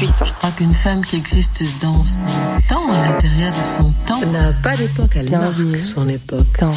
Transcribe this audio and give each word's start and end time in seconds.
Je 0.00 0.32
crois 0.32 0.50
qu'une 0.50 0.74
femme 0.74 1.04
qui 1.04 1.16
existe 1.16 1.62
dans 1.80 2.04
son 2.04 2.24
temps, 2.68 2.90
à 2.90 3.08
l'intérieur 3.10 3.52
de 3.52 3.82
son 3.82 3.92
temps, 4.06 4.26
n'a 4.32 4.52
pas 4.52 4.76
d'époque, 4.76 5.12
elle 5.14 5.26
Bienvenue. 5.26 5.80
son 5.82 6.08
époque. 6.08 6.58
Dans 6.60 6.74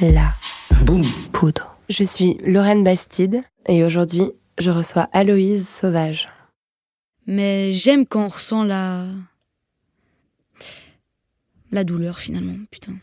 la 0.00 0.34
Boum. 0.84 1.04
poudre. 1.32 1.76
Je 1.88 2.02
suis 2.02 2.38
Lorraine 2.44 2.82
Bastide 2.82 3.42
et 3.68 3.84
aujourd'hui, 3.84 4.32
je 4.58 4.70
reçois 4.70 5.08
Aloïse 5.12 5.68
Sauvage. 5.68 6.28
Mais 7.26 7.72
j'aime 7.72 8.06
quand 8.06 8.24
on 8.24 8.28
ressent 8.28 8.64
la. 8.64 9.04
la 11.70 11.84
douleur 11.84 12.18
finalement, 12.18 12.56
putain. 12.70 12.94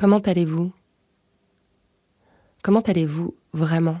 Comment 0.00 0.20
allez-vous? 0.20 0.72
Comment 2.62 2.80
allez-vous 2.80 3.36
vraiment? 3.52 4.00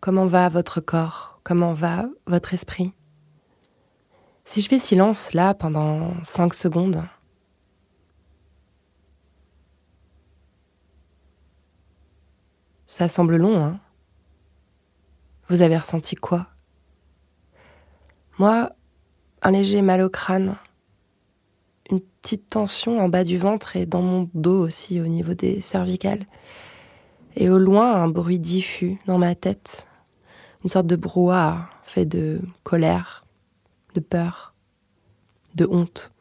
Comment 0.00 0.26
va 0.26 0.48
votre 0.48 0.80
corps? 0.80 1.38
Comment 1.44 1.72
va 1.72 2.08
votre 2.26 2.52
esprit? 2.52 2.92
Si 4.44 4.60
je 4.60 4.68
fais 4.68 4.80
silence 4.80 5.34
là 5.34 5.54
pendant 5.54 6.20
cinq 6.24 6.54
secondes, 6.54 7.04
ça 12.86 13.06
semble 13.06 13.36
long, 13.36 13.64
hein? 13.64 13.78
Vous 15.46 15.62
avez 15.62 15.78
ressenti 15.78 16.16
quoi? 16.16 16.48
Moi, 18.40 18.72
un 19.42 19.52
léger 19.52 19.80
mal 19.80 20.02
au 20.02 20.10
crâne, 20.10 20.56
une 21.90 22.00
petite 22.00 22.48
tension 22.50 23.00
en 23.00 23.08
bas 23.08 23.24
du 23.24 23.38
ventre 23.38 23.76
et 23.76 23.86
dans 23.86 24.02
mon 24.02 24.28
dos 24.34 24.60
aussi 24.64 25.00
au 25.00 25.06
niveau 25.06 25.34
des 25.34 25.60
cervicales. 25.60 26.26
Et 27.36 27.48
au 27.48 27.58
loin, 27.58 27.94
un 27.94 28.08
bruit 28.08 28.38
diffus 28.38 28.98
dans 29.06 29.18
ma 29.18 29.34
tête. 29.34 29.86
Une 30.64 30.70
sorte 30.70 30.86
de 30.86 30.96
brouhaha 30.96 31.70
fait 31.84 32.04
de 32.04 32.40
colère, 32.62 33.24
de 33.94 34.00
peur, 34.00 34.54
de 35.54 35.66
honte. 35.66 36.12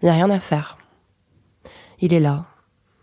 Il 0.00 0.06
n'y 0.06 0.10
a 0.10 0.14
rien 0.14 0.30
à 0.30 0.40
faire. 0.40 0.78
Il 2.00 2.12
est 2.12 2.20
là, 2.20 2.44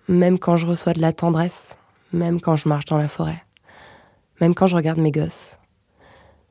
même 0.07 0.38
quand 0.38 0.57
je 0.57 0.67
reçois 0.67 0.94
de 0.94 1.02
la 1.02 1.13
tendresse, 1.13 1.78
même 2.11 2.39
quand 2.39 2.55
je 2.55 2.69
marche 2.69 2.85
dans 2.85 2.97
la 2.97 3.07
forêt, 3.07 3.44
même 4.39 4.53
quand 4.53 4.67
je 4.67 4.75
regarde 4.75 5.00
mes 5.00 5.11
gosses. 5.11 5.57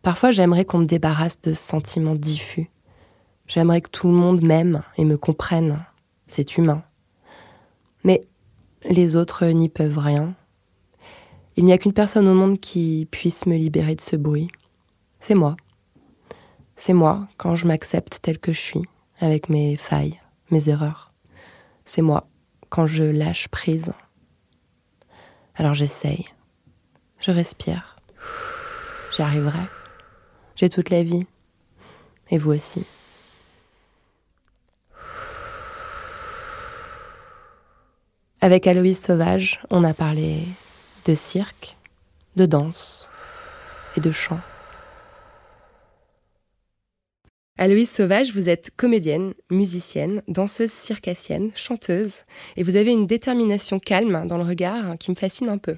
Parfois, 0.03 0.33
j'aimerais 0.33 0.65
qu'on 0.65 0.79
me 0.79 0.87
débarrasse 0.87 1.41
de 1.41 1.53
ce 1.53 1.63
sentiment 1.63 2.17
diffus. 2.17 2.71
J'aimerais 3.55 3.83
que 3.83 3.91
tout 3.91 4.09
le 4.09 4.15
monde 4.15 4.41
m'aime 4.41 4.83
et 4.97 5.05
me 5.05 5.19
comprenne. 5.19 5.85
C'est 6.27 6.57
humain. 6.57 6.83
Mais 8.03 8.27
les 8.83 9.15
autres 9.15 9.45
n'y 9.45 9.69
peuvent 9.69 9.99
rien. 9.99 10.35
Il 11.57 11.67
n'y 11.67 11.75
a 11.75 11.77
qu'une 11.77 11.93
personne 11.93 12.29
au 12.29 12.35
monde 12.35 12.61
qui 12.61 13.07
puisse 13.11 13.45
me 13.45 13.55
libérer 13.55 13.95
de 13.95 14.01
ce 14.01 14.17
bruit. 14.17 14.49
C'est 15.21 15.35
moi. 15.35 15.57
C'est 16.77 16.95
moi 16.95 17.29
quand 17.37 17.55
je 17.55 17.67
m'accepte 17.67 18.21
tel 18.23 18.39
que 18.39 18.55
je 18.55 18.59
suis, 18.59 18.85
avec 19.21 19.51
mes 19.51 19.77
failles, 19.77 20.19
mes 20.51 20.71
erreurs. 20.71 21.13
C'est 21.85 22.01
moi 22.01 22.29
quand 22.71 22.87
je 22.87 23.03
lâche 23.03 23.49
prise. 23.49 23.93
Alors 25.57 25.75
j'essaye. 25.75 26.25
Je 27.19 27.31
respire. 27.31 27.97
J'y 29.15 29.21
arriverai. 29.21 29.69
J'ai 30.57 30.71
toute 30.71 30.89
la 30.89 31.03
vie. 31.03 31.27
Et 32.31 32.39
vous 32.39 32.53
aussi. 32.53 32.87
Avec 38.45 38.67
Aloïse 38.67 38.99
Sauvage, 38.99 39.61
on 39.71 39.85
a 39.85 39.95
parlé 39.95 40.41
de 41.05 41.15
cirque, 41.15 41.77
de 42.35 42.45
danse 42.45 43.09
et 43.97 44.01
de 44.01 44.11
chant. 44.11 44.41
Aloïse 47.57 47.89
Sauvage, 47.89 48.35
vous 48.35 48.49
êtes 48.49 48.73
comédienne, 48.77 49.35
musicienne, 49.49 50.23
danseuse 50.27 50.73
circassienne, 50.73 51.53
chanteuse, 51.55 52.25
et 52.57 52.65
vous 52.65 52.75
avez 52.75 52.91
une 52.91 53.07
détermination 53.07 53.79
calme 53.79 54.27
dans 54.27 54.39
le 54.39 54.45
regard 54.45 54.99
qui 54.99 55.13
me 55.13 55.17
fascine 55.17 55.49
un 55.49 55.59
peu. 55.59 55.77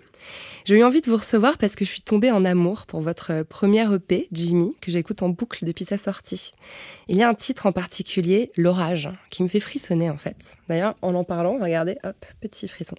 J'ai 0.64 0.76
eu 0.76 0.82
envie 0.82 1.02
de 1.02 1.10
vous 1.10 1.18
recevoir 1.18 1.58
parce 1.58 1.74
que 1.74 1.84
je 1.84 1.90
suis 1.90 2.00
tombée 2.00 2.30
en 2.30 2.42
amour 2.42 2.86
pour 2.86 3.02
votre 3.02 3.42
première 3.42 3.92
EP, 3.92 4.28
Jimmy, 4.32 4.74
que 4.80 4.90
j'écoute 4.90 5.22
en 5.22 5.28
boucle 5.28 5.66
depuis 5.66 5.84
sa 5.84 5.98
sortie. 5.98 6.52
Il 7.08 7.16
y 7.16 7.22
a 7.22 7.28
un 7.28 7.34
titre 7.34 7.66
en 7.66 7.72
particulier, 7.72 8.50
L'orage, 8.56 9.10
qui 9.28 9.42
me 9.42 9.48
fait 9.48 9.60
frissonner 9.60 10.08
en 10.08 10.16
fait. 10.16 10.56
D'ailleurs, 10.70 10.94
en 11.02 11.14
en 11.14 11.22
parlant, 11.22 11.58
regardez, 11.60 11.98
hop, 12.02 12.16
petit 12.40 12.66
frisson. 12.66 12.96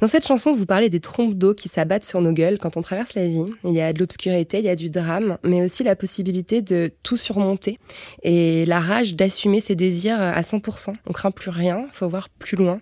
Dans 0.00 0.06
cette 0.06 0.26
chanson, 0.26 0.54
vous 0.54 0.64
parlez 0.64 0.88
des 0.88 1.00
trompes 1.00 1.34
d'eau 1.34 1.52
qui 1.52 1.68
s'abattent 1.68 2.06
sur 2.06 2.22
nos 2.22 2.32
gueules 2.32 2.58
quand 2.58 2.78
on 2.78 2.82
traverse 2.82 3.12
la 3.12 3.26
vie. 3.26 3.44
Il 3.64 3.74
y 3.74 3.82
a 3.82 3.92
de 3.92 3.98
l'obscurité, 3.98 4.60
il 4.60 4.64
y 4.64 4.70
a 4.70 4.76
du 4.76 4.88
drame, 4.88 5.36
mais 5.42 5.62
aussi 5.62 5.84
la 5.84 5.96
possibilité 5.96 6.62
de 6.62 6.90
tout 7.02 7.18
surmonter 7.18 7.78
et 8.22 8.64
la 8.64 8.80
rage 8.80 9.16
d'assumer 9.16 9.60
ses 9.60 9.74
désirs 9.74 10.18
à 10.18 10.40
100%. 10.40 10.94
On 11.06 11.12
craint 11.12 11.30
plus 11.30 11.50
rien, 11.50 11.86
faut 11.92 12.08
voir 12.08 12.30
plus 12.30 12.56
loin. 12.56 12.80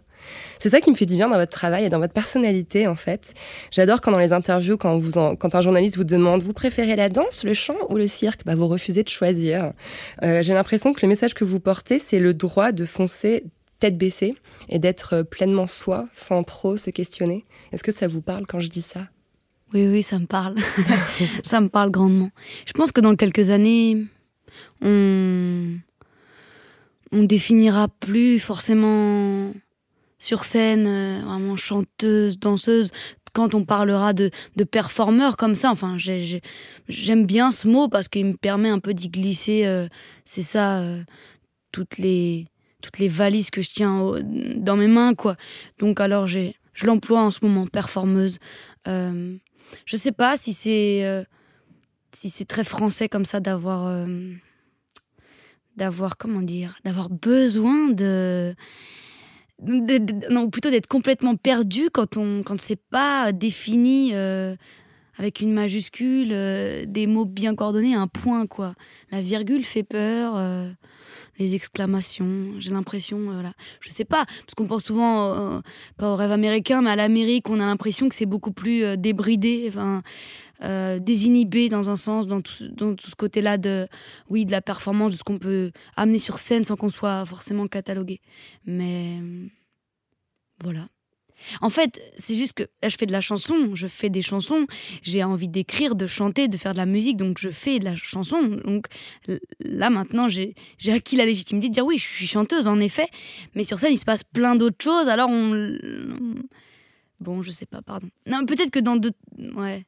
C'est 0.59 0.71
ça 0.71 0.81
qui 0.81 0.91
me 0.91 0.97
fait 0.97 1.07
du 1.07 1.17
bien 1.17 1.29
dans 1.29 1.39
votre 1.39 1.53
travail 1.53 1.85
et 1.85 1.91
dans 1.91 1.99
votre 1.99 2.13
personnalité, 2.13 2.87
en 2.87 2.95
fait. 2.95 3.35
J'adore 3.71 4.01
quand 4.01 4.13
dans 4.13 4.19
les 4.19 4.33
interviews, 4.33 4.77
quand, 4.77 5.55
un 5.55 5.61
journaliste 5.61 5.97
vous 5.97 6.05
demande 6.05 6.43
vous 6.43 6.53
préférez 6.53 6.97
la 6.97 7.09
danse, 7.09 7.45
le 7.45 7.55
chant 7.55 7.77
ou 7.89 7.97
le 7.97 8.07
cirque, 8.07 8.41
bah, 8.45 8.55
vous 8.55 8.69
refusez 8.69 9.03
de 9.03 9.09
choisir. 9.09 9.73
Euh, 10.23 10.43
J'ai 10.43 10.55
l'impression 10.55 10.93
que 10.93 11.01
le 11.03 11.09
message 11.09 11.35
que 11.35 11.45
vous 11.45 11.61
portez, 11.61 11.99
c'est 11.99 12.19
le 12.19 12.35
droit 12.35 12.73
de 12.73 12.85
foncer 12.85 13.45
tête 13.79 13.99
baissée 13.99 14.35
et 14.69 14.79
d'être 14.79 15.23
pleinement 15.23 15.67
soi 15.67 16.09
sans 16.13 16.43
trop 16.45 16.77
se 16.77 16.91
questionner. 16.91 17.45
Est-ce 17.73 17.83
que 17.83 17.93
ça 17.93 18.09
vous 18.09 18.23
parle 18.23 18.47
quand 18.47 18.61
je 18.61 18.69
dis 18.69 18.83
ça? 18.83 19.09
Oui, 19.73 19.89
oui, 19.89 20.03
ça 20.03 20.19
me 20.19 20.27
parle. 20.27 20.55
ça 21.43 21.61
me 21.61 21.69
parle 21.69 21.91
grandement. 21.91 22.31
Je 22.65 22.73
pense 22.73 22.93
que 22.93 23.01
dans 23.01 23.17
quelques 23.17 23.51
années, 23.51 24.05
on, 24.81 25.77
on 27.13 27.23
définira 27.25 27.89
plus 27.89 28.39
forcément 28.39 29.53
sur 30.25 30.45
scène, 30.45 30.87
euh, 30.87 31.21
vraiment 31.25 31.57
chanteuse, 31.57 32.39
danseuse, 32.39 32.91
quand 33.35 33.55
on 33.55 33.65
parlera 33.65 34.13
de, 34.15 34.31
de 34.57 34.65
performeur 34.65 35.37
comme 35.37 35.55
ça. 35.55 35.71
Enfin, 35.71 35.99
j'ai- 35.99 36.25
j'ai- 36.25 36.41
j'aime 36.89 37.27
bien 37.27 37.51
ce 37.51 37.69
mot 37.69 37.89
parce 37.89 38.09
qu'il 38.09 38.25
me 38.27 38.37
permet 38.37 38.69
un 38.71 38.79
peu 38.79 38.95
d'y 38.95 39.09
glisser, 39.11 39.67
euh, 39.67 39.87
c'est 40.25 40.43
ça, 40.43 40.79
euh, 40.81 41.03
toutes 41.73 41.99
les 41.99 42.47
toutes 42.81 42.99
les 42.99 43.09
valises 43.09 43.51
que 43.51 43.63
je 43.63 43.71
tiens 43.71 44.13
dans 44.57 44.77
mes 44.77 44.89
mains, 44.89 45.15
quoi. 45.15 45.37
Donc 45.79 46.01
alors, 46.01 46.27
j'ai, 46.27 46.55
je 46.75 46.85
l'emploie 46.85 47.23
en 47.23 47.31
ce 47.31 47.39
moment, 47.43 47.67
performeuse. 47.67 48.37
Euh, 48.87 49.37
je 49.87 49.97
sais 49.97 50.13
pas 50.13 50.37
si 50.37 50.53
c'est 50.53 51.25
si 52.13 52.29
c'est 52.29 52.45
très 52.45 52.63
français 52.63 53.09
comme 53.09 53.25
ça 53.25 53.41
d'avoir 53.41 54.07
d'avoir 55.77 56.17
comment 56.19 56.43
dire 56.43 56.77
d'avoir 56.85 57.09
besoin 57.11 57.89
de- 57.89 58.55
non 59.63 60.51
plutôt 60.51 60.71
d'être 60.71 60.87
complètement 60.87 61.37
perdu 61.37 61.91
quand 61.91 62.17
on 62.17 62.43
quand 62.43 62.61
c'est 62.61 62.81
pas 62.91 63.33
défini 63.33 64.11
euh, 64.13 64.57
avec 65.17 65.41
une 65.41 65.53
majuscule 65.53 66.31
euh, 66.33 66.85
des 66.87 67.07
mots 67.07 67.25
bien 67.25 67.55
coordonnés 67.55 67.95
un 67.95 68.09
point 68.09 68.47
quoi. 68.47 68.75
La 69.11 69.21
virgule 69.21 69.65
fait 69.65 69.85
peur 69.85 70.35
euh, 70.37 70.71
les 71.39 71.55
exclamations 71.55 72.55
j'ai 72.59 72.71
l'impression 72.71 73.19
euh, 73.19 73.35
voilà 73.35 73.53
je 73.81 73.91
sais 73.91 74.05
pas 74.05 74.25
parce 74.25 74.55
qu'on 74.57 74.67
pense 74.67 74.85
souvent 74.85 75.35
euh, 75.35 75.61
pas 75.97 76.11
au 76.11 76.17
rêve 76.17 76.31
américain 76.31 76.83
mais 76.83 76.91
à 76.91 76.97
l'Amérique 76.97 77.49
on 77.51 77.61
a 77.61 77.67
l'impression 77.67 78.09
que 78.09 78.15
c'est 78.15 78.27
beaucoup 78.27 78.53
plus 78.53 78.85
euh, 78.85 78.97
débridé 78.97 79.67
enfin 79.69 80.03
euh, 80.63 81.01
désinhibé 81.01 81.69
dans 81.69 81.91
un 81.91 81.97
sens, 81.97 82.27
dans 82.27 82.41
tout, 82.41 82.69
dans 82.69 82.95
tout 82.95 83.11
ce 83.11 83.17
côté-là 83.17 83.59
de, 83.59 83.89
oui, 84.31 84.47
de 84.47 84.53
la 84.53 84.63
performance, 84.63 85.13
de 85.13 85.17
ce 85.17 85.25
qu'on 85.25 85.39
peut 85.39 85.73
amener 85.97 86.21
sur 86.21 86.39
scène 86.39 86.63
sans 86.63 86.77
qu'on 86.77 86.91
soit 86.91 87.27
forcément 87.27 87.67
catalogué. 87.67 88.21
Mais 88.65 89.19
voilà. 90.63 90.89
En 91.61 91.71
fait, 91.71 92.01
c'est 92.17 92.35
juste 92.35 92.55
que 92.55 92.65
là, 92.83 92.89
je 92.89 92.97
fais 92.97 93.07
de 93.07 93.13
la 93.13 93.21
chanson, 93.21 93.75
je 93.75 93.87
fais 93.87 94.11
des 94.11 94.23
chansons, 94.23 94.67
j'ai 95.03 95.23
envie 95.25 95.49
d'écrire, 95.49 95.95
de 95.95 96.07
chanter, 96.07 96.49
de 96.49 96.57
faire 96.57 96.73
de 96.73 96.79
la 96.79 96.87
musique, 96.87 97.17
donc 97.17 97.39
je 97.39 97.51
fais 97.51 97.79
de 97.79 97.85
la 97.85 97.95
chanson. 97.95 98.41
Donc 98.65 98.87
là, 99.61 99.91
maintenant, 99.91 100.29
j'ai 100.29 100.55
acquis 100.89 101.17
la 101.17 101.27
légitimité 101.27 101.69
de 101.69 101.75
dire 101.75 101.87
oui, 101.87 101.99
je 101.99 102.07
suis 102.07 102.27
chanteuse, 102.27 102.67
en 102.67 102.81
effet, 102.81 103.09
mais 103.55 103.65
sur 103.65 103.79
scène, 103.79 103.93
il 103.93 103.99
se 103.99 104.05
passe 104.05 104.25
plein 104.25 104.57
d'autres 104.57 104.83
choses, 104.83 105.09
alors 105.09 105.29
on. 105.31 105.77
Bon, 107.21 107.43
je 107.43 107.51
sais 107.51 107.67
pas, 107.67 107.81
pardon. 107.81 108.09
Non, 108.27 108.45
peut-être 108.45 108.71
que 108.71 108.81
dans 108.81 108.97
deux. 108.97 109.13
Ouais. 109.39 109.87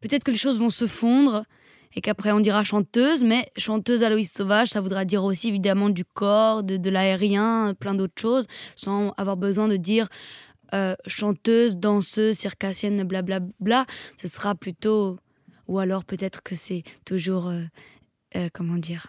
Peut-être 0.00 0.24
que 0.24 0.30
les 0.30 0.38
choses 0.38 0.58
vont 0.58 0.70
se 0.70 0.86
fondre 0.86 1.44
et 1.94 2.00
qu'après 2.00 2.32
on 2.32 2.40
dira 2.40 2.64
chanteuse, 2.64 3.22
mais 3.22 3.50
chanteuse 3.56 4.02
Aloïs 4.02 4.32
Sauvage, 4.32 4.68
ça 4.68 4.80
voudra 4.80 5.04
dire 5.04 5.22
aussi 5.22 5.48
évidemment 5.48 5.90
du 5.90 6.04
corps, 6.04 6.62
de, 6.62 6.76
de 6.76 6.90
l'aérien, 6.90 7.74
plein 7.78 7.94
d'autres 7.94 8.20
choses, 8.20 8.46
sans 8.76 9.10
avoir 9.16 9.36
besoin 9.36 9.68
de 9.68 9.76
dire 9.76 10.08
euh, 10.74 10.94
chanteuse, 11.06 11.76
danseuse, 11.76 12.36
circassienne, 12.36 13.02
blablabla. 13.04 13.40
Bla, 13.40 13.84
bla. 13.84 13.86
Ce 14.16 14.28
sera 14.28 14.54
plutôt. 14.54 15.18
Ou 15.68 15.78
alors 15.78 16.04
peut-être 16.04 16.42
que 16.42 16.54
c'est 16.54 16.82
toujours. 17.04 17.48
Euh, 17.48 17.62
euh, 18.36 18.48
comment 18.52 18.76
dire 18.76 19.08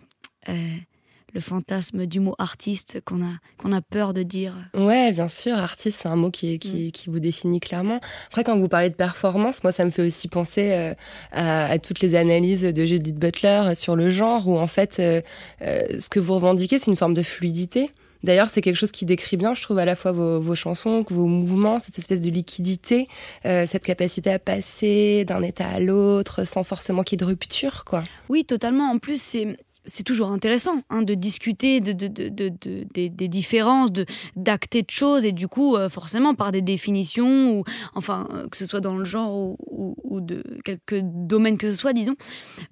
le 1.33 1.39
fantasme 1.39 2.05
du 2.05 2.19
mot 2.19 2.35
artiste 2.37 3.01
qu'on 3.05 3.23
a, 3.23 3.39
qu'on 3.57 3.71
a 3.73 3.81
peur 3.81 4.13
de 4.13 4.21
dire. 4.21 4.53
Ouais, 4.75 5.11
bien 5.11 5.27
sûr, 5.27 5.55
artiste, 5.55 6.01
c'est 6.03 6.07
un 6.07 6.15
mot 6.15 6.29
qui, 6.29 6.59
qui, 6.59 6.87
mm. 6.87 6.91
qui, 6.91 7.09
vous 7.09 7.19
définit 7.19 7.59
clairement. 7.59 7.99
Après, 8.27 8.43
quand 8.43 8.55
vous 8.55 8.67
parlez 8.67 8.91
de 8.91 8.95
performance, 8.95 9.63
moi, 9.63 9.71
ça 9.71 9.83
me 9.83 9.89
fait 9.89 10.05
aussi 10.05 10.27
penser 10.27 10.95
à, 11.31 11.71
à, 11.71 11.79
toutes 11.79 12.01
les 12.01 12.13
analyses 12.13 12.61
de 12.61 12.85
Judith 12.85 13.17
Butler 13.17 13.73
sur 13.73 13.95
le 13.95 14.09
genre, 14.09 14.47
où 14.47 14.59
en 14.59 14.67
fait, 14.67 14.97
ce 14.97 16.09
que 16.09 16.19
vous 16.19 16.35
revendiquez, 16.35 16.77
c'est 16.77 16.91
une 16.91 16.97
forme 16.97 17.15
de 17.15 17.23
fluidité. 17.23 17.89
D'ailleurs, 18.23 18.49
c'est 18.49 18.61
quelque 18.61 18.75
chose 18.75 18.91
qui 18.91 19.05
décrit 19.05 19.37
bien, 19.37 19.53
je 19.53 19.61
trouve, 19.61 19.77
à 19.77 19.85
la 19.85 19.95
fois 19.95 20.11
vos, 20.11 20.39
vos 20.39 20.55
chansons, 20.55 21.05
vos 21.09 21.27
mouvements, 21.27 21.79
cette 21.79 21.99
espèce 21.99 22.21
de 22.21 22.29
liquidité, 22.29 23.07
euh, 23.45 23.65
cette 23.65 23.83
capacité 23.83 24.31
à 24.31 24.39
passer 24.39 25.25
d'un 25.25 25.41
état 25.41 25.67
à 25.67 25.79
l'autre 25.79 26.45
sans 26.45 26.63
forcément 26.63 27.03
qu'il 27.03 27.15
y 27.15 27.17
ait 27.21 27.25
de 27.25 27.29
rupture, 27.29 27.83
quoi. 27.85 28.03
Oui, 28.29 28.45
totalement. 28.45 28.89
En 28.89 28.97
plus, 28.97 29.21
c'est 29.21 29.57
c'est 29.85 30.03
toujours 30.03 30.31
intéressant 30.31 30.81
hein, 30.89 31.01
de 31.01 31.13
discuter 31.13 31.81
de, 31.81 31.91
de, 31.91 32.07
de, 32.07 32.29
de 32.29 32.49
des, 32.93 33.09
des, 33.09 33.27
différences, 33.27 33.89
d'acter 34.35 34.81
de 34.81 34.89
choses, 34.89 35.25
et 35.25 35.31
du 35.31 35.47
coup, 35.47 35.75
euh, 35.75 35.89
forcément, 35.89 36.35
par 36.35 36.51
des 36.51 36.61
définitions, 36.61 37.59
ou 37.59 37.63
enfin, 37.93 38.27
euh, 38.31 38.47
que 38.47 38.57
ce 38.57 38.65
soit 38.65 38.79
dans 38.79 38.95
le 38.95 39.05
genre 39.05 39.35
ou, 39.35 39.57
ou, 39.69 39.95
ou, 40.03 40.21
de 40.21 40.43
quelques 40.63 41.01
domaines 41.01 41.57
que 41.57 41.69
ce 41.69 41.75
soit, 41.75 41.93
disons. 41.93 42.15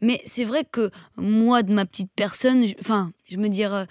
Mais 0.01 0.21
c'est 0.25 0.45
vrai 0.45 0.63
que 0.69 0.89
moi, 1.18 1.63
de 1.63 1.74
ma 1.74 1.86
petite 1.86 2.12
personne, 2.15 2.63
enfin, 2.80 3.12
je, 3.30 3.38
me 3.38 3.50
dire, 3.50 3.88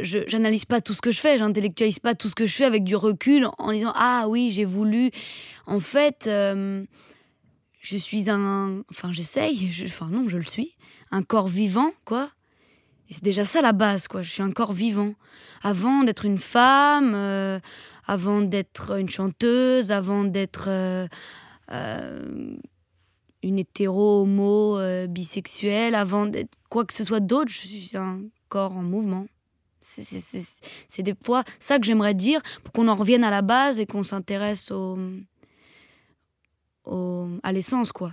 j'analyse 0.00 0.64
pas 0.64 0.80
tout 0.80 0.94
ce 0.94 1.00
que 1.00 1.10
je 1.10 1.20
fais, 1.20 1.38
j'intellectualise 1.38 1.98
pas 1.98 2.14
tout 2.14 2.28
ce 2.28 2.34
que 2.34 2.46
je 2.46 2.54
fais 2.54 2.64
avec 2.64 2.84
du 2.84 2.96
recul 2.96 3.46
en 3.58 3.72
disant 3.72 3.92
ah 3.94 4.26
oui 4.28 4.50
j'ai 4.50 4.64
voulu. 4.64 5.10
En 5.66 5.80
fait, 5.80 6.26
euh, 6.26 6.84
je 7.80 7.96
suis 7.96 8.30
un, 8.30 8.82
enfin 8.90 9.12
j'essaye, 9.12 9.70
enfin 9.84 10.08
non 10.10 10.28
je 10.28 10.38
le 10.38 10.46
suis, 10.46 10.76
un 11.10 11.22
corps 11.22 11.48
vivant 11.48 11.92
quoi. 12.04 12.30
Et 13.08 13.14
c'est 13.14 13.24
déjà 13.24 13.44
ça 13.44 13.60
la 13.60 13.72
base 13.72 14.08
quoi. 14.08 14.22
Je 14.22 14.30
suis 14.30 14.42
un 14.42 14.50
corps 14.50 14.72
vivant. 14.72 15.14
Avant 15.62 16.04
d'être 16.04 16.24
une 16.24 16.38
femme, 16.38 17.12
euh, 17.14 17.60
avant 18.06 18.40
d'être 18.40 18.98
une 18.98 19.10
chanteuse, 19.10 19.92
avant 19.92 20.24
d'être 20.24 20.68
euh, 20.68 21.06
une 23.42 23.58
hétéro, 23.58 24.22
homo, 24.22 24.78
bisexuelle, 25.08 25.94
avant 25.94 26.26
d'être 26.26 26.54
quoi 26.70 26.86
que 26.86 26.94
ce 26.94 27.04
soit 27.04 27.20
d'autre, 27.20 27.50
je 27.50 27.58
suis 27.58 27.96
un 27.96 28.22
corps 28.48 28.72
en 28.72 28.82
mouvement. 28.82 29.26
C'est 29.82 31.02
des 31.02 31.14
fois 31.24 31.44
ça 31.58 31.78
que 31.78 31.84
j'aimerais 31.84 32.14
dire 32.14 32.40
pour 32.62 32.72
qu'on 32.72 32.88
en 32.88 32.94
revienne 32.94 33.24
à 33.24 33.30
la 33.30 33.42
base 33.42 33.80
et 33.80 33.86
qu'on 33.86 34.04
s'intéresse 34.04 34.70
au, 34.70 34.96
à 37.42 37.52
l'essence, 37.52 37.92
quoi. 37.92 38.12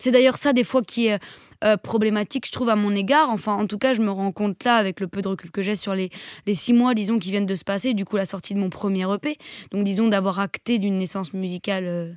C'est 0.00 0.12
d'ailleurs 0.12 0.36
ça 0.36 0.52
des 0.52 0.62
fois 0.62 0.82
qui 0.82 1.08
est 1.08 1.18
euh, 1.64 1.76
problématique, 1.76 2.46
je 2.46 2.52
trouve, 2.52 2.68
à 2.68 2.76
mon 2.76 2.94
égard. 2.94 3.30
Enfin, 3.30 3.54
en 3.54 3.66
tout 3.66 3.78
cas, 3.78 3.94
je 3.94 4.00
me 4.00 4.10
rends 4.10 4.30
compte 4.30 4.62
là, 4.62 4.76
avec 4.76 5.00
le 5.00 5.08
peu 5.08 5.22
de 5.22 5.28
recul 5.28 5.50
que 5.50 5.60
j'ai 5.60 5.74
sur 5.74 5.92
les, 5.94 6.10
les 6.46 6.54
six 6.54 6.72
mois, 6.72 6.94
disons, 6.94 7.18
qui 7.18 7.32
viennent 7.32 7.46
de 7.46 7.56
se 7.56 7.64
passer, 7.64 7.94
du 7.94 8.04
coup, 8.04 8.16
la 8.16 8.26
sortie 8.26 8.54
de 8.54 8.60
mon 8.60 8.70
premier 8.70 9.12
EP. 9.12 9.36
Donc, 9.72 9.82
disons, 9.82 10.06
d'avoir 10.06 10.38
acté 10.38 10.78
d'une 10.78 10.98
naissance 10.98 11.34
musicale, 11.34 11.84
euh, 11.86 12.12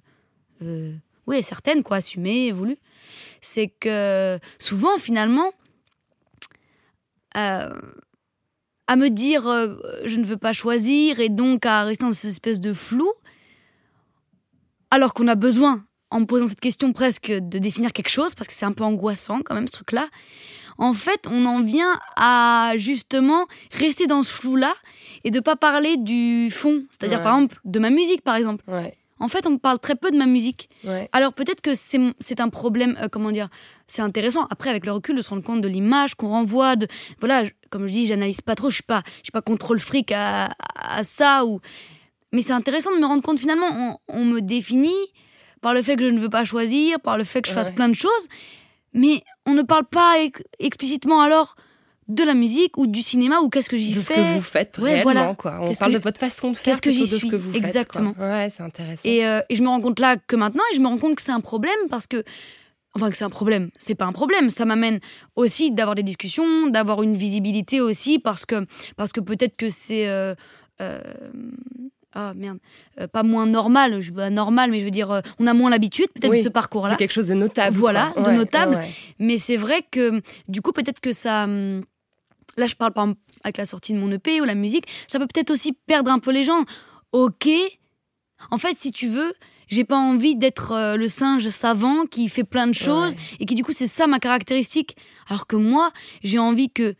euh, 0.61 0.93
oui, 1.25 1.41
certaine, 1.41 1.81
quoi, 1.81 1.97
assumée, 1.97 2.51
voulue. 2.51 2.77
C'est 3.41 3.67
que 3.67 4.37
souvent, 4.59 4.99
finalement, 4.99 5.51
à 8.91 8.97
me 8.97 9.09
dire 9.09 9.47
euh, 9.47 9.77
je 10.03 10.17
ne 10.17 10.25
veux 10.25 10.35
pas 10.35 10.51
choisir 10.51 11.21
et 11.21 11.29
donc 11.29 11.65
à 11.65 11.85
rester 11.85 12.03
dans 12.03 12.11
cette 12.11 12.29
espèce 12.29 12.59
de 12.59 12.73
flou, 12.73 13.09
alors 14.89 15.13
qu'on 15.13 15.29
a 15.29 15.35
besoin, 15.35 15.85
en 16.09 16.19
me 16.19 16.25
posant 16.25 16.49
cette 16.49 16.59
question 16.59 16.91
presque, 16.91 17.31
de 17.31 17.57
définir 17.57 17.93
quelque 17.93 18.09
chose, 18.09 18.35
parce 18.35 18.49
que 18.49 18.53
c'est 18.53 18.65
un 18.65 18.73
peu 18.73 18.83
angoissant 18.83 19.43
quand 19.45 19.55
même 19.55 19.67
ce 19.67 19.71
truc-là, 19.71 20.09
en 20.77 20.91
fait 20.91 21.25
on 21.31 21.45
en 21.45 21.63
vient 21.63 21.97
à 22.17 22.73
justement 22.75 23.45
rester 23.71 24.07
dans 24.07 24.23
ce 24.23 24.33
flou-là 24.33 24.73
et 25.23 25.31
de 25.31 25.39
pas 25.39 25.55
parler 25.55 25.95
du 25.95 26.51
fond, 26.51 26.83
c'est-à-dire 26.91 27.23
par 27.23 27.35
exemple 27.35 27.61
de 27.63 27.79
ma 27.79 27.91
musique 27.91 28.23
par 28.25 28.35
exemple. 28.35 28.61
Ouais 28.67 28.97
en 29.21 29.27
fait, 29.27 29.45
on 29.45 29.51
me 29.51 29.57
parle 29.57 29.77
très 29.77 29.95
peu 29.95 30.09
de 30.09 30.17
ma 30.17 30.25
musique. 30.25 30.67
Alors 31.11 31.33
peut-être 31.33 31.61
que 31.61 31.75
c'est 31.75 32.39
un 32.39 32.49
problème, 32.49 32.97
euh, 32.99 33.07
comment 33.07 33.31
dire, 33.31 33.49
c'est 33.87 34.01
intéressant. 34.01 34.47
Après, 34.49 34.71
avec 34.71 34.85
le 34.85 34.91
recul, 34.91 35.15
de 35.15 35.21
se 35.21 35.29
rendre 35.29 35.43
compte 35.43 35.61
de 35.61 35.67
l'image 35.67 36.15
qu'on 36.15 36.29
renvoie. 36.29 36.75
De, 36.75 36.87
voilà, 37.19 37.43
comme 37.69 37.85
je 37.85 37.93
dis, 37.93 38.07
j'analyse 38.07 38.41
pas 38.41 38.55
trop. 38.55 38.69
Je 38.71 38.75
suis 38.75 38.83
pas, 38.83 39.03
je 39.17 39.25
suis 39.25 39.31
pas 39.31 39.43
contrôle 39.43 39.79
fric 39.79 40.11
à, 40.11 40.49
ça 41.03 41.45
ou. 41.45 41.61
Mais 42.33 42.41
c'est 42.41 42.53
intéressant 42.53 42.91
de 42.91 42.99
me 42.99 43.05
rendre 43.05 43.21
compte 43.21 43.39
finalement, 43.39 43.99
on, 44.07 44.25
me 44.25 44.39
définit 44.39 44.89
par 45.61 45.75
le 45.75 45.83
fait 45.83 45.97
que 45.97 46.03
je 46.03 46.13
ne 46.13 46.19
veux 46.19 46.29
pas 46.29 46.43
choisir, 46.43 46.99
par 46.99 47.17
le 47.17 47.23
fait 47.23 47.43
que 47.43 47.49
je 47.49 47.53
fasse 47.53 47.69
plein 47.69 47.89
de 47.89 47.93
choses, 47.93 48.27
mais 48.93 49.21
on 49.45 49.53
ne 49.53 49.61
parle 49.61 49.85
pas 49.85 50.15
explicitement 50.59 51.21
alors 51.21 51.55
de 52.07 52.23
la 52.23 52.33
musique 52.33 52.77
ou 52.77 52.87
du 52.87 53.01
cinéma 53.01 53.39
ou 53.41 53.49
qu'est-ce 53.49 53.69
que 53.69 53.77
j'y 53.77 53.93
fais. 53.93 53.99
De 53.99 54.03
ce 54.03 54.09
que 54.13 54.35
vous 54.35 54.41
faites 54.41 54.77
réellement, 54.77 55.35
quoi. 55.35 55.59
On 55.61 55.73
parle 55.73 55.93
de 55.93 55.97
votre 55.97 56.19
façon 56.19 56.51
de 56.51 56.57
faire 56.57 56.73
qu'est-ce 56.73 56.81
que 56.81 56.91
j'y 56.91 57.07
suis. 57.07 57.15
de 57.17 57.21
ce 57.21 57.25
que 57.27 57.35
vous 57.35 57.55
Exactement. 57.55 58.13
faites. 58.13 58.21
Ouais, 58.21 58.49
c'est 58.55 58.63
intéressant. 58.63 59.01
Et, 59.05 59.25
euh, 59.25 59.41
et, 59.49 59.55
je 59.55 59.63
me 59.63 59.67
rends 59.67 59.81
compte 59.81 59.99
là 59.99 60.17
que 60.17 60.35
maintenant, 60.35 60.63
et 60.71 60.75
je 60.75 60.81
me 60.81 60.87
rends 60.87 60.97
compte 60.97 61.15
que 61.15 61.21
c'est 61.21 61.31
un 61.31 61.41
problème 61.41 61.77
parce 61.89 62.07
que, 62.07 62.23
enfin 62.95 63.09
que 63.09 63.17
c'est 63.17 63.23
un 63.23 63.29
problème, 63.29 63.69
c'est 63.77 63.95
pas 63.95 64.05
un 64.05 64.11
problème, 64.11 64.49
ça 64.49 64.65
m'amène 64.65 64.99
aussi 65.35 65.71
d'avoir 65.71 65.95
des 65.95 66.03
discussions, 66.03 66.67
d'avoir 66.67 67.03
une 67.03 67.15
visibilité 67.15 67.81
aussi 67.81 68.19
parce 68.19 68.45
que, 68.45 68.65
parce 68.97 69.11
que 69.11 69.21
peut-être 69.21 69.55
que 69.55 69.69
c'est... 69.69 70.07
Euh, 70.07 70.35
euh, 70.81 70.99
ah 72.13 72.33
merde, 72.35 72.57
pas 73.11 73.23
moins 73.23 73.45
normal, 73.45 74.01
je 74.01 74.11
normal, 74.29 74.71
mais 74.71 74.79
je 74.79 74.85
veux 74.85 74.91
dire, 74.91 75.21
on 75.39 75.47
a 75.47 75.53
moins 75.53 75.69
l'habitude 75.69 76.07
peut-être 76.13 76.35
de 76.35 76.41
ce 76.41 76.49
parcours-là. 76.49 76.91
C'est 76.91 76.97
quelque 76.97 77.13
chose 77.13 77.29
de 77.29 77.33
notable. 77.33 77.77
Voilà, 77.77 78.13
de 78.17 78.31
notable. 78.31 78.79
Mais 79.19 79.37
c'est 79.37 79.57
vrai 79.57 79.83
que 79.89 80.21
du 80.47 80.61
coup, 80.61 80.71
peut-être 80.71 80.99
que 80.99 81.13
ça, 81.13 81.45
hum, 81.45 81.83
là 82.57 82.67
je 82.67 82.75
parle 82.75 82.93
pas 82.93 83.07
avec 83.43 83.57
la 83.57 83.65
sortie 83.65 83.93
de 83.93 83.99
mon 83.99 84.11
EP 84.11 84.41
ou 84.41 84.45
la 84.45 84.55
musique, 84.55 84.85
ça 85.07 85.19
peut 85.19 85.27
peut-être 85.27 85.51
aussi 85.51 85.73
perdre 85.73 86.11
un 86.11 86.19
peu 86.19 86.31
les 86.31 86.43
gens. 86.43 86.63
Ok, 87.11 87.49
en 88.49 88.57
fait, 88.57 88.77
si 88.77 88.91
tu 88.91 89.07
veux, 89.07 89.33
j'ai 89.67 89.83
pas 89.83 89.97
envie 89.97 90.35
d'être 90.35 90.73
euh, 90.73 90.97
le 90.97 91.07
singe 91.07 91.47
savant 91.49 92.05
qui 92.05 92.29
fait 92.29 92.43
plein 92.43 92.67
de 92.67 92.73
choses 92.73 93.13
et 93.39 93.45
qui 93.45 93.55
du 93.55 93.63
coup 93.63 93.71
c'est 93.71 93.87
ça 93.87 94.07
ma 94.07 94.19
caractéristique. 94.19 94.95
Alors 95.27 95.47
que 95.47 95.55
moi, 95.55 95.91
j'ai 96.23 96.39
envie 96.39 96.69
que 96.69 96.95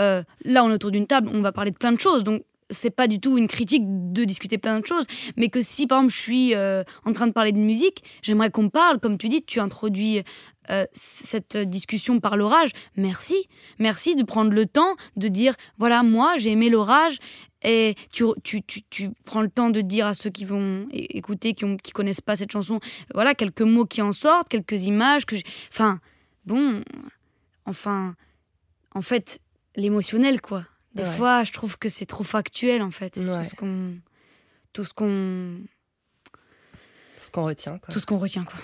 euh, 0.00 0.22
là 0.44 0.64
on 0.64 0.70
est 0.70 0.74
autour 0.74 0.90
d'une 0.90 1.06
table, 1.06 1.30
on 1.32 1.42
va 1.42 1.52
parler 1.52 1.70
de 1.70 1.76
plein 1.76 1.92
de 1.92 2.00
choses, 2.00 2.24
donc 2.24 2.42
c'est 2.70 2.90
pas 2.90 3.06
du 3.06 3.20
tout 3.20 3.36
une 3.38 3.48
critique 3.48 3.82
de 3.86 4.24
discuter 4.24 4.58
plein 4.58 4.80
de 4.80 4.86
choses, 4.86 5.06
mais 5.36 5.48
que 5.48 5.60
si 5.60 5.86
par 5.86 5.98
exemple 5.98 6.14
je 6.14 6.20
suis 6.20 6.54
euh, 6.54 6.82
en 7.04 7.12
train 7.12 7.26
de 7.26 7.32
parler 7.32 7.52
de 7.52 7.58
musique, 7.58 8.02
j'aimerais 8.22 8.50
qu'on 8.50 8.68
parle, 8.68 9.00
comme 9.00 9.18
tu 9.18 9.28
dis, 9.28 9.42
tu 9.42 9.60
introduis 9.60 10.22
euh, 10.70 10.86
cette 10.92 11.56
discussion 11.56 12.20
par 12.20 12.36
l'orage. 12.36 12.70
Merci, 12.96 13.48
merci 13.78 14.16
de 14.16 14.22
prendre 14.22 14.50
le 14.52 14.66
temps 14.66 14.96
de 15.16 15.28
dire 15.28 15.54
voilà 15.78 16.02
moi 16.02 16.36
j'ai 16.38 16.52
aimé 16.52 16.70
l'orage 16.70 17.18
et 17.62 17.94
tu, 18.12 18.24
tu, 18.42 18.62
tu, 18.62 18.82
tu, 18.90 19.10
prends 19.24 19.42
le 19.42 19.48
temps 19.48 19.70
de 19.70 19.80
dire 19.80 20.06
à 20.06 20.14
ceux 20.14 20.30
qui 20.30 20.44
vont 20.44 20.86
écouter, 20.92 21.54
qui 21.54 21.64
ont 21.64 21.76
qui 21.76 21.92
connaissent 21.92 22.20
pas 22.20 22.36
cette 22.36 22.52
chanson, 22.52 22.80
voilà 23.14 23.34
quelques 23.34 23.62
mots 23.62 23.86
qui 23.86 24.02
en 24.02 24.12
sortent, 24.12 24.48
quelques 24.48 24.86
images 24.86 25.26
que 25.26 25.36
enfin 25.70 25.98
bon, 26.46 26.82
enfin 27.66 28.14
en 28.94 29.02
fait 29.02 29.40
l'émotionnel 29.76 30.40
quoi. 30.40 30.64
Des 30.94 31.04
fois, 31.04 31.44
je 31.44 31.52
trouve 31.52 31.78
que 31.78 31.88
c'est 31.88 32.06
trop 32.06 32.24
factuel, 32.24 32.82
en 32.82 32.90
fait. 32.90 33.14
Tout 33.14 33.44
ce 33.44 33.54
qu'on. 33.54 33.94
Tout 34.72 34.84
ce 34.84 34.94
qu'on. 34.94 35.60
Ce 37.20 37.30
qu'on 37.30 37.44
retient, 37.44 37.78
quoi. 37.78 37.92
Tout 37.92 38.00
ce 38.00 38.06
qu'on 38.06 38.18
retient, 38.18 38.44
quoi. 38.44 38.58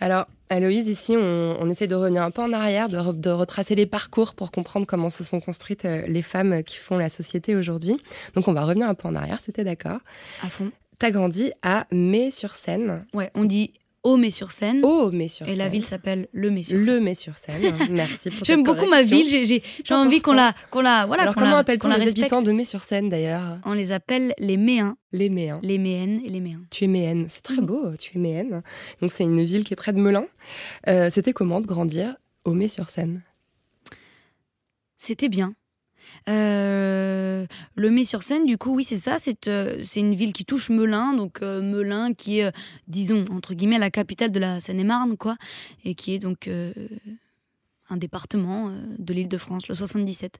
Alors, 0.00 0.26
Aloïse, 0.50 0.88
ici, 0.88 1.16
on, 1.16 1.56
on, 1.58 1.70
essaie 1.70 1.86
de 1.86 1.94
revenir 1.94 2.22
un 2.22 2.30
peu 2.30 2.42
en 2.42 2.52
arrière, 2.52 2.88
de, 2.88 3.12
de, 3.12 3.30
retracer 3.30 3.74
les 3.74 3.86
parcours 3.86 4.34
pour 4.34 4.52
comprendre 4.52 4.86
comment 4.86 5.08
se 5.08 5.24
sont 5.24 5.40
construites 5.40 5.86
euh, 5.86 6.02
les 6.06 6.20
femmes 6.20 6.62
qui 6.62 6.76
font 6.76 6.98
la 6.98 7.08
société 7.08 7.56
aujourd'hui. 7.56 7.96
Donc, 8.34 8.48
on 8.48 8.52
va 8.52 8.62
revenir 8.62 8.86
un 8.86 8.94
peu 8.94 9.08
en 9.08 9.14
arrière, 9.14 9.40
c'était 9.40 9.64
d'accord 9.64 10.00
À 10.42 10.50
fond. 10.50 10.70
T'as 10.98 11.10
grandi 11.10 11.52
à 11.62 11.86
Mai-sur-Seine. 11.90 13.06
Ouais, 13.14 13.30
on 13.34 13.44
dit 13.44 13.72
Aumé-sur-Seine. 14.04 14.84
Aumé-sur-Seine. 14.84 15.54
Et 15.54 15.56
la 15.56 15.68
ville 15.68 15.84
s'appelle 15.84 16.28
Le 16.32 16.50
Mets-sur-Seine. 16.50 16.86
Le 16.94 17.00
Mets-sur-Seine. 17.00 17.74
Merci 17.90 18.30
pour 18.30 18.44
J'aime 18.44 18.64
beaucoup 18.64 18.86
ma 18.88 19.02
ville. 19.02 19.28
J'ai, 19.28 19.46
j'ai, 19.46 19.62
j'ai 19.84 19.94
envie 19.94 20.20
qu'on 20.20 20.32
la, 20.32 20.54
qu'on 20.72 20.80
la, 20.80 21.06
voilà. 21.06 21.22
Alors 21.22 21.34
qu'on 21.34 21.40
comment 21.42 21.56
appelle-t-on 21.56 21.88
la 21.88 21.98
les 21.98 22.08
habitants 22.10 22.42
de 22.42 22.50
Mets-sur-Seine 22.50 23.08
d'ailleurs? 23.08 23.58
On 23.64 23.74
les 23.74 23.92
appelle 23.92 24.34
les 24.38 24.56
Méens, 24.56 24.96
Les 25.12 25.28
Méens. 25.28 25.60
les 25.62 25.78
Méennes 25.78 26.20
et 26.24 26.30
les 26.30 26.40
Méens. 26.40 26.62
Tu 26.70 26.84
es 26.84 26.88
Méenne, 26.88 27.26
c'est 27.28 27.42
très 27.42 27.58
Mhm. 27.58 27.66
beau, 27.66 27.96
tu 27.96 28.16
es 28.16 28.20
Méenne. 28.20 28.62
Donc 29.00 29.12
c'est 29.12 29.22
une 29.24 29.44
ville 29.44 29.64
qui 29.64 29.72
est 29.72 29.76
près 29.76 29.92
de 29.92 29.98
Melun. 30.00 30.26
Euh, 30.88 31.08
C'était 31.10 31.32
comment 31.32 31.60
de 31.60 31.66
grandir 31.66 32.16
au 32.44 32.54
Mets-sur-Seine 32.54 33.22
C'était 34.96 35.28
bien. 35.28 35.54
Euh, 36.28 37.46
le 37.74 37.90
Mets-sur-Seine, 37.90 38.46
du 38.46 38.58
coup, 38.58 38.74
oui, 38.74 38.84
c'est 38.84 38.96
ça. 38.96 39.18
C'est 39.18 39.48
euh, 39.48 39.82
c'est 39.84 40.00
une 40.00 40.14
ville 40.14 40.32
qui 40.32 40.44
touche 40.44 40.70
Melun, 40.70 41.14
donc 41.14 41.42
euh, 41.42 41.60
Melun 41.60 42.14
qui 42.14 42.40
est, 42.40 42.52
disons, 42.88 43.24
entre 43.30 43.54
guillemets, 43.54 43.78
la 43.78 43.90
capitale 43.90 44.30
de 44.30 44.38
la 44.38 44.60
Seine-et-Marne, 44.60 45.16
quoi, 45.16 45.36
et 45.84 45.94
qui 45.94 46.14
est 46.14 46.18
donc 46.18 46.48
un 47.90 47.96
département 47.96 48.72
de 48.98 49.12
l'Île-de-France, 49.12 49.68
le 49.68 49.74
77. 49.74 50.38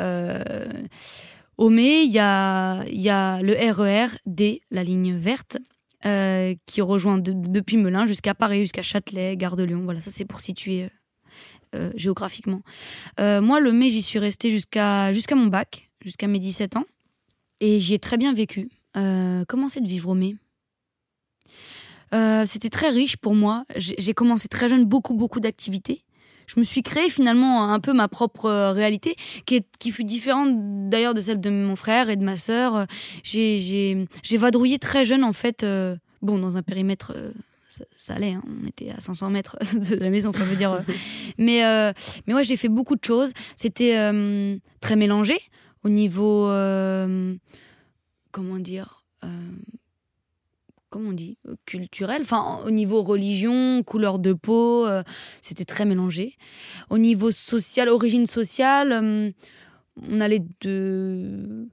Euh, 0.00 0.42
au 1.56 1.70
Mai, 1.70 2.04
il 2.04 2.12
y 2.12 2.18
a, 2.18 2.84
le 2.84 3.72
RER 3.72 4.08
D, 4.26 4.60
la 4.70 4.84
ligne 4.84 5.16
verte, 5.16 5.58
qui 6.02 6.80
rejoint 6.80 7.18
de- 7.18 7.32
depuis 7.34 7.76
Melun 7.78 8.06
jusqu'à 8.06 8.34
Paris, 8.34 8.60
jusqu'à 8.60 8.82
Châtelet, 8.82 9.36
Gare 9.36 9.56
de 9.56 9.64
Lyon. 9.64 9.80
Voilà, 9.84 10.00
ça 10.00 10.10
c'est 10.10 10.24
pour 10.24 10.40
situer 10.40 10.88
euh, 11.76 11.90
géographiquement. 11.94 12.62
Euh, 13.20 13.40
moi, 13.40 13.60
le 13.60 13.72
mai, 13.72 13.90
j'y 13.90 14.02
suis 14.02 14.18
restée 14.18 14.50
jusqu'à 14.50 15.12
mon 15.34 15.46
bac, 15.46 15.90
jusqu'à 16.02 16.26
mes 16.26 16.38
17 16.38 16.76
ans. 16.76 16.84
Et 17.60 17.80
j'y 17.80 17.94
ai 17.94 17.98
très 17.98 18.16
bien 18.16 18.32
vécu. 18.32 18.68
Euh, 18.96 19.44
comment 19.48 19.68
c'est 19.68 19.80
de 19.80 19.88
vivre 19.88 20.10
au 20.10 20.14
mai? 20.14 20.36
C'était 22.46 22.70
très 22.70 22.88
riche 22.88 23.18
pour 23.18 23.34
moi. 23.34 23.66
J'ai 23.76 24.14
commencé 24.14 24.48
très 24.48 24.70
jeune 24.70 24.86
beaucoup, 24.86 25.12
beaucoup 25.12 25.38
d'activités. 25.38 26.02
Je 26.46 26.58
me 26.58 26.64
suis 26.64 26.82
créé 26.82 27.10
finalement 27.10 27.70
un 27.70 27.78
peu 27.78 27.92
ma 27.92 28.08
propre 28.08 28.70
réalité, 28.70 29.16
qui, 29.44 29.56
est, 29.56 29.66
qui 29.78 29.90
fut 29.90 30.04
différente 30.04 30.88
d'ailleurs 30.88 31.12
de 31.12 31.20
celle 31.20 31.40
de 31.40 31.50
mon 31.50 31.76
frère 31.76 32.08
et 32.08 32.16
de 32.16 32.24
ma 32.24 32.36
sœur. 32.36 32.86
J'ai 33.22 34.06
vadrouillé 34.32 34.78
très 34.78 35.04
jeune 35.04 35.24
en 35.24 35.34
fait, 35.34 35.66
bon, 36.22 36.38
dans 36.38 36.56
un 36.56 36.62
périmètre, 36.62 37.12
ça, 37.96 38.14
allait, 38.14 38.32
hein, 38.32 38.42
on 38.46 38.66
était 38.66 38.90
à 38.90 39.00
500 39.00 39.30
mètres 39.30 39.56
de 39.74 39.96
la 39.96 40.10
maison, 40.10 40.30
veux 40.30 40.56
dire. 40.56 40.72
euh, 40.72 40.80
mais, 41.38 41.64
euh, 41.64 41.92
mais 42.26 42.34
ouais, 42.34 42.44
j'ai 42.44 42.56
fait 42.56 42.68
beaucoup 42.68 42.96
de 42.96 43.04
choses. 43.04 43.32
C'était 43.54 43.96
euh, 43.98 44.56
très 44.80 44.96
mélangé 44.96 45.38
au 45.84 45.88
niveau. 45.88 46.46
comment 48.32 48.58
dire 48.58 49.02
Comment 50.88 51.10
on 51.10 51.56
Culturel. 51.66 52.22
Enfin, 52.22 52.60
au 52.64 52.70
niveau 52.70 53.02
religion, 53.02 53.82
couleur 53.82 54.18
de 54.18 54.32
peau, 54.32 54.86
c'était 55.42 55.64
très 55.64 55.84
mélangé. 55.84 56.36
Au 56.90 56.98
niveau 56.98 57.32
social, 57.32 57.88
origine 57.88 58.26
sociale, 58.26 59.34
on 60.10 60.20
allait 60.20 60.44
de. 60.60 61.68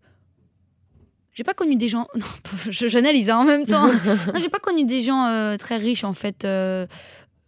J'ai 1.33 1.43
pas 1.43 1.53
connu 1.53 1.75
des 1.75 1.87
gens. 1.87 2.07
Non, 2.15 2.25
je- 2.69 2.87
j'analyse 2.87 3.29
hein, 3.29 3.37
en 3.39 3.45
même 3.45 3.65
temps. 3.65 3.87
non, 4.33 4.39
j'ai 4.39 4.49
pas 4.49 4.59
connu 4.59 4.85
des 4.85 5.01
gens 5.01 5.25
euh, 5.27 5.57
très 5.57 5.77
riches 5.77 6.03
en 6.03 6.13
fait. 6.13 6.45
euh, 6.45 6.85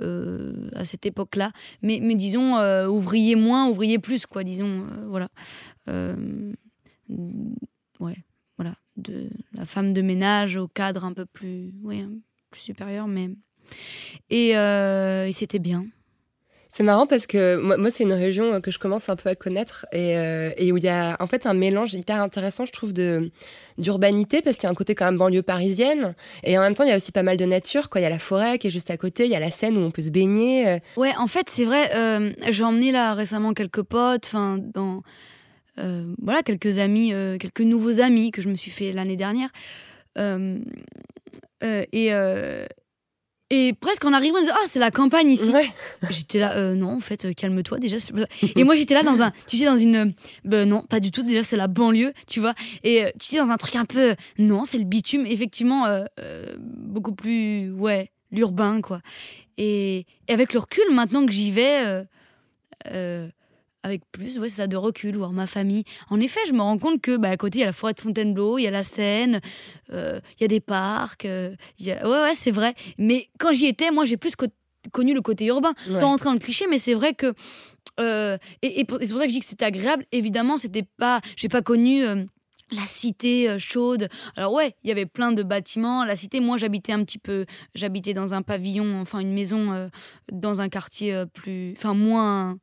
euh, 0.02 0.70
à 0.76 0.84
cette 0.84 1.06
époque-là. 1.06 1.52
Mais, 1.82 2.00
mais 2.02 2.16
disons, 2.16 2.58
euh, 2.58 2.86
ouvrier 2.88 3.36
moins, 3.36 3.68
ouvrier 3.70 3.98
plus, 3.98 4.26
quoi, 4.26 4.44
disons, 4.44 4.86
euh, 4.92 5.06
voilà. 5.08 5.30
Euh, 5.88 6.52
ouais, 8.02 8.18
voilà. 8.58 8.76
De 8.98 9.30
la 9.54 9.66
femme 9.66 9.94
de 9.94 10.02
ménage 10.02 10.58
au 10.58 10.68
cadre 10.68 11.06
un 11.06 11.14
peu 11.14 11.26
plus, 11.26 11.72
ouais, 11.84 12.06
plus 12.52 12.60
supérieur, 12.62 13.08
mais. 13.08 13.30
Et, 14.30 14.50
et 14.50 15.32
c'était 15.32 15.60
bien. 15.60 15.86
C'est 16.78 16.84
marrant 16.84 17.08
parce 17.08 17.26
que 17.26 17.56
moi, 17.56 17.90
c'est 17.90 18.04
une 18.04 18.12
région 18.12 18.60
que 18.60 18.70
je 18.70 18.80
commence 18.80 19.08
un 19.08 19.16
peu 19.16 19.30
à 19.30 19.36
connaître 19.36 19.86
et, 19.94 20.18
euh, 20.18 20.52
et 20.58 20.74
où 20.74 20.78
il 20.78 20.84
y 20.84 20.90
a 20.90 21.16
en 21.22 21.28
fait 21.28 21.46
un 21.46 21.54
mélange 21.54 21.94
hyper 21.94 22.22
intéressant, 22.22 22.66
je 22.66 22.74
trouve, 22.74 22.92
de 22.92 23.32
d'urbanité 23.78 24.42
parce 24.42 24.58
qu'il 24.58 24.66
y 24.66 24.68
a 24.68 24.72
un 24.72 24.76
côté 24.76 24.94
quand 24.94 25.06
même 25.06 25.16
banlieue 25.18 25.42
parisienne 25.42 26.16
et 26.44 26.58
en 26.58 26.62
même 26.62 26.74
temps 26.74 26.84
il 26.84 26.90
y 26.90 26.92
a 26.92 26.98
aussi 26.98 27.14
pas 27.14 27.24
mal 27.24 27.38
de 27.38 27.46
nature. 27.46 27.90
Quoi, 27.90 28.02
il 28.02 28.04
y 28.04 28.08
a 28.08 28.10
la 28.10 28.20
forêt 28.20 28.60
qui 28.60 28.68
est 28.68 28.72
juste 28.72 28.92
à 28.92 28.98
côté, 28.98 29.24
il 29.24 29.32
y 29.32 29.36
a 29.36 29.40
la 29.40 29.52
Seine 29.52 29.78
où 29.78 29.80
on 29.80 29.90
peut 29.90 30.02
se 30.02 30.12
baigner. 30.12 30.68
euh. 30.68 30.80
Ouais, 30.98 31.14
en 31.18 31.28
fait, 31.28 31.48
c'est 31.50 31.64
vrai. 31.64 31.96
euh, 31.96 32.34
j'ai 32.50 32.66
emmené 32.66 32.92
là 32.92 33.14
récemment 33.14 33.54
quelques 33.54 33.84
potes, 33.84 34.26
enfin, 34.26 34.60
dans. 34.74 35.02
euh, 35.80 36.14
voilà, 36.22 36.44
quelques 36.44 36.80
amis, 36.80 37.14
euh, 37.14 37.38
quelques 37.38 37.62
nouveaux 37.62 38.02
amis 38.02 38.32
que 38.32 38.42
je 38.42 38.50
me 38.50 38.56
suis 38.56 38.72
fait 38.72 38.92
l'année 38.92 39.16
dernière. 39.16 39.50
Euh, 40.18 40.60
euh, 41.64 41.86
et. 41.94 42.12
Et 43.56 43.74
presque 43.74 44.04
en 44.04 44.12
arrivant, 44.12 44.38
on 44.38 44.42
disait 44.42 44.52
Ah, 44.54 44.66
c'est 44.68 44.80
la 44.80 44.92
campagne 44.92 45.32
ici. 45.32 45.50
Ouais. 45.50 45.72
J'étais 46.10 46.40
là, 46.40 46.58
euh, 46.58 46.76
non, 46.76 46.96
en 46.96 47.00
fait, 47.00 47.24
euh, 47.24 47.32
calme-toi 47.34 47.80
déjà. 47.80 47.96
Et 48.56 48.64
moi, 48.66 48.76
j'étais 48.76 48.94
là 48.94 49.02
dans 49.02 49.22
un, 49.22 49.32
tu 49.48 49.56
sais, 49.56 49.66
dans 49.66 49.78
une, 49.78 49.96
euh, 49.96 50.06
ben 50.44 50.68
non, 50.68 50.82
pas 50.82 51.00
du 51.00 51.12
tout. 51.12 51.24
Déjà, 51.24 51.42
c'est 51.42 51.56
la 51.56 51.68
banlieue, 51.68 52.14
tu 52.28 52.42
vois. 52.42 52.54
Et 52.84 53.06
tu 53.18 53.28
sais, 53.28 53.38
dans 53.38 53.52
un 53.52 53.58
truc 53.58 53.78
un 53.78 53.86
peu, 53.86 54.16
non, 54.38 54.66
c'est 54.66 54.78
le 54.78 54.84
bitume, 54.84 55.26
effectivement, 55.26 55.86
euh, 55.86 56.04
euh, 56.20 56.56
beaucoup 56.60 57.14
plus, 57.14 57.72
ouais, 57.72 58.12
l'urbain, 58.32 58.82
quoi. 58.82 59.00
Et, 59.58 60.06
et 60.28 60.34
avec 60.34 60.52
le 60.52 60.60
recul, 60.60 60.84
maintenant 60.92 61.26
que 61.26 61.32
j'y 61.32 61.52
vais, 61.52 62.04
avec 63.86 64.02
plus, 64.12 64.40
ouais, 64.40 64.50
ça, 64.50 64.68
de 64.68 64.76
recul, 64.76 65.16
voir 65.16 65.32
ma 65.32 65.48
famille. 65.48 65.84
En 66.10 66.20
effet, 66.20 66.40
je 66.48 66.54
me 66.54 66.62
rends 66.62 66.78
compte 66.78 67.02
que, 67.02 67.18
bah, 67.18 67.30
à 67.30 67.38
côté, 67.38 67.60
il 67.60 67.62
y 67.62 67.64
a 67.64 67.68
la 67.68 67.74
forêt 67.74 67.94
de 67.94 68.02
Fontainebleau, 68.02 68.58
il 68.58 68.64
y 68.64 68.68
a 68.68 68.72
la 68.72 68.84
Seine, 68.84 69.42
euh, 69.94 70.20
il 70.40 70.42
y 70.42 70.46
a 70.46 70.48
des 70.48 70.60
parcs, 70.60 71.26
euh, 71.26 71.56
il 71.80 71.86
y 71.86 71.92
a... 71.92 72.04
ouais, 72.08 72.22
ouais, 72.24 72.36
c'est 72.36 72.52
vrai. 72.52 72.74
Mais 72.98 73.30
quand 73.40 73.54
j'y 73.54 73.68
étais, 73.68 73.92
moi, 73.92 74.06
j'ai 74.06 74.18
plus 74.18 74.36
co- 74.36 74.48
connu 74.92 75.14
le 75.14 75.22
côté 75.22 75.46
urbain, 75.46 75.74
Ouais. 75.88 75.96
sans 75.96 76.08
rentrer 76.08 76.26
dans 76.26 76.34
le 76.34 76.40
cliché, 76.40 76.66
mais 76.70 76.80
c'est 76.80 76.94
vrai 76.96 77.14
que. 77.14 77.34
euh, 78.00 78.38
et 78.62 78.78
c'est 78.80 78.86
pour 78.86 79.00
ça 79.00 79.24
que 79.26 79.30
je 79.30 79.34
dis 79.36 79.40
que 79.40 79.46
c'était 79.46 79.66
agréable. 79.66 80.06
Évidemment, 80.12 80.58
c'était 80.58 80.86
pas. 80.98 81.22
J'ai 81.38 81.50
pas 81.50 81.62
connu. 81.62 82.04
euh, 82.04 82.24
la 82.72 82.86
cité 82.88 83.60
chaude. 83.60 84.10
Alors 84.36 84.52
ouais, 84.52 84.74
il 84.84 84.88
y 84.90 84.92
avait 84.92 85.06
plein 85.06 85.32
de 85.32 85.44
bâtiments. 85.44 86.04
La 86.04 86.16
cité, 86.16 86.40
moi 86.40 86.58
j'habitais 86.58 86.94
un 86.94 87.04
petit 87.04 87.20
peu, 87.20 87.46
j'habitais 87.76 88.16
dans 88.16 88.34
un 88.34 88.42
pavillon, 88.42 89.00
enfin 89.02 89.20
une 89.20 89.34
maison 89.34 89.72
euh, 89.72 89.88
dans 90.32 90.62
un 90.62 90.68
quartier 90.68 91.14
euh, 91.14 91.28
plus, 91.28 91.76
enfin 91.78 91.94
moins 91.94 92.58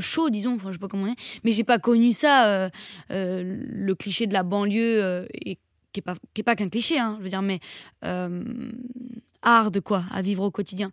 chaud, 0.00 0.30
disons. 0.30 0.54
Enfin 0.54 0.68
je 0.68 0.74
sais 0.74 0.78
pas 0.78 0.88
comment 0.88 1.04
on 1.04 1.12
est. 1.12 1.40
Mais 1.44 1.52
j'ai 1.52 1.64
pas 1.64 1.78
connu 1.78 2.12
ça, 2.12 2.48
euh, 2.48 2.68
euh, 3.10 3.42
le 3.68 3.94
cliché 3.94 4.26
de 4.26 4.32
la 4.32 4.42
banlieue 4.42 5.02
euh, 5.02 5.26
et 5.32 5.58
qui 5.92 6.02
est 6.40 6.42
pas 6.42 6.56
qu'un 6.56 6.68
cliché, 6.68 6.98
hein, 6.98 7.16
je 7.18 7.24
veux 7.24 7.30
dire, 7.30 7.42
mais 7.42 7.60
euh, 8.04 8.42
hard 9.42 9.80
quoi 9.80 10.04
à 10.10 10.20
vivre 10.22 10.42
au 10.42 10.50
quotidien. 10.50 10.92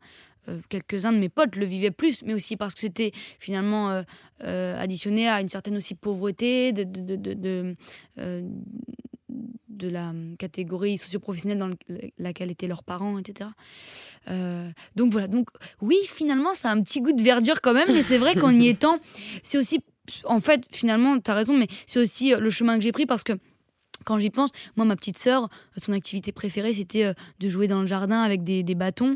Euh, 0.50 0.60
Quelques-uns 0.70 1.12
de 1.14 1.18
mes 1.18 1.30
potes 1.30 1.56
le 1.56 1.66
vivaient 1.66 1.92
plus, 1.92 2.24
mais 2.24 2.34
aussi 2.34 2.58
parce 2.58 2.74
que 2.74 2.82
c'était 2.82 3.12
finalement 3.40 3.92
euh, 3.92 4.02
euh, 4.44 4.82
additionné 4.82 5.28
à 5.28 5.42
une 5.42 5.50
certaine 5.50 5.78
aussi 5.78 5.96
pauvreté 5.96 6.74
de, 6.74 7.76
de, 9.70 9.88
la 9.90 10.14
catégorie 10.38 10.98
socio-professionnelle 10.98 11.58
dans 11.58 11.68
le- 11.68 11.78
laquelle 12.18 12.52
étaient 12.52 12.68
leurs 12.68 12.84
parents, 12.84 13.18
etc. 13.18 13.50
Euh, 14.30 14.70
donc 14.96 15.12
voilà, 15.12 15.28
donc 15.28 15.50
oui, 15.82 15.98
finalement, 16.06 16.54
ça 16.54 16.70
a 16.70 16.74
un 16.74 16.82
petit 16.82 17.02
goût 17.02 17.12
de 17.14 17.22
verdure 17.22 17.62
quand 17.62 17.74
même, 17.74 17.90
mais 17.92 18.02
c'est 18.02 18.18
vrai 18.18 18.36
qu'en 18.36 18.52
y 18.52 18.68
étant, 18.70 19.00
c'est 19.44 19.58
aussi, 19.58 19.80
en 20.26 20.40
fait, 20.40 20.66
finalement, 20.72 21.20
tu 21.20 21.30
as 21.30 21.34
raison, 21.34 21.58
mais 21.58 21.68
c'est 21.86 22.00
aussi 22.00 22.34
euh, 22.34 22.40
le 22.40 22.50
chemin 22.50 22.78
que 22.78 22.84
j'ai 22.84 22.92
pris 22.92 23.06
parce 23.06 23.24
que 23.24 23.34
quand 24.06 24.20
j'y 24.20 24.30
pense, 24.30 24.52
moi, 24.76 24.86
ma 24.86 24.96
petite 24.96 25.18
sœur, 25.18 25.50
son 25.78 25.94
activité 25.94 26.32
préférée, 26.32 26.74
c'était 26.74 27.06
euh, 27.06 27.14
de 27.40 27.50
jouer 27.50 27.68
dans 27.68 27.82
le 27.82 27.88
jardin 27.88 28.22
avec 28.22 28.44
des, 28.44 28.64
des 28.64 28.76
bâtons. 28.76 29.16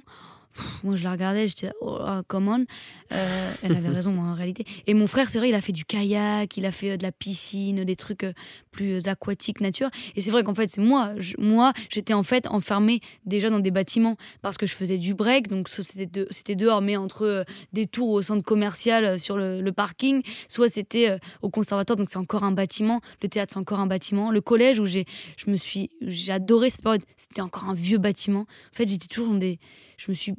Moi, 0.84 0.96
je 0.96 1.04
la 1.04 1.12
regardais, 1.12 1.48
j'étais 1.48 1.72
oh, 1.82 1.98
ah, 2.00 2.24
come 2.28 2.48
on. 2.48 2.66
Euh, 3.12 3.54
elle 3.64 3.76
avait 3.76 3.90
raison 3.90 4.18
en 4.20 4.34
réalité. 4.34 4.66
Et 4.86 4.94
mon 4.94 5.08
frère, 5.08 5.30
c'est 5.30 5.40
vrai, 5.40 5.50
il 5.50 5.56
a 5.56 5.62
fait 5.62 5.72
du 5.72 5.86
kayak, 5.86 6.58
il 6.58 6.66
a 6.66 6.72
fait 6.72 6.92
euh, 6.92 6.98
de 6.98 7.04
la 7.04 7.12
piscine, 7.12 7.84
des 7.84 7.96
trucs 7.96 8.24
euh, 8.24 8.34
plus 8.72 9.08
euh, 9.08 9.10
aquatiques, 9.10 9.62
nature. 9.62 9.90
Et 10.16 10.22
c'est 10.22 10.32
vrai 10.32 10.44
qu'en 10.44 10.56
fait, 10.56 10.70
c'est 10.70 10.82
moi. 10.82 11.14
Moi, 11.38 11.74
j'étais 11.90 12.14
en 12.14 12.24
fait 12.24 12.48
enfermée 12.48 13.00
déjà 13.26 13.50
dans 13.50 13.60
des 13.60 13.72
bâtiments 13.72 14.18
parce 14.42 14.58
que 14.58 14.66
je 14.66 14.74
faisais 14.74 14.98
du 14.98 15.14
break. 15.14 15.48
Donc, 15.48 15.70
c'était 15.70 16.28
c'était 16.32 16.56
dehors, 16.56 16.82
mais 16.82 16.98
entre 16.98 17.46
des 17.74 17.88
tours 17.88 18.10
au 18.10 18.22
centre 18.22 18.44
commercial 18.44 19.20
sur 19.20 19.38
le, 19.38 19.62
le 19.62 19.72
parking, 19.72 20.22
soit 20.48 20.70
c'était 20.70 21.18
au 21.42 21.50
conservatoire. 21.50 21.98
Donc, 21.98 22.10
c'est 22.10 22.18
encore 22.18 22.44
un 22.44 22.52
bâtiment. 22.52 23.02
Le 23.22 23.30
théâtre, 23.30 23.54
c'est 23.54 23.60
encore 23.60 23.80
un 23.80 23.88
bâtiment. 23.88 24.32
Le 24.32 24.42
collège 24.42 24.80
où 24.80 24.86
j'ai, 24.86 25.06
je 25.38 25.50
me 25.50 25.56
suis, 25.56 25.90
j'ai 26.02 26.32
adoré 26.32 26.70
cette 26.70 26.82
période, 26.82 27.04
c'était 27.16 27.42
encore 27.42 27.66
un 27.66 27.74
vieux 27.74 27.98
bâtiment. 27.98 28.42
En 28.42 28.76
fait, 28.76 28.88
j'étais 28.88 29.08
toujours 29.08 29.30
dans 29.30 29.40
des, 29.40 29.60
je 29.98 30.12
me 30.12 30.16
suis 30.16 30.34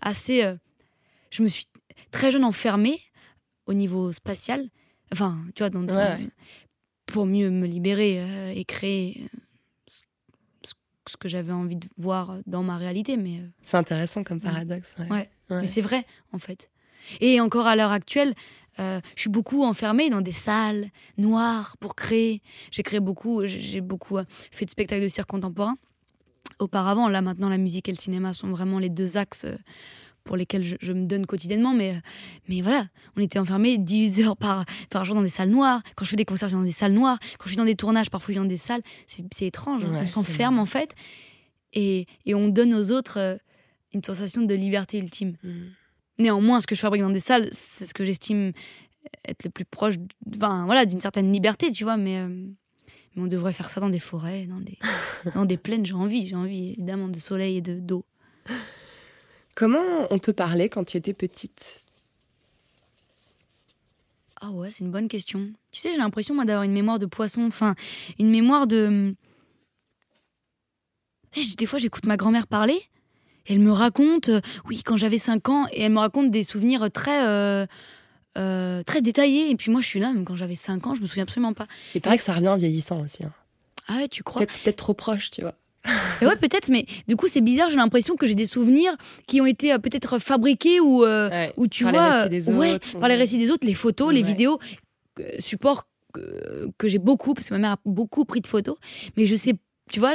assez, 0.00 0.44
euh, 0.44 0.54
je 1.30 1.42
me 1.42 1.48
suis 1.48 1.66
très 2.10 2.30
jeune 2.30 2.44
enfermée 2.44 3.00
au 3.66 3.74
niveau 3.74 4.12
spatial. 4.12 4.68
Enfin, 5.12 5.38
tu 5.54 5.62
vois, 5.62 5.70
dans, 5.70 5.84
Ouais, 5.86 5.94
ouais. 5.94 6.28
pour 7.06 7.26
mieux 7.26 7.50
me 7.50 7.66
libérer 7.66 8.20
euh, 8.20 8.52
et 8.54 8.64
créer 8.64 9.28
euh, 9.34 9.38
ce, 11.06 11.16
que 11.16 11.28
j'avais 11.28 11.52
envie 11.52 11.76
de 11.76 11.86
voir 11.98 12.38
dans 12.46 12.62
ma 12.62 12.76
réalité. 12.78 13.16
Mais, 13.16 13.38
euh, 13.38 13.48
C'est 13.62 13.76
intéressant 13.76 14.24
comme 14.24 14.40
paradoxe. 14.40 14.94
Ouais. 14.98 15.08
Ouais. 15.10 15.30
Ouais. 15.50 15.60
mais 15.60 15.66
c'est 15.66 15.82
vrai, 15.82 16.04
en 16.32 16.38
fait. 16.38 16.70
Et 17.20 17.40
encore 17.40 17.66
à 17.66 17.76
l'heure 17.76 17.90
actuelle, 17.92 18.34
euh, 18.80 19.00
je 19.14 19.20
suis 19.20 19.30
beaucoup 19.30 19.62
enfermée 19.62 20.08
dans 20.10 20.22
des 20.22 20.30
salles 20.30 20.90
noires 21.18 21.76
pour 21.78 21.94
créer. 21.94 22.42
J'ai 22.70 22.82
créé 22.82 22.98
beaucoup, 23.00 23.46
j'ai 23.46 23.80
beaucoup 23.82 24.18
fait 24.50 24.64
de 24.64 24.70
spectacles 24.70 25.02
de 25.02 25.08
cirque 25.08 25.28
contemporain. 25.30 25.76
Auparavant. 26.58 27.08
Là, 27.08 27.22
maintenant, 27.22 27.48
la 27.48 27.58
musique 27.58 27.88
et 27.88 27.92
le 27.92 27.98
cinéma 27.98 28.32
sont 28.32 28.48
vraiment 28.48 28.78
les 28.78 28.88
deux 28.88 29.16
axes 29.16 29.44
euh, 29.44 29.56
pour 30.24 30.36
lesquels 30.36 30.64
je, 30.64 30.76
je 30.80 30.92
me 30.92 31.04
donne 31.06 31.26
quotidiennement. 31.26 31.74
Mais, 31.74 31.90
euh, 31.94 31.98
mais 32.48 32.60
voilà, 32.60 32.86
on 33.16 33.20
était 33.20 33.38
enfermés 33.38 33.76
10 33.78 34.20
heures 34.22 34.36
par, 34.36 34.64
par 34.90 35.04
jour 35.04 35.14
dans 35.14 35.22
des 35.22 35.28
salles 35.28 35.50
noires. 35.50 35.82
Quand 35.96 36.04
je 36.04 36.10
fais 36.10 36.16
des 36.16 36.24
concerts, 36.24 36.48
je 36.48 36.54
suis 36.54 36.60
dans 36.60 36.66
des 36.66 36.72
salles 36.72 36.92
noires. 36.94 37.18
Quand 37.38 37.44
je 37.44 37.50
suis 37.50 37.56
dans 37.56 37.64
des 37.64 37.76
tournages, 37.76 38.10
parfois 38.10 38.28
je 38.28 38.38
suis 38.38 38.42
dans 38.42 38.48
des 38.48 38.56
salles. 38.56 38.82
C'est 39.06 39.46
étrange. 39.46 39.84
Ouais, 39.84 40.00
on 40.02 40.06
s'enferme, 40.06 40.58
en 40.58 40.66
fait. 40.66 40.94
Et, 41.72 42.06
et 42.24 42.34
on 42.34 42.48
donne 42.48 42.72
aux 42.72 42.90
autres 42.92 43.18
euh, 43.18 43.36
une 43.92 44.02
sensation 44.02 44.42
de 44.42 44.54
liberté 44.54 44.98
ultime. 44.98 45.36
Mm. 45.42 45.50
Néanmoins, 46.20 46.60
ce 46.60 46.66
que 46.66 46.74
je 46.74 46.80
fabrique 46.80 47.02
dans 47.02 47.10
des 47.10 47.18
salles, 47.20 47.48
c'est 47.52 47.86
ce 47.86 47.92
que 47.94 48.04
j'estime 48.04 48.52
être 49.28 49.44
le 49.44 49.50
plus 49.50 49.64
proche 49.64 49.98
d- 49.98 50.06
enfin, 50.36 50.64
voilà, 50.64 50.86
d'une 50.86 51.00
certaine 51.00 51.32
liberté, 51.32 51.72
tu 51.72 51.84
vois. 51.84 51.96
Mais, 51.96 52.18
euh, 52.18 52.46
mais 53.16 53.22
on 53.22 53.26
devrait 53.26 53.52
faire 53.52 53.70
ça 53.70 53.80
dans 53.80 53.88
des 53.90 53.98
forêts, 53.98 54.46
dans 54.46 54.60
des, 54.60 54.78
dans 55.34 55.44
des 55.44 55.56
plaines. 55.56 55.84
J'ai 55.86 55.94
envie, 55.94 56.26
j'ai 56.26 56.36
envie 56.36 56.70
évidemment 56.72 57.08
de 57.08 57.18
soleil 57.18 57.58
et 57.58 57.60
de- 57.60 57.78
d'eau. 57.80 58.04
Comment 59.54 60.06
on 60.10 60.18
te 60.18 60.30
parlait 60.30 60.68
quand 60.68 60.84
tu 60.84 60.96
étais 60.96 61.14
petite? 61.14 61.82
Ah 64.40 64.50
ouais, 64.50 64.70
c'est 64.70 64.84
une 64.84 64.90
bonne 64.90 65.08
question. 65.08 65.50
Tu 65.70 65.80
sais, 65.80 65.92
j'ai 65.92 65.96
l'impression, 65.98 66.34
moi, 66.34 66.44
d'avoir 66.44 66.64
une 66.64 66.72
mémoire 66.72 66.98
de 66.98 67.06
poisson, 67.06 67.42
enfin, 67.46 67.74
une 68.18 68.30
mémoire 68.30 68.66
de. 68.66 69.14
Eh, 71.36 71.54
Des 71.56 71.66
fois, 71.66 71.78
j'écoute 71.78 72.06
ma 72.06 72.16
grand-mère 72.16 72.46
parler, 72.46 72.82
et 73.46 73.54
elle 73.54 73.60
me 73.60 73.72
raconte, 73.72 74.28
euh, 74.28 74.40
oui, 74.66 74.82
quand 74.84 74.96
j'avais 74.96 75.18
5 75.18 75.48
ans, 75.48 75.66
et 75.72 75.82
elle 75.82 75.92
me 75.92 75.98
raconte 75.98 76.30
des 76.30 76.44
souvenirs 76.44 76.90
très. 76.92 77.26
euh, 77.26 77.66
euh, 78.38 78.82
très 78.82 79.00
détaillés. 79.02 79.50
Et 79.50 79.56
puis 79.56 79.70
moi, 79.70 79.80
je 79.80 79.86
suis 79.86 80.00
là, 80.00 80.12
même 80.12 80.24
quand 80.24 80.36
j'avais 80.36 80.54
5 80.56 80.86
ans, 80.86 80.94
je 80.94 81.00
me 81.00 81.06
souviens 81.06 81.24
absolument 81.24 81.52
pas. 81.54 81.66
Il 81.94 82.00
paraît 82.00 82.18
que 82.18 82.24
ça 82.24 82.34
revient 82.34 82.48
en 82.48 82.56
vieillissant 82.56 83.00
aussi. 83.00 83.24
hein. 83.24 83.32
Ah 83.88 83.96
ouais, 83.96 84.08
tu 84.08 84.22
crois 84.22 84.40
Peut-être 84.46 84.76
trop 84.76 84.94
proche, 84.94 85.30
tu 85.30 85.42
vois. 85.42 85.54
Et 86.22 86.26
Ouais, 86.26 86.36
peut-être, 86.36 86.68
mais 86.70 86.86
du 87.06 87.16
coup, 87.16 87.26
c'est 87.28 87.42
bizarre, 87.42 87.68
j'ai 87.68 87.76
l'impression 87.76 88.16
que 88.16 88.26
j'ai 88.26 88.34
des 88.34 88.46
souvenirs 88.46 88.96
qui 89.26 89.40
ont 89.42 89.46
été 89.46 89.72
euh, 89.74 89.78
peut-être 89.78 90.18
fabriqués 90.18 90.80
ou. 90.80 91.04
euh, 91.04 91.28
Ouais, 91.28 91.52
où 91.58 91.66
tu 91.66 91.82
par 91.84 91.92
les 91.92 91.98
vois, 91.98 92.16
récits 92.22 92.30
des 92.30 92.48
ouais, 92.50 92.72
autres, 92.74 92.98
par 92.98 93.08
les 93.10 93.16
ou- 93.16 93.18
récits 93.18 93.38
des 93.38 93.50
autres, 93.50 93.66
les 93.66 93.74
photos, 93.74 94.12
les 94.12 94.22
vidéos, 94.22 94.58
supports 95.38 95.86
que, 96.12 96.68
que 96.78 96.88
j'ai 96.88 96.98
beaucoup, 96.98 97.34
parce 97.34 97.48
que 97.48 97.54
ma 97.54 97.58
mère 97.60 97.70
a 97.72 97.78
beaucoup 97.84 98.24
pris 98.24 98.40
de 98.40 98.46
photos, 98.46 98.76
mais 99.16 99.26
je 99.26 99.34
sais, 99.34 99.54
tu 99.92 100.00
vois, 100.00 100.14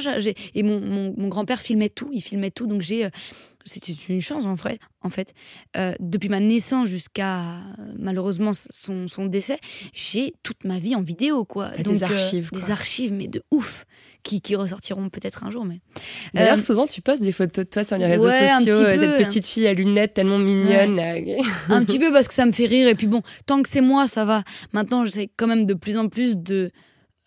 et 0.55 0.63
mon, 0.63 0.79
mon, 0.81 1.13
mon 1.17 1.27
grand-père 1.27 1.61
filmait 1.61 1.89
tout, 1.89 2.09
il 2.11 2.21
filmait 2.21 2.51
tout, 2.51 2.67
donc 2.67 2.81
j'ai, 2.81 3.05
euh, 3.05 3.09
c'était 3.65 3.93
une 4.09 4.21
chance 4.21 4.45
en 4.45 4.55
fait, 4.55 4.79
en 5.01 5.09
fait. 5.09 5.33
Euh, 5.77 5.93
depuis 5.99 6.29
ma 6.29 6.39
naissance 6.39 6.89
jusqu'à 6.89 7.43
malheureusement 7.97 8.51
son, 8.53 9.07
son 9.07 9.25
décès, 9.25 9.59
j'ai 9.93 10.33
toute 10.43 10.63
ma 10.63 10.79
vie 10.79 10.95
en 10.95 11.01
vidéo, 11.01 11.45
quoi. 11.45 11.69
Des 11.77 12.03
euh, 12.03 12.05
archives, 12.05 12.49
des 12.51 12.71
archives, 12.71 13.13
mais 13.13 13.27
de 13.27 13.43
ouf, 13.51 13.85
qui, 14.23 14.41
qui 14.41 14.55
ressortiront 14.55 15.09
peut-être 15.09 15.43
un 15.45 15.51
jour, 15.51 15.65
mais. 15.65 15.79
D'ailleurs, 16.33 16.57
Euh, 16.57 16.61
souvent, 16.61 16.88
tu 16.88 17.01
postes 17.01 17.21
des 17.21 17.31
photos 17.31 17.65
de 17.65 17.69
toi 17.69 17.83
sur 17.83 17.97
les 17.97 18.05
réseaux 18.07 18.25
ouais, 18.25 18.49
sociaux, 18.57 18.73
petit 18.73 18.97
peu, 18.97 18.99
cette 19.17 19.27
petite 19.27 19.45
fille 19.45 19.67
à 19.67 19.73
lunettes 19.73 20.13
tellement 20.15 20.39
mignonne. 20.39 20.95
là. 20.95 21.13
un 21.69 21.83
petit 21.85 21.99
peu 21.99 22.11
parce 22.11 22.27
que 22.27 22.33
ça 22.33 22.45
me 22.45 22.51
fait 22.51 22.65
rire 22.65 22.88
et 22.88 22.95
puis 22.95 23.07
bon 23.07 23.21
tant 23.45 23.61
que 23.61 23.69
c'est 23.69 23.81
moi 23.81 24.07
ça 24.07 24.25
va 24.25 24.43
maintenant 24.73 25.05
j'essaie 25.05 25.29
quand 25.38 25.47
même 25.47 25.65
de 25.65 25.73
plus 25.73 25.97
en 25.97 26.09
plus 26.09 26.38
de 26.38 26.71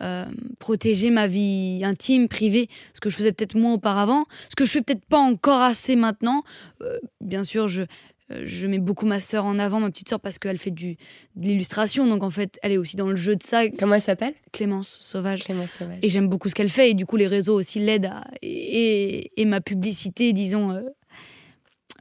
euh, 0.02 0.24
protéger 0.58 1.10
ma 1.10 1.26
vie 1.26 1.82
intime 1.84 2.28
privée 2.28 2.68
ce 2.94 3.00
que 3.00 3.08
je 3.10 3.16
faisais 3.16 3.32
peut-être 3.32 3.54
moins 3.56 3.74
auparavant 3.74 4.24
ce 4.48 4.56
que 4.56 4.64
je 4.64 4.72
fais 4.72 4.82
peut-être 4.82 5.04
pas 5.06 5.18
encore 5.20 5.60
assez 5.62 5.96
maintenant 5.96 6.42
Euh, 6.82 6.98
bien 7.20 7.44
sûr 7.44 7.68
je 7.68 7.82
euh, 8.30 8.42
je 8.46 8.66
mets 8.66 8.78
beaucoup 8.78 9.04
ma 9.04 9.20
sœur 9.20 9.44
en 9.44 9.58
avant, 9.58 9.80
ma 9.80 9.90
petite 9.90 10.08
sœur, 10.08 10.18
parce 10.20 10.38
qu'elle 10.38 10.56
fait 10.56 10.70
du, 10.70 10.96
de 11.36 11.46
l'illustration. 11.48 12.06
Donc, 12.06 12.22
en 12.22 12.30
fait, 12.30 12.58
elle 12.62 12.72
est 12.72 12.76
aussi 12.78 12.96
dans 12.96 13.08
le 13.08 13.16
jeu 13.16 13.34
de 13.36 13.42
ça. 13.42 13.68
Comment 13.68 13.96
elle 13.96 14.00
s'appelle? 14.00 14.32
Clémence 14.52 14.88
Sauvage. 15.00 15.42
Clémence 15.44 15.72
Sauvage. 15.72 15.98
Et 16.02 16.08
j'aime 16.08 16.28
beaucoup 16.28 16.48
ce 16.48 16.54
qu'elle 16.54 16.70
fait. 16.70 16.90
Et 16.90 16.94
du 16.94 17.04
coup, 17.04 17.16
les 17.18 17.26
réseaux 17.26 17.54
aussi 17.58 17.78
l'aident 17.80 18.06
à. 18.06 18.24
Et, 18.40 19.18
et- 19.26 19.40
et 19.40 19.44
ma 19.44 19.60
publicité, 19.60 20.32
disons, 20.32 20.70
euh, 20.70 20.82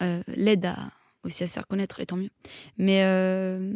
euh, 0.04 0.22
l'aide 0.38 0.66
à, 0.68 0.78
aussi 1.24 1.44
à 1.44 1.48
se 1.48 1.54
faire 1.54 1.68
connaître, 1.68 2.00
et 2.00 2.06
tant 2.06 2.18
mieux. 2.18 2.30
Mais. 2.78 3.02
euh, 3.04 3.74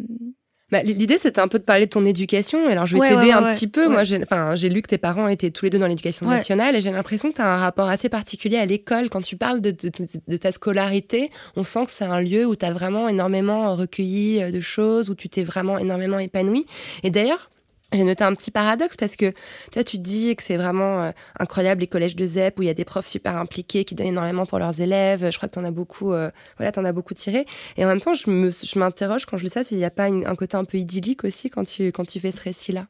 Bah, 0.71 0.81
L'idée, 0.81 1.19
c'était 1.19 1.39
un 1.41 1.47
peu 1.47 1.59
de 1.59 1.63
parler 1.63 1.85
de 1.85 1.91
ton 1.91 2.03
éducation. 2.05 2.67
Alors, 2.67 2.87
je 2.87 2.95
vais 2.95 2.99
Ouais, 3.01 3.09
t'aider 3.09 3.27
ouais, 3.27 3.31
un 3.33 3.43
ouais, 3.43 3.53
petit 3.53 3.67
peu. 3.67 3.87
Moi, 3.87 4.03
j'ai 4.03 4.21
enfin, 4.23 4.55
j'ai 4.55 4.67
lu 4.69 4.81
que 4.81 4.87
tes 4.87 4.97
parents 4.97 5.27
étaient 5.27 5.51
tous 5.51 5.65
les 5.65 5.69
deux 5.69 5.77
dans 5.77 5.85
l'éducation 5.85 6.25
nationale 6.27 6.75
et 6.75 6.81
j'ai 6.81 6.89
l'impression 6.91 7.29
que 7.29 7.35
tu 7.35 7.41
as 7.41 7.47
un 7.47 7.57
rapport 7.57 7.87
assez 7.87 8.09
particulier 8.09 8.57
à 8.57 8.65
l'école. 8.65 9.09
Quand 9.11 9.21
tu 9.21 9.37
parles 9.37 9.61
de, 9.61 9.69
de- 9.71 9.91
de 10.27 10.37
ta 10.37 10.51
scolarité, 10.51 11.29
on 11.55 11.63
sent 11.63 11.85
que 11.85 11.91
c'est 11.91 12.05
un 12.05 12.19
lieu 12.19 12.45
où 12.47 12.55
tu 12.55 12.65
as 12.65 12.73
vraiment 12.73 13.07
énormément 13.07 13.75
recueilli 13.75 14.41
euh, 14.41 14.49
de 14.51 14.59
choses, 14.59 15.09
où 15.11 15.15
tu 15.15 15.29
t'es 15.29 15.43
vraiment 15.43 15.77
énormément 15.77 16.17
épanoui. 16.17 16.65
Et 17.03 17.11
d'ailleurs, 17.11 17.51
j'ai 17.95 18.03
noté 18.03 18.23
un 18.23 18.33
petit 18.35 18.51
paradoxe 18.51 18.97
parce 18.97 19.15
que 19.15 19.33
tu 19.71 19.83
tu 19.83 19.97
dis 19.99 20.35
que 20.35 20.43
c'est 20.43 20.57
vraiment 20.57 21.03
euh, 21.03 21.11
incroyable 21.39 21.81
les 21.81 21.87
collèges 21.87 22.15
de 22.15 22.25
ZEP 22.25 22.59
où 22.59 22.63
il 22.63 22.67
y 22.67 22.69
a 22.69 22.73
des 22.73 22.85
profs 22.85 23.07
super 23.07 23.37
impliqués 23.37 23.85
qui 23.85 23.95
donnent 23.95 24.07
énormément 24.07 24.45
pour 24.45 24.59
leurs 24.59 24.79
élèves. 24.81 25.29
Je 25.29 25.37
crois 25.37 25.47
que 25.47 25.53
tu 25.53 25.59
en 25.59 25.63
as 25.63 25.71
beaucoup, 25.71 26.11
euh, 26.11 26.31
voilà, 26.57 26.71
t'en 26.71 26.85
as 26.85 26.91
beaucoup 26.91 27.13
tiré. 27.13 27.45
Et 27.77 27.85
en 27.85 27.87
même 27.87 28.01
temps, 28.01 28.13
je 28.13 28.29
me, 28.29 28.49
je 28.51 28.79
m'interroge 28.79 29.25
quand 29.25 29.37
je 29.37 29.43
lis 29.43 29.49
ça 29.49 29.63
s'il 29.63 29.77
n'y 29.77 29.85
a 29.85 29.89
pas 29.89 30.05
un 30.05 30.35
côté 30.35 30.57
un 30.57 30.65
peu 30.65 30.77
idyllique 30.77 31.23
aussi 31.23 31.49
quand 31.49 31.65
tu, 31.65 31.91
quand 31.91 32.05
tu 32.05 32.19
fais 32.19 32.31
ce 32.31 32.41
récit-là? 32.41 32.87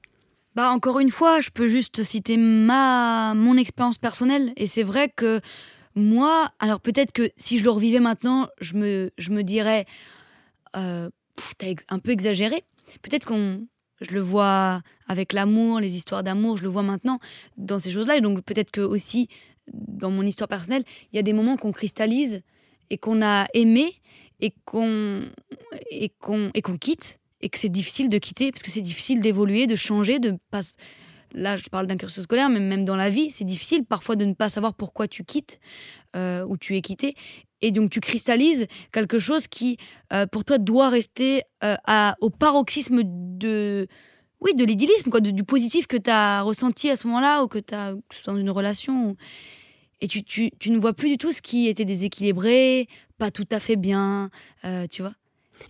Bah 0.55 0.69
encore 0.69 0.99
une 0.99 1.09
fois, 1.09 1.41
je 1.41 1.49
peux 1.49 1.67
juste 1.67 2.01
citer 2.03 2.37
ma 2.37 3.33
mon 3.35 3.57
expérience 3.57 3.97
personnelle 3.97 4.53
et 4.55 4.67
c'est 4.67 4.83
vrai 4.83 5.09
que 5.13 5.41
moi, 5.95 6.49
alors 6.59 6.79
peut-être 6.79 7.11
que 7.11 7.29
si 7.35 7.59
je 7.59 7.63
le 7.65 7.71
revivais 7.71 7.99
maintenant, 7.99 8.47
je 8.61 8.75
me 8.75 9.11
je 9.17 9.31
me 9.31 9.43
dirais 9.43 9.85
euh, 10.77 11.09
t'as 11.57 11.73
un 11.89 11.99
peu 11.99 12.11
exagéré. 12.11 12.63
Peut-être 13.01 13.25
qu'on 13.25 13.67
je 14.01 14.11
le 14.11 14.21
vois 14.21 14.81
avec 15.07 15.33
l'amour, 15.33 15.79
les 15.79 15.95
histoires 15.95 16.23
d'amour, 16.23 16.57
je 16.57 16.63
le 16.63 16.69
vois 16.69 16.83
maintenant 16.83 17.19
dans 17.57 17.79
ces 17.79 17.91
choses-là 17.91 18.17
et 18.17 18.21
donc 18.21 18.41
peut-être 18.41 18.71
que 18.71 18.81
aussi 18.81 19.29
dans 19.71 20.11
mon 20.11 20.23
histoire 20.23 20.47
personnelle, 20.47 20.83
il 21.11 21.15
y 21.15 21.19
a 21.19 21.23
des 21.23 21.33
moments 21.33 21.57
qu'on 21.57 21.71
cristallise 21.71 22.41
et 22.89 22.97
qu'on 22.97 23.21
a 23.21 23.47
aimé 23.53 24.01
et 24.41 24.53
qu'on 24.65 25.21
et 25.91 26.09
qu'on 26.19 26.77
quitte 26.79 27.19
et 27.41 27.49
que 27.49 27.57
c'est 27.57 27.69
difficile 27.69 28.09
de 28.09 28.17
quitter 28.17 28.51
parce 28.51 28.63
que 28.63 28.71
c'est 28.71 28.81
difficile 28.81 29.21
d'évoluer, 29.21 29.67
de 29.67 29.75
changer, 29.75 30.19
de. 30.19 30.37
Là, 31.33 31.57
je 31.57 31.63
parle 31.69 31.85
d'un 31.85 31.97
cursus 31.97 32.23
scolaire, 32.23 32.49
mais 32.49 32.61
même 32.61 32.85
dans 32.85 32.95
la 32.95 33.09
vie, 33.09 33.29
c'est 33.29 33.43
difficile 33.43 33.83
parfois 33.83 34.15
de 34.15 34.23
ne 34.23 34.33
pas 34.33 34.47
savoir 34.47 34.73
pourquoi 34.73 35.07
tu 35.07 35.25
quittes 35.25 35.59
euh, 36.15 36.45
ou 36.45 36.55
tu 36.55 36.77
es 36.77 36.81
quitté. 36.81 37.13
Et 37.61 37.71
donc, 37.71 37.89
tu 37.89 37.99
cristallises 37.99 38.67
quelque 38.91 39.19
chose 39.19 39.47
qui, 39.47 39.77
euh, 40.13 40.25
pour 40.27 40.45
toi, 40.45 40.57
doit 40.57 40.89
rester 40.89 41.43
euh, 41.63 41.75
au 42.21 42.29
paroxysme 42.29 43.01
de. 43.03 43.87
Oui, 44.41 44.53
de 44.53 44.65
l'idyllisme, 44.65 45.09
quoi, 45.09 45.21
du 45.21 45.43
positif 45.43 45.87
que 45.87 45.97
tu 45.97 46.09
as 46.09 46.41
ressenti 46.41 46.89
à 46.89 46.95
ce 46.95 47.07
moment-là, 47.07 47.43
ou 47.43 47.47
que 47.47 47.57
tu 47.57 47.73
as 47.73 47.95
dans 48.25 48.37
une 48.37 48.49
relation. 48.49 49.15
Et 50.01 50.07
tu 50.07 50.51
ne 50.67 50.77
vois 50.77 50.93
plus 50.93 51.09
du 51.09 51.17
tout 51.17 51.31
ce 51.31 51.41
qui 51.41 51.67
était 51.67 51.85
déséquilibré, 51.85 52.87
pas 53.17 53.31
tout 53.31 53.47
à 53.49 53.59
fait 53.59 53.77
bien, 53.77 54.29
euh, 54.65 54.85
tu 54.91 55.01
vois. 55.01 55.13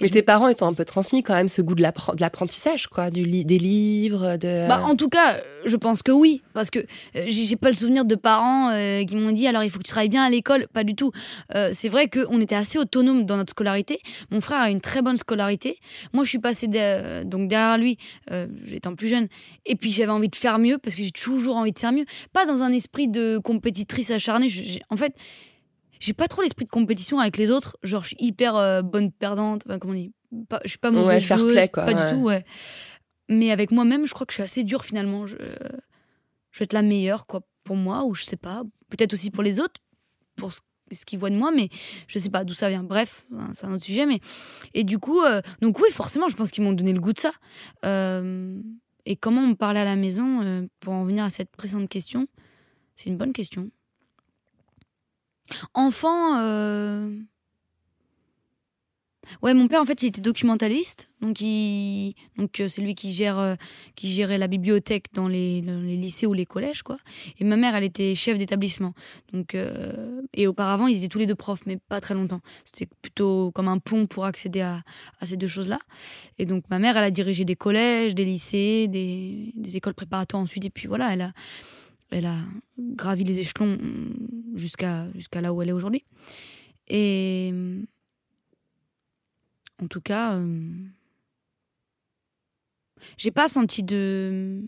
Mais 0.02 0.10
tes 0.10 0.22
parents 0.22 0.50
étant 0.50 0.68
un 0.68 0.74
peu 0.74 0.84
transmis 0.84 1.24
quand 1.24 1.36
même 1.36 1.48
ce 1.48 1.62
goût 1.62 1.74
de 1.76 1.82
l'appre- 1.82 2.16
de 2.16 2.22
l'apprentissage, 2.22 2.88
quoi, 2.88 3.12
du 3.12 3.24
li- 3.24 3.46
des 3.46 3.58
livres, 3.58 4.36
de. 4.36 4.68
Bah, 4.68 4.82
en 4.84 4.96
tout 4.96 5.08
cas, 5.08 5.36
euh, 5.36 5.42
je 5.66 5.78
pense 5.78 6.02
que 6.04 6.12
oui, 6.12 6.42
parce 6.54 6.70
que 6.70 6.80
euh, 7.16 7.26
j'ai 7.28 7.56
pas 7.56 7.70
le 7.70 7.76
souvenir 7.76 8.04
de 8.04 8.16
parents 8.16 8.72
euh, 8.72 9.06
qui 9.06 9.16
m'ont 9.16 9.32
dit 9.32 9.48
alors 9.48 9.64
il 9.64 9.70
faut 9.70 9.78
que 9.78 9.84
tu 9.84 9.90
travailles 9.92 10.10
bien 10.10 10.24
à 10.24 10.30
l'école, 10.30 10.68
pas 10.74 10.84
du 10.84 10.96
tout. 10.96 11.12
Euh, 11.56 11.70
c'est 11.72 11.88
vrai 11.88 12.10
qu'on 12.10 12.42
était 12.42 12.56
assez 12.56 12.78
autonome 12.78 13.24
dans 13.26 13.38
notre 13.38 13.52
scolarité. 13.52 14.00
Mon 14.32 14.42
frère 14.42 14.60
a 14.60 14.70
une 14.70 14.82
très 14.82 15.02
bonne 15.02 15.18
scolarité. 15.18 15.80
Moi, 16.14 16.26
je 16.26 16.30
suis 16.30 16.40
passée 16.40 16.68
de- 16.68 16.78
euh, 16.78 17.24
donc 17.24 17.48
derrière 17.48 17.78
lui, 17.78 17.98
euh, 18.32 18.48
étant 18.72 18.96
plus 18.96 19.08
jeune, 19.08 19.28
et 19.66 19.76
puis 19.76 19.92
j'avais 19.92 20.12
envie 20.12 20.30
de 20.30 20.36
faire 20.36 20.60
mieux 20.60 20.78
parce 20.78 20.96
que 20.96 21.04
j'ai 21.04 21.12
toujours 21.12 21.56
envie 21.56 21.72
de 21.72 21.80
faire 21.80 21.94
mieux, 21.94 22.06
pas 22.34 22.46
dans 22.46 22.64
un 22.64 22.72
esprit 22.74 23.08
de 23.08 23.38
compétitrice 23.38 24.12
acharnée. 24.12 24.50
Je- 24.50 24.80
en 24.90 24.98
fait. 24.98 25.14
J'ai 26.00 26.14
pas 26.14 26.28
trop 26.28 26.42
l'esprit 26.42 26.66
de 26.66 26.70
compétition 26.70 27.20
avec 27.20 27.38
les 27.38 27.52
autres. 27.52 27.78
Genre, 27.84 28.02
je 28.04 28.10
suis 28.10 28.18
hyper 28.20 28.56
euh, 28.56 28.82
bonne 28.82 29.12
perdante. 29.12 29.64
Enfin, 29.66 29.80
comment 29.80 29.94
on 29.94 29.98
dit? 29.98 30.12
Pas, 30.50 30.60
Je 30.64 30.70
suis 30.70 30.78
pas 30.80 30.92
mauvaise 30.92 31.08
Ouais, 31.08 31.28
fair 31.28 31.38
joueuse, 31.38 31.54
play, 31.54 31.70
quoi, 31.70 31.86
pas 31.86 31.94
ouais. 31.94 32.10
du 32.12 32.16
tout, 32.18 32.24
ouais. 32.24 32.46
Mais 33.30 33.52
avec 33.52 33.72
moi-même, 33.72 34.06
je 34.06 34.14
crois 34.14 34.26
que 34.26 34.34
je 34.34 34.36
suis 34.36 34.44
assez 34.44 34.64
dure 34.64 34.84
finalement. 34.84 35.26
Je, 35.26 35.36
je 36.52 36.60
vais 36.60 36.64
être 36.66 36.74
la 36.74 36.82
meilleure, 36.82 37.26
quoi, 37.26 37.42
pour 37.64 37.76
moi, 37.76 38.04
ou 38.04 38.14
je 38.14 38.24
sais 38.24 38.38
pas. 38.38 38.64
Peut-être 38.90 39.14
aussi 39.14 39.32
pour 39.32 39.44
les 39.44 39.60
autres, 39.60 39.80
pour 40.36 40.52
ce, 40.54 40.60
ce 40.92 41.06
qu'ils 41.06 41.18
voient 41.20 41.30
de 41.32 41.36
moi, 41.36 41.52
mais 41.56 41.70
je 42.08 42.20
sais 42.20 42.30
pas 42.30 42.44
d'où 42.44 42.54
ça 42.54 42.70
vient. 42.70 42.84
Bref, 42.84 43.26
hein, 43.36 43.50
c'est 43.54 43.66
un 43.66 43.74
autre 43.74 43.84
sujet. 43.84 44.06
Mais 44.06 44.20
et 44.74 44.84
du 44.84 45.00
coup, 45.00 45.22
euh, 45.22 45.42
donc 45.62 45.80
oui, 45.80 45.90
forcément, 45.92 46.28
je 46.28 46.36
pense 46.36 46.52
qu'ils 46.52 46.64
m'ont 46.64 46.74
donné 46.74 46.94
le 46.94 47.00
goût 47.00 47.14
de 47.14 47.20
ça. 47.20 47.32
Euh, 47.86 48.60
et 49.06 49.16
comment 49.16 49.42
on 49.42 49.48
me 49.48 49.56
parlait 49.56 49.80
à 49.80 49.86
la 49.86 49.96
maison 49.96 50.68
pour 50.80 50.94
en 50.94 51.04
venir 51.06 51.24
à 51.24 51.30
cette 51.30 51.52
précédente 51.56 51.90
question? 51.90 52.28
C'est 52.96 53.10
une 53.10 53.18
bonne 53.18 53.34
question. 53.34 53.70
Enfant. 55.74 56.38
euh, 56.40 57.10
Ouais, 59.42 59.56
mon 59.56 59.68
père 59.68 59.82
en 59.82 59.86
fait, 59.86 60.04
il 60.04 60.06
était 60.06 60.22
documentaliste, 60.22 61.10
donc 61.20 61.42
il, 61.42 62.14
donc 62.38 62.60
euh, 62.60 62.68
c'est 62.68 62.84
lui 62.84 62.94
qui 62.94 63.12
gère, 63.12 63.40
euh, 63.40 63.56
qui 63.96 64.08
gérait 64.08 64.38
la 64.38 64.46
bibliothèque 64.46 65.08
dans 65.14 65.28
les, 65.28 65.64
dans 65.64 65.80
les 65.82 65.98
lycées 65.98 66.28
ou 66.28 66.34
les 66.34 66.46
collèges, 66.46 66.84
quoi. 66.84 66.98
Et 67.40 67.44
ma 67.44 67.56
mère, 67.56 67.76
elle 67.76 67.84
était 67.84 68.14
chef 68.14 68.38
d'établissement, 68.38 68.94
donc 69.34 69.58
et 70.36 70.46
auparavant, 70.46 70.86
ils 70.86 70.98
étaient 70.98 71.08
tous 71.08 71.18
les 71.18 71.26
deux 71.26 71.34
profs, 71.34 71.66
mais 71.66 71.78
pas 71.78 72.02
très 72.02 72.14
longtemps. 72.14 72.42
C'était 72.66 72.88
plutôt 73.02 73.52
comme 73.56 73.68
un 73.68 73.80
pont 73.80 74.06
pour 74.06 74.26
accéder 74.26 74.62
à, 74.62 74.84
à 75.20 75.26
ces 75.26 75.38
deux 75.38 75.48
choses-là. 75.48 75.80
Et 76.38 76.46
donc 76.46 76.70
ma 76.70 76.78
mère, 76.78 76.96
elle 76.96 77.06
a 77.06 77.12
dirigé 77.12 77.46
des 77.46 77.56
collèges, 77.56 78.14
des 78.14 78.26
lycées, 78.26 78.88
des, 78.88 79.54
des 79.56 79.76
écoles 79.76 79.96
préparatoires 79.96 80.44
ensuite, 80.44 80.66
et 80.66 80.70
puis 80.70 80.88
voilà, 80.88 81.12
elle 81.12 81.22
a, 81.22 81.34
elle 82.12 82.26
a 82.26 82.38
gravi 82.80 83.24
les 83.24 83.40
échelons 83.40 83.78
jusqu'à 84.56 85.08
jusqu'à 85.14 85.42
là 85.42 85.54
où 85.54 85.62
elle 85.62 85.70
est 85.70 85.74
aujourd'hui. 85.74 86.04
Et 86.88 87.54
en 89.82 89.88
tout 89.88 90.02
cas, 90.02 90.34
euh, 90.34 90.72
j'ai 93.18 93.32
pas 93.32 93.48
senti 93.48 93.84
de. 93.84 94.62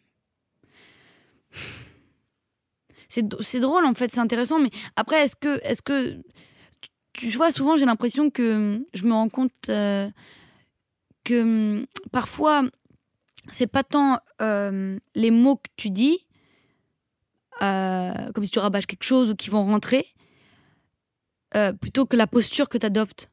C'est 3.10 3.60
drôle 3.62 3.86
en 3.86 3.94
fait, 3.94 4.12
c'est 4.12 4.20
intéressant, 4.20 4.60
mais 4.60 4.70
après, 4.98 5.24
est-ce 5.24 5.38
que, 5.38 5.60
est-ce 5.64 5.82
que, 5.82 6.22
tu 7.14 7.30
vois, 7.30 7.52
souvent 7.52 7.78
j'ai 7.78 7.86
l'impression 7.86 8.30
que 8.30 8.86
je 8.94 9.04
me 9.06 9.14
rends 9.14 9.30
compte 9.30 9.54
euh, 9.70 10.10
que 11.24 11.88
parfois 12.12 12.64
c'est 13.50 13.66
pas 13.66 13.84
tant 13.84 14.20
euh, 14.42 15.00
les 15.16 15.32
mots 15.32 15.56
que 15.56 15.70
tu 15.78 15.90
dis, 15.90 16.27
comme 17.60 18.46
si 18.46 18.52
tu 18.52 18.60
rabâches 18.60 18.88
quelque 18.88 19.04
chose 19.04 19.30
ou 19.30 19.36
qui 19.36 19.50
vont 19.50 19.64
rentrer, 19.64 20.06
plutôt 21.80 22.06
que 22.06 22.16
la 22.16 22.28
posture 22.28 22.70
que 22.70 22.78
tu 22.78 22.86
adoptes 22.86 23.30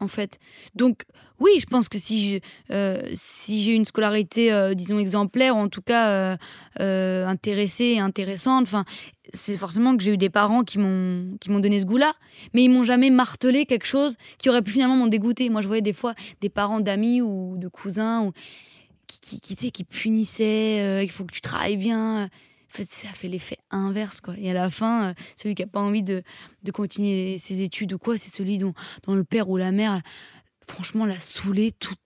en 0.00 0.08
fait. 0.08 0.38
Donc 0.74 1.04
oui, 1.40 1.52
je 1.60 1.66
pense 1.66 1.88
que 1.88 1.98
si 1.98 2.40
euh, 2.70 3.00
j'ai 3.14 3.72
une 3.72 3.84
scolarité, 3.84 4.52
euh, 4.52 4.74
disons 4.74 4.98
exemplaire, 4.98 5.56
ou 5.56 5.60
en 5.60 5.68
tout 5.68 5.82
cas 5.82 6.36
euh, 6.80 7.26
intéressée 7.26 7.94
et 7.96 8.00
intéressante, 8.00 8.62
enfin, 8.64 8.84
c'est 9.32 9.56
forcément 9.56 9.96
que 9.96 10.02
j'ai 10.02 10.14
eu 10.14 10.16
des 10.16 10.30
parents 10.30 10.62
qui 10.62 10.78
m'ont 10.78 11.36
qui 11.40 11.50
m'ont 11.50 11.60
donné 11.60 11.80
ce 11.80 11.86
goût-là, 11.86 12.14
mais 12.54 12.64
ils 12.64 12.68
m'ont 12.68 12.84
jamais 12.84 13.10
martelé 13.10 13.66
quelque 13.66 13.86
chose 13.86 14.16
qui 14.38 14.48
aurait 14.48 14.62
pu 14.62 14.72
finalement 14.72 14.96
m'en 14.96 15.06
dégoûter. 15.06 15.48
Moi, 15.50 15.60
je 15.60 15.66
voyais 15.66 15.82
des 15.82 15.92
fois 15.92 16.14
des 16.40 16.48
parents 16.48 16.80
d'amis 16.80 17.22
ou 17.22 17.56
de 17.56 17.68
cousins 17.68 18.24
ou 18.24 18.32
qui 19.06 19.40
qui, 19.40 19.56
qui, 19.56 19.72
qui 19.72 19.84
punissaient, 19.84 21.04
il 21.04 21.10
faut 21.10 21.24
que 21.24 21.32
tu 21.32 21.40
travailles 21.40 21.76
bien 21.76 22.28
fait, 22.68 22.84
ça 22.84 23.08
fait 23.08 23.28
l'effet 23.28 23.58
inverse, 23.70 24.20
quoi. 24.20 24.34
Et 24.38 24.50
à 24.50 24.54
la 24.54 24.70
fin, 24.70 25.08
euh, 25.08 25.14
celui 25.36 25.54
qui 25.54 25.62
n'a 25.62 25.68
pas 25.68 25.80
envie 25.80 26.02
de, 26.02 26.22
de, 26.62 26.70
continuer 26.70 27.38
ses 27.38 27.62
études 27.62 27.92
ou 27.92 27.98
quoi, 27.98 28.18
c'est 28.18 28.30
celui 28.30 28.58
dont, 28.58 28.74
dont, 29.06 29.14
le 29.14 29.24
père 29.24 29.48
ou 29.48 29.56
la 29.56 29.72
mère, 29.72 30.00
franchement, 30.66 31.06
l'a 31.06 31.18
saoulé 31.18 31.72
toute 31.72 31.98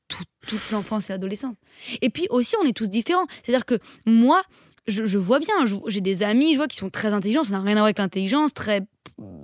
l'enfance 0.70 1.10
et 1.10 1.12
l'adolescence. 1.12 1.56
Et 2.00 2.10
puis 2.10 2.26
aussi, 2.30 2.54
on 2.62 2.66
est 2.66 2.76
tous 2.76 2.88
différents. 2.88 3.26
C'est-à-dire 3.42 3.66
que 3.66 3.78
moi, 4.06 4.42
je, 4.86 5.18
vois 5.18 5.38
bien, 5.38 5.54
j'ai 5.86 6.00
des 6.00 6.22
amis, 6.22 6.52
je 6.52 6.56
vois 6.56 6.68
qui 6.68 6.76
sont 6.76 6.90
très 6.90 7.12
intelligents, 7.12 7.44
ça 7.44 7.52
n'a 7.52 7.60
rien 7.60 7.72
à 7.72 7.80
voir 7.80 7.84
avec 7.84 7.98
l'intelligence, 7.98 8.52
très 8.52 8.82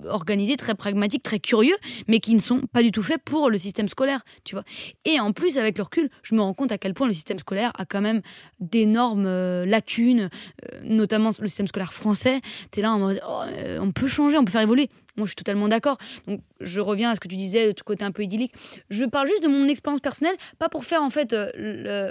organisés, 0.06 0.56
très 0.56 0.74
pragmatiques, 0.74 1.22
très 1.22 1.38
curieux, 1.38 1.76
mais 2.08 2.20
qui 2.20 2.34
ne 2.34 2.40
sont 2.40 2.62
pas 2.72 2.82
du 2.82 2.90
tout 2.90 3.02
faits 3.02 3.22
pour 3.24 3.50
le 3.50 3.58
système 3.58 3.88
scolaire, 3.88 4.22
tu 4.44 4.54
vois. 4.54 4.64
Et 5.04 5.20
en 5.20 5.32
plus, 5.32 5.58
avec 5.58 5.76
le 5.78 5.84
recul, 5.84 6.08
je 6.22 6.34
me 6.34 6.40
rends 6.40 6.54
compte 6.54 6.72
à 6.72 6.78
quel 6.78 6.94
point 6.94 7.06
le 7.06 7.12
système 7.12 7.38
scolaire 7.38 7.72
a 7.78 7.84
quand 7.84 8.00
même 8.00 8.22
d'énormes 8.60 9.26
euh, 9.26 9.66
lacunes, 9.66 10.30
euh, 10.64 10.80
notamment 10.82 11.30
le 11.38 11.48
système 11.48 11.68
scolaire 11.68 11.92
français. 11.92 12.40
Tu 12.72 12.80
es 12.80 12.82
là 12.82 12.92
en 12.92 12.98
mode, 12.98 13.20
oh, 13.28 13.42
euh, 13.46 13.78
on 13.80 13.92
peut 13.92 14.08
changer, 14.08 14.38
on 14.38 14.44
peut 14.44 14.52
faire 14.52 14.62
évoluer. 14.62 14.88
Moi, 15.16 15.26
je 15.26 15.30
suis 15.30 15.36
totalement 15.36 15.68
d'accord. 15.68 15.98
Donc, 16.26 16.40
je 16.60 16.80
reviens 16.80 17.10
à 17.10 17.14
ce 17.14 17.20
que 17.20 17.28
tu 17.28 17.36
disais, 17.36 17.68
de 17.68 17.72
tout 17.72 17.84
côté 17.84 18.04
un 18.04 18.12
peu 18.12 18.22
idyllique. 18.22 18.54
Je 18.88 19.04
parle 19.04 19.26
juste 19.26 19.42
de 19.42 19.48
mon 19.48 19.66
expérience 19.68 20.00
personnelle, 20.00 20.36
pas 20.58 20.68
pour 20.68 20.84
faire, 20.84 21.02
en 21.02 21.10
fait, 21.10 21.34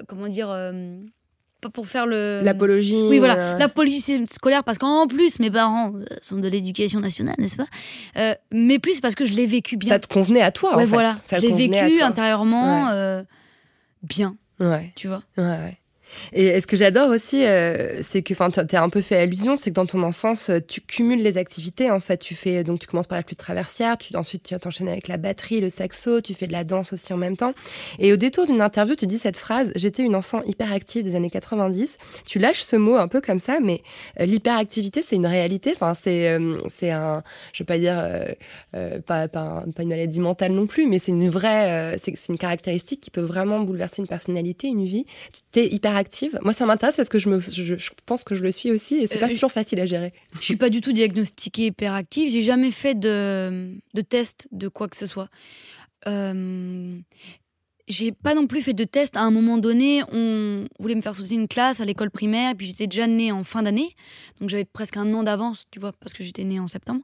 comment 0.08 0.28
dire 0.28 0.50
pas 1.62 1.70
pour 1.70 1.88
faire 1.88 2.06
le 2.06 2.42
l'apologie 2.44 3.02
oui 3.10 3.20
voilà 3.20 3.36
euh... 3.36 3.58
l'apologie 3.58 4.02
scolaire 4.28 4.64
parce 4.64 4.78
qu'en 4.78 5.08
plus 5.08 5.40
mes 5.40 5.50
parents 5.50 5.94
euh, 5.96 6.06
sont 6.22 6.38
de 6.38 6.48
l'éducation 6.48 7.00
nationale 7.00 7.36
n'est-ce 7.40 7.58
pas? 7.58 7.68
Euh, 8.18 8.36
mais 8.52 8.80
plus 8.80 9.00
parce 9.00 9.16
que 9.16 9.26
je 9.26 9.34
l'ai 9.34 9.46
vécu 9.46 9.78
bien. 9.78 9.90
Ça 9.90 10.00
te 10.00 10.08
convenait 10.08 10.42
à 10.42 10.52
toi 10.52 10.72
ouais, 10.72 10.76
en 10.76 10.80
fait. 10.80 10.86
voilà 10.86 11.14
ça 11.26 11.40
je 11.40 11.48
l'ai 11.48 11.54
vécu 11.54 12.02
intérieurement 12.02 12.90
euh, 12.90 13.24
bien 14.04 14.36
ouais. 14.60 14.92
tu 14.96 15.08
vois. 15.08 15.24
Ouais 15.38 15.44
ouais 15.44 15.78
et 16.34 16.60
ce 16.62 16.68
que 16.68 16.76
j'adore 16.76 17.10
aussi, 17.10 17.46
euh, 17.46 18.02
c'est 18.02 18.22
que, 18.22 18.34
enfin, 18.34 18.50
tu 18.50 18.76
as 18.76 18.84
un 18.84 18.90
peu 18.90 19.02
fait 19.02 19.18
allusion, 19.18 19.58
c'est 19.58 19.70
que 19.70 19.76
dans 19.76 19.86
ton 19.86 20.04
enfance, 20.04 20.50
euh, 20.50 20.60
tu 20.66 20.82
cumules 20.82 21.22
les 21.22 21.38
activités. 21.38 21.92
En 21.92 22.00
fait, 22.00 22.18
tu 22.18 22.36
fais 22.36 22.64
donc 22.64 22.80
tu 22.80 22.88
commences 22.88 23.08
par 23.08 23.18
la 23.18 23.24
flûte 23.24 23.40
traversière, 23.40 23.98
tu, 23.98 24.16
ensuite 24.16 24.44
tu 24.44 24.58
t'enchaînes 24.58 24.90
avec 24.90 25.08
la 25.08 25.18
batterie, 25.18 25.62
le 25.62 25.70
saxo, 25.70 26.22
tu 26.22 26.34
fais 26.34 26.48
de 26.48 26.52
la 26.52 26.64
danse 26.64 26.94
aussi 26.94 27.14
en 27.14 27.18
même 27.18 27.38
temps. 27.38 27.54
Et 28.00 28.14
au 28.14 28.18
détour 28.18 28.46
d'une 28.46 28.62
interview, 28.62 28.96
tu 28.96 29.08
dis 29.08 29.20
cette 29.20 29.38
phrase 29.38 29.72
"J'étais 29.76 30.04
une 30.04 30.16
enfant 30.16 30.42
hyperactive 30.44 31.04
des 31.04 31.16
années 31.16 31.30
90." 31.30 31.98
Tu 32.26 32.40
lâches 32.40 32.64
ce 32.64 32.76
mot 32.76 32.96
un 32.96 33.08
peu 33.08 33.22
comme 33.22 33.40
ça, 33.40 33.60
mais 33.62 33.82
euh, 34.20 34.26
l'hyperactivité, 34.26 35.02
c'est 35.02 35.16
une 35.16 35.28
réalité. 35.28 35.74
Enfin, 35.76 35.94
c'est 35.94 36.30
euh, 36.30 36.58
c'est 36.70 36.92
un, 36.92 37.24
je 37.54 37.64
veux 37.64 37.68
pas 37.68 37.78
dire 37.78 37.98
euh, 38.74 39.00
pas, 39.02 39.28
une 39.80 39.90
maladie 39.90 40.20
mentale 40.20 40.52
non 40.52 40.68
plus, 40.68 40.88
mais 40.88 41.00
c'est 41.00 41.12
une 41.12 41.30
vraie, 41.30 41.98
c'est 42.00 42.14
une 42.30 42.38
caractéristique 42.38 43.02
qui 43.02 43.12
peut 43.12 43.22
vraiment 43.22 43.60
bouleverser 43.60 44.02
une 44.02 44.08
personnalité, 44.08 44.68
une 44.68 44.86
vie. 44.86 45.06
Tu 45.52 45.60
es 45.60 45.68
hyper 45.68 45.97
Moi, 46.42 46.54
ça 46.54 46.66
m'intéresse 46.66 46.96
parce 46.96 47.10
que 47.10 47.20
je, 47.20 47.30
me, 47.30 47.40
je, 47.40 47.76
je, 47.76 47.90
pense 48.06 48.24
que 48.24 48.36
je 48.36 48.44
le 48.44 48.52
suis 48.52 48.72
aussi 48.72 48.96
et 48.96 49.08
c'est 49.08 49.20
pas 49.20 49.30
toujours 49.30 49.52
facile 49.52 49.80
à 49.80 49.86
gérer. 49.86 50.14
Je 50.40 50.46
suis 50.46 50.56
pas 50.56 50.70
du 50.70 50.82
tout 50.82 50.92
diagnostiquée 50.92 51.68
hyperactive. 51.68 52.30
J'ai 52.32 52.42
jamais 52.42 52.72
fait 52.72 52.96
de, 52.96 53.74
de 53.94 54.02
test 54.02 54.48
de 54.52 54.68
quoi 54.68 54.88
que 54.88 54.98
ce 54.98 55.06
soit. 55.08 55.30
Euh, 56.08 56.98
j'ai 57.88 58.12
pas 58.12 58.36
non 58.36 58.48
plus 58.48 58.62
fait 58.62 58.74
de 58.74 58.84
test. 58.84 59.16
À 59.18 59.22
un 59.22 59.32
moment 59.32 59.58
donné, 59.58 60.04
on 60.12 60.66
voulait 60.80 60.96
me 60.96 61.02
faire 61.02 61.16
sauter 61.16 61.36
une 61.36 61.48
classe 61.48 61.80
à 61.80 61.86
l'école 61.86 62.12
primaire, 62.12 62.52
et 62.52 62.56
puis 62.56 62.68
j'étais 62.68 62.88
déjà 62.88 63.08
née 63.08 63.32
en 63.32 63.44
fin 63.44 63.64
d'année, 63.64 63.96
donc 64.40 64.50
j'avais 64.50 64.66
presque 64.66 64.98
un 64.98 65.14
an 65.14 65.24
d'avance, 65.24 65.66
tu 65.72 65.80
vois, 65.80 65.94
parce 65.94 66.14
que 66.14 66.24
j'étais 66.24 66.44
née 66.44 66.60
en 66.60 66.68
septembre. 66.68 67.02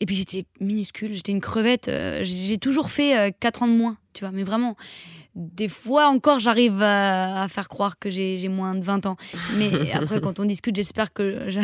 Et 0.00 0.06
puis 0.06 0.14
j'étais 0.14 0.44
minuscule, 0.60 1.12
j'étais 1.12 1.32
une 1.32 1.40
crevette. 1.40 1.88
Euh, 1.88 2.20
j'ai 2.22 2.58
toujours 2.58 2.90
fait 2.90 3.16
euh, 3.16 3.30
4 3.40 3.62
ans 3.62 3.68
de 3.68 3.72
moins, 3.72 3.96
tu 4.12 4.20
vois, 4.24 4.30
mais 4.32 4.44
vraiment 4.44 4.76
des 5.36 5.68
fois 5.68 6.06
encore, 6.06 6.40
j'arrive 6.40 6.82
à, 6.82 7.42
à, 7.42 7.48
faire 7.48 7.68
croire 7.68 7.98
que 7.98 8.08
j'ai 8.08 8.48
moins 8.48 8.74
de 8.74 8.82
20 8.82 9.04
ans. 9.04 9.16
Mais 9.56 9.70
après, 9.92 10.20
quand 10.20 10.40
on 10.40 10.46
discute, 10.46 10.74
j'espère 10.74 11.12
que 11.12 11.44
je, 11.48 11.60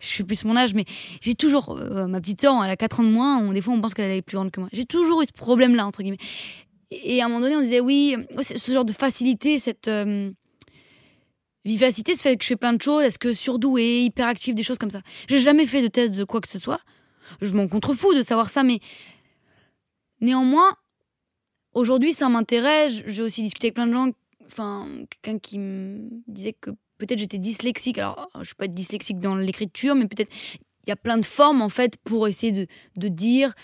je 0.00 0.06
suis 0.06 0.24
plus 0.24 0.44
mon 0.44 0.56
âge. 0.56 0.72
Mais 0.72 0.84
j'ai 1.20 1.34
toujours, 1.34 1.76
euh, 1.76 2.06
ma 2.06 2.20
petite 2.20 2.40
sœur, 2.40 2.62
elle 2.64 2.70
a 2.70 2.76
4 2.76 3.00
ans 3.00 3.02
de 3.02 3.08
moins. 3.08 3.38
On, 3.38 3.52
des 3.52 3.60
fois, 3.60 3.74
on 3.74 3.80
pense 3.80 3.94
qu'elle 3.94 4.12
est 4.12 4.22
plus 4.22 4.36
grande 4.36 4.52
que 4.52 4.60
moi. 4.60 4.68
J'ai 4.72 4.86
toujours 4.86 5.20
eu 5.22 5.26
ce 5.26 5.32
problème-là, 5.32 5.84
entre 5.84 6.02
guillemets. 6.02 6.18
Et 6.90 7.20
à 7.20 7.26
un 7.26 7.28
moment 7.28 7.40
donné, 7.40 7.56
on 7.56 7.60
disait, 7.60 7.80
oui, 7.80 8.16
ce 8.40 8.72
genre 8.72 8.84
de 8.84 8.92
facilité, 8.92 9.58
cette 9.58 9.88
euh, 9.88 10.30
vivacité, 11.64 12.14
ce 12.14 12.22
fait 12.22 12.36
que 12.36 12.44
je 12.44 12.48
fais 12.48 12.56
plein 12.56 12.72
de 12.72 12.80
choses, 12.80 13.02
est-ce 13.02 13.18
que 13.18 13.32
surdouée, 13.32 14.04
hyperactive, 14.04 14.54
des 14.54 14.62
choses 14.62 14.78
comme 14.78 14.90
ça. 14.90 15.02
J'ai 15.28 15.38
jamais 15.38 15.66
fait 15.66 15.82
de 15.82 15.88
test 15.88 16.16
de 16.16 16.24
quoi 16.24 16.40
que 16.40 16.48
ce 16.48 16.58
soit. 16.58 16.80
Je 17.42 17.52
m'en 17.52 17.68
contrefous 17.68 18.14
de 18.14 18.22
savoir 18.22 18.48
ça, 18.48 18.62
mais 18.62 18.80
néanmoins, 20.20 20.72
Aujourd'hui, 21.78 22.12
ça 22.12 22.28
m'intéresse. 22.28 23.04
J'ai 23.06 23.22
aussi 23.22 23.40
discuté 23.40 23.68
avec 23.68 23.74
plein 23.76 23.86
de 23.86 23.92
gens. 23.92 24.10
Enfin, 24.44 24.88
quelqu'un 25.10 25.38
qui 25.38 25.60
me 25.60 26.08
disait 26.26 26.52
que 26.52 26.70
peut-être 26.98 27.20
j'étais 27.20 27.38
dyslexique. 27.38 27.98
Alors, 27.98 28.28
je 28.40 28.46
suis 28.46 28.56
pas 28.56 28.66
dyslexique 28.66 29.20
dans 29.20 29.36
l'écriture, 29.36 29.94
mais 29.94 30.08
peut-être 30.08 30.34
il 30.84 30.88
y 30.88 30.90
a 30.90 30.96
plein 30.96 31.18
de 31.18 31.24
formes 31.24 31.62
en 31.62 31.68
fait 31.68 31.96
pour 31.98 32.26
essayer 32.26 32.66
de, 32.96 33.08
dire. 33.08 33.54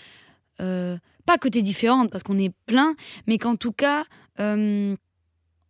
Euh, 0.61 0.95
pas 1.25 1.37
que 1.37 1.49
tu 1.49 1.57
es 1.57 1.61
différente 1.61 2.09
parce 2.09 2.23
qu'on 2.23 2.39
est 2.39 2.53
plein, 2.65 2.95
mais 3.27 3.37
qu'en 3.37 3.57
tout 3.57 3.73
cas, 3.73 4.05
euh, 4.39 4.95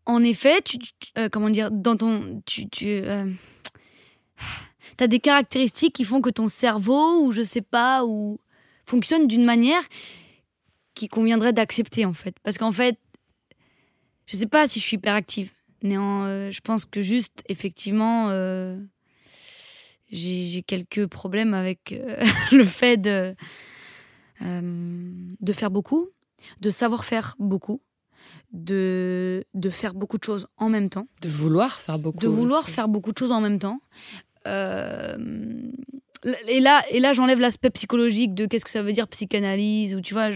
en 0.05 0.23
effet, 0.23 0.61
tu, 0.61 0.77
euh, 1.17 1.29
comment 1.31 1.49
dire, 1.49 1.71
dans 1.71 1.95
ton, 1.95 2.43
tu, 2.45 2.69
tu 2.69 3.01
as 4.99 5.07
des 5.07 5.19
caractéristiques 5.19 5.95
qui 5.95 6.03
font 6.03 6.21
que 6.21 6.29
ton 6.29 6.47
cerveau 6.47 7.23
ou 7.23 7.31
je 7.31 7.41
sais 7.41 7.61
pas 7.61 8.05
ou 8.05 8.37
fonctionne 8.85 9.25
d'une 9.25 9.45
manière 9.45 9.81
qui 10.95 11.07
conviendrait 11.07 11.53
d'accepter 11.53 12.05
en 12.05 12.13
fait. 12.13 12.35
Parce 12.43 12.57
qu'en 12.57 12.71
fait, 12.71 12.97
je 14.25 14.35
sais 14.35 14.47
pas 14.47 14.67
si 14.67 14.79
je 14.79 14.85
suis 14.85 14.95
hyperactive. 14.97 15.51
Néant, 15.83 16.23
euh, 16.23 16.49
je 16.49 16.61
pense 16.61 16.85
que 16.85 17.01
juste, 17.01 17.43
effectivement, 17.47 18.29
euh, 18.29 18.79
j'ai 20.09 20.63
quelques 20.63 21.05
problèmes 21.05 21.53
avec 21.53 21.91
euh, 21.91 22.23
le 22.51 22.63
fait 22.63 22.97
de, 22.97 23.35
de 24.41 25.53
faire 25.53 25.69
beaucoup, 25.69 26.09
de 26.59 26.69
savoir 26.71 27.05
faire 27.05 27.35
beaucoup, 27.37 27.81
de, 28.51 29.45
de 29.53 29.69
faire 29.69 29.93
beaucoup 29.93 30.17
de 30.17 30.23
choses 30.23 30.47
en 30.57 30.69
même 30.69 30.89
temps. 30.89 31.07
De 31.21 31.29
vouloir 31.29 31.79
faire 31.79 31.99
beaucoup. 31.99 32.19
De 32.19 32.27
vouloir 32.27 32.63
aussi. 32.63 32.71
faire 32.71 32.87
beaucoup 32.87 33.11
de 33.11 33.17
choses 33.17 33.31
en 33.31 33.41
même 33.41 33.59
temps. 33.59 33.79
Euh, 36.25 36.33
et 36.47 36.59
là, 36.59 36.83
et 36.89 36.99
là 36.99 37.13
j'enlève 37.13 37.39
l'aspect 37.39 37.69
psychologique 37.69 38.33
de 38.33 38.45
qu'est-ce 38.45 38.65
que 38.65 38.71
ça 38.71 38.83
veut 38.83 38.91
dire 38.91 39.07
psychanalyse 39.07 39.95
ou 39.95 40.01
tu 40.01 40.13
vois, 40.13 40.31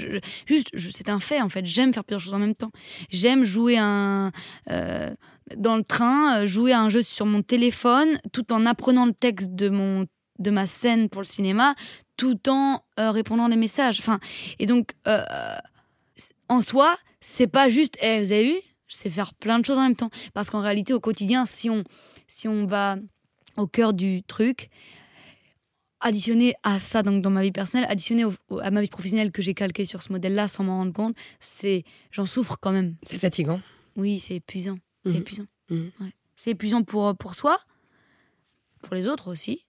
juste, 0.45 0.69
c'est 0.75 1.09
un 1.09 1.19
fait 1.19 1.41
en 1.41 1.49
fait. 1.49 1.65
J'aime 1.65 1.93
faire 1.93 2.03
plusieurs 2.03 2.21
choses 2.21 2.33
en 2.33 2.39
même 2.39 2.55
temps. 2.55 2.71
J'aime 3.09 3.43
jouer 3.43 3.77
un 3.77 4.31
euh, 4.69 5.13
dans 5.55 5.77
le 5.77 5.83
train, 5.83 6.45
jouer 6.45 6.73
à 6.73 6.81
un 6.81 6.89
jeu 6.89 7.03
sur 7.03 7.25
mon 7.25 7.41
téléphone, 7.41 8.19
tout 8.31 8.51
en 8.53 8.65
apprenant 8.65 9.05
le 9.05 9.13
texte 9.13 9.55
de 9.55 9.69
mon 9.69 10.05
de 10.37 10.51
ma 10.51 10.65
scène 10.65 11.09
pour 11.09 11.21
le 11.21 11.27
cinéma, 11.27 11.75
tout 12.15 12.49
en 12.49 12.81
euh, 12.99 13.11
répondant 13.11 13.49
des 13.49 13.57
messages. 13.57 13.99
Enfin, 13.99 14.19
et 14.57 14.65
donc 14.65 14.93
euh, 15.07 15.23
en 16.47 16.61
soi, 16.61 16.97
c'est 17.19 17.47
pas 17.47 17.69
juste, 17.69 17.97
eh, 18.01 18.19
vous 18.19 18.31
avez 18.31 18.53
vu, 18.53 18.59
je 18.87 18.95
sais 18.95 19.09
faire 19.09 19.33
plein 19.33 19.59
de 19.59 19.65
choses 19.65 19.77
en 19.77 19.83
même 19.83 19.95
temps. 19.95 20.09
Parce 20.33 20.49
qu'en 20.49 20.61
réalité, 20.61 20.93
au 20.93 20.99
quotidien, 20.99 21.45
si 21.45 21.69
on 21.69 21.83
si 22.27 22.47
on 22.47 22.65
va 22.65 22.97
au 23.57 23.67
cœur 23.67 23.93
du 23.93 24.23
truc, 24.23 24.69
additionné 26.01 26.53
à 26.63 26.79
ça, 26.79 27.03
donc 27.03 27.21
dans 27.21 27.29
ma 27.29 27.41
vie 27.41 27.51
personnelle, 27.51 27.87
additionné 27.89 28.25
au, 28.25 28.31
au, 28.49 28.59
à 28.59 28.71
ma 28.71 28.81
vie 28.81 28.87
professionnelle 28.87 29.31
que 29.31 29.41
j'ai 29.41 29.53
calqué 29.53 29.85
sur 29.85 30.01
ce 30.01 30.11
modèle-là 30.11 30.47
sans 30.47 30.63
m'en 30.63 30.77
rendre 30.77 30.93
compte, 30.93 31.15
c'est 31.39 31.83
j'en 32.11 32.25
souffre 32.25 32.57
quand 32.61 32.71
même. 32.71 32.95
C'est 33.03 33.17
fatigant. 33.19 33.61
Oui, 33.95 34.19
c'est 34.19 34.35
épuisant. 34.35 34.77
C'est 35.05 35.11
Mhm. 35.13 35.17
épuisant. 35.17 35.45
Mmh. 35.69 35.75
Ouais. 36.01 36.13
C'est 36.35 36.51
épuisant 36.51 36.83
pour, 36.83 37.15
pour 37.17 37.35
soi, 37.35 37.59
pour 38.81 38.95
les 38.95 39.07
autres 39.07 39.29
aussi. 39.29 39.65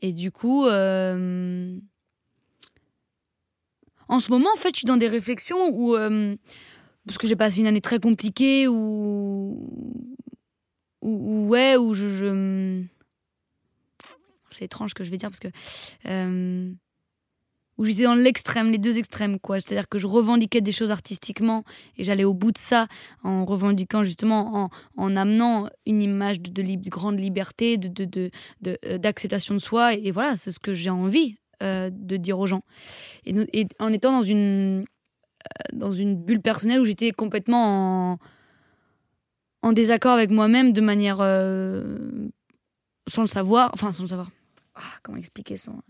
Et 0.00 0.12
du 0.12 0.30
coup, 0.30 0.66
euh, 0.66 1.76
en 4.08 4.20
ce 4.20 4.30
moment, 4.30 4.48
en 4.54 4.58
fait, 4.58 4.70
je 4.74 4.78
suis 4.78 4.86
dans 4.86 4.96
des 4.96 5.08
réflexions 5.08 5.68
où, 5.72 5.96
euh, 5.96 6.36
parce 7.06 7.18
que 7.18 7.26
j'ai 7.26 7.34
passé 7.36 7.58
une 7.60 7.66
année 7.66 7.80
très 7.80 7.98
compliquée, 7.98 8.68
où, 8.68 9.68
où, 11.02 11.10
où- 11.10 11.48
ouais, 11.48 11.76
où 11.76 11.94
je, 11.94 12.08
je- 12.08 12.84
c'est 14.56 14.64
étrange 14.64 14.90
ce 14.90 14.94
que 14.94 15.04
je 15.04 15.10
vais 15.10 15.16
dire 15.16 15.30
parce 15.30 15.40
que 15.40 15.48
euh, 16.06 16.72
où 17.78 17.84
j'étais 17.84 18.04
dans 18.04 18.14
l'extrême, 18.14 18.70
les 18.70 18.78
deux 18.78 18.98
extrêmes, 18.98 19.38
quoi. 19.38 19.60
C'est-à-dire 19.60 19.88
que 19.88 19.98
je 19.98 20.06
revendiquais 20.06 20.60
des 20.60 20.72
choses 20.72 20.90
artistiquement 20.90 21.64
et 21.96 22.04
j'allais 22.04 22.24
au 22.24 22.32
bout 22.32 22.52
de 22.52 22.58
ça 22.58 22.86
en 23.22 23.44
revendiquant 23.44 24.02
justement, 24.02 24.64
en, 24.64 24.70
en 24.96 25.16
amenant 25.16 25.68
une 25.84 26.00
image 26.02 26.40
de, 26.40 26.88
grande 26.88 27.20
liberté, 27.20 27.76
de, 27.76 28.30
euh, 28.66 28.98
d'acceptation 28.98 29.54
de 29.54 29.60
soi. 29.60 29.94
Et, 29.94 30.10
voilà, 30.10 30.36
c'est 30.36 30.52
ce 30.52 30.58
que 30.58 30.72
j'ai 30.72 30.90
envie 30.90 31.36
euh, 31.62 31.90
de 31.92 32.16
dire 32.16 32.38
aux 32.38 32.46
gens. 32.46 32.62
Et, 33.26 33.66
en 33.78 33.92
étant 33.92 34.12
dans 34.12 34.22
une, 34.22 34.86
dans 35.72 35.92
une 35.92 36.16
bulle 36.16 36.40
personnelle 36.40 36.80
où 36.80 36.86
j'étais 36.86 37.10
complètement 37.10 38.12
en, 38.12 38.18
en 39.62 39.72
désaccord 39.72 40.12
avec 40.12 40.30
moi-même 40.30 40.72
de 40.72 40.80
manière. 40.80 41.18
sans 43.08 43.20
le 43.20 43.28
savoir. 43.28 43.70
Enfin, 43.74 43.92
sans 43.92 44.04
le 44.04 44.08
savoir. 44.08 44.30
Ah, 44.76 44.82
comment 45.02 45.18
expliquer 45.18 45.56
sans. 45.56 45.80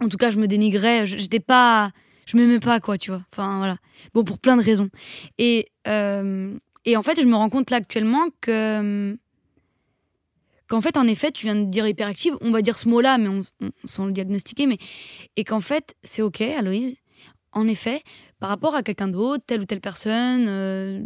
En 0.00 0.08
tout 0.08 0.16
cas, 0.16 0.30
je 0.30 0.38
me 0.38 0.46
dénigrais. 0.46 1.06
J'étais 1.06 1.40
pas. 1.40 1.90
Je 2.26 2.36
m'aimais 2.36 2.60
pas, 2.60 2.78
quoi, 2.80 2.98
tu 2.98 3.10
vois. 3.10 3.22
Enfin, 3.32 3.58
voilà. 3.58 3.78
Bon, 4.14 4.22
pour 4.22 4.38
plein 4.38 4.56
de 4.56 4.62
raisons. 4.62 4.90
Et, 5.38 5.68
euh, 5.86 6.56
et 6.84 6.96
en 6.96 7.02
fait, 7.02 7.20
je 7.20 7.26
me 7.26 7.34
rends 7.34 7.48
compte 7.48 7.70
là 7.70 7.78
actuellement 7.78 8.26
que. 8.40 9.16
Qu'en 10.68 10.82
fait, 10.82 10.98
en 10.98 11.06
effet, 11.06 11.32
tu 11.32 11.46
viens 11.46 11.54
de 11.56 11.64
dire 11.64 11.88
hyperactive, 11.88 12.36
on 12.42 12.50
va 12.50 12.60
dire 12.60 12.76
ce 12.78 12.88
mot-là, 12.90 13.16
mais 13.16 13.28
on, 13.28 13.42
on- 13.62 13.70
sans 13.86 14.04
le 14.06 14.12
diagnostiquer, 14.12 14.66
mais. 14.66 14.76
Et 15.36 15.44
qu'en 15.44 15.60
fait, 15.60 15.94
c'est 16.02 16.20
OK, 16.22 16.42
Aloïse. 16.42 16.96
En 17.52 17.66
effet, 17.66 18.02
par 18.40 18.50
rapport 18.50 18.74
à 18.74 18.82
quelqu'un 18.82 19.08
d'autre, 19.08 19.42
telle 19.46 19.62
ou 19.62 19.64
telle 19.64 19.80
personne, 19.80 20.46
euh, 20.48 21.00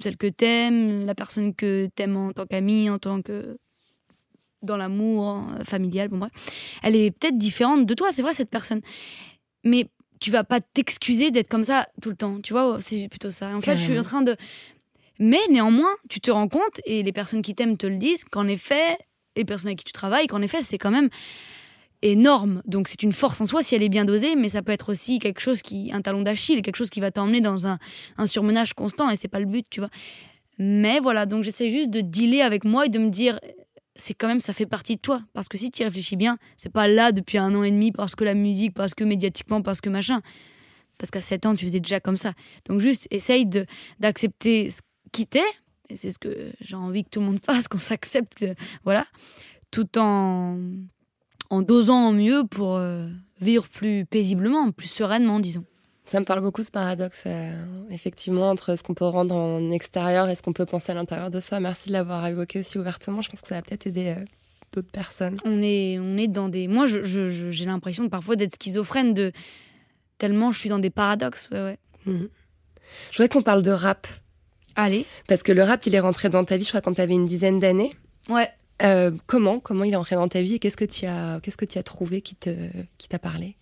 celle 0.00 0.16
que 0.16 0.26
t'aimes, 0.28 1.04
la 1.06 1.14
personne 1.14 1.54
que 1.54 1.88
t'aimes 1.94 2.16
en 2.16 2.32
tant 2.32 2.46
qu'amie, 2.46 2.88
en 2.90 2.98
tant 2.98 3.22
que. 3.22 3.58
Dans 4.64 4.76
l'amour 4.76 5.38
euh, 5.38 5.64
familial, 5.64 6.08
bon 6.08 6.18
bref, 6.18 6.32
elle 6.82 6.96
est 6.96 7.10
peut-être 7.10 7.38
différente 7.38 7.86
de 7.86 7.94
toi, 7.94 8.10
c'est 8.12 8.22
vrai, 8.22 8.32
cette 8.32 8.50
personne. 8.50 8.80
Mais 9.64 9.88
tu 10.20 10.30
vas 10.30 10.44
pas 10.44 10.60
t'excuser 10.60 11.30
d'être 11.30 11.48
comme 11.48 11.64
ça 11.64 11.88
tout 12.00 12.10
le 12.10 12.16
temps, 12.16 12.40
tu 12.40 12.52
vois, 12.52 12.78
c'est 12.80 13.08
plutôt 13.08 13.30
ça. 13.30 13.54
En 13.56 13.60
fait, 13.60 13.76
je 13.76 13.82
suis 13.82 13.98
en 13.98 14.02
train 14.02 14.22
de. 14.22 14.36
Mais 15.18 15.40
néanmoins, 15.50 15.94
tu 16.08 16.20
te 16.20 16.30
rends 16.30 16.48
compte, 16.48 16.80
et 16.86 17.02
les 17.02 17.12
personnes 17.12 17.42
qui 17.42 17.54
t'aiment 17.54 17.76
te 17.76 17.86
le 17.86 17.96
disent, 17.96 18.24
qu'en 18.24 18.48
effet, 18.48 18.98
les 19.36 19.44
personnes 19.44 19.68
avec 19.68 19.78
qui 19.78 19.84
tu 19.84 19.92
travailles, 19.92 20.26
qu'en 20.26 20.42
effet, 20.42 20.60
c'est 20.60 20.78
quand 20.78 20.90
même 20.90 21.08
énorme. 22.02 22.62
Donc 22.66 22.88
c'est 22.88 23.02
une 23.02 23.12
force 23.12 23.40
en 23.40 23.46
soi 23.46 23.62
si 23.62 23.74
elle 23.74 23.82
est 23.82 23.88
bien 23.88 24.04
dosée, 24.04 24.36
mais 24.36 24.48
ça 24.48 24.62
peut 24.62 24.72
être 24.72 24.90
aussi 24.90 25.18
quelque 25.18 25.40
chose 25.40 25.62
qui, 25.62 25.90
un 25.92 26.02
talon 26.02 26.22
d'Achille, 26.22 26.62
quelque 26.62 26.76
chose 26.76 26.90
qui 26.90 27.00
va 27.00 27.10
t'emmener 27.10 27.40
dans 27.40 27.66
un, 27.66 27.78
un 28.16 28.26
surmenage 28.26 28.74
constant, 28.74 29.10
et 29.10 29.16
c'est 29.16 29.28
pas 29.28 29.40
le 29.40 29.46
but, 29.46 29.66
tu 29.70 29.80
vois. 29.80 29.90
Mais 30.58 31.00
voilà, 31.00 31.26
donc 31.26 31.42
j'essaie 31.42 31.70
juste 31.70 31.90
de 31.90 32.00
dealer 32.00 32.42
avec 32.42 32.64
moi 32.64 32.86
et 32.86 32.88
de 32.88 32.98
me 32.98 33.08
dire, 33.08 33.40
c'est 33.96 34.14
quand 34.14 34.26
même, 34.26 34.40
ça 34.40 34.52
fait 34.52 34.66
partie 34.66 34.96
de 34.96 35.00
toi. 35.00 35.22
Parce 35.32 35.48
que 35.48 35.58
si 35.58 35.70
tu 35.70 35.82
y 35.82 35.84
réfléchis 35.84 36.16
bien, 36.16 36.38
c'est 36.56 36.72
pas 36.72 36.88
là 36.88 37.12
depuis 37.12 37.38
un 37.38 37.54
an 37.54 37.62
et 37.62 37.70
demi 37.70 37.92
parce 37.92 38.14
que 38.14 38.24
la 38.24 38.34
musique, 38.34 38.74
parce 38.74 38.94
que 38.94 39.04
médiatiquement, 39.04 39.62
parce 39.62 39.80
que 39.80 39.90
machin. 39.90 40.20
Parce 40.98 41.10
qu'à 41.10 41.20
7 41.20 41.46
ans, 41.46 41.54
tu 41.54 41.64
faisais 41.64 41.80
déjà 41.80 42.00
comme 42.00 42.16
ça. 42.16 42.34
Donc 42.66 42.80
juste, 42.80 43.08
essaye 43.10 43.46
d'accepter 43.98 44.70
ce 44.70 44.80
qui 45.12 45.26
t'est, 45.26 45.42
et 45.88 45.96
c'est 45.96 46.12
ce 46.12 46.18
que 46.18 46.52
j'ai 46.60 46.76
envie 46.76 47.04
que 47.04 47.10
tout 47.10 47.20
le 47.20 47.26
monde 47.26 47.40
fasse, 47.44 47.68
qu'on 47.68 47.78
s'accepte, 47.78 48.44
voilà, 48.84 49.06
tout 49.70 49.98
en, 49.98 50.58
en 51.50 51.62
dosant 51.62 52.10
au 52.10 52.12
mieux 52.12 52.44
pour 52.48 52.76
euh, 52.76 53.08
vivre 53.40 53.68
plus 53.68 54.06
paisiblement, 54.06 54.70
plus 54.70 54.88
sereinement, 54.88 55.40
disons. 55.40 55.64
Ça 56.06 56.20
me 56.20 56.26
parle 56.26 56.42
beaucoup 56.42 56.62
ce 56.62 56.70
paradoxe, 56.70 57.22
euh, 57.26 57.50
effectivement, 57.90 58.50
entre 58.50 58.76
ce 58.76 58.82
qu'on 58.82 58.92
peut 58.92 59.06
rendre 59.06 59.34
en 59.34 59.70
extérieur 59.70 60.28
et 60.28 60.34
ce 60.34 60.42
qu'on 60.42 60.52
peut 60.52 60.66
penser 60.66 60.92
à 60.92 60.94
l'intérieur 60.94 61.30
de 61.30 61.40
soi. 61.40 61.60
Merci 61.60 61.88
de 61.88 61.94
l'avoir 61.94 62.26
évoqué 62.26 62.60
aussi 62.60 62.78
ouvertement. 62.78 63.22
Je 63.22 63.30
pense 63.30 63.40
que 63.40 63.48
ça 63.48 63.54
va 63.54 63.62
peut-être 63.62 63.86
aider 63.86 64.14
euh, 64.18 64.24
d'autres 64.72 64.90
personnes. 64.90 65.38
On 65.46 65.62
est, 65.62 65.98
on 65.98 66.18
est 66.18 66.28
dans 66.28 66.50
des. 66.50 66.68
Moi, 66.68 66.84
j'ai 66.86 67.64
l'impression 67.64 68.08
parfois 68.10 68.36
d'être 68.36 68.54
schizophrène 68.54 69.14
de 69.14 69.32
tellement 70.18 70.52
je 70.52 70.58
suis 70.58 70.68
dans 70.68 70.78
des 70.78 70.90
paradoxes. 70.90 71.48
Ouais, 71.50 71.62
ouais. 71.62 71.78
Mhm. 72.04 72.28
Je 73.10 73.16
voudrais 73.16 73.28
qu'on 73.30 73.42
parle 73.42 73.62
de 73.62 73.70
rap. 73.70 74.06
Allez. 74.76 75.06
Parce 75.26 75.42
que 75.42 75.52
le 75.52 75.62
rap, 75.62 75.86
il 75.86 75.94
est 75.94 76.00
rentré 76.00 76.28
dans 76.28 76.44
ta 76.44 76.58
vie, 76.58 76.64
je 76.64 76.68
crois, 76.68 76.80
quand 76.82 76.94
tu 76.94 77.00
avais 77.00 77.14
une 77.14 77.26
dizaine 77.26 77.58
d'années. 77.58 77.94
Ouais. 78.28 78.48
Euh, 78.82 79.12
comment 79.26 79.58
Comment 79.60 79.84
il 79.84 79.92
est 79.92 79.96
rentré 79.96 80.16
dans 80.16 80.28
ta 80.28 80.42
vie 80.42 80.54
et 80.54 80.58
qu'est-ce 80.58 80.76
que 80.76 80.84
tu 80.84 81.06
as, 81.06 81.40
qu'est-ce 81.42 81.56
que 81.56 81.64
tu 81.64 81.78
as 81.78 81.82
trouvé 81.82 82.20
qui 82.20 82.34
te, 82.34 82.50
qui 82.98 83.08
t'a 83.08 83.18
parlé? 83.18 83.56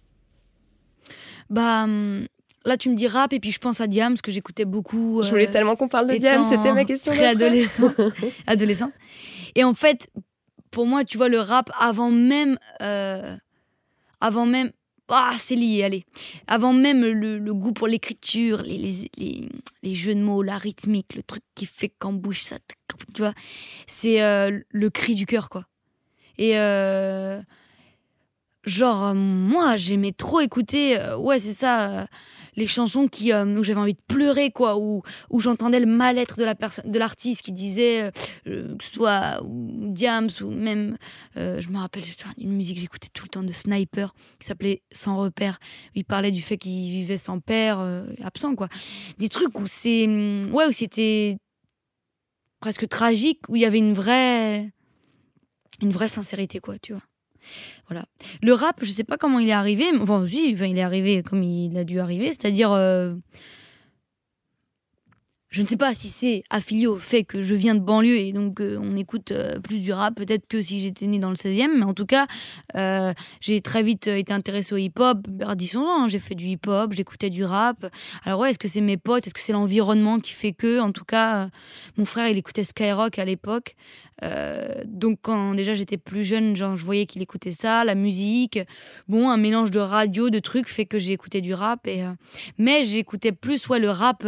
Bah 1.52 1.84
hum, 1.84 2.26
là, 2.64 2.76
tu 2.76 2.88
me 2.88 2.94
dis 2.96 3.06
rap 3.06 3.32
et 3.32 3.38
puis 3.40 3.52
je 3.52 3.58
pense 3.58 3.80
à 3.80 3.86
Diams 3.86 4.16
que 4.18 4.32
j'écoutais 4.32 4.64
beaucoup. 4.64 5.22
Je 5.22 5.30
voulais 5.30 5.48
euh, 5.48 5.52
tellement 5.52 5.76
qu'on 5.76 5.88
parle 5.88 6.08
de 6.08 6.14
étant 6.14 6.48
c'était 6.48 6.72
ma 6.72 6.84
question. 6.84 7.12
Préadolescent. 7.12 7.92
adolescent. 8.46 8.90
Et 9.54 9.62
en 9.62 9.74
fait, 9.74 10.10
pour 10.70 10.86
moi, 10.86 11.04
tu 11.04 11.18
vois, 11.18 11.28
le 11.28 11.38
rap, 11.40 11.70
avant 11.78 12.10
même. 12.10 12.58
euh, 12.80 13.36
avant 14.20 14.46
même. 14.46 14.72
Ah, 15.14 15.34
c'est 15.36 15.56
lié, 15.56 15.82
allez. 15.82 16.06
Avant 16.46 16.72
même 16.72 17.02
le, 17.02 17.36
le 17.38 17.54
goût 17.54 17.72
pour 17.72 17.86
l'écriture, 17.86 18.62
les, 18.62 18.78
les, 18.78 19.10
les, 19.18 19.48
les 19.82 19.94
jeux 19.94 20.14
de 20.14 20.20
mots, 20.20 20.42
la 20.42 20.56
rythmique, 20.56 21.14
le 21.14 21.22
truc 21.22 21.42
qui 21.54 21.66
fait 21.66 21.90
qu'en 21.90 22.14
bouge 22.14 22.40
ça, 22.40 22.56
tu 23.14 23.20
vois, 23.20 23.34
c'est 23.86 24.22
euh, 24.22 24.58
le 24.70 24.88
cri 24.90 25.14
du 25.14 25.26
cœur, 25.26 25.50
quoi. 25.50 25.66
Et 26.38 26.52
genre, 28.64 29.06
euh, 29.06 29.14
moi, 29.14 29.76
j'aimais 29.76 30.12
trop 30.12 30.40
écouter, 30.40 30.98
euh, 30.98 31.16
ouais, 31.16 31.38
c'est 31.38 31.52
ça, 31.52 31.90
euh, 31.90 32.06
les 32.54 32.66
chansons 32.66 33.08
qui, 33.08 33.32
où 33.32 33.64
j'avais 33.64 33.80
envie 33.80 33.94
de 33.94 34.02
pleurer, 34.06 34.50
quoi, 34.50 34.76
où, 34.76 35.02
où 35.30 35.40
j'entendais 35.40 35.80
le 35.80 35.86
mal-être 35.86 36.38
de 36.38 36.44
la 36.44 36.54
l'artiste 36.92 37.40
qui 37.40 37.50
disait, 37.50 38.12
que 38.44 38.76
ce 38.78 38.92
soit 38.92 39.40
Diams 39.42 40.28
ou 40.42 40.50
même, 40.50 40.98
je 41.34 41.66
me 41.70 41.78
rappelle 41.78 42.02
une 42.36 42.52
musique 42.52 42.74
que 42.74 42.82
j'écoutais 42.82 43.08
tout 43.10 43.24
le 43.24 43.30
temps 43.30 43.42
de 43.42 43.52
Sniper 43.52 44.14
qui 44.38 44.46
s'appelait 44.46 44.82
Sans 44.92 45.16
repère. 45.16 45.58
Il 45.94 46.04
parlait 46.04 46.30
du 46.30 46.42
fait 46.42 46.58
qu'il 46.58 46.90
vivait 46.90 47.16
sans 47.16 47.40
père, 47.40 47.78
absent, 48.22 48.54
quoi. 48.54 48.68
Des 49.16 49.30
trucs 49.30 49.58
où 49.58 49.66
c'est, 49.66 50.04
hum, 50.04 50.52
ouais, 50.52 50.66
où 50.66 50.72
c'était 50.72 51.38
presque 52.60 52.86
tragique, 52.86 53.40
où 53.48 53.56
il 53.56 53.62
y 53.62 53.64
avait 53.64 53.78
une 53.78 53.94
vraie, 53.94 54.70
une 55.80 55.90
vraie 55.90 56.08
sincérité, 56.08 56.60
quoi, 56.60 56.78
tu 56.78 56.92
vois. 56.92 57.02
Le 58.42 58.52
rap, 58.52 58.76
je 58.82 58.90
sais 58.90 59.04
pas 59.04 59.16
comment 59.16 59.38
il 59.38 59.48
est 59.48 59.52
arrivé. 59.52 59.86
mais- 59.92 60.00
Enfin, 60.00 60.24
si, 60.26 60.52
enfin, 60.54 60.66
il 60.66 60.78
est 60.78 60.82
arrivé 60.82 61.22
comme 61.22 61.42
il 61.42 61.76
a 61.76 61.84
dû 61.84 62.00
arriver, 62.00 62.26
c'est-à-dire. 62.26 62.72
euh, 62.72 63.14
je 65.52 65.60
ne 65.60 65.66
sais 65.66 65.76
pas 65.76 65.94
si 65.94 66.08
c'est 66.08 66.44
affilié 66.48 66.86
au 66.86 66.96
fait 66.96 67.24
que 67.24 67.42
je 67.42 67.54
viens 67.54 67.74
de 67.74 67.80
banlieue 67.80 68.16
et 68.16 68.32
donc 68.32 68.58
euh, 68.58 68.78
on 68.80 68.96
écoute 68.96 69.32
euh, 69.32 69.60
plus 69.60 69.80
du 69.80 69.92
rap, 69.92 70.14
peut-être 70.14 70.48
que 70.48 70.62
si 70.62 70.80
j'étais 70.80 71.06
née 71.06 71.18
dans 71.18 71.28
le 71.28 71.36
16e, 71.36 71.76
mais 71.76 71.84
en 71.84 71.92
tout 71.92 72.06
cas, 72.06 72.26
euh, 72.74 73.12
j'ai 73.42 73.60
très 73.60 73.82
vite 73.82 74.06
été 74.06 74.32
intéressée 74.32 74.74
au 74.74 74.78
hip-hop. 74.78 75.28
10 75.28 75.76
ans, 75.76 76.04
hein, 76.04 76.08
j'ai 76.08 76.20
fait 76.20 76.34
du 76.34 76.46
hip-hop, 76.46 76.94
j'écoutais 76.94 77.28
du 77.28 77.44
rap. 77.44 77.86
Alors 78.24 78.40
ouais, 78.40 78.50
est-ce 78.50 78.58
que 78.58 78.66
c'est 78.66 78.80
mes 78.80 78.96
potes, 78.96 79.26
est-ce 79.26 79.34
que 79.34 79.40
c'est 79.40 79.52
l'environnement 79.52 80.20
qui 80.20 80.32
fait 80.32 80.54
que? 80.54 80.80
En 80.80 80.90
tout 80.90 81.04
cas, 81.04 81.50
mon 81.98 82.06
frère, 82.06 82.28
il 82.28 82.38
écoutait 82.38 82.64
Skyrock 82.64 83.18
à 83.18 83.26
l'époque. 83.26 83.76
Donc 84.86 85.18
quand 85.20 85.54
déjà 85.54 85.74
j'étais 85.74 85.98
plus 85.98 86.24
jeune, 86.24 86.56
genre, 86.56 86.78
je 86.78 86.84
voyais 86.84 87.04
qu'il 87.04 87.20
écoutait 87.20 87.52
ça, 87.52 87.84
la 87.84 87.94
musique. 87.94 88.58
Bon, 89.06 89.28
un 89.28 89.36
mélange 89.36 89.70
de 89.70 89.80
radio, 89.80 90.30
de 90.30 90.38
trucs 90.38 90.68
fait 90.68 90.86
que 90.86 90.98
j'ai 90.98 91.12
écouté 91.12 91.42
du 91.42 91.52
rap. 91.52 91.86
Et, 91.86 92.04
mais 92.56 92.84
j'écoutais 92.84 93.32
plus 93.32 93.68
ouais, 93.68 93.80
le 93.80 93.90
rap 93.90 94.24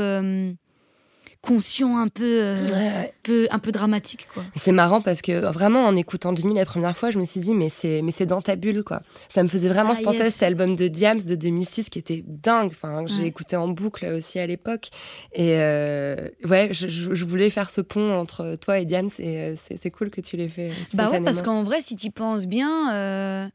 conscient, 1.44 1.98
un 1.98 2.09
peu, 2.09 2.22
euh, 2.24 2.68
Ouais, 2.68 3.14
peu, 3.22 3.46
un 3.50 3.59
peu 3.59 3.70
dramatique. 3.72 4.26
quoi. 4.33 4.42
C'est 4.57 4.72
marrant 4.72 5.00
parce 5.00 5.20
que 5.22 5.46
vraiment 5.50 5.85
en 5.87 5.94
écoutant 5.96 6.35
Jimmy 6.35 6.54
la 6.54 6.64
première 6.64 6.96
fois, 6.96 7.11
je 7.11 7.18
me 7.18 7.24
suis 7.24 7.40
dit 7.40 7.54
mais 7.54 7.68
c'est 7.68 8.00
mais 8.02 8.11
c'est 8.12 8.26
dans 8.26 8.40
ta 8.42 8.57
bulle 8.57 8.83
quoi. 8.83 9.02
Ça 9.28 9.42
me 9.42 9.48
faisait 9.48 9.68
vraiment 9.68 9.90
Ah, 9.92 9.96
se 9.96 10.02
penser 10.02 10.20
à 10.22 10.30
cet 10.30 10.42
album 10.42 10.74
de 10.76 10.88
Diams 10.88 11.20
de 11.20 11.35
2006 11.35 11.90
qui 11.90 11.98
était 11.98 12.24
dingue. 12.26 12.70
Enfin 12.72 13.04
que 13.04 13.11
j'ai 13.11 13.20
Ouais. 13.20 13.26
écouté 13.28 13.57
en 13.57 13.68
boucle 13.68 14.07
aussi 14.07 14.38
à 14.38 14.46
l'époque. 14.46 14.90
Et 15.33 15.57
euh, 15.59 16.16
ouais, 16.44 16.70
je, 16.72 17.24
voulais 17.24 17.50
faire 17.50 17.68
ce 17.70 17.80
pont 17.80 18.12
entre 18.18 18.57
toi 18.57 18.78
et 18.78 18.85
Diams 18.85 19.11
et 19.18 19.37
euh, 19.38 19.54
c'est 19.57 19.90
cool 19.90 20.11
que 20.11 20.20
tu 20.20 20.37
l'aies 20.37 20.48
fait. 20.48 20.70
Bah 20.94 21.11
ouais, 21.11 21.20
parce 21.20 21.42
qu'en 21.42 21.62
vrai, 21.62 21.80
si 21.80 21.96
tu 21.96 22.11
penses 22.11 22.46
bien, 22.46 22.94
euh, 22.94 23.48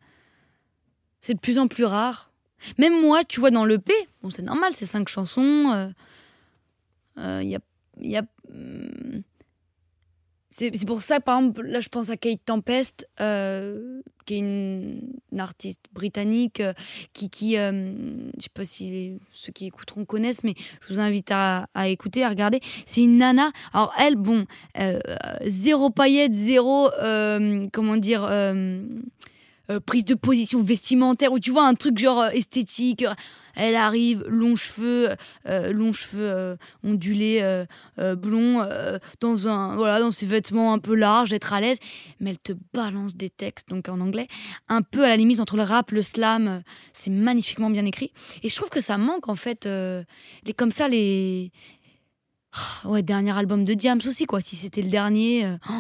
c'est 1.22 1.34
de 1.34 1.40
plus 1.40 1.60
en 1.60 1.68
plus 1.68 1.86
rare. 1.86 2.32
Même 2.78 3.02
moi, 3.02 3.24
tu 3.24 3.40
vois, 3.40 3.52
dans 3.52 3.66
l'EP, 3.66 3.92
bon, 4.22 4.30
c'est 4.30 4.42
normal, 4.42 4.72
c'est 4.74 4.86
cinq 4.86 5.08
chansons. 5.10 5.92
Il 7.18 7.50
y 7.50 7.56
a. 7.56 7.60
y 8.02 8.18
a 8.18 8.24
hum, 8.50 9.24
c'est 10.52 10.86
pour 10.86 11.02
ça, 11.02 11.20
par 11.20 11.40
exemple, 11.40 11.62
là, 11.62 11.80
je 11.80 11.90
pense 11.90 12.10
à 12.10 12.18
Kate 12.18 12.44
Tempest, 12.44 13.08
euh, 13.22 14.02
qui 14.26 14.36
est 14.36 14.40
une, 14.40 15.14
artiste 15.38 15.86
britannique, 15.94 16.60
euh, 16.60 16.74
qui, 17.14 17.30
qui 17.30 17.58
euh, 17.58 17.94
je 18.36 18.44
sais 18.44 18.50
pas 18.54 18.66
si 18.66 19.20
ceux 19.32 19.52
qui 19.52 19.68
écouteront 19.68 20.06
connaissent, 20.06 20.44
mais 20.44 20.56
je 20.82 20.94
vous 20.94 21.00
invite 21.00 21.30
à, 21.32 21.68
à 21.76 21.88
écouter, 21.88 22.24
à 22.24 22.30
regarder. 22.30 22.62
C'est 22.88 23.04
une 23.04 23.20
nana. 23.20 23.52
Alors, 23.74 23.94
elle, 24.00 24.16
bon, 24.16 24.46
euh, 24.80 25.00
zéro 25.46 25.92
paillette, 25.92 26.34
zéro, 26.34 26.90
euh, 26.94 27.68
comment 27.72 27.98
dire, 27.98 28.28
euh, 29.70 29.76
euh, 29.76 29.80
prise 29.80 30.06
de 30.06 30.16
position 30.16 30.62
vestimentaire, 30.62 31.32
ou 31.32 31.40
tu 31.40 31.52
vois, 31.52 31.66
un 31.66 31.76
truc 31.76 31.98
genre 31.98 32.22
euh, 32.22 32.30
esthétique. 32.30 33.06
Elle 33.56 33.76
arrive, 33.76 34.24
longs 34.28 34.56
cheveux, 34.56 35.10
euh, 35.48 35.74
longs 35.74 35.92
cheveux 35.92 36.30
euh, 36.30 36.56
ondulés, 36.84 37.40
euh, 37.42 37.66
euh, 38.00 38.16
blonds, 38.16 38.62
euh, 38.62 39.00
dans 39.20 39.48
un 39.48 39.76
voilà, 39.76 40.00
dans 40.00 40.12
ses 40.12 40.26
vêtements 40.26 40.72
un 40.72 40.80
peu 40.80 40.96
larges, 40.96 41.34
être 41.34 41.52
à 41.52 41.60
l'aise, 41.60 41.80
mais 42.20 42.30
elle 42.30 42.40
te 42.40 42.54
balance 42.74 43.16
des 43.16 43.30
textes 43.30 43.68
donc 43.68 43.90
en 43.90 44.00
anglais, 44.00 44.28
un 44.70 44.82
peu 44.82 45.04
à 45.04 45.10
la 45.10 45.18
limite 45.18 45.40
entre 45.40 45.58
le 45.58 45.64
rap, 45.64 45.92
le 45.92 46.02
slam, 46.02 46.48
euh, 46.48 46.60
c'est 46.94 47.10
magnifiquement 47.10 47.70
bien 47.70 47.86
écrit 47.86 48.14
et 48.44 48.50
je 48.50 48.56
trouve 48.56 48.70
que 48.70 48.82
ça 48.82 48.98
manque 48.98 49.28
en 49.28 49.36
fait 49.36 49.66
euh, 49.66 50.04
les 50.46 50.54
comme 50.54 50.72
ça 50.72 50.88
les 50.88 51.52
Ah, 52.54 52.88
ouais, 52.88 53.02
dernier 53.02 53.38
album 53.38 53.66
de 53.66 53.74
Diams 53.74 54.00
aussi 54.06 54.26
quoi, 54.26 54.40
si 54.42 54.56
c'était 54.56 54.84
le 54.84 54.90
dernier 54.90 55.46
euh, 55.46 55.58
oh, 55.70 55.74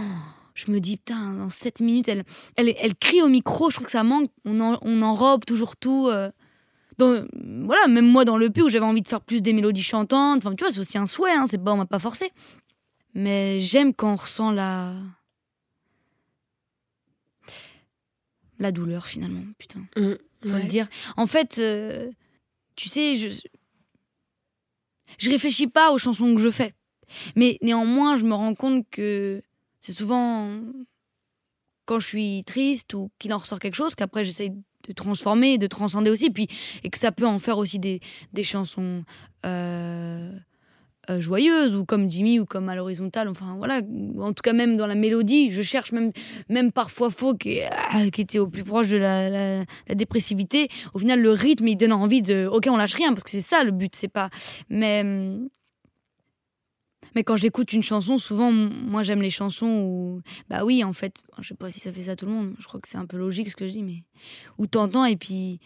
je 0.66 0.72
me 0.72 0.80
dis 0.80 0.98
putain, 0.98 1.34
dans 1.34 1.50
7 1.50 1.82
minutes 1.82 2.08
elle, 2.08 2.24
elle 2.56 2.74
elle 2.78 2.96
crie 2.96 3.22
au 3.22 3.28
micro, 3.30 3.70
je 3.70 3.76
trouve 3.76 3.86
que 3.86 3.92
ça 3.92 4.04
manque, 4.04 4.30
on 4.46 4.60
en, 4.60 4.78
on 4.82 5.02
enrobe 5.02 5.46
toujours 5.46 5.76
tout 5.78 6.08
euh, 6.10 6.30
dans- 6.98 7.26
voilà, 7.66 7.88
même 7.88 8.08
moi 8.08 8.26
dans 8.26 8.38
le 8.38 8.50
P 8.50 8.62
où 8.62 8.70
j'avais 8.70 8.86
envie 8.86 9.02
de 9.02 9.08
faire 9.08 9.22
plus 9.22 9.42
des 9.42 9.54
mélodies 9.54 9.84
chantantes, 9.84 10.46
enfin 10.46 10.56
tu 10.56 10.64
vois, 10.64 10.74
c'est 10.74 10.80
aussi 10.80 10.98
un 10.98 11.06
souhait, 11.06 11.32
hein, 11.32 11.46
c'est 11.50 11.58
pas, 11.58 11.74
on 11.74 11.78
m'a 11.78 11.86
pas 11.86 12.00
forcé. 12.00 12.32
Mais 13.16 13.60
j'aime 13.60 13.94
quand 13.94 14.14
on 14.14 14.16
ressent 14.18 14.52
la. 14.52 14.94
la 18.60 18.72
douleur 18.72 19.08
finalement, 19.08 19.44
putain, 19.58 19.80
Mm. 19.96 20.14
faut 20.44 20.50
Ouais. 20.54 20.62
le 20.64 20.68
dire. 20.68 20.88
En 21.18 21.28
fait, 21.28 21.58
euh, 21.60 22.10
tu 22.76 22.90
sais, 22.90 23.16
je. 23.18 23.30
Je 25.18 25.30
réfléchis 25.30 25.68
pas 25.68 25.92
aux 25.92 25.98
chansons 25.98 26.34
que 26.36 26.42
je 26.42 26.50
fais. 26.52 26.74
Mais 27.36 27.58
néanmoins, 27.62 28.16
je 28.18 28.24
me 28.26 28.34
rends 28.34 28.54
compte 28.54 28.86
que 28.92 29.42
c'est 29.82 29.94
souvent 29.94 30.50
quand 31.86 32.00
je 32.00 32.08
suis 32.08 32.44
triste 32.46 32.94
ou 32.94 33.10
qu'il 33.20 33.34
en 33.34 33.38
ressort 33.38 33.60
quelque 33.60 33.76
chose 33.76 33.96
qu'après 33.96 34.24
j'essaye 34.24 34.52
de 34.52 34.94
transformer, 34.94 35.58
de 35.58 35.68
transcender 35.68 36.12
aussi, 36.12 36.30
puis 36.30 36.48
et 36.84 36.90
que 36.90 36.98
ça 36.98 37.12
peut 37.12 37.26
en 37.26 37.40
faire 37.40 37.58
aussi 37.58 37.80
des, 37.80 38.00
des 38.32 38.44
chansons 38.44 39.04
euh, 39.46 40.32
euh, 41.10 41.20
joyeuses 41.22 41.76
ou 41.76 41.84
comme 41.86 42.10
Jimmy 42.10 42.40
ou 42.40 42.46
comme 42.46 42.70
à 42.70 42.76
l'horizontale, 42.76 43.28
enfin 43.28 43.56
voilà, 43.58 43.82
en 44.20 44.30
tout 44.34 44.42
cas 44.44 44.54
même 44.54 44.78
dans 44.78 44.86
la 44.88 44.94
mélodie, 44.96 45.52
je 45.52 45.62
cherche 45.64 45.92
même, 45.92 46.12
même 46.48 46.72
parfois 46.72 47.10
faux 47.10 47.34
qui, 47.36 47.60
ah, 47.64 48.06
était 48.06 48.38
au 48.40 48.48
plus 48.48 48.64
proche 48.64 48.90
de 48.90 48.98
la, 48.98 49.28
la- 49.30 49.66
la 49.88 49.96
dépressivité. 49.96 50.70
Au 50.94 51.00
final, 51.00 51.20
le 51.22 51.32
rythme 51.32 51.68
il 51.68 51.76
donne 51.76 51.94
envie 51.94 52.22
de, 52.22 52.48
ok, 52.52 52.68
on 52.70 52.78
lâche 52.78 52.94
rien 52.94 53.12
parce 53.14 53.24
que 53.24 53.32
c'est 53.32 53.42
ça 53.42 53.64
le 53.64 53.72
but, 53.72 53.96
c'est 53.96 54.08
pas, 54.08 54.30
mais 54.70 55.02
hum, 55.02 55.50
mais 57.20 57.26
quand 57.26 57.36
j'écoute 57.36 57.74
une 57.74 57.84
chanson, 57.84 58.18
souvent, 58.18 58.50
moi 58.50 59.04
j'aime 59.04 59.22
les 59.22 59.30
chansons 59.30 59.82
où, 59.84 60.22
bah 60.50 60.64
oui, 60.64 60.86
en 60.86 60.94
fait, 60.94 61.14
je 61.40 61.50
sais 61.50 61.54
pas 61.54 61.70
si 61.70 61.82
ça 61.82 61.92
fait 61.92 62.04
ça 62.04 62.12
à 62.12 62.16
tout 62.16 62.26
le 62.26 62.32
monde, 62.32 62.56
je 62.60 62.66
crois 62.66 62.80
que 62.80 62.88
c'est 62.88 62.98
un 62.98 63.06
peu 63.06 63.18
logique 63.18 63.50
ce 63.50 63.58
que 63.58 63.68
je 63.68 63.74
dis, 63.74 63.84
mais 63.84 64.06
où 64.58 64.68
t'entends 64.68 65.04
et 65.04 65.18
puis, 65.18 65.60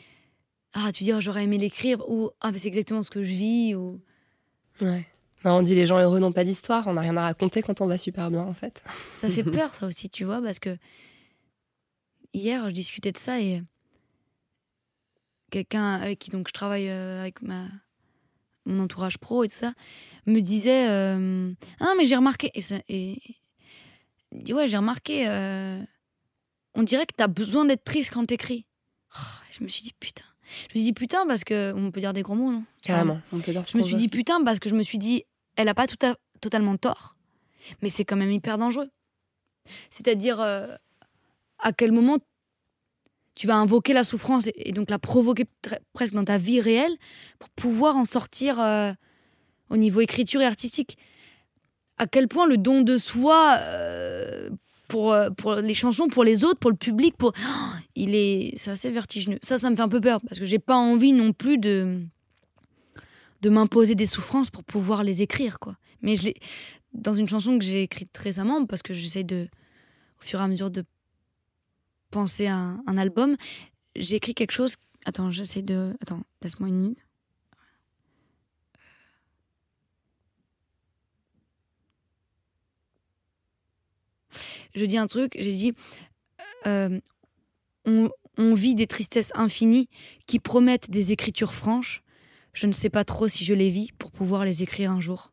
ah, 0.74 0.92
tu 0.92 1.04
dis, 1.04 1.14
oh, 1.14 1.22
j'aurais 1.22 1.44
aimé 1.44 1.60
l'écrire, 1.60 2.10
ou, 2.10 2.32
ah, 2.42 2.52
mais 2.52 2.58
c'est 2.58 2.70
exactement 2.70 3.04
ce 3.04 3.12
que 3.12 3.22
je 3.22 3.34
vis, 3.34 3.76
ou. 3.76 4.02
Ouais. 4.82 5.06
Non, 5.46 5.58
on 5.58 5.62
dit 5.62 5.76
les 5.76 5.86
gens 5.86 6.00
heureux 6.00 6.20
n'ont 6.20 6.32
pas 6.32 6.44
d'histoire, 6.44 6.88
on 6.88 6.94
n'a 6.94 7.02
rien 7.02 7.16
à 7.18 7.22
raconter 7.22 7.62
quand 7.62 7.82
on 7.82 7.86
va 7.86 8.00
super 8.00 8.32
bien 8.32 8.42
en 8.42 8.54
fait. 8.54 8.84
Ça 9.14 9.30
fait 9.30 9.44
peur, 9.52 9.76
ça 9.76 9.86
aussi, 9.86 10.10
tu 10.10 10.26
vois, 10.26 10.42
parce 10.42 10.58
que 10.58 10.76
hier, 12.34 12.68
je 12.68 12.74
discutais 12.74 13.12
de 13.12 13.18
ça 13.20 13.40
et 13.40 13.62
quelqu'un 15.52 15.98
avec 15.98 16.18
qui 16.18 16.32
donc 16.32 16.48
je 16.48 16.54
travaille 16.54 16.90
euh, 16.90 17.22
avec 17.22 17.44
ma 17.44 17.68
mon 18.66 18.84
entourage 18.84 19.18
pro 19.18 19.44
et 19.44 19.48
tout 19.50 19.56
ça 19.56 19.74
me 20.26 20.40
disait 20.40 20.88
euh, 20.90 21.52
ah 21.80 21.94
mais 21.98 22.06
j'ai 22.06 22.16
remarqué 22.16 22.50
et, 22.54 22.62
ça, 22.62 22.76
et 22.88 23.18
dit 24.32 24.54
ouais 24.54 24.68
j'ai 24.68 24.78
remarqué 24.78 25.28
euh, 25.28 25.82
on 26.76 26.84
dirait 26.84 27.06
que 27.06 27.14
t'as 27.16 27.28
besoin 27.28 27.66
d'être 27.66 27.84
triste 27.84 28.12
quand 28.14 28.26
t'écris. 28.26 28.66
Oh, 29.16 29.20
je 29.52 29.64
me 29.64 29.70
suis 29.70 29.84
dit 29.84 29.94
putain. 30.00 30.24
Je 30.44 30.66
me 30.66 30.70
suis 30.80 30.84
dit 30.84 30.94
putain 30.94 31.28
parce 31.28 31.44
que 31.44 31.72
on 31.76 31.92
peut 31.92 32.00
dire 32.00 32.14
des 32.14 32.22
gros 32.24 32.36
mots 32.36 32.52
non? 32.52 32.64
Carrément, 32.82 33.22
on 33.32 33.40
peut 33.40 33.52
dire 33.52 33.66
ce 33.66 33.74
je 33.74 33.78
me 33.78 33.84
suis 33.84 33.96
dit 33.96 34.08
putain 34.08 34.44
parce 34.44 34.60
que 34.60 34.70
je 34.70 34.76
me 34.76 34.82
suis 34.84 34.98
dit, 34.98 35.24
elle 35.56 35.70
a 35.70 35.76
pas 35.76 35.86
tout 35.88 36.04
à- 36.06 36.16
totalement 36.42 36.76
tort, 36.78 37.16
mais 37.82 37.90
c'est 37.90 38.06
quand 38.06 38.16
même 38.16 38.32
hyper 38.32 38.58
dangereux. 38.58 38.90
C'est-à-dire 39.90 40.42
euh, 40.42 40.76
à 41.60 41.74
quel 41.74 41.92
moment 41.92 42.18
tu 43.36 43.48
vas 43.48 43.56
invoquer 43.56 43.94
la 43.94 44.04
souffrance 44.04 44.50
et, 44.56 44.72
donc 44.72 44.90
la 44.90 45.00
provoquer 45.00 45.46
presque 45.94 46.14
dans 46.14 46.24
ta 46.24 46.38
vie 46.38 46.62
réelle 46.62 46.96
pour 47.40 47.50
pouvoir 47.50 47.96
en 47.96 48.06
sortir 48.06 48.60
euh, 48.60 48.92
au 49.70 49.78
niveau 49.78 50.02
écriture 50.02 50.42
et 50.42 50.46
artistique. 50.46 50.98
À 51.98 52.08
quel 52.08 52.28
point 52.28 52.48
le 52.48 52.58
don 52.58 52.82
de 52.82 52.98
soi 52.98 53.58
euh, 53.60 54.50
pour, 54.88 55.12
euh, 55.12 55.30
pour 55.32 55.56
les 55.56 55.74
chansons, 55.74 56.08
pour 56.08 56.24
les 56.24 56.44
autres, 56.44 56.60
pour 56.60 56.72
le 56.72 56.78
public, 56.78 57.16
pour 57.18 57.34
Oh, 57.38 57.70
il 57.96 58.16
est 58.16 58.54
c'est 58.56 58.72
assez 58.72 58.92
vertigineux. 58.92 59.40
Ça, 59.42 59.58
ça 59.58 59.70
me 59.70 59.76
fait 59.76 59.82
un 59.82 59.90
peu 59.90 60.02
peur 60.02 60.22
parce 60.22 60.40
que 60.40 60.46
j'ai 60.46 60.60
pas 60.60 60.76
envie 60.76 61.14
non 61.14 61.34
plus 61.34 61.58
de 61.58 62.02
de 63.42 63.50
m'imposer 63.50 63.94
des 63.96 64.06
souffrances 64.06 64.50
pour 64.50 64.64
pouvoir 64.64 65.04
les 65.04 65.22
écrire 65.22 65.60
quoi. 65.60 65.76
Mais 66.02 66.16
je 66.16 66.30
dans 66.94 67.14
une 67.14 67.28
chanson 67.28 67.58
que 67.58 67.66
j'ai 67.66 67.82
écrite 67.82 68.16
récemment 68.18 68.66
parce 68.66 68.84
que 68.84 68.94
j'essaie 68.94 69.24
de 69.24 69.48
au 70.22 70.24
fur 70.24 70.40
et 70.40 70.44
à 70.44 70.48
mesure 70.48 70.70
de 70.70 70.84
penser 72.14 72.48
à 72.48 72.56
un, 72.56 72.98
album, 72.98 73.36
j'ai 73.96 74.16
écrit 74.16 74.34
quelque 74.34 74.52
chose. 74.52 74.76
Attends, 75.06 75.32
j'essaie 75.32 75.62
de 75.62 75.96
attends, 76.02 76.22
laisse-moi 76.42 76.70
une 76.70 76.80
minute. 76.80 77.00
Je 84.76 84.86
dis 84.86 84.98
un 84.98 85.08
truc, 85.08 85.36
j'ai 85.40 85.52
dit 85.52 85.74
euh, 86.66 87.00
on, 87.86 88.10
on 88.38 88.54
vit 88.54 88.76
des 88.76 88.88
tristesses 88.88 89.32
infinies 89.36 89.88
qui 90.26 90.40
promettent 90.40 90.90
des 90.90 91.12
écritures 91.12 91.54
franches 91.54 92.04
je 92.54 92.68
ne 92.68 92.72
sais 92.72 92.90
pas 92.90 93.04
trop 93.04 93.28
si 93.28 93.44
je 93.44 93.54
les 93.54 93.70
vis 93.70 93.92
pour 93.94 94.12
pouvoir 94.12 94.46
les 94.46 94.64
écrire 94.64 94.92
un 94.92 95.02
jour. 95.02 95.32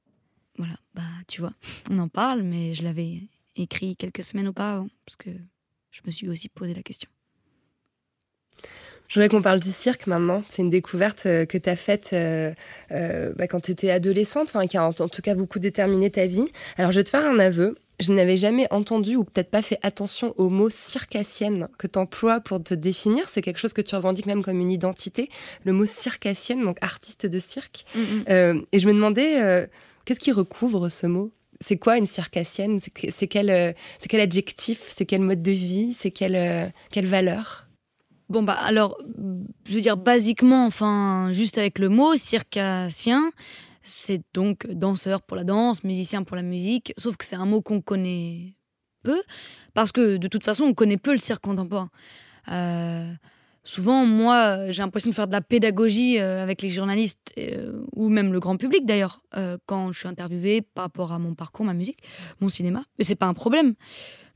Voilà, 0.56 0.76
bah 0.94 1.02
tu 1.28 1.40
vois, 1.40 1.52
on 1.90 1.98
en 1.98 2.08
parle, 2.08 2.42
mais 2.42 2.74
je 2.74 2.82
l'avais 2.82 3.22
écrit 3.56 3.96
quelques 3.96 4.24
semaines 4.24 4.48
auparavant, 4.48 4.88
parce 5.04 5.16
que 5.16 5.30
je 5.90 6.00
me 6.06 6.10
suis 6.10 6.28
aussi 6.28 6.48
posé 6.48 6.74
la 6.74 6.82
question. 6.82 7.10
Je 9.10 9.14
voudrais 9.14 9.28
qu'on 9.28 9.42
parle 9.42 9.58
du 9.58 9.72
cirque 9.72 10.06
maintenant. 10.06 10.44
C'est 10.50 10.62
une 10.62 10.70
découverte 10.70 11.26
euh, 11.26 11.44
que 11.44 11.58
tu 11.58 11.68
as 11.68 11.74
faite 11.74 12.10
euh, 12.12 12.52
euh, 12.92 13.32
bah, 13.34 13.48
quand 13.48 13.58
tu 13.58 13.72
étais 13.72 13.90
adolescente, 13.90 14.50
enfin, 14.54 14.68
qui 14.68 14.76
a 14.76 14.84
en, 14.86 14.90
en 14.90 15.08
tout 15.08 15.20
cas 15.20 15.34
beaucoup 15.34 15.58
déterminé 15.58 16.10
ta 16.10 16.26
vie. 16.26 16.46
Alors, 16.78 16.92
je 16.92 17.00
vais 17.00 17.04
te 17.04 17.08
faire 17.08 17.26
un 17.26 17.40
aveu. 17.40 17.76
Je 17.98 18.12
n'avais 18.12 18.36
jamais 18.36 18.68
entendu 18.72 19.16
ou 19.16 19.24
peut-être 19.24 19.50
pas 19.50 19.62
fait 19.62 19.80
attention 19.82 20.32
au 20.38 20.48
mot 20.48 20.70
circassienne 20.70 21.68
que 21.76 21.88
tu 21.88 21.98
emploies 21.98 22.38
pour 22.38 22.62
te 22.62 22.72
définir. 22.72 23.28
C'est 23.28 23.42
quelque 23.42 23.58
chose 23.58 23.72
que 23.72 23.82
tu 23.82 23.96
revendiques 23.96 24.26
même 24.26 24.44
comme 24.44 24.60
une 24.60 24.70
identité. 24.70 25.28
Le 25.64 25.72
mot 25.72 25.86
circassienne, 25.86 26.64
donc 26.64 26.78
artiste 26.80 27.26
de 27.26 27.38
cirque. 27.40 27.84
Euh, 28.30 28.62
et 28.70 28.78
je 28.78 28.86
me 28.86 28.94
demandais, 28.94 29.68
qu'est-ce 30.04 30.20
qui 30.20 30.32
recouvre 30.32 30.88
ce 30.88 31.08
mot? 31.08 31.32
C'est 31.62 31.76
quoi 31.76 31.98
une 31.98 32.06
circassienne? 32.06 32.80
C'est 32.80 32.90
que- 32.90 33.10
c'est 33.10 33.28
quel, 33.28 33.50
euh, 33.50 33.72
quel 34.08 34.20
adjectif? 34.20 34.80
C'est 34.94 35.04
quel 35.04 35.20
mode 35.20 35.42
de 35.42 35.50
vie? 35.52 35.92
C'est 35.92 36.10
quelle, 36.10 36.36
euh, 36.36 36.68
quelle 36.90 37.06
valeur? 37.06 37.66
Bon 38.28 38.42
bah 38.44 38.52
alors, 38.54 38.96
je 39.66 39.74
veux 39.74 39.80
dire 39.80 39.96
basiquement, 39.96 40.64
enfin 40.64 41.32
juste 41.32 41.58
avec 41.58 41.80
le 41.80 41.88
mot 41.88 42.16
circassien, 42.16 43.32
c'est 43.82 44.22
donc 44.34 44.68
danseur 44.70 45.20
pour 45.22 45.36
la 45.36 45.42
danse, 45.42 45.82
musicien 45.82 46.22
pour 46.22 46.36
la 46.36 46.42
musique, 46.42 46.94
sauf 46.96 47.16
que 47.16 47.24
c'est 47.24 47.34
un 47.34 47.44
mot 47.44 47.60
qu'on 47.60 47.80
connaît 47.80 48.54
peu, 49.02 49.20
parce 49.74 49.90
que 49.90 50.16
de 50.16 50.28
toute 50.28 50.44
façon 50.44 50.62
on 50.62 50.74
connaît 50.74 50.96
peu 50.96 51.12
le 51.12 51.18
cirque 51.18 51.42
contemporain. 51.42 51.90
Euh, 52.52 53.12
souvent, 53.70 54.04
moi, 54.04 54.70
j'ai 54.70 54.82
l'impression 54.82 55.10
de 55.10 55.14
faire 55.14 55.28
de 55.28 55.32
la 55.32 55.40
pédagogie 55.40 56.18
euh, 56.18 56.42
avec 56.42 56.60
les 56.60 56.70
journalistes 56.70 57.32
euh, 57.38 57.84
ou 57.94 58.08
même 58.08 58.32
le 58.32 58.40
grand 58.40 58.56
public 58.56 58.84
d'ailleurs 58.84 59.22
euh, 59.36 59.58
quand 59.66 59.92
je 59.92 59.98
suis 60.00 60.08
interviewée 60.08 60.60
par 60.62 60.84
rapport 60.84 61.12
à 61.12 61.18
mon 61.18 61.34
parcours, 61.34 61.64
ma 61.64 61.74
musique, 61.74 62.02
mon 62.40 62.48
cinéma. 62.48 62.84
Et 62.98 63.04
c'est 63.04 63.14
pas 63.14 63.26
un 63.26 63.34
problème, 63.34 63.74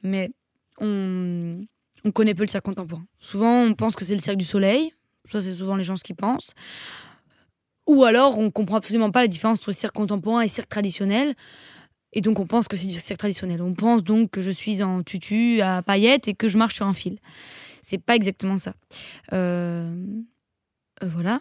mais 0.02 0.30
on 0.78 1.64
on 2.06 2.10
connaît 2.10 2.34
peu 2.34 2.42
le 2.42 2.48
cirque 2.48 2.64
contemporain. 2.64 3.04
Souvent, 3.18 3.62
on 3.62 3.74
pense 3.74 3.96
que 3.96 4.04
c'est 4.04 4.14
le 4.14 4.20
cirque 4.20 4.36
du 4.36 4.44
soleil. 4.44 4.92
Ça, 5.24 5.40
c'est 5.40 5.54
souvent 5.54 5.74
les 5.74 5.84
gens 5.84 5.96
ce 5.96 6.04
qu'ils 6.04 6.16
pensent. 6.16 6.52
Ou 7.86 8.04
alors, 8.04 8.38
on 8.38 8.50
comprend 8.50 8.76
absolument 8.76 9.10
pas 9.10 9.22
la 9.22 9.26
différence 9.26 9.58
entre 9.58 9.72
cirque 9.72 9.94
contemporain 9.94 10.42
et 10.42 10.48
cirque 10.48 10.68
traditionnel. 10.68 11.34
Et 12.12 12.20
donc, 12.20 12.38
on 12.38 12.46
pense 12.46 12.68
que 12.68 12.76
c'est 12.76 12.86
du 12.86 12.92
cirque 12.92 13.20
traditionnel. 13.20 13.62
On 13.62 13.72
pense 13.72 14.04
donc 14.04 14.30
que 14.30 14.42
je 14.42 14.50
suis 14.50 14.82
en 14.82 15.02
tutu 15.02 15.62
à 15.62 15.80
paillettes 15.80 16.28
et 16.28 16.34
que 16.34 16.46
je 16.46 16.58
marche 16.58 16.74
sur 16.74 16.86
un 16.86 16.92
fil. 16.92 17.18
C'est 17.86 17.98
pas 18.02 18.16
exactement 18.16 18.58
ça. 18.58 18.74
Euh, 19.32 19.94
euh, 21.02 21.08
voilà. 21.14 21.40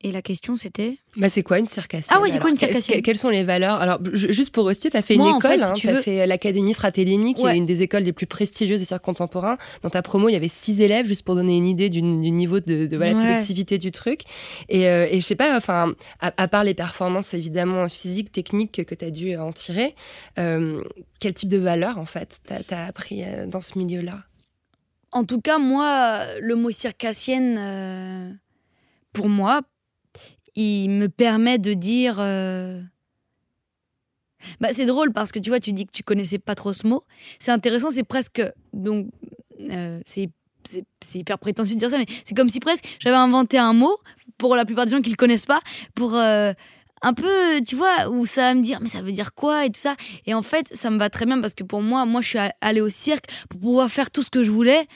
Et 0.00 0.12
la 0.12 0.22
question, 0.22 0.54
c'était 0.54 0.96
bah, 1.16 1.28
c'est 1.28 1.42
quoi 1.42 1.58
une 1.58 1.66
circassienne 1.66 2.16
Ah 2.16 2.22
ouais, 2.22 2.30
c'est 2.30 2.38
quoi 2.38 2.50
une 2.50 2.56
circassienne 2.56 3.00
que- 3.00 3.04
Quelles 3.04 3.16
sont 3.18 3.30
les 3.30 3.42
valeurs? 3.42 3.80
Alors, 3.80 3.98
ju- 4.12 4.32
juste 4.32 4.50
pour 4.54 4.64
resituer, 4.64 4.90
tu 4.90 4.96
as 4.96 5.02
fait 5.02 5.14
une 5.14 5.22
Moi, 5.22 5.32
en 5.32 5.38
école, 5.40 5.50
fait, 5.58 5.64
si 5.64 5.70
hein, 5.70 5.72
tu 5.74 5.88
as 5.88 5.92
veux- 5.94 6.02
fait 6.02 6.24
l'Académie 6.24 6.72
Fratellini, 6.72 7.34
qui 7.34 7.42
Ouais. 7.42 7.54
est 7.54 7.56
une 7.56 7.64
des 7.66 7.82
écoles 7.82 8.04
les 8.04 8.12
plus 8.12 8.26
prestigieuses 8.26 8.78
des 8.78 8.84
cirques 8.84 9.02
contemporains. 9.02 9.58
Dans 9.82 9.90
ta 9.90 10.00
promo, 10.02 10.28
il 10.28 10.34
y 10.34 10.36
avait 10.36 10.46
six 10.46 10.80
élèves, 10.80 11.08
juste 11.08 11.22
pour 11.24 11.34
donner 11.34 11.56
une 11.56 11.66
idée 11.66 11.88
du, 11.90 12.00
du 12.00 12.06
niveau 12.30 12.60
de, 12.60 12.86
de, 12.86 12.96
voilà, 12.96 13.12
de 13.14 13.18
Ouais. 13.18 13.24
sélectivité 13.24 13.76
du 13.78 13.90
truc. 13.90 14.20
Et, 14.68 14.86
euh, 14.86 15.08
et 15.10 15.18
je 15.18 15.26
sais 15.26 15.34
pas, 15.34 15.56
enfin, 15.56 15.94
à, 16.20 16.32
à 16.40 16.46
part 16.46 16.62
les 16.62 16.74
performances 16.74 17.34
évidemment 17.34 17.88
physiques, 17.88 18.30
techniques 18.30 18.84
que 18.86 18.94
tu 18.94 19.04
as 19.04 19.10
dû 19.10 19.36
en 19.36 19.50
tirer, 19.52 19.96
euh, 20.38 20.80
quel 21.18 21.34
type 21.34 21.48
de 21.48 21.58
valeurs, 21.58 21.98
en 21.98 22.06
fait, 22.06 22.38
tu 22.46 22.72
as, 22.72 22.86
appris 22.86 23.24
euh, 23.24 23.48
dans 23.48 23.60
ce 23.60 23.76
milieu-là? 23.76 24.22
En 25.12 25.24
tout 25.24 25.40
cas, 25.40 25.58
moi, 25.58 26.20
le 26.40 26.54
mot 26.54 26.70
circassienne, 26.70 27.56
euh, 27.58 28.30
pour 29.12 29.28
moi, 29.28 29.62
il 30.54 30.88
me 30.90 31.08
permet 31.08 31.58
de 31.58 31.72
dire. 31.74 32.16
euh, 32.20 32.80
Bah, 34.60 34.68
c'est 34.72 34.86
drôle 34.86 35.12
parce 35.12 35.32
que 35.32 35.38
tu 35.38 35.50
vois, 35.50 35.60
tu 35.60 35.72
dis 35.72 35.86
que 35.86 35.92
tu 35.92 36.02
connaissais 36.02 36.38
pas 36.38 36.54
trop 36.54 36.72
ce 36.72 36.86
mot. 36.86 37.02
C'est 37.38 37.50
intéressant, 37.50 37.90
c'est 37.90 38.04
presque. 38.04 38.42
Donc, 38.72 39.08
euh, 39.70 40.00
c'est. 40.06 40.30
Hyper 41.14 41.38
prétentieux 41.38 41.74
de 41.76 41.78
dire 41.78 41.88
ça, 41.88 41.96
mais 41.96 42.04
c'est 42.26 42.34
comme 42.34 42.50
si 42.50 42.60
presque 42.60 42.84
j'avais 42.98 43.16
inventé 43.16 43.56
un 43.56 43.72
mot 43.72 43.96
pour 44.36 44.54
la 44.54 44.66
plupart 44.66 44.84
des 44.84 44.90
gens 44.90 45.00
qui 45.00 45.08
le 45.08 45.16
connaissent 45.16 45.46
pas, 45.46 45.62
pour 45.94 46.14
un 47.02 47.14
peu, 47.14 47.60
tu 47.66 47.76
vois, 47.76 48.08
où 48.08 48.26
ça 48.26 48.42
va 48.42 48.54
me 48.54 48.62
dire, 48.62 48.78
mais 48.80 48.88
ça 48.88 49.02
veut 49.02 49.12
dire 49.12 49.34
quoi 49.34 49.66
et 49.66 49.70
tout 49.70 49.80
ça. 49.80 49.96
Et 50.26 50.34
en 50.34 50.42
fait, 50.42 50.68
ça 50.74 50.90
me 50.90 50.98
va 50.98 51.10
très 51.10 51.26
bien 51.26 51.40
parce 51.40 51.54
que 51.54 51.64
pour 51.64 51.82
moi, 51.82 52.04
moi, 52.06 52.20
je 52.20 52.28
suis 52.28 52.38
allée 52.60 52.80
au 52.80 52.88
cirque 52.88 53.26
pour 53.48 53.60
pouvoir 53.60 53.90
faire 53.90 54.10
tout 54.10 54.22
ce 54.22 54.30
que 54.30 54.42
je 54.42 54.50
voulais, 54.50 54.86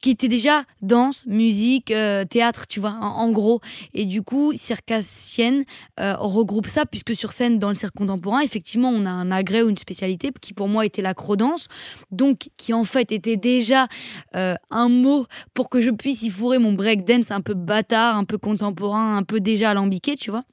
qui 0.00 0.10
était 0.10 0.28
déjà 0.28 0.64
danse, 0.82 1.26
musique, 1.26 1.90
euh, 1.90 2.24
théâtre, 2.24 2.66
tu 2.66 2.80
vois, 2.80 2.96
en, 3.00 3.30
gros. 3.30 3.60
Et 3.94 4.04
du 4.04 4.22
coup, 4.22 4.52
circassienne 4.54 5.64
euh, 6.00 6.14
regroupe 6.18 6.66
ça, 6.66 6.86
puisque 6.86 7.14
sur 7.14 7.32
scène, 7.32 7.58
dans 7.58 7.68
le 7.68 7.74
cirque 7.74 7.94
contemporain, 7.94 8.40
effectivement, 8.40 8.90
on 8.90 9.06
a 9.06 9.10
un 9.10 9.30
agrès 9.30 9.62
ou 9.62 9.68
une 9.68 9.76
spécialité 9.76 10.30
qui 10.40 10.54
pour 10.54 10.68
moi 10.68 10.86
était 10.86 11.02
l'acrodance, 11.02 11.68
donc 12.10 12.50
qui 12.56 12.72
en 12.72 12.84
fait 12.84 13.12
était 13.12 13.36
déjà 13.36 13.88
euh, 14.36 14.54
un 14.70 14.88
mot 14.88 15.26
pour 15.54 15.68
que 15.68 15.80
je 15.80 15.90
puisse 15.90 16.22
y 16.22 16.30
fourrer 16.30 16.58
mon 16.58 16.72
breakdance 16.72 17.30
un 17.30 17.40
peu 17.40 17.54
bâtard, 17.54 18.16
un 18.16 18.24
peu 18.24 18.38
contemporain, 18.38 19.16
un 19.16 19.22
peu 19.22 19.40
déjà 19.40 19.70
alambiqué, 19.70 20.16
tu 20.16 20.30
vois. 20.30 20.44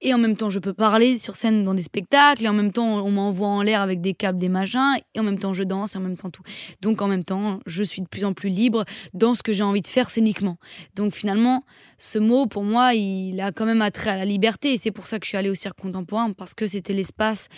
Et 0.00 0.14
en 0.14 0.18
même 0.18 0.36
temps, 0.36 0.48
je 0.48 0.60
peux 0.60 0.74
parler 0.74 1.18
sur 1.18 1.34
scène 1.34 1.64
dans 1.64 1.74
des 1.74 1.82
spectacles, 1.82 2.44
et 2.44 2.48
en 2.48 2.52
même 2.52 2.70
temps, 2.70 3.04
on 3.04 3.10
m'envoie 3.10 3.48
en 3.48 3.62
l'air 3.62 3.80
avec 3.80 4.00
des 4.00 4.14
câbles, 4.14 4.38
des 4.38 4.48
machins, 4.48 4.94
et 5.14 5.18
en 5.18 5.24
même 5.24 5.40
temps, 5.40 5.54
je 5.54 5.64
danse, 5.64 5.96
et 5.96 5.98
en 5.98 6.00
même 6.00 6.16
temps, 6.16 6.30
tout. 6.30 6.42
Donc, 6.80 7.02
en 7.02 7.08
même 7.08 7.24
temps, 7.24 7.58
je 7.66 7.82
suis 7.82 8.00
de 8.00 8.06
plus 8.06 8.24
en 8.24 8.32
plus 8.32 8.48
libre 8.48 8.84
dans 9.12 9.34
ce 9.34 9.42
que 9.42 9.52
j'ai 9.52 9.64
envie 9.64 9.82
de 9.82 9.88
faire 9.88 10.08
scéniquement. 10.08 10.56
Donc, 10.94 11.14
finalement, 11.14 11.64
ce 11.98 12.20
mot, 12.20 12.46
pour 12.46 12.62
moi, 12.62 12.94
il 12.94 13.40
a 13.40 13.50
quand 13.50 13.66
même 13.66 13.82
attrait 13.82 14.10
à 14.10 14.16
la 14.16 14.24
liberté, 14.24 14.72
et 14.72 14.76
c'est 14.76 14.92
pour 14.92 15.08
ça 15.08 15.18
que 15.18 15.24
je 15.24 15.30
suis 15.30 15.36
allée 15.36 15.50
au 15.50 15.56
cirque 15.56 15.80
contemporain, 15.80 16.30
parce 16.30 16.54
que 16.54 16.68
c'était 16.68 16.94
l'espace 16.94 17.48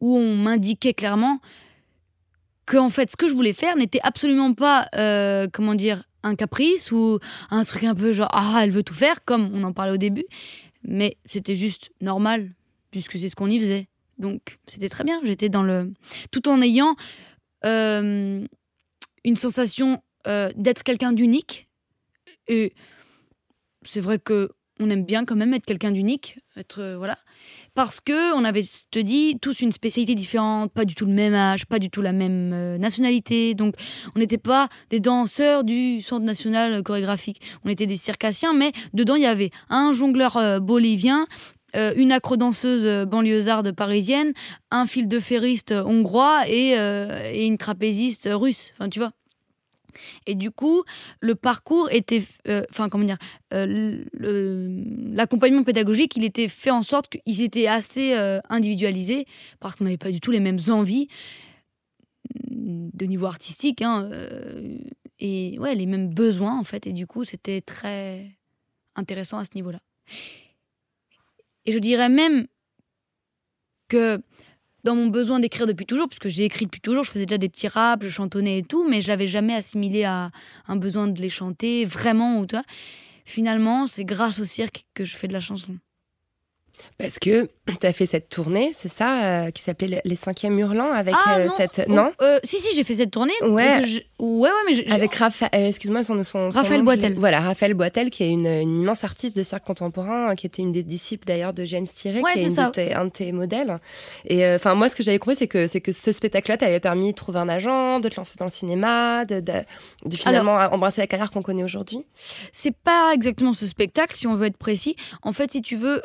où 0.00 0.18
on 0.18 0.36
m'indiquait 0.36 0.92
clairement 0.92 1.40
que, 2.66 2.76
en 2.76 2.90
fait, 2.90 3.10
ce 3.10 3.16
que 3.16 3.26
je 3.26 3.32
voulais 3.32 3.54
faire 3.54 3.74
n'était 3.74 4.00
absolument 4.02 4.52
pas, 4.52 4.88
euh, 4.96 5.46
comment 5.50 5.74
dire, 5.74 6.02
un 6.22 6.34
caprice 6.34 6.90
ou 6.90 7.20
un 7.50 7.64
truc 7.64 7.84
un 7.84 7.94
peu 7.94 8.12
genre, 8.12 8.28
ah, 8.32 8.58
elle 8.62 8.70
veut 8.70 8.82
tout 8.82 8.94
faire, 8.94 9.24
comme 9.24 9.48
on 9.54 9.62
en 9.62 9.72
parlait 9.72 9.92
au 9.92 9.96
début 9.96 10.24
mais 10.86 11.18
c'était 11.26 11.56
juste 11.56 11.90
normal 12.00 12.54
puisque 12.90 13.18
c'est 13.18 13.28
ce 13.28 13.36
qu'on 13.36 13.50
y 13.50 13.58
faisait. 13.58 13.88
Donc 14.18 14.58
c'était 14.66 14.88
très 14.88 15.04
bien. 15.04 15.20
J'étais 15.24 15.48
dans 15.48 15.62
le 15.62 15.92
tout 16.30 16.48
en 16.48 16.62
ayant 16.62 16.96
euh, 17.64 18.46
une 19.24 19.36
sensation 19.36 20.02
euh, 20.26 20.50
d'être 20.56 20.82
quelqu'un 20.82 21.12
d'unique. 21.12 21.68
Et 22.48 22.72
c'est 23.82 24.00
vrai 24.00 24.18
que 24.18 24.50
on 24.78 24.90
aime 24.90 25.04
bien 25.04 25.24
quand 25.24 25.36
même 25.36 25.54
être 25.54 25.66
quelqu'un 25.66 25.90
d'unique, 25.90 26.38
être 26.56 26.80
euh, 26.80 26.96
voilà, 26.96 27.18
parce 27.76 28.00
que 28.00 28.34
on 28.34 28.42
avait, 28.44 28.62
je 28.62 28.84
te 28.90 28.98
dis, 28.98 29.38
tous 29.40 29.60
une 29.60 29.70
spécialité 29.70 30.14
différente, 30.14 30.72
pas 30.72 30.86
du 30.86 30.94
tout 30.94 31.04
le 31.04 31.12
même 31.12 31.34
âge, 31.34 31.66
pas 31.66 31.78
du 31.78 31.90
tout 31.90 32.00
la 32.00 32.12
même 32.12 32.52
euh, 32.54 32.78
nationalité. 32.78 33.54
Donc 33.54 33.74
on 34.16 34.18
n'était 34.18 34.38
pas 34.38 34.68
des 34.88 34.98
danseurs 34.98 35.62
du 35.62 36.00
Centre 36.00 36.24
national 36.24 36.82
chorégraphique. 36.82 37.42
On 37.64 37.68
était 37.68 37.86
des 37.86 37.96
circassiens, 37.96 38.54
mais 38.54 38.72
dedans 38.94 39.14
il 39.14 39.22
y 39.22 39.26
avait 39.26 39.50
un 39.68 39.92
jongleur 39.92 40.38
euh, 40.38 40.58
bolivien, 40.58 41.26
euh, 41.76 41.92
une 41.96 42.12
acrodanseuse 42.12 42.84
euh, 42.84 43.04
banlieusarde 43.04 43.72
parisienne, 43.72 44.32
un 44.70 44.86
fil 44.86 45.06
de 45.06 45.20
ferriste 45.20 45.72
hongrois 45.72 46.48
et, 46.48 46.70
et 46.70 47.46
une 47.46 47.58
trapéziste 47.58 48.28
russe. 48.32 48.72
Enfin, 48.78 48.88
tu 48.88 49.00
vois. 49.00 49.12
Et 50.26 50.34
du 50.34 50.50
coup, 50.50 50.84
le 51.20 51.34
parcours 51.34 51.88
était, 51.90 52.22
euh, 52.48 52.62
enfin 52.70 52.88
comment 52.88 53.04
dire, 53.04 53.18
euh, 53.54 54.04
l'accompagnement 55.12 55.62
pédagogique, 55.62 56.16
il 56.16 56.24
était 56.24 56.48
fait 56.48 56.70
en 56.70 56.82
sorte 56.82 57.08
qu'il 57.08 57.40
était 57.40 57.66
assez 57.66 58.14
euh, 58.14 58.40
individualisé 58.48 59.26
parce 59.60 59.74
qu'on 59.74 59.84
n'avait 59.84 59.96
pas 59.96 60.10
du 60.10 60.20
tout 60.20 60.30
les 60.30 60.40
mêmes 60.40 60.58
envies 60.68 61.08
de 62.50 63.06
niveau 63.06 63.26
artistique, 63.26 63.82
hein, 63.82 64.08
euh, 64.12 64.78
et 65.18 65.58
ouais, 65.58 65.74
les 65.74 65.86
mêmes 65.86 66.12
besoins 66.12 66.58
en 66.58 66.64
fait. 66.64 66.86
Et 66.86 66.92
du 66.92 67.06
coup, 67.06 67.24
c'était 67.24 67.60
très 67.60 68.26
intéressant 68.94 69.38
à 69.38 69.44
ce 69.44 69.50
niveau-là. 69.54 69.80
Et 71.64 71.72
je 71.72 71.78
dirais 71.78 72.08
même 72.08 72.46
que 73.88 74.20
dans 74.86 74.94
mon 74.94 75.08
besoin 75.08 75.40
d'écrire 75.40 75.66
depuis 75.66 75.84
toujours, 75.84 76.08
puisque 76.08 76.28
j'ai 76.28 76.44
écrit 76.44 76.64
depuis 76.66 76.80
toujours, 76.80 77.02
je 77.02 77.10
faisais 77.10 77.26
déjà 77.26 77.38
des 77.38 77.48
petits 77.48 77.66
raps, 77.66 78.04
je 78.04 78.08
chantonnais 78.08 78.58
et 78.58 78.62
tout, 78.62 78.88
mais 78.88 79.00
je 79.00 79.08
l'avais 79.08 79.26
jamais 79.26 79.54
assimilé 79.54 80.04
à 80.04 80.30
un 80.68 80.76
besoin 80.76 81.08
de 81.08 81.20
les 81.20 81.28
chanter 81.28 81.84
vraiment 81.84 82.38
ou 82.38 82.46
toi. 82.46 82.62
Finalement, 83.24 83.88
c'est 83.88 84.04
grâce 84.04 84.38
au 84.38 84.44
cirque 84.44 84.86
que 84.94 85.04
je 85.04 85.16
fais 85.16 85.26
de 85.26 85.32
la 85.32 85.40
chanson. 85.40 85.76
Parce 86.98 87.18
que 87.18 87.48
tu 87.80 87.86
as 87.86 87.92
fait 87.92 88.06
cette 88.06 88.28
tournée, 88.28 88.72
c'est 88.74 88.88
ça, 88.92 89.24
euh, 89.46 89.50
qui 89.50 89.62
s'appelait 89.62 90.00
Les 90.04 90.16
Cinquièmes 90.16 90.58
Hurlants, 90.58 90.92
avec 90.92 91.14
Ah, 91.26 91.38
euh, 91.38 91.46
non. 91.46 91.52
cette. 91.56 91.82
Oh, 91.88 91.92
Non 91.92 92.12
euh, 92.22 92.38
Si, 92.44 92.58
si, 92.58 92.74
j'ai 92.76 92.84
fait 92.84 92.94
cette 92.94 93.10
tournée. 93.10 93.32
Ouais. 93.42 93.82
je- 93.84 94.00
Ouais, 94.18 94.48
ouais, 94.48 94.54
mais 94.66 94.72
je- 94.72 94.90
Avec 94.92 95.14
Raphaël, 95.14 95.50
euh, 95.54 95.68
excuse-moi, 95.68 96.02
son, 96.02 96.22
son, 96.24 96.50
son 96.50 96.58
Raphaël 96.58 96.78
nom, 96.78 96.84
Boitel. 96.84 97.14
je- 97.14 97.18
Voilà, 97.20 97.40
Raphaël 97.40 97.74
Boitel, 97.74 98.08
qui 98.10 98.22
est 98.24 98.30
une, 98.30 98.46
une 98.46 98.80
immense 98.80 99.04
artiste 99.04 99.36
de 99.36 99.42
cirque 99.42 99.64
contemporain, 99.64 100.30
euh, 100.30 100.34
qui 100.34 100.46
était 100.46 100.62
une 100.62 100.72
des 100.72 100.82
disciples 100.82 101.26
d'ailleurs 101.26 101.52
de 101.52 101.64
James 101.66 101.86
Thierry, 101.86 102.20
Ouais, 102.22 102.32
qui 102.32 102.38
est, 102.38 102.42
c'est 102.42 102.48
une 102.48 102.54
ça. 102.54 102.66
de 102.66 102.70
tes- 102.70 102.94
un 102.94 103.04
de 103.06 103.10
tes 103.10 103.30
modèles. 103.32 103.78
Et 104.24 104.46
enfin, 104.54 104.74
moi, 104.74 104.88
ce 104.88 104.96
que 104.96 105.02
j'avais 105.02 105.18
compris, 105.18 105.36
c'est 105.36 105.48
que, 105.48 105.78
que 105.78 105.92
ce 105.92 106.12
spectacle-là 106.12 106.56
t'avait 106.56 106.80
permis 106.80 107.10
de 107.10 107.14
trouver 107.14 107.40
un 107.40 107.48
agent, 107.48 108.00
de 108.00 108.08
te 108.08 108.16
lancer 108.16 108.36
dans 108.38 108.46
le 108.46 108.50
cinéma, 108.50 109.24
de, 109.26 109.40
de, 109.40 109.52
de 110.06 110.16
finalement 110.16 110.54
embrasser 110.54 111.00
la 111.02 111.06
carrière 111.06 111.30
qu'on 111.30 111.42
connaît 111.42 111.64
aujourd'hui. 111.64 112.06
c'est 112.52 112.74
pas 112.74 113.12
exactement 113.14 113.52
ce 113.52 113.66
spectacle, 113.66 114.16
si 114.16 114.26
on 114.26 114.34
veut 114.34 114.46
être 114.46 114.56
précis. 114.56 114.96
En 115.22 115.32
fait, 115.32 115.50
si 115.52 115.60
tu 115.60 115.76
veux, 115.76 116.00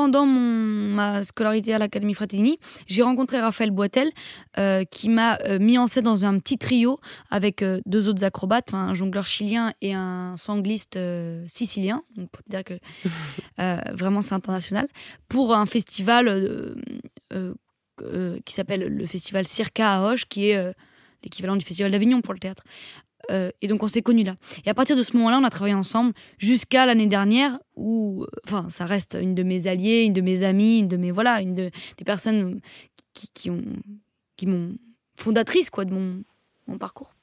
pendant 0.00 0.24
mon, 0.24 0.94
ma 0.94 1.22
scolarité 1.22 1.74
à 1.74 1.78
l'Académie 1.78 2.14
Fratellini, 2.14 2.58
j'ai 2.86 3.02
rencontré 3.02 3.38
Raphaël 3.38 3.70
Boitel, 3.70 4.10
euh, 4.56 4.82
qui 4.90 5.10
m'a 5.10 5.36
euh, 5.44 5.58
mis 5.58 5.76
en 5.76 5.86
scène 5.86 6.04
dans 6.04 6.24
un 6.24 6.38
petit 6.38 6.56
trio 6.56 6.98
avec 7.30 7.60
euh, 7.60 7.82
deux 7.84 8.08
autres 8.08 8.24
acrobates, 8.24 8.72
un 8.72 8.94
jongleur 8.94 9.26
chilien 9.26 9.74
et 9.82 9.92
un 9.92 10.38
sangliste 10.38 10.96
euh, 10.96 11.44
sicilien. 11.48 12.02
Donc, 12.16 12.30
pour 12.30 12.42
te 12.42 12.48
dire 12.48 12.64
que 12.64 12.78
vraiment 13.94 14.22
c'est 14.22 14.32
international. 14.32 14.88
Pour 15.28 15.54
un 15.54 15.66
festival 15.66 16.74
qui 18.46 18.54
s'appelle 18.54 18.80
le 18.80 19.06
festival 19.06 19.46
Circa 19.46 19.96
à 19.96 20.02
Hoche, 20.02 20.24
qui 20.24 20.48
est 20.48 20.74
l'équivalent 21.22 21.56
du 21.56 21.64
festival 21.66 21.92
d'Avignon 21.92 22.22
pour 22.22 22.32
le 22.32 22.40
théâtre. 22.40 22.62
Euh, 23.30 23.50
et 23.60 23.68
donc 23.68 23.82
on 23.82 23.88
s'est 23.88 24.02
connus 24.02 24.24
là. 24.24 24.36
Et 24.64 24.70
à 24.70 24.74
partir 24.74 24.96
de 24.96 25.02
ce 25.02 25.16
moment-là, 25.16 25.38
on 25.40 25.44
a 25.44 25.50
travaillé 25.50 25.74
ensemble 25.74 26.12
jusqu'à 26.38 26.86
l'année 26.86 27.06
dernière 27.06 27.58
où, 27.76 28.24
euh, 28.24 28.26
enfin, 28.46 28.66
ça 28.70 28.86
reste 28.86 29.16
une 29.20 29.34
de 29.34 29.42
mes 29.42 29.66
alliées, 29.66 30.04
une 30.04 30.12
de 30.12 30.20
mes 30.20 30.42
amies, 30.42 30.78
une 30.78 30.88
de 30.88 30.96
mes 30.96 31.10
voilà, 31.10 31.40
une 31.40 31.54
de, 31.54 31.70
des 31.96 32.04
personnes 32.04 32.60
qui, 33.12 33.28
qui 33.34 33.50
ont, 33.50 33.62
qui 34.36 34.46
m'ont 34.46 34.74
fondatrice 35.16 35.70
quoi 35.70 35.84
de 35.84 35.92
mon, 35.92 36.22
mon 36.66 36.78
parcours. 36.78 37.14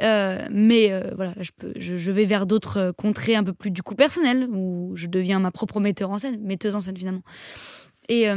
Euh, 0.00 0.46
mais 0.50 0.88
voilà, 1.16 1.34
là, 1.34 1.42
je, 1.42 1.50
peux, 1.56 1.72
je, 1.76 2.12
vais 2.12 2.26
vers 2.26 2.46
d'autres 2.46 2.92
contrées 2.96 3.34
un 3.34 3.42
peu 3.42 3.52
plus 3.52 3.70
du 3.70 3.82
coup 3.82 3.96
personnelles 3.96 4.48
où 4.50 4.92
je 4.94 5.06
deviens 5.06 5.40
ma 5.40 5.50
propre 5.50 5.80
metteur 5.80 6.10
en 6.10 6.18
scène, 6.18 6.40
metteuse 6.42 6.76
en 6.76 6.80
scène 6.80 6.96
finalement. 6.96 7.22
Et 8.08 8.28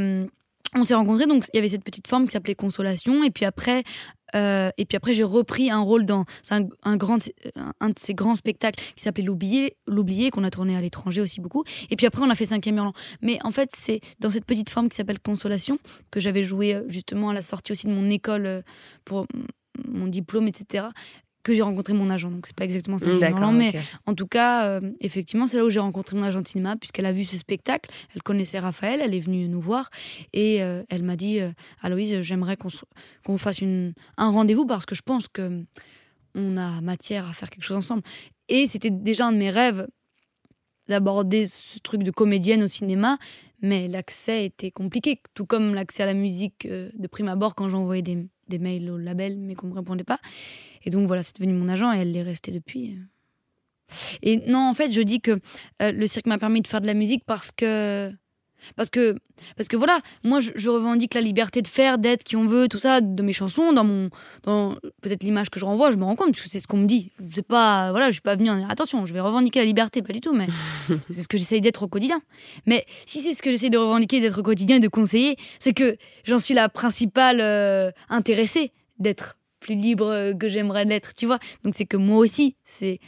on 0.74 0.84
s'est 0.84 0.94
rencontrés, 0.94 1.26
donc 1.26 1.44
il 1.52 1.56
y 1.56 1.58
avait 1.58 1.68
cette 1.68 1.84
petite 1.84 2.08
forme 2.08 2.26
qui 2.26 2.32
s'appelait 2.32 2.54
Consolation, 2.54 3.22
et 3.22 3.30
puis 3.30 3.44
après, 3.44 3.84
euh, 4.34 4.70
et 4.78 4.84
puis 4.84 4.96
après 4.96 5.14
j'ai 5.14 5.24
repris 5.24 5.70
un 5.70 5.80
rôle 5.80 6.04
dans 6.04 6.24
un, 6.50 6.60
de 6.62 7.98
ces 7.98 8.14
grands 8.14 8.34
spectacles 8.34 8.82
qui 8.96 9.02
s'appelait 9.02 9.24
L'oublié, 9.86 10.30
qu'on 10.30 10.44
a 10.44 10.50
tourné 10.50 10.76
à 10.76 10.80
l'étranger 10.80 11.20
aussi 11.20 11.40
beaucoup. 11.40 11.64
Et 11.90 11.96
puis 11.96 12.06
après 12.06 12.22
on 12.22 12.30
a 12.30 12.34
fait 12.34 12.46
Cinquième 12.46 12.76
Hurlant. 12.76 12.92
Mais 13.22 13.38
en 13.44 13.50
fait 13.50 13.70
c'est 13.74 14.00
dans 14.20 14.30
cette 14.30 14.44
petite 14.44 14.70
forme 14.70 14.88
qui 14.88 14.96
s'appelle 14.96 15.20
Consolation 15.20 15.78
que 16.10 16.20
j'avais 16.20 16.42
joué 16.42 16.74
euh, 16.74 16.82
justement 16.88 17.30
à 17.30 17.34
la 17.34 17.42
sortie 17.42 17.72
aussi 17.72 17.86
de 17.86 17.92
mon 17.92 18.08
école 18.10 18.46
euh, 18.46 18.62
pour 19.04 19.26
mon 19.84 20.06
diplôme, 20.06 20.48
etc. 20.48 20.86
Que 21.46 21.54
j'ai 21.54 21.62
rencontré 21.62 21.92
mon 21.92 22.10
agent, 22.10 22.28
donc 22.28 22.44
c'est 22.44 22.56
pas 22.56 22.64
exactement 22.64 22.96
D'accord, 22.96 23.38
Hurlant, 23.38 23.52
mais 23.52 23.72
en 24.06 24.14
tout 24.14 24.26
cas, 24.26 24.66
euh, 24.66 24.80
effectivement, 24.98 25.46
c'est 25.46 25.58
là 25.58 25.64
où 25.64 25.70
j'ai 25.70 25.78
rencontré 25.78 26.16
mon 26.16 26.24
agent 26.24 26.40
de 26.40 26.48
cinéma, 26.48 26.74
puisqu'elle 26.74 27.06
a 27.06 27.12
vu 27.12 27.22
ce 27.22 27.36
spectacle. 27.36 27.88
Elle 28.16 28.22
connaissait 28.24 28.58
Raphaël, 28.58 29.00
elle 29.00 29.14
est 29.14 29.20
venue 29.20 29.46
nous 29.46 29.60
voir 29.60 29.90
et 30.32 30.60
euh, 30.64 30.82
elle 30.88 31.04
m'a 31.04 31.14
dit 31.14 31.38
euh, 31.38 31.52
Aloïse, 31.82 32.20
j'aimerais 32.22 32.56
qu'on 32.56 32.68
qu'on 33.24 33.38
fasse 33.38 33.60
une, 33.60 33.92
un 34.16 34.30
rendez-vous 34.30 34.66
parce 34.66 34.86
que 34.86 34.96
je 34.96 35.02
pense 35.02 35.28
que 35.28 35.62
on 36.34 36.56
a 36.56 36.80
matière 36.80 37.28
à 37.28 37.32
faire 37.32 37.48
quelque 37.48 37.62
chose 37.62 37.76
ensemble. 37.76 38.02
Et 38.48 38.66
c'était 38.66 38.90
déjà 38.90 39.28
un 39.28 39.32
de 39.32 39.38
mes 39.38 39.50
rêves 39.50 39.86
d'aborder 40.88 41.46
ce 41.46 41.78
truc 41.78 42.02
de 42.02 42.10
comédienne 42.10 42.64
au 42.64 42.68
cinéma, 42.68 43.18
mais 43.62 43.88
l'accès 43.88 44.44
était 44.44 44.70
compliqué, 44.70 45.20
tout 45.34 45.46
comme 45.46 45.74
l'accès 45.74 46.02
à 46.02 46.06
la 46.06 46.14
musique 46.14 46.66
euh, 46.66 46.90
de 46.94 47.06
prime 47.06 47.28
abord 47.28 47.54
quand 47.54 47.68
j'envoyais 47.68 48.02
des, 48.02 48.58
mails 48.58 48.90
au 48.90 48.98
label, 48.98 49.38
mais 49.38 49.54
qu'on 49.54 49.68
me 49.68 49.74
répondait 49.74 50.04
pas. 50.04 50.20
Et 50.84 50.90
donc 50.90 51.06
voilà, 51.06 51.22
c'est 51.22 51.36
devenu 51.36 51.52
mon 51.52 51.68
agent 51.68 51.92
et 51.92 51.98
elle 51.98 52.12
l'est 52.12 52.22
restée 52.22 52.52
depuis. 52.52 52.98
Et 54.22 54.38
non, 54.48 54.68
en 54.68 54.74
fait, 54.74 54.92
je 54.92 55.00
dis 55.00 55.20
que 55.20 55.40
euh, 55.82 55.92
le 55.92 56.06
cirque 56.06 56.26
m'a 56.26 56.38
permis 56.38 56.60
de 56.60 56.66
faire 56.66 56.80
de 56.80 56.86
la 56.86 56.94
musique 56.94 57.24
parce 57.24 57.50
que 57.50 58.12
parce 58.76 58.90
que, 58.90 59.16
parce 59.56 59.68
que 59.68 59.76
voilà, 59.76 60.00
moi 60.24 60.40
je, 60.40 60.68
revendique 60.68 61.14
la 61.14 61.20
liberté 61.20 61.62
de 61.62 61.68
faire, 61.68 61.98
d'être 61.98 62.24
qui 62.24 62.36
on 62.36 62.46
veut, 62.46 62.68
tout 62.68 62.78
ça, 62.78 63.00
de 63.00 63.22
mes 63.22 63.32
chansons, 63.32 63.72
dans 63.72 63.84
mon, 63.84 64.10
dans 64.42 64.76
peut-être 65.02 65.22
l'image 65.22 65.50
que 65.50 65.60
je 65.60 65.64
renvoie, 65.64 65.90
je 65.90 65.96
me 65.96 66.04
rends 66.04 66.16
compte, 66.16 66.32
parce 66.32 66.42
que 66.42 66.48
c'est 66.48 66.60
ce 66.60 66.66
qu'on 66.66 66.78
me 66.78 66.86
dit. 66.86 67.12
C'est 67.30 67.46
pas, 67.46 67.90
voilà, 67.90 68.08
je 68.08 68.12
suis 68.12 68.20
pas 68.20 68.36
venue 68.36 68.50
en 68.50 68.68
attention, 68.68 69.06
je 69.06 69.12
vais 69.12 69.20
revendiquer 69.20 69.60
la 69.60 69.64
liberté, 69.66 70.02
pas 70.02 70.12
du 70.12 70.20
tout, 70.20 70.34
mais 70.34 70.48
c'est 71.10 71.22
ce 71.22 71.28
que 71.28 71.38
j'essaye 71.38 71.60
d'être 71.60 71.82
au 71.82 71.88
quotidien. 71.88 72.20
Mais 72.66 72.86
si 73.06 73.20
c'est 73.20 73.34
ce 73.34 73.42
que 73.42 73.50
j'essaye 73.50 73.70
de 73.70 73.78
revendiquer, 73.78 74.20
d'être 74.20 74.40
au 74.40 74.42
quotidien 74.42 74.76
et 74.76 74.80
de 74.80 74.88
conseiller, 74.88 75.36
c'est 75.58 75.74
que 75.74 75.96
j'en 76.24 76.38
suis 76.38 76.54
la 76.54 76.68
principale 76.68 77.40
euh, 77.40 77.90
intéressée 78.08 78.72
d'être 78.98 79.36
plus 79.60 79.74
libre 79.74 80.32
que 80.38 80.48
j'aimerais 80.48 80.84
l'être, 80.84 81.14
tu 81.14 81.26
vois. 81.26 81.38
Donc 81.64 81.74
c'est 81.74 81.86
que 81.86 81.96
moi 81.96 82.18
aussi, 82.18 82.56
c'est 82.64 83.00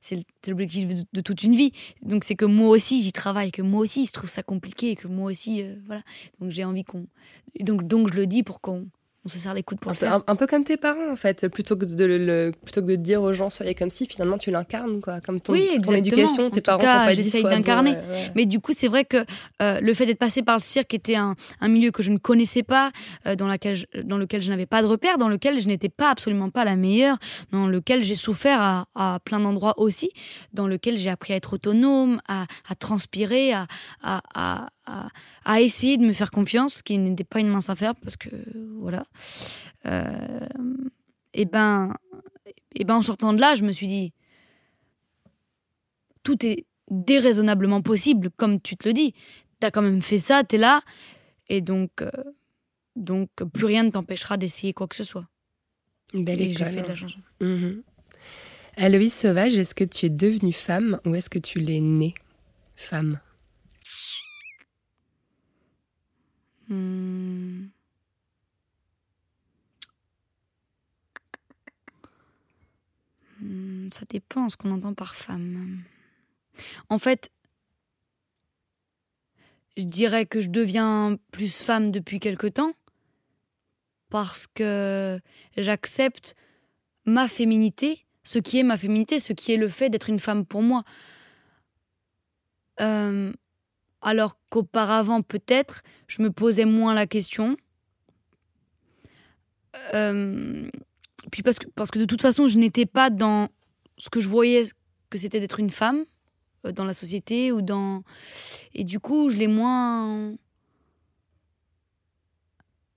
c'est 0.00 0.20
l'objectif 0.48 0.88
de, 1.12 1.20
toute 1.20 1.42
une 1.42 1.54
vie. 1.54 1.72
Donc 2.02 2.24
c'est 2.24 2.34
que 2.34 2.44
moi 2.44 2.68
aussi 2.68 3.02
j'y 3.02 3.12
travaille, 3.12 3.50
que 3.50 3.62
moi 3.62 3.80
aussi 3.80 4.06
je 4.06 4.12
trouve 4.12 4.30
ça 4.30 4.42
compliqué, 4.42 4.96
que 4.96 5.08
moi 5.08 5.30
aussi 5.30 5.62
euh, 5.62 5.74
voilà. 5.86 6.02
Donc 6.40 6.50
j'ai 6.50 6.64
envie 6.64 6.84
qu'on 6.84 7.06
donc 7.60 7.86
donc 7.86 8.12
je 8.12 8.18
le 8.18 8.26
dis 8.26 8.42
pour 8.42 8.60
qu'on 8.60 8.86
on 9.24 9.28
se 9.28 9.38
serre 9.38 9.54
les 9.54 9.62
coudes 9.62 9.78
pour 9.80 9.90
un 9.90 9.94
le 9.94 9.98
faire. 9.98 10.22
Un, 10.26 10.36
peu 10.36 10.46
comme 10.46 10.64
tes 10.64 10.76
parents 10.76 11.10
en 11.10 11.16
fait, 11.16 11.48
plutôt 11.48 11.76
que 11.76 11.84
de 11.84 12.04
le, 12.04 12.52
plutôt 12.64 12.80
que 12.80 12.86
de 12.86 12.96
dire 12.96 13.20
aux 13.20 13.32
gens 13.34 13.50
soyez 13.50 13.74
comme 13.74 13.90
si, 13.90 14.06
finalement 14.06 14.38
tu 14.38 14.50
l'incarnes 14.50 15.00
quoi, 15.00 15.20
comme 15.20 15.40
ton, 15.40 15.52
oui, 15.52 15.68
éducation, 15.74 16.50
tes 16.50 16.60
parents 16.62 16.78
t'ont 16.78 16.86
pas 16.86 17.14
dit 17.14 17.42
d'incarner. 17.42 17.96
Mais 18.34 18.46
du 18.46 18.60
coup 18.60 18.72
c'est 18.74 18.88
vrai 18.88 19.04
que 19.04 19.24
euh, 19.60 19.80
le 19.80 19.94
fait 19.94 20.06
d'être 20.06 20.18
passé 20.18 20.42
par 20.42 20.56
le 20.56 20.62
cirque 20.62 20.94
était 20.94 21.16
un, 21.16 21.36
un 21.60 21.68
milieu 21.68 21.90
que 21.90 22.02
je 22.02 22.10
ne 22.10 22.18
connaissais 22.18 22.62
pas, 22.62 22.92
euh, 23.26 23.36
dans, 23.36 23.46
laquelle 23.46 23.84
dans 24.04 24.16
lequel 24.16 24.42
je 24.42 24.50
n'avais 24.50 24.66
pas 24.66 24.82
de 24.82 24.86
repères, 24.86 25.18
dans 25.18 25.28
lequel 25.28 25.60
je 25.60 25.68
n'étais 25.68 25.90
pas 25.90 26.10
absolument 26.10 26.50
pas 26.50 26.64
la 26.64 26.76
meilleure, 26.76 27.18
dans 27.52 27.66
lequel 27.66 28.02
j'ai 28.02 28.14
souffert 28.14 28.60
à, 28.60 28.86
à 28.94 29.18
plein 29.20 29.40
d'endroits 29.40 29.78
aussi, 29.78 30.12
dans 30.54 30.66
lequel 30.66 30.96
j'ai 30.96 31.10
appris 31.10 31.34
à 31.34 31.36
être 31.36 31.54
autonome, 31.54 32.20
à, 32.26 32.46
à 32.68 32.74
transpirer, 32.74 33.52
à, 33.52 33.66
à, 34.02 34.22
à, 34.34 34.66
essayer 35.58 35.96
de 35.96 36.04
me 36.04 36.12
faire 36.12 36.30
confiance, 36.30 36.74
ce 36.74 36.82
qui 36.82 36.98
n'était 36.98 37.24
pas 37.24 37.40
une 37.40 37.48
mince 37.48 37.70
affaire 37.70 37.94
parce 37.96 38.16
que 38.16 38.28
voilà. 38.78 39.04
Euh, 39.86 40.46
et 41.34 41.44
ben, 41.44 41.94
et 42.74 42.84
ben 42.84 42.96
en 42.96 43.02
sortant 43.02 43.32
de 43.32 43.40
là, 43.40 43.54
je 43.54 43.62
me 43.62 43.72
suis 43.72 43.86
dit, 43.86 44.12
tout 46.22 46.44
est 46.44 46.66
déraisonnablement 46.90 47.82
possible, 47.82 48.30
comme 48.36 48.60
tu 48.60 48.76
te 48.76 48.88
le 48.88 48.92
dis. 48.92 49.14
T'as 49.60 49.70
quand 49.70 49.82
même 49.82 50.02
fait 50.02 50.18
ça, 50.18 50.42
t'es 50.42 50.58
là, 50.58 50.82
et 51.48 51.60
donc, 51.60 52.02
euh, 52.02 52.10
donc 52.96 53.28
plus 53.52 53.66
rien 53.66 53.82
ne 53.84 53.90
t'empêchera 53.90 54.36
d'essayer 54.36 54.72
quoi 54.72 54.88
que 54.88 54.96
ce 54.96 55.04
soit. 55.04 55.26
belle 56.14 56.40
et 56.40 56.52
j'ai 56.52 56.64
fait 56.64 56.82
de 56.82 56.86
la 56.86 56.92
hein. 56.92 56.94
chanson. 56.94 57.20
Mhm. 57.40 57.82
Aloïs 58.76 59.12
Sauvage, 59.12 59.58
est-ce 59.58 59.74
que 59.74 59.84
tu 59.84 60.06
es 60.06 60.10
devenue 60.10 60.52
femme 60.52 61.00
ou 61.04 61.14
est-ce 61.14 61.28
que 61.28 61.38
tu 61.38 61.58
l'es 61.58 61.80
née 61.80 62.14
femme? 62.76 63.20
Hmm. 66.70 67.66
Hmm, 73.40 73.88
ça 73.92 74.04
dépend 74.08 74.48
ce 74.48 74.56
qu'on 74.56 74.70
entend 74.70 74.94
par 74.94 75.16
femme. 75.16 75.82
En 76.88 76.98
fait, 76.98 77.32
je 79.76 79.82
dirais 79.84 80.26
que 80.26 80.40
je 80.40 80.48
deviens 80.48 81.16
plus 81.32 81.62
femme 81.62 81.90
depuis 81.90 82.20
quelque 82.20 82.46
temps 82.46 82.72
parce 84.10 84.46
que 84.46 85.20
j'accepte 85.56 86.36
ma 87.04 87.26
féminité, 87.26 88.06
ce 88.22 88.38
qui 88.38 88.58
est 88.58 88.62
ma 88.62 88.76
féminité, 88.76 89.18
ce 89.18 89.32
qui 89.32 89.52
est 89.52 89.56
le 89.56 89.68
fait 89.68 89.90
d'être 89.90 90.08
une 90.08 90.20
femme 90.20 90.46
pour 90.46 90.62
moi. 90.62 90.84
Euh, 92.80 93.32
alors 94.02 94.38
qu'auparavant, 94.48 95.22
peut-être, 95.22 95.82
je 96.08 96.22
me 96.22 96.30
posais 96.30 96.64
moins 96.64 96.94
la 96.94 97.06
question. 97.06 97.56
Euh, 99.94 100.68
puis 101.30 101.42
parce 101.42 101.58
que, 101.58 101.98
de 101.98 102.04
toute 102.04 102.22
façon, 102.22 102.48
je 102.48 102.58
n'étais 102.58 102.86
pas 102.86 103.10
dans 103.10 103.48
ce 103.98 104.08
que 104.10 104.20
je 104.20 104.28
voyais 104.28 104.64
que 105.10 105.18
c'était 105.18 105.40
d'être 105.40 105.60
une 105.60 105.70
femme 105.70 106.04
euh, 106.66 106.72
dans 106.72 106.84
la 106.84 106.94
société 106.94 107.52
ou 107.52 107.62
dans... 107.62 108.02
Et 108.74 108.84
du 108.84 109.00
coup, 109.00 109.30
je 109.30 109.36
l'ai 109.36 109.48
moins... 109.48 110.34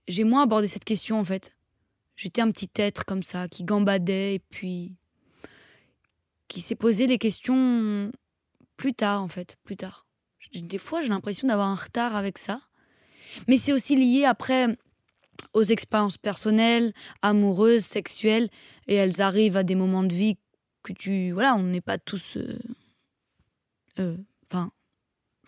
J'ai 0.08 0.24
moins 0.24 0.44
abordé 0.44 0.68
cette 0.68 0.84
question, 0.86 1.20
en 1.20 1.24
fait. 1.24 1.56
J'étais 2.16 2.42
un 2.42 2.52
petit 2.52 2.70
être 2.76 3.06
comme 3.06 3.24
ça, 3.24 3.48
qui 3.48 3.64
gambadait 3.64 4.36
et 4.36 4.40
puis... 4.40 4.96
qui 6.48 6.62
s'est 6.62 6.76
posé 6.76 7.08
les 7.08 7.18
questions 7.18 8.12
plus 8.78 8.94
tard, 8.94 9.22
en 9.22 9.28
fait, 9.28 9.58
plus 9.64 9.76
tard 9.76 10.06
des 10.62 10.78
fois, 10.78 11.02
j'ai 11.02 11.10
l'impression 11.10 11.48
d'avoir 11.48 11.68
un 11.68 11.76
retard 11.76 12.16
avec 12.16 12.38
ça. 12.38 12.62
Mais 13.48 13.58
c'est 13.58 13.74
aussi 13.74 13.96
lié 13.96 14.26
après 14.26 14.78
aux 15.54 15.64
expériences 15.64 16.18
personnelles, 16.18 16.94
amoureuses, 17.22 17.84
sexuelles, 17.84 18.50
et 18.88 18.96
elles 18.96 19.22
arrivent 19.22 19.58
à 19.58 19.64
des 19.64 19.76
moments 19.76 20.04
de 20.04 20.14
vie 20.14 20.38
que 20.84 20.94
tu... 20.94 21.32
Voilà, 21.32 21.56
on 21.56 21.64
n'est 21.64 21.82
pas 21.82 21.98
tous... 21.98 22.38
Euh, 22.38 22.60
euh, 24.00 24.18
enfin, 24.46 24.72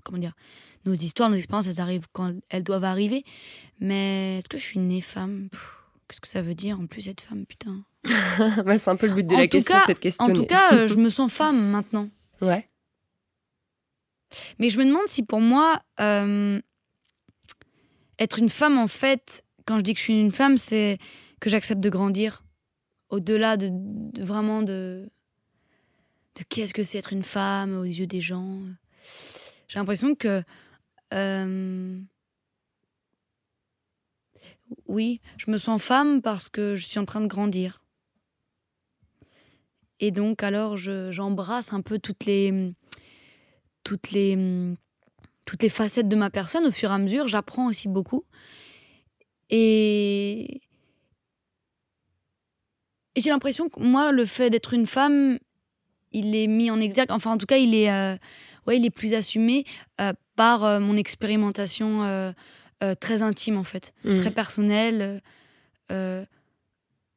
comment 0.04 0.18
dire 0.18 0.34
Nos 0.86 0.94
histoires, 0.94 1.30
nos 1.30 1.38
expériences, 1.38 1.68
elles 1.68 1.82
arrivent 1.82 2.08
quand 2.14 2.34
elles 2.50 2.64
doivent 2.64 2.84
arriver. 2.84 3.24
Mais 3.80 4.38
est-ce 4.38 4.50
que 4.50 4.58
je 4.58 4.64
suis 4.64 4.80
née 4.80 5.02
femme? 5.02 5.50
Qu'est-ce 6.08 6.22
que 6.22 6.28
ça 6.28 6.42
veut 6.42 6.56
dire 6.56 6.80
en 6.80 6.88
plus 6.88 7.08
être 7.08 7.22
femme, 7.22 7.46
putain? 7.46 7.84
C'est 8.06 8.88
un 8.88 8.96
peu 8.96 9.08
le 9.08 9.16
but 9.16 9.28
de 9.28 9.36
la 9.36 9.48
question, 9.48 9.78
cette 9.86 10.00
question. 10.00 10.26
En 10.26 10.34
tout 10.34 10.46
cas, 10.46 10.74
euh, 10.74 10.88
je 10.88 10.96
me 10.96 11.10
sens 11.10 11.32
femme 11.32 11.70
maintenant. 11.70 12.10
Ouais. 12.42 12.70
Mais 14.60 14.70
je 14.70 14.78
me 14.78 14.86
demande 14.86 15.08
si 15.08 15.24
pour 15.24 15.42
moi, 15.42 15.82
euh, 16.00 16.60
être 18.20 18.40
une 18.40 18.50
femme, 18.50 18.78
en 18.78 18.88
fait, 18.88 19.44
quand 19.66 19.78
je 19.78 19.82
dis 19.82 19.94
que 19.94 20.00
je 20.00 20.04
suis 20.04 20.20
une 20.20 20.32
femme, 20.32 20.58
c'est 20.58 20.98
que 21.40 21.50
j'accepte 21.50 21.82
de 21.82 21.90
grandir. 21.90 22.44
Au-delà 23.10 23.58
de, 23.58 23.70
vraiment 24.22 24.62
de, 24.62 25.10
de 26.36 26.44
qu'est-ce 26.50 26.74
que 26.74 26.84
c'est 26.84 26.98
être 26.98 27.14
une 27.14 27.24
femme 27.24 27.78
aux 27.78 27.84
yeux 27.84 28.08
des 28.08 28.22
gens. 28.22 28.60
J'ai 29.68 29.80
l'impression 29.80 30.16
que. 30.16 30.44
Euh, 31.14 32.00
oui, 34.88 35.22
je 35.38 35.52
me 35.52 35.58
sens 35.58 35.82
femme 35.82 36.22
parce 36.22 36.50
que 36.50 36.76
je 36.76 36.86
suis 36.86 37.00
en 37.00 37.06
train 37.06 37.22
de 37.22 37.28
grandir. 37.28 37.84
Et 40.00 40.12
donc, 40.12 40.44
alors, 40.44 40.78
j'embrasse 40.78 41.72
un 41.74 41.82
peu 41.82 42.00
toutes 42.00 42.26
les 42.26 42.74
toutes 43.86 44.12
les, 44.12 44.34
hum, 44.36 44.76
toutes 45.46 45.64
les 45.64 45.70
facettes 45.70 46.10
de 46.10 46.16
ma 46.18 46.30
personne 46.30 46.66
au 46.66 46.72
fur 46.72 46.92
et 46.92 46.94
à 46.94 46.98
mesure. 46.98 47.30
J'apprends 47.30 47.68
aussi 47.68 47.88
beaucoup. 47.88 48.26
Et, 49.50 50.60
j'ai 53.16 53.30
l'impression 53.30 53.70
que 53.70 53.80
moi, 53.80 54.12
le 54.12 54.26
fait 54.26 54.50
d'être 54.50 54.74
une 54.74 54.88
femme, 54.88 55.40
il 56.12 56.36
est 56.36 56.48
mis 56.48 56.70
en 56.70 56.82
exergue. 56.82 57.12
Enfin, 57.12 57.32
en 57.32 57.38
tout 57.38 57.46
cas, 57.46 57.58
il 57.58 57.74
est, 57.74 57.90
euh, 57.90 58.18
ouais, 58.68 58.78
il 58.78 58.86
est 58.86 58.90
plus 58.90 59.14
assumé 59.14 59.64
euh, 60.02 60.12
par 60.36 60.66
euh, 60.66 60.80
mon 60.82 60.98
expérimentation 60.98 62.34
très 63.00 63.22
intime, 63.22 63.58
en 63.58 63.64
fait. 63.64 63.94
Mmh. 64.04 64.18
Très 64.18 64.32
personnelle. 64.32 65.22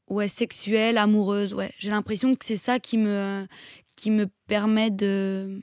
ouais, 0.09 0.29
sexuelle, 0.29 0.99
amoureuse. 0.99 1.53
Ouais. 1.53 1.73
J'ai 1.79 1.91
l'impression 1.91 2.35
que 2.37 2.45
c'est 2.45 2.57
ça 2.57 2.79
qui 2.79 2.97
me, 2.97 3.47
qui 3.97 4.11
me 4.11 4.29
permet 4.47 4.91
de 4.91 5.61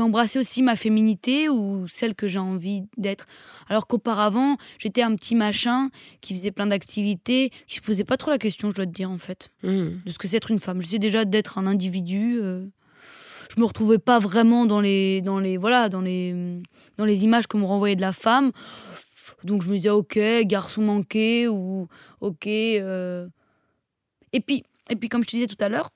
d'embrasser 0.00 0.38
aussi 0.38 0.62
ma 0.62 0.76
féminité 0.76 1.50
ou 1.50 1.86
celle 1.86 2.14
que 2.14 2.26
j'ai 2.26 2.38
envie 2.38 2.84
d'être. 2.96 3.26
Alors 3.68 3.86
qu'auparavant, 3.86 4.56
j'étais 4.78 5.02
un 5.02 5.14
petit 5.14 5.34
machin 5.34 5.90
qui 6.22 6.34
faisait 6.34 6.50
plein 6.50 6.66
d'activités, 6.66 7.50
qui 7.66 7.76
se 7.76 7.80
posait 7.82 8.04
pas 8.04 8.16
trop 8.16 8.30
la 8.30 8.38
question, 8.38 8.70
je 8.70 8.76
dois 8.76 8.86
te 8.86 8.92
dire 8.92 9.10
en 9.10 9.18
fait, 9.18 9.50
hmm. 9.62 9.88
de 10.06 10.10
ce 10.10 10.18
que 10.18 10.26
c'est 10.26 10.38
être 10.38 10.50
une 10.50 10.58
femme. 10.58 10.80
Je 10.80 10.86
sais 10.86 10.98
déjà 10.98 11.26
d'être 11.26 11.58
un 11.58 11.66
individu. 11.66 12.38
Euh, 12.40 12.64
je 13.54 13.60
me 13.60 13.66
retrouvais 13.66 13.98
pas 13.98 14.18
vraiment 14.18 14.64
dans 14.64 14.80
les, 14.80 15.20
dans 15.20 15.38
les, 15.38 15.58
voilà, 15.58 15.90
dans 15.90 16.00
les, 16.00 16.34
dans 16.96 17.04
les 17.04 17.24
images 17.24 17.46
qu'on 17.46 17.58
me 17.58 17.66
renvoyait 17.66 17.96
de 17.96 18.00
la 18.00 18.14
femme. 18.14 18.52
Donc 19.44 19.62
je 19.62 19.68
me 19.68 19.74
disais 19.74 19.90
ok, 19.90 20.18
garçon 20.44 20.82
manqué 20.82 21.46
ou 21.46 21.88
ok. 22.22 22.46
Euh. 22.46 23.28
Et 24.32 24.40
puis, 24.40 24.64
et 24.88 24.96
puis 24.96 25.10
comme 25.10 25.22
je 25.24 25.28
te 25.28 25.36
disais 25.36 25.46
tout 25.46 25.62
à 25.62 25.68
l'heure, 25.68 25.90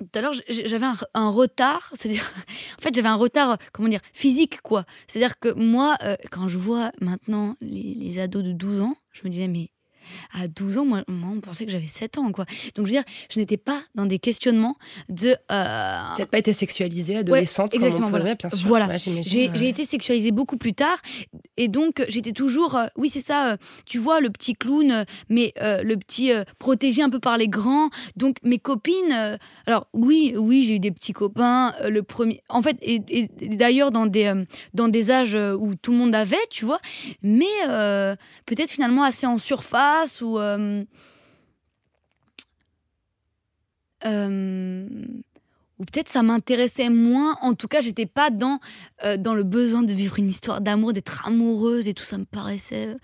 tout 0.00 0.18
à 0.18 0.22
l'heure, 0.22 0.32
j'avais 0.48 0.86
un, 1.14 1.28
retard, 1.28 1.90
c'est-à-dire, 1.94 2.32
en 2.78 2.82
fait, 2.82 2.94
j'avais 2.94 3.08
un 3.08 3.16
retard, 3.16 3.58
comment 3.72 3.88
dire, 3.88 4.00
physique, 4.12 4.60
quoi. 4.62 4.84
C'est-à-dire 5.06 5.38
que 5.38 5.52
moi, 5.52 5.96
euh, 6.02 6.16
quand 6.30 6.48
je 6.48 6.58
vois 6.58 6.92
maintenant 7.00 7.56
les, 7.60 8.18
ados 8.18 8.42
de 8.42 8.52
12 8.52 8.82
ans, 8.82 8.96
je 9.12 9.22
me 9.24 9.30
disais, 9.30 9.48
mais 9.48 9.70
à 10.32 10.48
12 10.48 10.78
ans, 10.78 10.84
moi, 10.84 11.02
moi, 11.08 11.30
on 11.36 11.40
pensait 11.40 11.64
que 11.66 11.72
j'avais 11.72 11.86
7 11.86 12.18
ans, 12.18 12.30
quoi. 12.32 12.44
Donc, 12.74 12.86
je 12.86 12.92
veux 12.92 12.96
dire, 12.98 13.04
je 13.32 13.38
n'étais 13.38 13.56
pas 13.56 13.82
dans 13.94 14.06
des 14.06 14.18
questionnements 14.18 14.76
de. 15.08 15.36
euh, 15.50 15.98
Peut-être 16.16 16.30
pas 16.30 16.38
été 16.38 16.52
sexualisée, 16.52 17.16
adolescente, 17.16 17.72
comme 17.72 17.78
exactement, 17.82 18.06
on 18.06 18.10
voilà. 18.10 18.34
bien 18.34 18.50
sûr. 18.50 18.68
Voilà. 18.68 18.86
Ouais, 18.88 18.98
J'ai 18.98 19.48
ouais. 19.50 19.68
été 19.68 19.84
sexualisée 19.84 20.30
beaucoup 20.30 20.56
plus 20.56 20.72
tard 20.72 20.98
et 21.56 21.68
donc 21.68 22.04
j'étais 22.08 22.32
toujours, 22.32 22.76
euh, 22.76 22.86
oui 22.96 23.08
c'est 23.08 23.20
ça, 23.20 23.52
euh, 23.52 23.56
tu 23.86 23.98
vois 23.98 24.20
le 24.20 24.30
petit 24.30 24.54
clown, 24.54 24.90
euh, 24.90 25.04
mais 25.28 25.52
le 25.60 25.94
petit 25.96 26.30
protégé 26.58 27.02
un 27.02 27.10
peu 27.10 27.20
par 27.20 27.36
les 27.36 27.48
grands. 27.48 27.90
Donc 28.16 28.36
mes 28.42 28.58
copines, 28.58 29.38
alors 29.66 29.86
oui, 29.92 30.34
oui 30.36 30.64
j'ai 30.64 30.76
eu 30.76 30.78
des 30.80 30.90
petits 30.90 31.12
copains. 31.12 31.72
le 31.88 32.02
premier, 32.02 32.42
en 32.48 32.62
fait, 32.62 32.76
et, 32.82 33.00
et- 33.08 33.28
et 33.40 33.48
d'ailleurs 33.56 33.90
dans 33.90 34.06
des 34.06 34.32
dans 34.74 34.88
des 34.88 35.10
âges 35.10 35.34
où 35.58 35.74
tout 35.74 35.92
le 35.92 35.98
monde 35.98 36.14
avait, 36.14 36.36
tu 36.50 36.64
vois, 36.64 36.80
mais 37.22 37.46
peut-être 38.46 38.70
finalement 38.70 39.02
assez 39.02 39.26
en 39.26 39.38
surface 39.38 39.99
ou 40.20 40.38
euh, 40.38 40.84
euh, 44.04 44.86
ou 45.78 45.84
peut-être 45.84 46.08
ça 46.08 46.22
m'intéressait 46.22 46.90
moins. 46.90 47.36
En 47.42 47.54
tout 47.54 47.68
cas, 47.68 47.80
j'étais 47.80 48.06
pas 48.06 48.30
dans 48.30 48.60
euh, 49.04 49.16
dans 49.16 49.34
le 49.34 49.42
besoin 49.42 49.82
de 49.82 49.92
vivre 49.92 50.18
une 50.18 50.28
histoire 50.28 50.60
d'amour, 50.60 50.92
d'être 50.92 51.26
amoureuse 51.26 51.88
et 51.88 51.94
tout 51.94 52.04
ça 52.04 52.18
me 52.18 52.24
paraissait. 52.24 52.96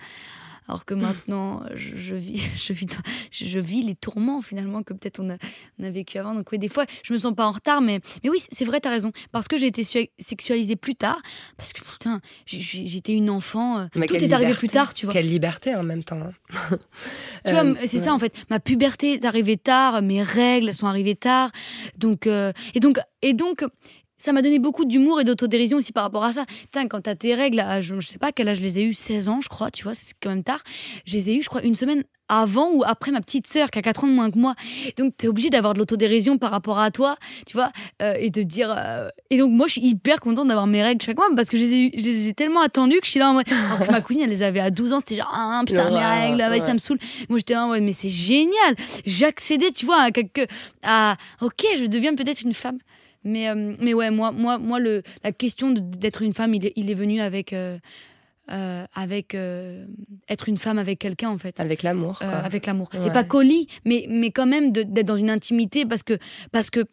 Alors 0.69 0.85
que 0.85 0.95
maintenant, 0.95 1.63
je, 1.75 1.97
je 1.97 2.15
vis, 2.17 2.39
je 2.57 2.73
vis, 2.73 2.87
je, 3.31 3.59
vis 3.61 3.83
les 3.83 3.95
tourments 3.95 4.43
finalement 4.43 4.83
que 4.83 4.93
peut-être 4.95 5.21
on 5.21 5.31
a, 5.31 5.37
on 5.79 5.85
a 5.85 5.91
vécu 5.91 6.19
avant. 6.19 6.35
Donc 6.35 6.51
oui, 6.53 6.59
des 6.59 6.69
fois, 6.69 6.85
je 7.05 7.13
me 7.13 7.19
sens 7.19 7.35
pas 7.35 7.47
en 7.47 7.53
retard, 7.53 7.81
mais 7.81 8.01
mais 8.25 8.31
oui, 8.31 8.39
c'est 8.51 8.65
vrai, 8.65 8.81
t'as 8.81 8.91
raison. 8.91 9.13
Parce 9.33 9.47
que 9.49 9.57
j'ai 9.57 9.67
été 9.69 9.83
sexualisée 10.19 10.77
plus 10.77 10.95
tard. 10.97 11.21
Parce 11.57 11.73
que 11.73 11.83
putain, 11.83 12.21
j'étais 12.47 13.13
une 13.15 13.31
enfant. 13.31 13.79
euh, 13.79 13.87
Mais 13.95 14.07
tout 14.07 14.17
est 14.17 14.33
arrivé 14.33 14.53
plus 14.55 14.69
tard, 14.69 14.93
tu 14.95 15.07
vois. 15.07 15.13
Quelle 15.13 15.29
liberté 15.29 15.75
en 15.75 15.83
même 15.85 16.03
temps. 16.05 16.21
hein. 16.21 16.79
Tu 17.45 17.53
vois, 17.53 17.65
Euh, 17.65 17.75
c'est 17.85 17.99
ouais. 17.99 18.05
ça 18.05 18.15
en 18.15 18.19
fait. 18.19 18.35
Ma 18.51 18.59
puberté 18.61 19.15
est 19.15 19.25
arrivée 19.25 19.57
tard, 19.57 20.03
mes 20.03 20.23
règles 20.23 20.73
sont 20.73 20.87
arrivées 20.87 21.15
tard. 21.17 21.51
Donc, 21.97 22.27
euh, 22.27 22.53
et 22.75 22.81
donc, 22.81 22.99
et 23.23 23.35
donc, 23.35 23.65
ça 24.19 24.33
m'a 24.33 24.43
donné 24.43 24.59
beaucoup 24.59 24.85
d'humour 24.85 25.21
et 25.21 25.25
d'autodérision 25.25 25.79
aussi 25.79 25.93
par 25.93 26.05
rapport 26.05 26.25
à 26.25 26.33
ça. 26.33 26.45
Putain, 26.47 26.89
quand 26.89 27.03
t'as 27.03 27.15
tes 27.15 27.35
règles, 27.35 27.61
à, 27.61 27.81
je, 27.81 27.99
je 28.01 28.07
sais 28.09 28.19
pas 28.19 28.33
quel 28.33 28.49
âge 28.49 28.59
je 28.59 28.63
les 28.63 28.79
ai 28.79 28.83
eu, 28.83 28.93
16 28.93 29.29
ans, 29.29 29.41
je 29.43 29.49
crois, 29.49 29.71
tu 29.71 29.85
vois, 29.85 29.95
c'est 29.95 30.15
quand 30.23 30.31
même 30.31 30.45
tard. 30.45 30.63
Je 31.05 31.13
les 31.15 31.31
ai 31.31 31.37
eu, 31.37 31.43
je 31.43 31.49
crois, 31.49 31.63
une 31.63 31.75
semaine 31.75 32.05
avant 32.29 32.73
ou 32.73 32.83
après 32.85 33.13
ma 33.13 33.21
petite 33.21 33.47
sœur 33.47 33.71
qui 33.71 33.79
a 33.79 33.83
4 33.83 34.03
ans 34.03 34.09
de 34.09 34.13
moins 34.13 34.33
que 34.33 34.39
moi. 34.39 34.57
Donc, 34.99 35.17
t'es 35.17 35.29
obligé 35.29 35.49
d'avoir 35.49 35.75
de 35.75 35.79
l'autodérision 35.79 36.39
par 36.39 36.51
rapport 36.51 36.81
à 36.81 36.91
toi, 36.91 37.15
tu 37.47 37.53
vois, 37.57 37.71
euh, 38.03 38.15
et 38.19 38.31
de 38.31 38.43
dire. 38.43 38.75
euh, 38.77 39.09
Et 39.31 39.39
donc, 39.39 39.53
moi, 39.53 39.69
je 39.69 39.73
suis 39.73 39.83
hyper 39.87 40.19
contente 40.19 40.49
d'avoir 40.49 40.67
mes 40.67 40.83
règles 40.83 41.01
chaque 41.05 41.17
mois 41.19 41.29
parce 41.37 41.49
que 41.49 41.57
je 41.57 41.63
les 41.63 41.75
ai, 41.75 41.81
eu- 41.83 41.91
je 41.97 42.03
les 42.05 42.29
ai 42.29 42.33
tellement 42.35 42.63
attendues 42.63 42.99
que 42.99 43.07
je 43.07 43.13
suis 43.13 43.21
là 43.21 43.31
en 43.31 43.35
mode. 43.35 43.45
Alors 43.49 43.87
que 43.87 43.93
ma 43.93 44.01
cousine, 44.01 44.23
elle 44.23 44.31
les 44.31 44.43
avait 44.43 44.59
à 44.59 44.71
12 44.73 44.93
ans, 44.93 44.99
c'était 44.99 45.15
genre, 45.17 45.31
ah 45.33 45.63
putain, 45.65 45.89
mes 45.91 46.05
règles, 46.05 46.41
ah 46.41 46.51
ouais, 46.51 46.59
ouais. 46.59 46.67
ça 46.67 46.75
me 46.75 46.79
saoule. 46.79 46.99
Moi, 47.29 47.39
j'étais 47.39 47.55
là 47.55 47.65
en 47.67 47.69
mode, 47.69 47.83
mais 47.83 47.93
c'est 47.93 48.09
génial. 48.09 48.75
J'accédais, 49.05 49.71
tu 49.71 49.87
vois, 49.87 50.01
à 50.01 50.11
quelque. 50.11 50.47
À, 50.83 51.17
ok, 51.41 51.65
je 51.79 51.87
deviens 51.87 52.15
peut-être 52.17 52.43
une 52.43 52.55
femme. 52.55 52.79
Mais, 53.27 53.49
euh, 53.49 53.75
mais 53.81 53.93
ouais, 53.93 54.11
moi, 54.11 54.33
moi, 54.33 54.57
moi 54.59 54.79
le, 54.79 55.03
la 55.25 55.33
question 55.33 55.73
d'être 55.73 56.23
une 56.23 56.33
femme, 56.33 56.55
il 56.55 56.65
est, 56.67 56.73
il 56.77 56.91
est 56.91 56.95
venu 56.95 57.21
avec. 57.21 57.53
euh, 57.53 57.79
euh, 58.53 58.85
avec 58.95 59.35
être 60.29 60.49
une 60.49 60.57
femme 60.57 60.79
avec 60.79 61.01
quelqu'un 61.01 61.31
en 61.31 61.37
fait 61.39 61.59
Avec 61.59 61.83
l'amour. 61.83 62.23
avec 62.23 62.67
l'amour 62.67 62.89
Ouais. 62.95 63.09
et 63.09 63.11
pas 63.11 63.25
qu'au 63.25 63.43
lit 63.43 63.67
mais 63.85 64.07
mais 64.09 64.31
quand 64.31 64.47
même 64.47 64.71
d'être 64.71 65.05
dans 65.05 65.17
une 65.17 65.31
intimité 65.31 65.85
parce 65.85 66.05
que 66.05 66.17
parce 66.53 66.71
que 66.71 66.85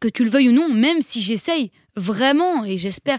que 0.00 0.08
tu 0.08 0.22
le 0.22 0.28
veuilles 0.28 0.50
ou 0.50 0.52
non 0.52 0.68
même 0.68 1.00
si 1.00 1.22
j'essaye 1.22 1.70
vraiment 1.96 2.66
et 2.66 2.76
j'espère 2.76 3.18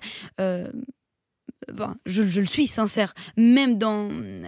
je, 2.06 2.22
je 2.24 2.40
le 2.42 2.46
suis 2.48 2.68
sincère. 2.68 3.14
Même 3.38 3.78
dans 3.78 4.10
euh, 4.12 4.44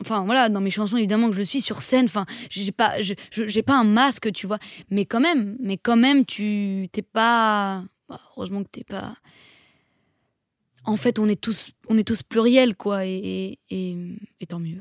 enfin 0.00 0.24
voilà 0.24 0.48
dans 0.48 0.60
mes 0.60 0.70
chansons 0.70 0.96
évidemment 0.96 1.28
que 1.30 1.36
je 1.36 1.42
suis 1.42 1.60
sur 1.60 1.80
scène. 1.82 2.06
Enfin 2.06 2.26
j'ai 2.50 2.72
pas 2.72 3.00
j'ai 3.00 3.62
pas 3.62 3.78
un 3.78 3.84
masque 3.84 4.32
tu 4.32 4.46
vois. 4.46 4.58
Mais 4.90 5.04
quand 5.06 5.20
même 5.20 5.56
mais 5.60 5.76
quand 5.76 5.96
même 5.96 6.24
tu 6.24 6.88
t'es 6.92 7.02
pas 7.02 7.84
bah, 8.08 8.20
heureusement 8.36 8.62
que 8.62 8.68
t'es 8.70 8.84
pas. 8.84 9.16
En 10.84 10.96
fait 10.96 11.18
on 11.18 11.28
est 11.28 11.40
tous 11.40 11.70
on 11.88 11.98
est 11.98 12.04
tous 12.04 12.22
pluriels 12.22 12.74
quoi 12.76 13.04
et, 13.06 13.58
et- 13.70 13.96
et 14.40 14.46
tant 14.46 14.58
mieux 14.60 14.80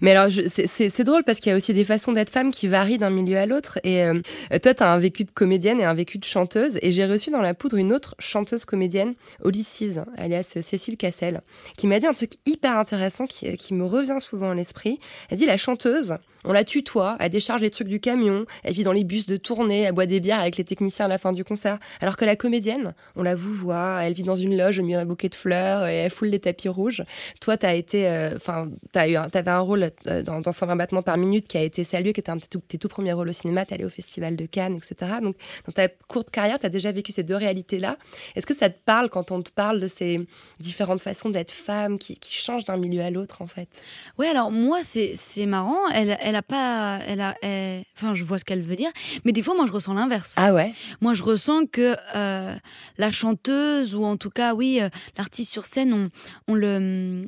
Mais 0.00 0.12
alors, 0.12 0.30
c'est 0.30 1.04
drôle 1.04 1.24
parce 1.24 1.38
qu'il 1.38 1.50
y 1.50 1.52
a 1.52 1.56
aussi 1.56 1.74
des 1.74 1.84
façons 1.84 2.12
d'être 2.12 2.30
femme 2.30 2.50
qui 2.50 2.68
varient 2.68 2.98
d'un 2.98 3.10
milieu 3.10 3.36
à 3.36 3.46
l'autre. 3.46 3.78
Et 3.84 4.02
euh, 4.04 4.20
toi, 4.62 4.74
tu 4.74 4.82
as 4.82 4.92
un 4.92 4.98
vécu 4.98 5.24
de 5.24 5.30
comédienne 5.30 5.80
et 5.80 5.84
un 5.84 5.94
vécu 5.94 6.18
de 6.18 6.24
chanteuse. 6.24 6.78
Et 6.82 6.92
j'ai 6.92 7.06
reçu 7.06 7.30
dans 7.30 7.42
la 7.42 7.54
poudre 7.54 7.76
une 7.76 7.92
autre 7.92 8.14
chanteuse 8.18 8.64
comédienne, 8.64 9.14
Olysses, 9.42 9.98
alias 10.16 10.58
Cécile 10.60 10.96
Cassel, 10.96 11.42
qui 11.76 11.86
m'a 11.86 12.00
dit 12.00 12.06
un 12.06 12.14
truc 12.14 12.32
hyper 12.46 12.78
intéressant 12.78 13.26
qui, 13.26 13.56
qui 13.56 13.74
me 13.74 13.84
revient 13.84 14.18
souvent 14.20 14.50
à 14.50 14.54
l'esprit. 14.54 14.98
Elle 15.30 15.38
dit 15.38 15.46
la 15.46 15.56
chanteuse, 15.56 16.16
on 16.44 16.52
la 16.52 16.64
tutoie, 16.64 17.16
elle 17.20 17.30
décharge 17.30 17.60
les 17.60 17.70
trucs 17.70 17.88
du 17.88 18.00
camion, 18.00 18.46
elle 18.64 18.74
vit 18.74 18.84
dans 18.84 18.92
les 18.92 19.04
bus 19.04 19.26
de 19.26 19.36
tournée, 19.36 19.82
elle 19.82 19.92
boit 19.92 20.06
des 20.06 20.20
bières 20.20 20.40
avec 20.40 20.56
les 20.56 20.64
techniciens 20.64 21.06
à 21.06 21.08
la 21.08 21.18
fin 21.18 21.32
du 21.32 21.44
concert. 21.44 21.78
Alors 22.00 22.16
que 22.16 22.24
la 22.24 22.36
comédienne, 22.36 22.94
on 23.16 23.22
la 23.22 23.34
vous 23.34 23.52
voit, 23.52 24.00
elle 24.02 24.12
vit 24.12 24.22
dans 24.22 24.36
une 24.36 24.56
loge 24.56 24.78
au 24.78 24.82
milieu 24.82 24.98
d'un 24.98 25.06
bouquet 25.06 25.28
de 25.28 25.34
fleurs 25.34 25.86
et 25.86 25.96
elle 25.96 26.10
foule 26.10 26.28
les 26.28 26.38
tapis 26.40 26.68
rouges. 26.68 27.02
Toi, 27.40 27.56
tu 27.56 27.66
as 27.66 27.74
été, 27.74 28.06
euh, 28.08 28.30
enfin, 28.36 28.70
t'as 28.92 29.08
eu, 29.08 29.16
un- 29.16 29.28
t'avais 29.28 29.50
un 29.50 29.60
rôle 29.60 29.90
euh, 30.06 30.22
dans, 30.22 30.40
dans 30.40 30.52
120 30.52 30.76
battements 30.76 31.02
par 31.02 31.16
minute 31.16 31.46
qui 31.48 31.56
a 31.56 31.62
été 31.62 31.84
salué, 31.84 32.12
qui 32.12 32.20
était 32.20 32.30
un 32.30 32.36
de 32.36 32.42
tes 32.44 32.78
tout, 32.78 32.88
premiers 32.88 33.12
rôles 33.12 33.28
au 33.28 33.32
cinéma. 33.32 33.64
T'es 33.64 33.74
allé 33.74 33.84
au 33.84 33.88
festival 33.90 34.36
de 34.36 34.46
Cannes, 34.46 34.76
etc. 34.76 35.12
Donc, 35.22 35.36
dans 35.66 35.72
ta 35.72 35.88
courte 35.88 36.30
carrière, 36.30 36.58
tu 36.58 36.66
as 36.66 36.70
déjà 36.70 36.92
vécu 36.92 37.12
ces 37.12 37.22
deux 37.22 37.36
réalités-là. 37.36 37.96
Est-ce 38.36 38.46
que 38.46 38.54
ça 38.54 38.70
te 38.70 38.78
parle 38.84 39.08
quand 39.10 39.30
on 39.30 39.42
te 39.42 39.50
parle 39.50 39.80
de 39.80 39.88
ces 39.88 40.20
différentes 40.60 41.00
façons 41.00 41.30
d'être 41.30 41.50
femme 41.50 41.98
qui, 41.98 42.18
changent 42.30 42.64
d'un 42.64 42.76
milieu 42.76 43.02
à 43.02 43.10
l'autre, 43.10 43.42
en 43.42 43.46
fait? 43.46 43.68
Ouais, 44.18 44.28
alors 44.28 44.50
moi, 44.50 44.78
c'est 44.82 45.46
marrant. 45.46 45.88
Elle 45.92 46.27
a 46.36 46.42
pas. 46.42 46.98
Elle 47.06 47.20
a, 47.20 47.34
elle- 47.42 47.84
Enfin, 47.96 48.14
je 48.14 48.24
vois 48.24 48.38
ce 48.38 48.44
qu'elle 48.44 48.62
veut 48.62 48.76
dire. 48.76 48.90
Mais 49.24 49.32
des 49.32 49.42
fois, 49.42 49.54
moi, 49.54 49.66
je 49.66 49.72
ressens 49.72 49.94
l'inverse. 49.94 50.34
Ah 50.36 50.54
ouais? 50.54 50.72
Moi, 51.00 51.14
je 51.14 51.22
ressens 51.22 51.66
que 51.66 51.96
euh, 52.14 52.54
la 52.98 53.10
chanteuse, 53.10 53.94
ou 53.94 54.04
en 54.04 54.16
tout 54.16 54.30
cas, 54.30 54.54
oui, 54.54 54.80
euh, 54.80 54.88
l'artiste 55.16 55.52
sur 55.52 55.64
scène, 55.64 55.92
on, 55.92 56.08
on 56.46 56.54
le. 56.54 57.26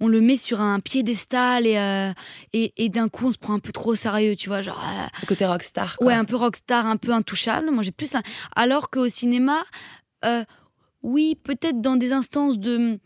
On 0.00 0.08
le 0.08 0.20
met 0.20 0.36
sur 0.36 0.60
un 0.60 0.80
piédestal 0.80 1.68
et, 1.68 1.78
euh, 1.78 2.10
et, 2.52 2.74
et 2.76 2.88
d'un 2.88 3.08
coup 3.08 3.28
on 3.28 3.32
se 3.32 3.38
prend 3.38 3.54
un 3.54 3.60
peu 3.60 3.70
trop 3.70 3.92
au 3.92 3.94
sérieux, 3.94 4.34
tu 4.34 4.48
vois, 4.48 4.60
genre 4.60 4.82
euh, 4.84 5.26
côté 5.26 5.46
rockstar. 5.46 5.96
Quoi. 5.96 6.08
Ouais, 6.08 6.14
un 6.14 6.24
peu 6.24 6.34
rockstar, 6.34 6.84
un 6.86 6.96
peu 6.96 7.12
intouchable. 7.12 7.70
Moi, 7.70 7.84
j'ai 7.84 7.92
plus. 7.92 8.12
Alors 8.56 8.90
qu'au 8.90 9.08
cinéma, 9.08 9.62
euh, 10.24 10.44
oui, 11.02 11.36
peut-être 11.42 11.80
dans 11.80 11.94
des 11.96 12.12
instances 12.12 12.58
de. 12.58 12.98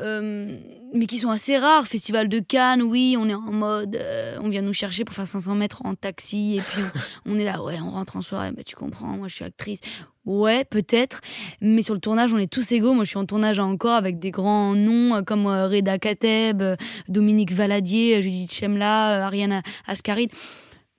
Euh, 0.00 0.58
mais 0.94 1.06
qui 1.06 1.18
sont 1.18 1.30
assez 1.30 1.56
rares. 1.58 1.86
Festival 1.86 2.28
de 2.28 2.38
Cannes, 2.38 2.82
oui, 2.82 3.16
on 3.18 3.28
est 3.28 3.34
en 3.34 3.52
mode. 3.52 3.96
euh, 3.96 4.38
on 4.42 4.48
vient 4.48 4.62
nous 4.62 4.72
chercher 4.72 5.04
pour 5.04 5.14
faire 5.14 5.26
500 5.26 5.54
mètres 5.54 5.82
en 5.84 5.94
taxi. 5.94 6.56
Et 6.56 6.60
puis, 6.60 6.82
on, 7.26 7.38
est 7.38 7.44
là, 7.44 7.62
ouais, 7.62 7.78
on 7.80 7.90
rentre 7.90 8.16
en 8.16 8.22
soirée. 8.22 8.52
Bah, 8.52 8.62
tu 8.64 8.76
comprends, 8.76 9.16
moi, 9.16 9.28
je 9.28 9.34
suis 9.34 9.44
actrice. 9.44 9.80
Ouais, 10.24 10.64
peut-être. 10.64 11.20
Mais 11.60 11.82
sur 11.82 11.94
le 11.94 12.00
tournage, 12.00 12.32
on 12.32 12.38
est 12.38 12.50
tous 12.52 12.72
égaux. 12.72 12.92
Moi, 12.92 13.04
je 13.04 13.10
suis 13.10 13.18
en 13.18 13.26
tournage 13.26 13.58
encore 13.58 13.94
avec 13.94 14.18
des 14.18 14.30
grands 14.30 14.74
noms 14.74 15.16
euh, 15.16 15.22
comme 15.22 15.46
Reda 15.46 15.98
Kateb, 15.98 16.62
Dominique 17.08 17.52
Valadier, 17.52 18.22
Judith 18.22 18.52
Chemla, 18.52 19.26
Ariane 19.26 19.62
Ascaride 19.86 20.30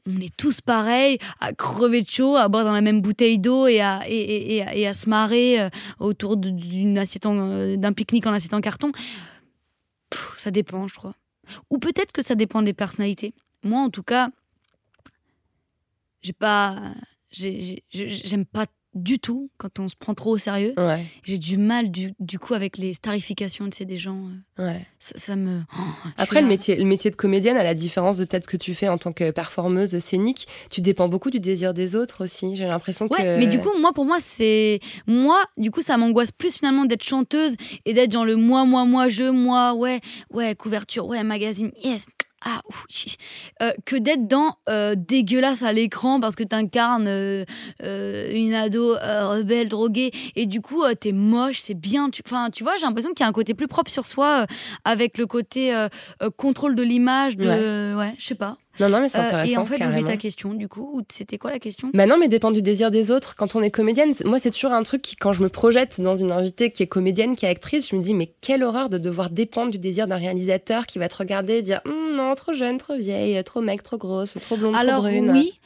on 0.07 0.19
est 0.21 0.35
tous 0.35 0.61
pareils, 0.61 1.17
à 1.39 1.53
crever 1.53 2.01
de 2.01 2.09
chaud, 2.09 2.35
à 2.37 2.47
boire 2.47 2.63
dans 2.63 2.71
la 2.73 2.81
même 2.81 3.01
bouteille 3.01 3.39
d'eau 3.39 3.67
et 3.67 3.81
à, 3.81 4.03
et, 4.07 4.63
à- 4.87 4.93
se 4.93 5.09
marrer 5.09 5.59
euh, 5.59 5.69
autour 5.99 6.35
euh, 6.45 7.75
d'un 7.77 7.93
pique-nique 7.93 8.25
en 8.25 8.31
assiette 8.33 8.53
en 8.53 8.61
carton. 8.61 8.91
Ça 10.37 10.51
dépend, 10.51 10.87
je 10.87 10.95
crois. 10.95 11.13
Ou 11.69 11.77
peut-être 11.77 12.11
que 12.11 12.21
ça 12.21 12.35
dépend 12.35 12.61
des 12.61 12.73
personnalités. 12.73 13.33
Moi, 13.63 13.81
en 13.81 13.89
tout 13.89 14.03
cas, 14.03 14.29
j'ai 16.21 16.33
pas, 16.33 16.77
j'ai- 17.31 17.61
j'ai- 17.61 17.83
j'ai- 17.89 18.09
j'aime 18.09 18.45
pas 18.45 18.65
du 18.93 19.19
tout 19.19 19.49
quand 19.57 19.79
on 19.79 19.87
se 19.87 19.95
prend 19.95 20.13
trop 20.13 20.31
au 20.31 20.37
sérieux. 20.37 20.73
Ouais, 20.77 21.05
J'ai 21.23 21.37
du 21.37 21.57
mal 21.57 21.91
du, 21.91 22.13
du 22.19 22.39
coup 22.39 22.53
avec 22.55 22.77
les 22.77 22.93
starifications 22.93 23.67
de 23.67 23.73
ces 23.73 23.85
des 23.85 23.97
gens. 23.97 24.29
euh, 24.59 24.65
ouais. 24.67 24.85
Ça, 24.99 25.13
ça 25.17 25.35
me. 25.35 25.61
oh, 25.77 25.81
Après, 26.17 26.41
le 26.41 26.47
métier, 26.47 26.75
le 26.77 26.85
métier 26.85 27.11
de 27.11 27.15
comédienne, 27.15 27.57
à 27.57 27.63
la 27.63 27.73
différence 27.75 28.17
de 28.17 28.25
peut-être 28.25 28.45
ce 28.45 28.49
que 28.49 28.57
tu 28.57 28.73
fais 28.73 28.87
en 28.87 28.97
tant 28.97 29.13
que 29.13 29.29
performeuse 29.31 29.99
scénique, 29.99 30.47
tu 30.71 30.81
dépends 30.81 31.07
beaucoup 31.09 31.29
du 31.29 31.39
désir 31.39 31.73
des 31.73 31.95
autres 31.95 32.23
aussi. 32.23 32.55
J'ai 32.55 32.65
l'impression 32.65 33.07
Ouais, 33.07 33.17
que. 33.17 33.37
mais 33.37 33.47
du 33.47 33.59
coup, 33.59 33.69
moi, 33.79 33.93
pour 33.93 34.05
moi, 34.05 34.17
c'est. 34.19 34.79
Moi, 35.05 35.41
du 35.57 35.69
coup, 35.69 35.81
ça 35.81 35.97
m'angoisse 35.97 36.31
plus 36.31 36.55
finalement 36.57 36.85
d'être 36.85 37.03
chanteuse 37.03 37.55
et 37.85 37.93
d'être 37.93 38.11
dans 38.11 38.25
le 38.25 38.35
moi, 38.35 38.65
moi, 38.65 38.85
moi, 38.85 39.07
je, 39.09 39.29
moi, 39.29 39.73
ouais, 39.75 40.01
ouais, 40.31 40.55
couverture, 40.55 41.05
ouais, 41.05 41.23
magazine, 41.23 41.71
yes. 41.83 42.07
Ah, 42.45 42.61
ouf. 42.69 42.85
Euh, 43.63 43.71
que 43.85 43.95
d'être 43.95 44.27
dans 44.27 44.55
euh, 44.69 44.93
dégueulasse 44.95 45.63
à 45.63 45.73
l'écran 45.73 46.19
parce 46.19 46.35
que 46.35 46.43
t'incarnes 46.43 47.07
euh, 47.07 47.43
euh, 47.83 48.31
une 48.33 48.53
ado 48.53 48.93
rebelle, 48.93 49.67
droguée, 49.69 50.11
et 50.35 50.45
du 50.45 50.61
coup, 50.61 50.83
t'es 50.99 51.11
moche, 51.13 51.59
c'est 51.59 51.73
bien. 51.73 52.09
tu- 52.11 52.21
Enfin, 52.25 52.49
tu 52.51 52.63
vois, 52.63 52.77
j'ai 52.77 52.85
l'impression 52.85 53.11
qu'il 53.13 53.23
y 53.23 53.25
a 53.25 53.29
un 53.29 53.33
côté 53.33 53.53
plus 53.55 53.67
propre 53.67 53.91
sur 53.91 54.05
soi 54.05 54.45
avec 54.85 55.17
le 55.17 55.25
côté 55.25 55.73
contrôle 56.37 56.75
de 56.75 56.83
l'image, 56.83 57.37
de. 57.37 57.47
Ouais, 57.97 58.13
je 58.19 58.25
sais 58.25 58.35
pas. 58.35 58.57
Non, 58.79 58.89
non, 58.89 58.99
mais 59.01 59.09
c'est 59.09 59.17
Euh, 59.17 59.21
intéressant. 59.21 59.51
et 59.51 59.57
en 59.57 59.65
fait, 59.65 59.77
carrément. 59.77 60.07
ta 60.07 60.17
question, 60.17 60.53
du 60.53 60.67
coup. 60.67 60.89
ou 60.93 61.01
C'était 61.11 61.37
quoi 61.37 61.51
la 61.51 61.59
question? 61.59 61.89
Bah 61.93 62.05
non, 62.05 62.17
mais 62.17 62.27
dépend 62.27 62.51
du 62.51 62.61
désir 62.61 62.91
des 62.91 63.11
autres. 63.11 63.35
Quand 63.35 63.55
on 63.55 63.61
est 63.61 63.71
comédienne, 63.71 64.13
moi, 64.25 64.39
c'est 64.39 64.51
toujours 64.51 64.71
un 64.73 64.83
truc 64.83 65.01
qui, 65.01 65.15
quand 65.15 65.33
je 65.33 65.41
me 65.41 65.49
projette 65.49 65.99
dans 66.01 66.15
une 66.15 66.31
invitée 66.31 66.71
qui 66.71 66.83
est 66.83 66.87
comédienne, 66.87 67.35
qui 67.35 67.45
est 67.45 67.49
actrice, 67.49 67.89
je 67.89 67.95
me 67.95 68.01
dis, 68.01 68.13
mais 68.13 68.33
quelle 68.41 68.63
horreur 68.63 68.89
de 68.89 68.97
devoir 68.97 69.29
dépendre 69.29 69.71
du 69.71 69.79
désir 69.79 70.07
d'un 70.07 70.17
réalisateur 70.17 70.85
qui 70.85 70.99
va 70.99 71.07
te 71.09 71.17
regarder 71.17 71.53
et 71.57 71.61
dire, 71.61 71.81
Hum, 71.85 72.15
non, 72.15 72.33
trop 72.35 72.53
jeune, 72.53 72.77
trop 72.77 72.95
vieille, 72.95 73.43
trop 73.43 73.61
mec, 73.61 73.83
trop 73.83 73.97
grosse, 73.97 74.35
trop 74.41 74.57
blonde, 74.57 74.75
Alors 74.75 74.99
trop 75.01 75.09
brune. 75.09 75.31
oui, 75.31 75.59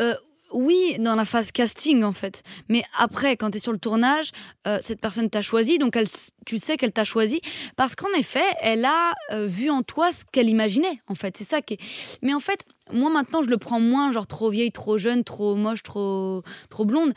euh, 0.00 0.14
oui, 0.52 0.96
dans 0.98 1.14
la 1.14 1.24
phase 1.24 1.52
casting 1.52 2.02
en 2.04 2.12
fait. 2.12 2.42
Mais 2.68 2.82
après, 2.98 3.36
quand 3.36 3.50
tu 3.50 3.58
es 3.58 3.60
sur 3.60 3.72
le 3.72 3.78
tournage, 3.78 4.32
euh, 4.66 4.78
cette 4.82 5.00
personne 5.00 5.30
t'a 5.30 5.42
choisi, 5.42 5.78
donc 5.78 5.96
elle, 5.96 6.08
tu 6.46 6.58
sais 6.58 6.76
qu'elle 6.76 6.92
t'a 6.92 7.04
choisi 7.04 7.40
parce 7.76 7.94
qu'en 7.94 8.12
effet, 8.18 8.44
elle 8.60 8.84
a 8.84 9.14
euh, 9.32 9.46
vu 9.46 9.70
en 9.70 9.82
toi 9.82 10.10
ce 10.10 10.24
qu'elle 10.30 10.48
imaginait. 10.48 11.00
En 11.08 11.14
fait, 11.14 11.36
c'est 11.36 11.44
ça 11.44 11.62
qui. 11.62 11.74
Est... 11.74 11.80
Mais 12.22 12.34
en 12.34 12.40
fait, 12.40 12.64
moi 12.92 13.10
maintenant, 13.10 13.42
je 13.42 13.50
le 13.50 13.58
prends 13.58 13.80
moins, 13.80 14.12
genre 14.12 14.26
trop 14.26 14.50
vieille, 14.50 14.72
trop 14.72 14.98
jeune, 14.98 15.24
trop 15.24 15.54
moche, 15.54 15.82
trop 15.82 16.42
trop 16.68 16.84
blonde. 16.84 17.12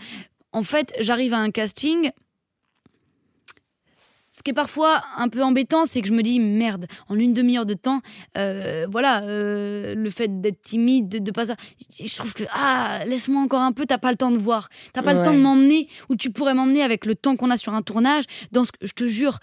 En 0.52 0.64
fait, 0.64 0.94
j'arrive 1.00 1.34
à 1.34 1.40
un 1.40 1.52
casting. 1.52 2.12
Ce 4.36 4.42
qui 4.42 4.50
est 4.50 4.56
parfois 4.56 5.04
un 5.18 5.30
peu 5.30 5.44
embêtant, 5.44 5.86
c'est 5.86 6.02
que 6.02 6.08
je 6.08 6.14
me 6.14 6.24
dis 6.24 6.40
merde, 6.40 6.88
en 7.08 7.20
une 7.20 7.34
demi-heure 7.34 7.68
de 7.68 7.76
temps, 7.76 8.02
euh, 8.36 8.88
voilà, 8.90 9.22
euh, 9.22 9.94
le 9.94 10.10
fait 10.10 10.42
d'être 10.42 10.60
timide, 10.64 11.08
de, 11.08 11.20
de 11.20 11.32
pas 11.32 11.46
ça, 11.46 11.56
je 12.04 12.16
trouve 12.16 12.34
que 12.34 12.44
ah, 12.52 13.02
laisse-moi 13.06 13.40
encore 13.40 13.62
un 13.62 13.72
peu, 13.74 13.86
t'as 13.86 14.00
pas 14.00 14.10
le 14.10 14.18
temps 14.18 14.32
de 14.32 14.38
voir, 14.38 14.70
t'as 14.92 15.04
pas 15.04 15.14
le 15.14 15.24
temps 15.24 15.36
de 15.36 15.40
m'emmener 15.40 15.88
où 16.10 16.16
tu 16.16 16.32
pourrais 16.32 16.56
m'emmener 16.56 16.82
avec 16.82 17.06
le 17.06 17.14
temps 17.14 17.36
qu'on 17.36 17.52
a 17.52 17.58
sur 17.58 17.76
un 17.76 17.84
tournage. 17.84 18.24
Dans 18.52 18.66
ce 18.66 18.72
que 18.72 18.86
je 18.86 18.94
te 18.94 19.06
jure. 19.06 19.40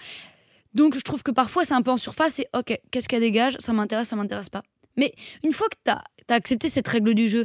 Donc 0.74 0.96
je 0.96 1.00
trouve 1.00 1.22
que 1.22 1.30
parfois 1.30 1.64
c'est 1.64 1.74
un 1.74 1.82
peu 1.82 1.90
en 1.90 1.96
surface 1.96 2.40
et 2.40 2.48
ok, 2.56 2.78
qu'est-ce 2.90 3.08
qu'elle 3.08 3.20
dégage, 3.20 3.56
ça 3.58 3.72
m'intéresse, 3.72 4.08
ça 4.08 4.16
m'intéresse 4.16 4.48
pas. 4.48 4.62
Mais 4.96 5.14
une 5.44 5.52
fois 5.52 5.68
que 5.68 5.76
t'as 5.84 6.02
as 6.28 6.34
accepté 6.34 6.68
cette 6.68 6.86
règle 6.86 7.14
du 7.14 7.28
jeu, 7.28 7.44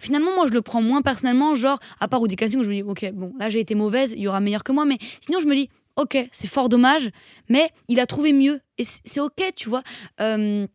finalement 0.00 0.34
moi 0.34 0.46
je 0.46 0.52
le 0.52 0.62
prends 0.62 0.82
moins 0.82 1.02
personnellement, 1.02 1.54
genre 1.54 1.78
à 2.00 2.08
part 2.08 2.20
ou 2.22 2.28
des 2.28 2.36
castings 2.36 2.60
où 2.60 2.64
je 2.64 2.68
me 2.70 2.74
dis 2.74 2.82
ok 2.82 3.12
bon 3.12 3.32
là 3.38 3.48
j'ai 3.48 3.60
été 3.60 3.74
mauvaise, 3.74 4.12
il 4.12 4.20
y 4.20 4.28
aura 4.28 4.40
meilleur 4.40 4.64
que 4.64 4.72
moi, 4.72 4.84
mais 4.84 4.98
sinon 5.20 5.40
je 5.40 5.46
me 5.46 5.54
dis 5.54 5.70
ok 5.96 6.28
c'est 6.32 6.46
fort 6.48 6.68
dommage, 6.68 7.10
mais 7.48 7.70
il 7.88 8.00
a 8.00 8.06
trouvé 8.06 8.32
mieux 8.32 8.60
et 8.78 8.84
c'est 8.84 9.20
ok 9.20 9.52
tu 9.56 9.68
vois. 9.68 9.82
Euh, 10.20 10.66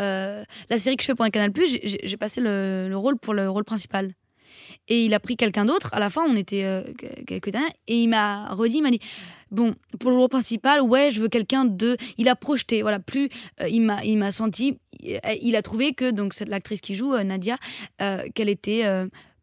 euh, 0.00 0.44
la 0.70 0.78
série 0.78 0.96
que 0.96 1.02
je 1.02 1.06
fais 1.06 1.14
pour 1.14 1.24
un 1.24 1.30
Canal 1.30 1.52
Plus, 1.52 1.78
j'ai- 1.82 2.16
passé 2.16 2.40
le, 2.40 2.86
le 2.88 2.96
rôle 2.96 3.18
pour 3.18 3.34
le 3.34 3.50
rôle 3.50 3.64
principal. 3.64 4.12
Et 4.88 5.04
il 5.04 5.12
a 5.14 5.20
pris 5.20 5.36
quelqu'un 5.36 5.64
d'autre. 5.66 5.90
À 5.92 6.00
la 6.00 6.08
fin, 6.10 6.22
on 6.26 6.36
était 6.36 6.64
euh, 6.64 6.82
quelques 7.26 7.50
derniers. 7.50 7.68
Et 7.86 8.00
il 8.02 8.08
m'a 8.08 8.48
redit, 8.54 8.78
il 8.78 8.82
m'a 8.82 8.90
dit 8.90 9.00
Bon, 9.50 9.74
pour 9.98 10.10
le 10.10 10.16
rôle 10.16 10.28
principal, 10.28 10.80
ouais, 10.80 11.10
je 11.10 11.20
veux 11.20 11.28
quelqu'un 11.28 11.64
de. 11.66 11.96
Il 12.18 12.28
a 12.28 12.36
projeté, 12.36 12.82
voilà, 12.82 12.98
plus. 12.98 13.28
il 13.68 13.82
m'a 13.82 14.02
il 14.04 14.16
m'a 14.16 14.32
senti. 14.32 14.78
Il 15.02 15.56
a 15.56 15.62
trouvé 15.62 15.92
que, 15.92 16.10
donc, 16.10 16.34
c'est 16.34 16.48
l'actrice 16.48 16.80
qui 16.80 16.94
joue, 16.94 17.16
Nadia, 17.18 17.58
qu'elle 18.34 18.48
était 18.48 18.84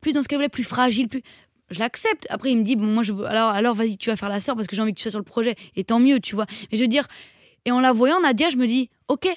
plus 0.01 0.13
dans 0.13 0.21
ce 0.21 0.27
qu'elle 0.27 0.37
voulait, 0.39 0.49
plus 0.49 0.63
fragile, 0.63 1.07
plus. 1.09 1.21
Je 1.69 1.79
l'accepte. 1.79 2.25
Après, 2.29 2.51
il 2.51 2.57
me 2.57 2.63
dit 2.63 2.75
Bon, 2.75 2.85
moi, 2.85 3.03
je 3.03 3.13
veux. 3.13 3.25
Alors, 3.25 3.49
alors 3.49 3.75
vas-y, 3.75 3.97
tu 3.97 4.09
vas 4.09 4.15
faire 4.15 4.29
la 4.29 4.39
sœur 4.39 4.55
parce 4.55 4.67
que 4.67 4.75
j'ai 4.75 4.81
envie 4.81 4.93
que 4.93 4.97
tu 4.97 5.03
sois 5.03 5.11
sur 5.11 5.19
le 5.19 5.25
projet. 5.25 5.55
Et 5.75 5.83
tant 5.83 5.99
mieux, 5.99 6.19
tu 6.19 6.35
vois. 6.35 6.45
Mais 6.71 6.77
je 6.77 6.83
veux 6.83 6.87
dire. 6.87 7.07
Et 7.65 7.71
en 7.71 7.81
la 7.81 7.91
voyant, 7.91 8.19
Nadia, 8.21 8.49
je 8.49 8.57
me 8.57 8.65
dis 8.67 8.89
Ok, 9.09 9.27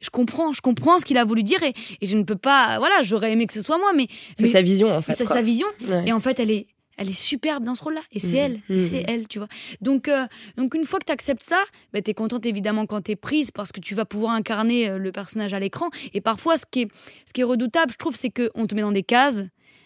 je 0.00 0.08
comprends, 0.10 0.52
je 0.54 0.62
comprends 0.62 0.98
ce 0.98 1.04
qu'il 1.04 1.18
a 1.18 1.24
voulu 1.24 1.42
dire 1.42 1.62
et, 1.62 1.74
et 2.00 2.06
je 2.06 2.16
ne 2.16 2.22
peux 2.22 2.36
pas. 2.36 2.78
Voilà, 2.78 3.02
j'aurais 3.02 3.32
aimé 3.32 3.46
que 3.46 3.52
ce 3.52 3.60
soit 3.62 3.76
moi, 3.78 3.92
mais. 3.94 4.06
C'est 4.38 4.48
sa 4.48 4.62
vision, 4.62 4.90
en 4.94 5.02
fait. 5.02 5.12
c'est 5.12 5.26
sa 5.26 5.42
vision. 5.42 5.66
Ouais. 5.86 6.04
Et 6.06 6.12
en 6.12 6.20
fait, 6.20 6.40
elle 6.40 6.50
est, 6.50 6.66
elle 6.96 7.10
est 7.10 7.12
superbe 7.18 7.62
dans 7.64 7.74
ce 7.74 7.82
rôle-là. 7.84 8.00
Et 8.12 8.18
c'est 8.18 8.48
Mhm. 8.48 8.60
elle. 8.70 8.80
C'est 8.80 9.04
elle, 9.06 9.28
tu 9.28 9.38
vois. 9.38 9.48
Donc, 9.82 10.08
euh, 10.08 10.26
donc 10.56 10.74
une 10.74 10.84
fois 10.84 10.98
que 11.00 11.04
tu 11.04 11.12
acceptes 11.12 11.42
ça, 11.42 11.62
bah, 11.92 12.00
tu 12.00 12.10
es 12.10 12.14
contente 12.14 12.46
évidemment 12.46 12.86
quand 12.86 13.02
tu 13.02 13.10
es 13.10 13.16
prise 13.16 13.50
parce 13.50 13.72
que 13.72 13.80
tu 13.80 13.94
vas 13.94 14.06
pouvoir 14.06 14.32
incarner 14.32 14.88
euh, 14.88 14.96
le 14.96 15.12
personnage 15.12 15.52
à 15.52 15.60
l'écran. 15.60 15.90
Et 16.14 16.22
parfois, 16.22 16.56
ce 16.56 16.64
qui 16.70 16.82
est, 16.82 16.88
ce 17.26 17.34
qui 17.34 17.42
est 17.42 17.44
redoutable, 17.44 17.92
je 17.92 17.98
trouve, 17.98 18.16
c'est 18.16 18.30
qu'on 18.30 18.66
te 18.66 18.74
met 18.74 18.80
dans 18.80 18.92
des 18.92 19.02
cases 19.02 19.42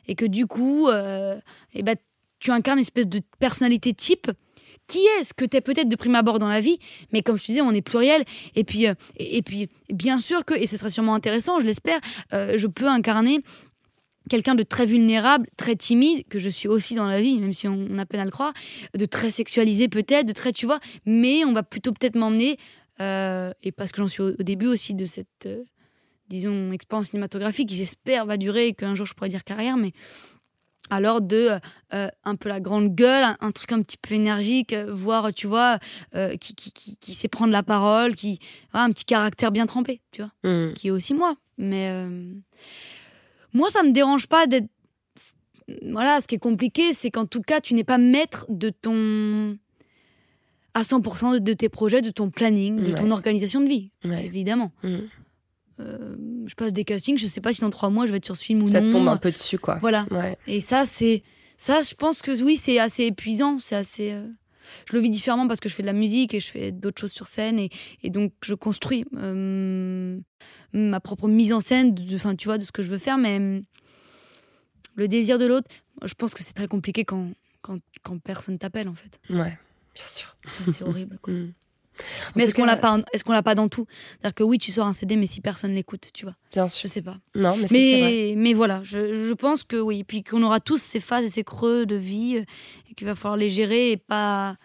et 0.08 0.14
que 0.14 0.24
du 0.24 0.46
coup, 0.46 0.88
euh, 0.88 1.38
ben, 1.82 1.96
tu 2.40 2.50
incarnes 2.50 2.78
une 2.78 2.82
espèce 2.82 3.06
de 3.06 3.20
personnalité 3.38 3.94
type 3.94 4.30
qui 4.86 4.98
est 4.98 5.24
ce 5.24 5.34
que 5.34 5.44
tu 5.44 5.56
es 5.56 5.60
peut-être 5.60 5.88
de 5.88 5.96
prime 5.96 6.14
abord 6.14 6.38
dans 6.38 6.48
la 6.48 6.60
vie, 6.60 6.78
mais 7.12 7.22
comme 7.22 7.36
je 7.36 7.42
te 7.42 7.46
disais, 7.46 7.60
on 7.60 7.72
est 7.72 7.82
pluriel. 7.82 8.24
Et 8.54 8.64
puis, 8.64 8.86
euh, 8.86 8.94
et, 9.16 9.42
puis 9.42 9.68
bien 9.88 10.18
sûr 10.18 10.44
que, 10.44 10.54
et 10.54 10.66
ce 10.66 10.76
serait 10.76 10.90
sûrement 10.90 11.14
intéressant, 11.14 11.58
je 11.58 11.66
l'espère, 11.66 12.00
euh, 12.32 12.54
je 12.56 12.66
peux 12.66 12.86
incarner 12.86 13.42
quelqu'un 14.28 14.54
de 14.54 14.62
très 14.62 14.86
vulnérable, 14.86 15.46
très 15.56 15.76
timide, 15.76 16.26
que 16.28 16.38
je 16.38 16.48
suis 16.48 16.68
aussi 16.68 16.94
dans 16.94 17.06
la 17.06 17.20
vie, 17.20 17.38
même 17.40 17.52
si 17.52 17.68
on, 17.68 17.98
a 17.98 18.06
peine 18.06 18.20
à 18.20 18.24
le 18.24 18.30
croire, 18.30 18.54
de 18.96 19.04
très 19.04 19.30
sexualisé 19.30 19.88
peut-être, 19.88 20.26
de 20.26 20.32
très, 20.32 20.52
tu 20.52 20.66
vois, 20.66 20.80
mais 21.04 21.44
on 21.44 21.52
va 21.52 21.62
plutôt 21.62 21.92
peut-être 21.92 22.16
m'emmener, 22.16 22.56
euh, 23.00 23.52
et 23.62 23.72
parce 23.72 23.92
que 23.92 23.98
j'en 23.98 24.08
suis 24.08 24.22
au, 24.22 24.32
début 24.32 24.66
aussi 24.66 24.94
de 24.94 25.04
cette, 25.04 25.48
disons, 26.28 26.72
expérience 26.72 27.08
cinématographique 27.08 27.68
qui 27.68 27.74
j'espère 27.76 28.26
va 28.26 28.36
durer 28.36 28.68
et 28.68 28.74
qu'un 28.74 28.94
jour 28.94 29.06
je 29.06 29.14
pourrai 29.14 29.28
dire 29.28 29.44
carrière, 29.44 29.76
mais 29.76 29.92
alors 30.90 31.22
de 31.22 31.50
euh, 31.94 32.08
un 32.24 32.36
peu 32.36 32.48
la 32.50 32.60
grande 32.60 32.94
gueule, 32.94 33.24
un, 33.24 33.36
un 33.40 33.52
truc 33.52 33.72
un 33.72 33.80
petit 33.82 33.96
peu 33.96 34.14
énergique, 34.14 34.72
euh, 34.74 34.92
voire, 34.92 35.32
tu 35.32 35.46
vois, 35.46 35.78
euh, 36.14 36.36
qui, 36.36 36.54
qui, 36.54 36.72
qui, 36.72 36.96
qui 36.98 37.14
sait 37.14 37.28
prendre 37.28 37.52
la 37.52 37.62
parole, 37.62 38.14
qui 38.14 38.38
a 38.72 38.84
un 38.84 38.90
petit 38.90 39.06
caractère 39.06 39.50
bien 39.50 39.66
trempé, 39.66 40.00
tu 40.10 40.20
vois 40.22 40.32
Mhm. 40.44 40.74
qui 40.74 40.88
est 40.88 40.90
aussi 40.90 41.14
moi. 41.14 41.36
Mais 41.56 41.88
euh, 41.90 42.32
moi, 43.52 43.70
ça 43.70 43.82
me 43.82 43.92
dérange 43.92 44.26
pas 44.26 44.46
d'être. 44.46 44.66
Voilà, 45.86 46.20
ce 46.20 46.26
qui 46.26 46.34
est 46.34 46.38
compliqué, 46.38 46.92
c'est 46.92 47.10
qu'en 47.10 47.24
tout 47.24 47.40
cas, 47.40 47.60
tu 47.62 47.72
n'es 47.74 47.84
pas 47.84 47.96
maître 47.96 48.44
de 48.50 48.68
ton. 48.68 49.56
à 50.74 50.82
100% 50.82 51.38
de 51.40 51.52
tes 51.54 51.68
projets, 51.70 52.02
de 52.02 52.10
ton 52.10 52.28
planning, 52.30 52.82
de 52.82 52.92
ton 52.92 53.10
organisation 53.12 53.60
de 53.60 53.68
vie, 53.68 53.90
Ouais. 54.04 54.26
évidemment. 54.26 54.72
Mhm. 54.82 55.08
Euh, 55.80 56.16
je 56.46 56.54
passe 56.54 56.72
des 56.72 56.84
castings, 56.84 57.18
je 57.18 57.26
sais 57.26 57.40
pas 57.40 57.52
si 57.52 57.60
dans 57.60 57.70
trois 57.70 57.90
mois 57.90 58.06
je 58.06 58.12
vais 58.12 58.18
être 58.18 58.24
sur 58.24 58.36
ce 58.36 58.44
film 58.44 58.62
ou 58.62 58.70
Ça 58.70 58.80
non. 58.80 58.88
te 58.88 58.92
tombe 58.92 59.08
un 59.08 59.16
peu 59.16 59.30
dessus, 59.32 59.58
quoi. 59.58 59.78
Voilà. 59.80 60.06
Ouais. 60.10 60.36
Et 60.46 60.60
ça, 60.60 60.84
c'est. 60.84 61.22
Ça, 61.56 61.82
je 61.82 61.94
pense 61.94 62.20
que 62.22 62.30
oui, 62.42 62.56
c'est 62.56 62.78
assez 62.78 63.04
épuisant. 63.04 63.58
C'est 63.60 63.74
assez. 63.76 64.12
euh, 64.12 64.26
Je 64.88 64.94
le 64.96 65.00
vis 65.02 65.10
différemment 65.10 65.46
parce 65.48 65.60
que 65.60 65.68
je 65.68 65.74
fais 65.74 65.82
de 65.82 65.86
la 65.86 65.92
musique 65.92 66.32
et 66.34 66.40
je 66.40 66.48
fais 66.48 66.70
d'autres 66.72 67.00
choses 67.00 67.12
sur 67.12 67.26
scène. 67.26 67.58
Et, 67.58 67.70
et 68.02 68.10
donc, 68.10 68.32
je 68.44 68.54
construis 68.54 69.04
euh, 69.16 70.18
ma 70.72 71.00
propre 71.00 71.28
mise 71.28 71.52
en 71.52 71.60
scène, 71.60 71.94
de, 71.94 72.02
tu 72.36 72.44
vois, 72.48 72.58
de 72.58 72.64
ce 72.64 72.72
que 72.72 72.82
je 72.82 72.88
veux 72.90 72.98
faire. 72.98 73.18
Mais 73.18 73.38
euh, 73.40 73.60
le 74.96 75.08
désir 75.08 75.38
de 75.38 75.46
l'autre, 75.46 75.68
je 76.04 76.14
pense 76.14 76.34
que 76.34 76.42
c'est 76.44 76.54
très 76.54 76.68
compliqué 76.68 77.04
quand, 77.04 77.32
quand, 77.62 77.78
quand 78.02 78.18
personne 78.20 78.58
t'appelle, 78.58 78.88
en 78.88 78.94
fait. 78.94 79.20
Ouais, 79.30 79.58
bien 79.94 80.04
sûr. 80.08 80.36
Ça, 80.46 80.60
c'est 80.66 80.82
horrible. 80.82 81.18
quoi. 81.22 81.32
Mais 82.34 82.44
est-ce 82.44 82.54
qu'on 82.54 82.64
l'a 82.64 82.76
pas, 82.76 82.98
est-ce 83.12 83.24
qu'on 83.24 83.32
l'a 83.32 83.42
pas 83.42 83.54
dans 83.54 83.68
tout? 83.68 83.86
C'est-à-dire 84.10 84.34
que 84.34 84.42
oui, 84.44 84.58
tu 84.58 84.72
sors 84.72 84.86
un 84.86 84.92
CD, 84.92 85.16
mais 85.16 85.26
si 85.26 85.40
personne 85.40 85.74
l'écoute, 85.74 86.10
tu 86.12 86.24
vois, 86.24 86.34
Bien 86.52 86.66
je 86.68 86.74
sûr. 86.74 86.88
sais 86.88 87.02
pas. 87.02 87.16
Non, 87.34 87.56
mais, 87.56 87.66
vrai. 87.66 87.70
Mais, 87.70 88.34
mais 88.36 88.52
voilà, 88.52 88.80
je, 88.82 89.26
je 89.28 89.32
pense 89.32 89.62
que 89.64 89.76
oui. 89.76 90.04
Puis 90.04 90.22
qu'on 90.22 90.42
aura 90.42 90.60
tous 90.60 90.78
ces 90.80 91.00
phases 91.00 91.24
et 91.24 91.28
ces 91.30 91.44
creux 91.44 91.86
de 91.86 91.96
vie 91.96 92.38
euh, 92.38 92.44
et 92.90 92.94
qu'il 92.94 93.06
va 93.06 93.14
falloir 93.14 93.36
les 93.36 93.50
gérer 93.50 93.92
et 93.92 93.96
pas. 93.96 94.56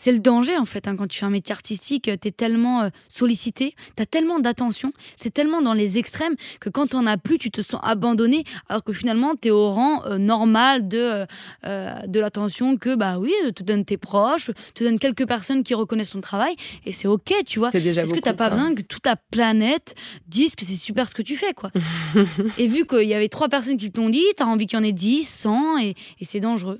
C'est 0.00 0.12
le 0.12 0.20
danger 0.20 0.56
en 0.56 0.64
fait, 0.64 0.88
hein, 0.88 0.96
quand 0.96 1.06
tu 1.06 1.18
fais 1.18 1.26
un 1.26 1.30
métier 1.30 1.52
artistique, 1.52 2.04
tu 2.04 2.10
es 2.28 2.32
tellement 2.32 2.84
euh, 2.84 2.88
sollicité, 3.10 3.74
tu 3.98 4.02
as 4.02 4.06
tellement 4.06 4.38
d'attention, 4.38 4.94
c'est 5.14 5.28
tellement 5.28 5.60
dans 5.60 5.74
les 5.74 5.98
extrêmes 5.98 6.36
que 6.58 6.70
quand 6.70 6.86
t'en 6.86 7.04
as 7.04 7.18
plus, 7.18 7.36
tu 7.36 7.50
te 7.50 7.60
sens 7.60 7.82
abandonné 7.84 8.44
alors 8.70 8.82
que 8.82 8.94
finalement 8.94 9.34
tu 9.38 9.48
es 9.48 9.50
au 9.50 9.70
rang 9.70 10.02
euh, 10.06 10.16
normal 10.16 10.88
de, 10.88 10.96
euh, 10.96 11.26
euh, 11.66 11.92
de 12.06 12.18
l'attention 12.18 12.78
que 12.78 12.94
bah 12.94 13.18
oui, 13.18 13.34
te 13.54 13.62
donnent 13.62 13.84
tes 13.84 13.98
proches, 13.98 14.50
te 14.74 14.82
donnent 14.82 14.98
quelques 14.98 15.28
personnes 15.28 15.62
qui 15.62 15.74
reconnaissent 15.74 16.12
ton 16.12 16.22
travail 16.22 16.56
et 16.86 16.94
c'est 16.94 17.06
ok, 17.06 17.34
tu 17.44 17.58
vois. 17.58 17.70
C'est 17.70 17.82
déjà 17.82 18.00
Est-ce 18.00 18.12
que 18.12 18.20
beaucoup, 18.20 18.24
t'as 18.24 18.32
pas 18.32 18.48
besoin 18.48 18.74
que 18.74 18.80
toute 18.80 19.02
ta 19.02 19.16
planète 19.16 19.94
dise 20.26 20.56
que 20.56 20.64
c'est 20.64 20.76
super 20.76 21.10
ce 21.10 21.14
que 21.14 21.20
tu 21.20 21.36
fais, 21.36 21.52
quoi? 21.52 21.70
Et 22.56 22.68
vu 22.68 22.86
qu'il 22.86 23.06
y 23.06 23.12
avait 23.12 23.28
trois 23.28 23.50
personnes 23.50 23.76
qui 23.76 23.90
t'ont 23.90 24.08
dit, 24.08 24.24
t'as 24.34 24.46
envie 24.46 24.66
qu'il 24.66 24.78
y 24.78 24.80
en 24.80 24.84
ait 24.84 24.92
10, 24.92 25.28
100, 25.28 25.78
et, 25.78 25.94
et 26.20 26.24
c'est 26.24 26.40
dangereux. 26.40 26.78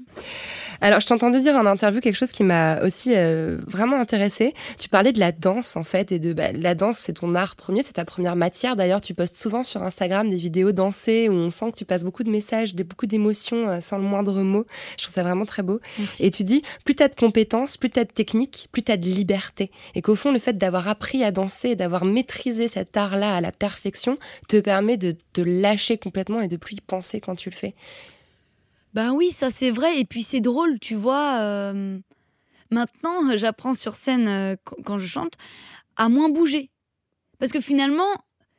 Alors, 0.81 1.01
je 1.01 1.07
t'ai 1.07 1.13
entendu 1.13 1.39
dire 1.41 1.55
en 1.57 1.67
interview 1.67 2.01
quelque 2.01 2.17
chose 2.17 2.33
qui 2.33 2.45
m'a 2.45 2.81
aussi 2.81 3.10
euh, 3.17 3.59
vraiment 3.67 4.01
intéressée. 4.01 4.55
Tu 4.79 4.89
parlais 4.89 5.13
de 5.13 5.21
la 5.21 5.33
danse, 5.33 5.77
en 5.77 5.85
fait, 5.85 6.13
et 6.13 6.19
de 6.19 6.33
bah, 6.33 6.53
la 6.53 6.75
danse, 6.75 6.99
c'est 6.99 7.15
ton 7.15 7.35
art 7.35 7.57
premier, 7.57 7.83
c'est 7.83 7.95
ta 7.95 8.05
première 8.05 8.37
matière. 8.37 8.77
D'ailleurs, 8.77 9.01
tu 9.01 9.15
postes 9.15 9.37
souvent 9.37 9.63
sur 9.63 9.83
Instagram 9.83 10.29
des 10.31 10.37
vidéos 10.37 10.73
dansées 10.73 11.29
où 11.29 11.33
on 11.33 11.51
sent 11.51 11.73
que 11.73 11.77
tu 11.77 11.85
passes 11.85 12.05
beaucoup 12.05 12.25
de 12.25 12.31
messages, 12.31 12.75
beaucoup 12.75 13.07
d'émotions 13.07 13.69
euh, 13.69 13.81
sans 13.81 13.99
le 13.99 14.05
moindre 14.05 14.43
mot. 14.43 14.67
Je 14.97 15.05
trouve 15.05 15.15
ça 15.15 15.23
vraiment 15.23 15.45
très 15.47 15.63
beau. 15.63 15.81
Merci. 15.99 16.25
Et 16.25 16.31
tu 16.31 16.45
dis, 16.45 16.63
plus 16.85 16.95
t'as 16.95 17.09
de 17.09 17.15
compétences, 17.15 17.77
plus 17.77 17.91
t'as 17.91 18.05
de 18.05 18.11
techniques, 18.11 18.69
plus 18.73 18.83
t'as 18.83 18.97
de 18.97 19.07
liberté. 19.07 19.71
Et 19.95 20.03
qu'au 20.03 20.15
fond, 20.15 20.33
le 20.33 20.39
fait 20.39 20.57
d'avoir 20.59 20.89
appris 20.89 21.25
à 21.25 21.31
danser, 21.31 21.77
d'avoir 21.77 22.05
maîtrisé 22.05 22.69
cet 22.69 22.97
art-là 22.97 23.37
à 23.37 23.41
la 23.41 23.53
perfection, 23.53 24.19
te 24.49 24.59
permet 24.59 24.97
de 24.97 25.17
te 25.33 25.41
lâcher 25.41 25.99
complètement 25.99 26.41
et 26.41 26.49
de 26.49 26.57
plus 26.57 26.77
y 26.77 26.81
penser 26.81 27.21
quand 27.21 27.35
tu 27.35 27.51
le 27.51 27.57
fais. 27.57 27.75
Ben 28.95 29.13
oui, 29.13 29.31
ça 29.31 29.51
c'est 29.51 29.71
vrai, 29.71 30.01
et 30.01 30.05
puis 30.05 30.23
c'est 30.23 30.41
drôle, 30.41 30.81
tu 30.81 30.97
vois. 30.97 31.39
euh, 31.41 31.99
maintenant, 32.71 33.37
j'apprends 33.37 33.75
sur 33.75 33.95
scène, 33.95 34.29
euh, 34.29 34.57
quand 34.85 34.99
je 34.99 35.07
chante, 35.07 35.35
à 35.97 36.09
moins 36.09 36.29
bouger. 36.29 36.71
Parce 37.39 37.53
que 37.53 37.61
finalement, 37.61 38.15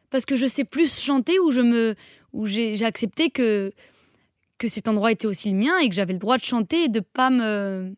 parce 0.10 0.26
que 0.26 0.36
je 0.36 0.48
sais 0.48 0.66
plus 0.66 1.00
chanter, 1.00 1.40
ou 1.40 1.52
je 1.52 1.62
me, 1.62 1.96
où 2.34 2.46
j'ai 2.46 2.84
accepté 2.84 3.30
que, 3.30 3.72
que 4.58 4.68
cet 4.68 4.88
endroit 4.88 5.12
était 5.12 5.28
aussi 5.28 5.52
le 5.52 5.58
mien 5.58 5.78
et 5.80 5.90
que 5.90 5.96
j'avais 5.96 6.14
le 6.14 6.20
droit 6.20 6.38
de 6.38 6.44
chanter 6.44 6.86
et 6.86 6.90
de 6.90 7.00
pas 7.00 7.30
me 7.30 7.96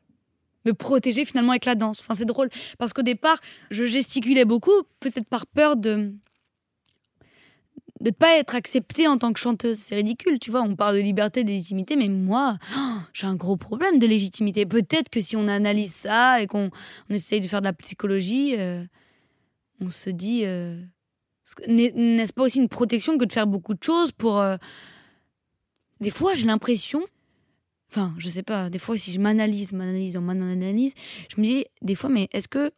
me 0.65 0.73
protéger 0.73 1.25
finalement 1.25 1.51
avec 1.51 1.65
la 1.65 1.75
danse. 1.75 1.99
Enfin, 1.99 2.13
c'est 2.13 2.25
drôle 2.25 2.49
parce 2.77 2.93
qu'au 2.93 3.01
départ, 3.01 3.37
je 3.69 3.85
gesticulais 3.85 4.45
beaucoup, 4.45 4.83
peut-être 4.99 5.27
par 5.27 5.45
peur 5.47 5.75
de 5.75 6.13
de 8.03 8.09
ne 8.09 8.13
pas 8.13 8.37
être 8.37 8.53
acceptée 8.53 9.07
en 9.07 9.17
tant 9.17 9.31
que 9.33 9.39
chanteuse. 9.39 9.77
C'est 9.79 9.95
ridicule, 9.95 10.37
tu 10.37 10.51
vois. 10.51 10.61
On 10.61 10.75
parle 10.75 10.95
de 10.95 10.99
liberté, 10.99 11.43
de 11.45 11.49
légitimité, 11.49 11.95
mais 11.95 12.09
moi, 12.09 12.57
oh, 12.77 12.97
j'ai 13.13 13.25
un 13.27 13.35
gros 13.35 13.55
problème 13.55 13.97
de 13.97 14.05
légitimité. 14.05 14.65
Peut-être 14.65 15.09
que 15.09 15.21
si 15.21 15.37
on 15.37 15.47
analyse 15.47 15.93
ça 15.93 16.41
et 16.41 16.47
qu'on 16.47 16.69
on 17.09 17.13
essaye 17.13 17.39
de 17.39 17.47
faire 17.47 17.61
de 17.61 17.65
la 17.65 17.73
psychologie, 17.73 18.55
euh, 18.59 18.83
on 19.79 19.89
se 19.89 20.09
dit, 20.09 20.41
euh, 20.43 20.81
n'est- 21.67 21.93
n'est-ce 21.93 22.33
pas 22.33 22.43
aussi 22.43 22.59
une 22.59 22.67
protection 22.69 23.17
que 23.17 23.23
de 23.23 23.31
faire 23.31 23.47
beaucoup 23.47 23.73
de 23.73 23.81
choses 23.83 24.11
pour. 24.11 24.39
euh, 24.39 24.57
Des 26.01 26.11
fois, 26.11 26.35
j'ai 26.35 26.45
l'impression. 26.45 27.01
Enfin, 27.89 28.13
je 28.17 28.27
sais 28.27 28.43
pas, 28.43 28.69
des 28.69 28.79
fois, 28.79 28.97
si 28.97 29.13
je 29.13 29.19
m'analyse, 29.19 29.71
m'analyse, 29.71 30.17
m'analyse, 30.17 30.93
je 31.33 31.39
me 31.39 31.45
dis, 31.45 31.65
des 31.81 31.95
fois, 31.95 32.09
mais 32.09 32.27
est-ce 32.33 32.47
que 32.49 32.71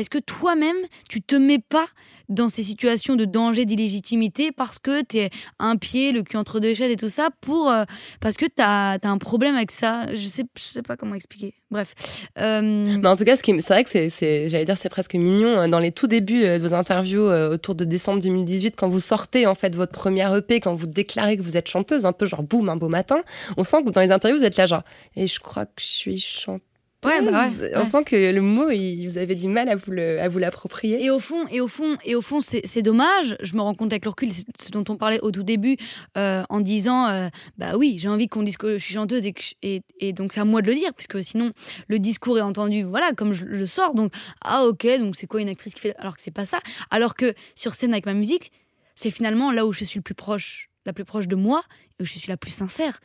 est-ce 0.00 0.10
que 0.10 0.18
toi-même, 0.18 0.76
tu 1.08 1.22
te 1.22 1.36
mets 1.36 1.58
pas 1.58 1.86
dans 2.28 2.48
ces 2.48 2.62
situations 2.62 3.16
de 3.16 3.24
danger, 3.24 3.64
d'illégitimité 3.64 4.52
parce 4.52 4.78
que 4.78 5.02
tu 5.02 5.18
es 5.18 5.30
un 5.58 5.76
pied, 5.76 6.12
le 6.12 6.22
cul 6.22 6.36
entre 6.36 6.60
deux 6.60 6.74
chaises 6.74 6.92
et 6.92 6.96
tout 6.96 7.08
ça, 7.08 7.30
pour, 7.40 7.68
euh, 7.70 7.82
parce 8.20 8.36
que 8.36 8.46
tu 8.46 8.52
as, 8.58 8.98
un 9.02 9.18
problème 9.18 9.56
avec 9.56 9.72
ça? 9.72 10.06
Je 10.14 10.26
sais, 10.28 10.44
je 10.56 10.62
sais 10.62 10.82
pas 10.82 10.96
comment 10.96 11.16
expliquer. 11.16 11.54
Bref. 11.72 11.94
Euh, 12.38 12.60
Mais 12.62 13.08
en 13.08 13.16
tout 13.16 13.24
cas, 13.24 13.34
c'est 13.36 13.68
vrai 13.68 13.82
que 13.84 13.90
c'est- 13.90 14.48
j'allais 14.48 14.64
dire, 14.64 14.76
c'est 14.78 14.88
presque 14.88 15.14
mignon. 15.14 15.58
euh, 15.60 15.66
Dans 15.66 15.80
les 15.80 15.90
tout 15.90 16.06
débuts 16.06 16.44
euh, 16.44 16.58
de 16.58 16.66
vos 16.68 16.72
interviews 16.74 17.22
autour 17.22 17.74
de 17.74 17.84
décembre 17.84 18.20
2018, 18.22 18.74
quand 18.76 18.88
vous 18.88 19.00
sortez 19.00 19.46
en 19.46 19.56
fait 19.56 19.74
votre 19.74 19.92
première 19.92 20.32
EP, 20.36 20.60
quand 20.60 20.74
vous 20.76 20.86
déclarez 20.86 21.36
que 21.36 21.42
vous 21.42 21.56
êtes 21.56 21.68
chanteuse, 21.68 22.06
un 22.06 22.12
peu 22.12 22.26
genre 22.26 22.44
boum, 22.44 22.68
un 22.68 22.76
beau 22.76 22.88
matin, 22.88 23.22
on 23.56 23.64
sent 23.64 23.82
que 23.84 23.90
dans 23.90 24.00
les 24.00 24.12
interviews 24.12 24.38
vous 24.38 24.44
êtes 24.44 24.56
là 24.56 24.66
genre. 24.66 24.82
Et 25.16 25.26
je 25.26 25.40
crois 25.40 25.66
que 25.66 25.72
je 25.80 25.86
suis 25.86 26.18
chanteuse. 26.20 26.60
Ouais, 27.02 27.22
bah 27.22 27.48
ouais, 27.48 27.70
On 27.76 27.78
ouais. 27.80 27.86
sent 27.86 28.04
que 28.04 28.14
le 28.30 28.42
mot, 28.42 28.68
il- 28.68 29.06
vous 29.08 29.16
avez 29.16 29.34
du 29.34 29.48
mal 29.48 29.70
à 29.70 29.76
vous 29.76 29.90
le, 29.90 30.20
à 30.20 30.28
vous 30.28 30.38
l'approprier. 30.38 31.02
Et 31.02 31.08
au 31.08 31.18
fond, 31.18 31.46
et 31.50 31.62
au 31.62 31.66
fond, 31.66 31.96
et 32.04 32.14
au 32.14 32.20
fond, 32.20 32.40
c'est 32.40 32.60
c'est 32.66 32.82
dommage. 32.82 33.36
Je 33.40 33.54
me 33.54 33.62
rends 33.62 33.74
compte 33.74 33.90
avec 33.92 34.04
le 34.04 34.10
recul, 34.10 34.30
c'est 34.30 34.44
ce 34.60 34.70
dont 34.70 34.84
on 34.88 34.96
parlait 34.98 35.18
au 35.22 35.30
tout 35.30 35.42
début, 35.42 35.78
euh, 36.18 36.42
en 36.50 36.60
disant, 36.60 37.08
euh, 37.08 37.28
bah 37.56 37.76
oui, 37.78 37.96
j'ai 37.98 38.08
envie 38.08 38.28
qu'on 38.28 38.42
dise 38.42 38.58
que 38.58 38.76
je 38.76 38.84
suis 38.84 38.92
chanteuse 38.94 39.24
et, 39.24 39.32
que 39.32 39.40
je- 39.42 39.54
et, 39.62 39.80
et 39.98 40.12
donc 40.12 40.34
c'est 40.34 40.40
à 40.40 40.44
moi 40.44 40.60
de 40.60 40.66
le 40.66 40.74
dire, 40.74 40.92
puisque 40.92 41.24
sinon 41.24 41.52
le 41.88 41.98
discours 41.98 42.36
est 42.36 42.42
entendu, 42.42 42.82
voilà, 42.82 43.12
comme 43.14 43.32
je 43.32 43.46
le 43.46 43.64
sors. 43.64 43.94
Donc 43.94 44.12
ah 44.42 44.64
ok, 44.66 44.86
donc 44.98 45.16
c'est 45.16 45.26
quoi 45.26 45.40
une 45.40 45.48
actrice 45.48 45.72
qui 45.74 45.80
fait 45.80 45.94
Alors 45.98 46.16
que 46.16 46.20
c'est 46.20 46.30
pas 46.30 46.44
ça. 46.44 46.60
Alors 46.90 47.14
que 47.14 47.32
sur 47.54 47.72
scène 47.72 47.92
avec 47.92 48.04
ma 48.04 48.12
musique, 48.14 48.52
c'est 48.94 49.10
finalement 49.10 49.52
là 49.52 49.64
où 49.64 49.72
je 49.72 49.84
suis 49.84 49.98
le 49.98 50.02
plus 50.02 50.14
proche, 50.14 50.68
la 50.84 50.92
plus 50.92 51.06
proche 51.06 51.28
de 51.28 51.36
moi 51.36 51.62
et 51.98 52.02
où 52.02 52.04
je 52.04 52.12
suis 52.18 52.28
la 52.28 52.36
plus 52.36 52.50
sincère. 52.50 53.00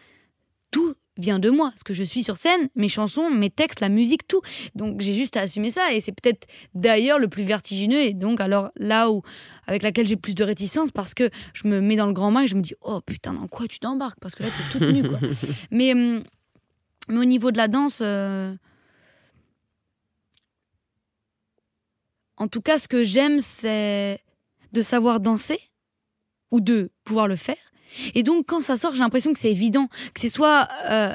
Tout 0.71 0.95
vient 1.17 1.39
de 1.39 1.49
moi, 1.49 1.71
ce 1.77 1.83
que 1.83 1.93
je 1.93 2.03
suis 2.03 2.23
sur 2.23 2.37
scène, 2.37 2.69
mes 2.75 2.89
chansons, 2.89 3.29
mes 3.29 3.49
textes, 3.49 3.79
la 3.79 3.89
musique, 3.89 4.27
tout. 4.27 4.41
Donc 4.75 5.01
j'ai 5.01 5.13
juste 5.13 5.37
à 5.37 5.41
assumer 5.41 5.69
ça 5.69 5.93
et 5.93 6.01
c'est 6.01 6.11
peut-être 6.11 6.47
d'ailleurs 6.73 7.19
le 7.19 7.27
plus 7.27 7.43
vertigineux 7.43 8.01
et 8.01 8.13
donc 8.13 8.41
alors 8.41 8.69
là 8.75 9.09
où 9.09 9.21
avec 9.67 9.83
laquelle 9.83 10.07
j'ai 10.07 10.17
plus 10.17 10.35
de 10.35 10.43
réticence 10.43 10.91
parce 10.91 11.13
que 11.13 11.29
je 11.53 11.67
me 11.67 11.79
mets 11.79 11.95
dans 11.95 12.07
le 12.07 12.13
grand 12.13 12.31
bain 12.31 12.41
et 12.41 12.47
je 12.47 12.55
me 12.55 12.61
dis 12.61 12.75
oh 12.81 13.01
putain 13.01 13.33
dans 13.33 13.47
quoi 13.47 13.67
tu 13.67 13.79
t'embarques? 13.79 14.19
Parce 14.19 14.35
que 14.35 14.43
là 14.43 14.49
t'es 14.49 14.79
toute 14.79 14.89
nue 14.89 15.07
quoi. 15.07 15.19
mais 15.71 15.93
hum, 15.93 16.23
mais 17.07 17.17
au 17.17 17.25
niveau 17.25 17.51
de 17.51 17.57
la 17.57 17.67
danse 17.67 17.99
euh, 18.01 18.53
en 22.37 22.47
tout 22.47 22.61
cas 22.61 22.77
ce 22.77 22.87
que 22.87 23.03
j'aime 23.03 23.39
c'est 23.39 24.19
de 24.73 24.81
savoir 24.81 25.19
danser 25.21 25.59
ou 26.51 26.59
de 26.59 26.91
pouvoir 27.03 27.27
le 27.27 27.35
faire 27.35 27.64
et 28.13 28.23
donc 28.23 28.45
quand 28.47 28.61
ça 28.61 28.75
sort 28.75 28.93
j'ai 28.93 29.01
l'impression 29.01 29.33
que 29.33 29.39
c'est 29.39 29.51
évident. 29.51 29.87
Que 30.13 30.19
c'est 30.19 30.29
soit 30.29 30.67
euh, 30.89 31.13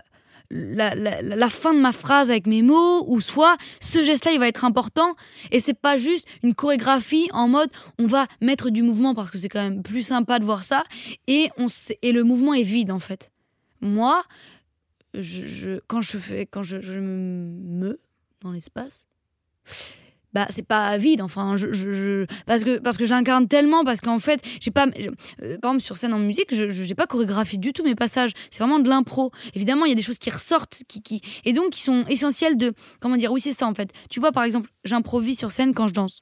la, 0.51 1.51
fin 1.51 1.73
de 1.73 1.79
ma 1.79 1.93
phrase 1.93 2.31
avec 2.31 2.47
mes 2.47 2.63
mots, 2.63 3.05
ou 3.09 3.21
soit 3.21 3.57
ce 3.81 4.03
geste-là, 4.03 4.33
il 4.33 4.41
va 4.41 4.49
être 4.49 4.65
important, 4.65 5.15
et 5.51 5.61
c'est 5.61 5.79
pas 5.79 5.97
juste 5.97 6.27
une 6.43 6.55
chorégraphie 6.55 7.29
en 7.33 7.49
mode 7.49 7.71
on 7.99 8.07
va 8.07 8.27
mettre 8.41 8.71
du 8.71 8.83
mouvement 8.83 9.15
parce 9.15 9.31
que 9.31 9.39
c'est 9.39 9.49
quand 9.49 9.63
même 9.63 9.83
plus 9.83 10.03
sympa 10.03 10.39
de 10.39 10.45
voir 10.45 10.65
ça, 10.65 10.85
et, 11.27 11.51
on 11.57 11.67
et 12.03 12.13
le 12.13 12.25
mouvement 12.25 12.55
est 12.55 12.63
vide 12.63 12.91
en 12.91 12.99
fait. 12.99 13.31
Moi, 13.81 14.23
quand 15.15 16.01
je 16.01 16.19
fais, 16.19 16.47
quand 16.47 16.63
je, 16.63 16.81
je 16.81 16.99
me 16.99 17.99
dans 18.43 18.53
l'espace, 18.53 19.07
bah 20.33 20.47
c'est 20.51 20.67
pas 20.67 20.97
vide 20.97 21.23
enfin 21.23 21.57
je, 21.57 21.73
je- 21.73 22.25
parce 22.47 22.63
que 22.65 22.79
parce 22.79 22.97
que 22.97 23.05
j'incarne 23.07 23.49
tellement 23.49 23.85
parce 23.85 24.01
qu'en 24.01 24.19
fait 24.19 24.41
j'ai 24.61 24.71
pas 24.71 24.87
euh, 24.87 25.59
par 25.59 25.73
exemple 25.73 25.83
sur 25.83 25.97
scène 25.97 26.15
en 26.15 26.19
musique 26.19 26.55
je 26.55 26.71
j'ai 26.71 26.95
pas 26.95 27.07
chorégraphié 27.07 27.59
du 27.59 27.73
tout 27.73 27.83
mes 27.83 27.95
passages. 27.97 28.31
C'est 28.51 28.59
vraiment 28.61 28.79
de 28.79 28.89
l'impro. 28.89 29.33
Évidemment 29.55 29.85
il 29.87 29.89
y 29.89 29.93
a 29.93 29.97
des 29.97 30.03
choses 30.03 30.19
qui 30.19 30.31
ressortent 30.31 30.83
qui 30.89 31.03
qui 31.03 31.21
et 31.45 31.53
donc 31.53 31.71
qui 31.71 31.83
sont 31.83 32.05
essentielles 32.09 32.57
de 32.57 32.75
comment 33.01 33.17
dire 33.17 33.33
oui 33.33 33.41
c'est 33.41 33.53
ça 33.53 33.67
en 33.67 33.75
fait. 33.75 33.91
Tu 34.09 34.21
vois 34.21 34.33
par 34.33 34.45
exemple 34.45 34.71
j'improvise 34.85 35.39
sur 35.39 35.51
scène 35.51 35.75
quand 35.75 35.89
je 35.89 35.95
danse. 35.95 36.21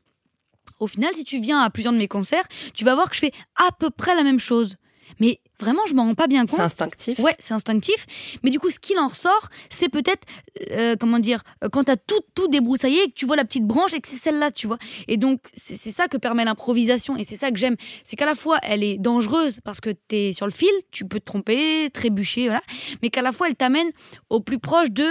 Au 0.80 0.86
final 0.86 1.12
si 1.14 1.24
tu 1.24 1.38
viens 1.40 1.60
à 1.60 1.70
plusieurs 1.70 1.92
de 1.92 1.98
mes 1.98 2.08
concerts 2.08 2.46
tu 2.74 2.84
vas 2.84 2.94
voir 2.94 3.10
que 3.10 3.14
je 3.16 3.20
fais 3.20 3.32
à 3.56 3.70
peu 3.78 3.90
près 3.90 4.14
la 4.14 4.22
même 4.22 4.38
chose 4.38 4.76
mais 5.20 5.40
vraiment 5.60 5.82
je 5.88 5.94
m'en 5.94 6.04
rends 6.04 6.14
pas 6.14 6.26
bien 6.26 6.46
compte 6.46 6.56
C'est 6.56 6.62
instinctif. 6.62 7.18
Ouais, 7.18 7.34
c'est 7.38 7.54
instinctif. 7.54 8.06
Mais 8.42 8.50
du 8.50 8.58
coup, 8.58 8.70
ce 8.70 8.78
qu'il 8.78 8.98
en 8.98 9.08
ressort, 9.08 9.48
c'est 9.70 9.88
peut-être, 9.88 10.22
euh, 10.70 10.96
comment 10.98 11.18
dire, 11.18 11.42
euh, 11.64 11.68
quand 11.68 11.84
t'as 11.84 11.96
tout, 11.96 12.20
tout 12.34 12.48
débroussaillé 12.48 13.04
et 13.04 13.06
que 13.08 13.14
tu 13.14 13.26
vois 13.26 13.36
la 13.36 13.44
petite 13.44 13.66
branche 13.66 13.94
et 13.94 14.00
que 14.00 14.08
c'est 14.08 14.16
celle-là, 14.16 14.50
tu 14.50 14.66
vois. 14.66 14.78
Et 15.08 15.16
donc, 15.16 15.40
c'est 15.54 15.76
c'est 15.76 15.90
ça 15.90 16.08
que 16.08 16.16
permet 16.16 16.44
l'improvisation. 16.44 17.16
Et 17.16 17.24
c'est 17.24 17.36
ça 17.36 17.50
que 17.50 17.56
j'aime. 17.56 17.76
C'est 18.04 18.16
qu'à 18.16 18.26
la 18.26 18.34
fois, 18.34 18.58
elle 18.62 18.82
est 18.82 18.98
dangereuse 18.98 19.60
parce 19.64 19.80
que 19.80 19.90
t'es 19.90 20.32
sur 20.34 20.46
le 20.46 20.52
fil, 20.52 20.68
tu 20.90 21.06
peux 21.06 21.20
te 21.20 21.24
tromper, 21.24 21.88
trébucher, 21.90 22.44
voilà. 22.46 22.62
Mais 23.02 23.10
qu'à 23.10 23.22
la 23.22 23.32
fois, 23.32 23.48
elle 23.48 23.56
t'amène 23.56 23.88
au 24.30 24.40
plus 24.40 24.58
proche 24.58 24.90
de. 24.90 25.06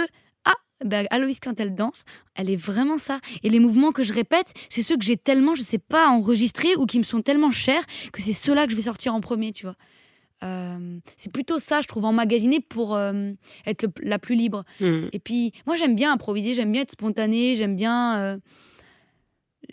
Ah, 0.80 0.84
ben, 0.84 1.06
Aloïs, 1.10 1.40
quand 1.40 1.58
elle 1.60 1.74
danse, 1.74 2.04
elle 2.36 2.50
est 2.50 2.56
vraiment 2.56 2.98
ça. 2.98 3.20
Et 3.42 3.48
les 3.48 3.58
mouvements 3.58 3.92
que 3.92 4.02
je 4.02 4.12
répète, 4.12 4.52
c'est 4.68 4.82
ceux 4.82 4.96
que 4.96 5.04
j'ai 5.04 5.16
tellement, 5.16 5.54
je 5.54 5.62
sais 5.62 5.78
pas, 5.78 6.08
enregistrés 6.08 6.76
ou 6.76 6.86
qui 6.86 6.98
me 6.98 7.04
sont 7.04 7.20
tellement 7.22 7.50
chers 7.50 7.84
que 8.12 8.22
c'est 8.22 8.32
ceux-là 8.32 8.64
que 8.66 8.70
je 8.70 8.76
vais 8.76 8.82
sortir 8.82 9.14
en 9.14 9.20
premier, 9.20 9.52
tu 9.52 9.64
vois. 9.66 9.74
Euh, 10.44 10.98
c'est 11.16 11.32
plutôt 11.32 11.58
ça, 11.58 11.80
je 11.80 11.88
trouve, 11.88 12.04
emmagasiné 12.04 12.60
pour 12.60 12.94
euh, 12.94 13.32
être 13.66 13.82
le- 13.82 13.92
la 14.08 14.20
plus 14.20 14.36
libre. 14.36 14.62
Hmm. 14.80 15.08
Et 15.12 15.18
puis, 15.18 15.52
moi, 15.66 15.74
j'aime 15.74 15.96
bien 15.96 16.12
improviser, 16.12 16.54
j'aime 16.54 16.70
bien 16.70 16.82
être 16.82 16.92
spontanée, 16.92 17.56
j'aime 17.56 17.74
bien. 17.74 18.16
euh, 18.18 18.38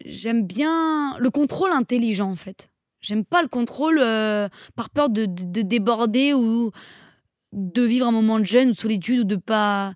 j'aime 0.05 0.45
bien 0.45 1.17
le 1.19 1.29
contrôle 1.29 1.71
intelligent, 1.71 2.31
en 2.31 2.35
fait. 2.35 2.69
J'aime 3.01 3.23
pas 3.23 3.43
le 3.43 3.47
contrôle 3.47 3.99
par 4.75 4.89
peur 4.89 5.09
de, 5.09 5.25
de- 5.25 5.43
de 5.43 5.61
déborder 5.61 6.33
ou 6.33 6.71
de 7.53 7.81
vivre 7.83 8.07
un 8.07 8.11
moment 8.11 8.39
de 8.39 8.45
gêne 8.45 8.69
ou 8.69 8.73
de 8.73 8.77
solitude 8.79 9.19
ou 9.19 9.23
de 9.25 9.35
pas. 9.35 9.93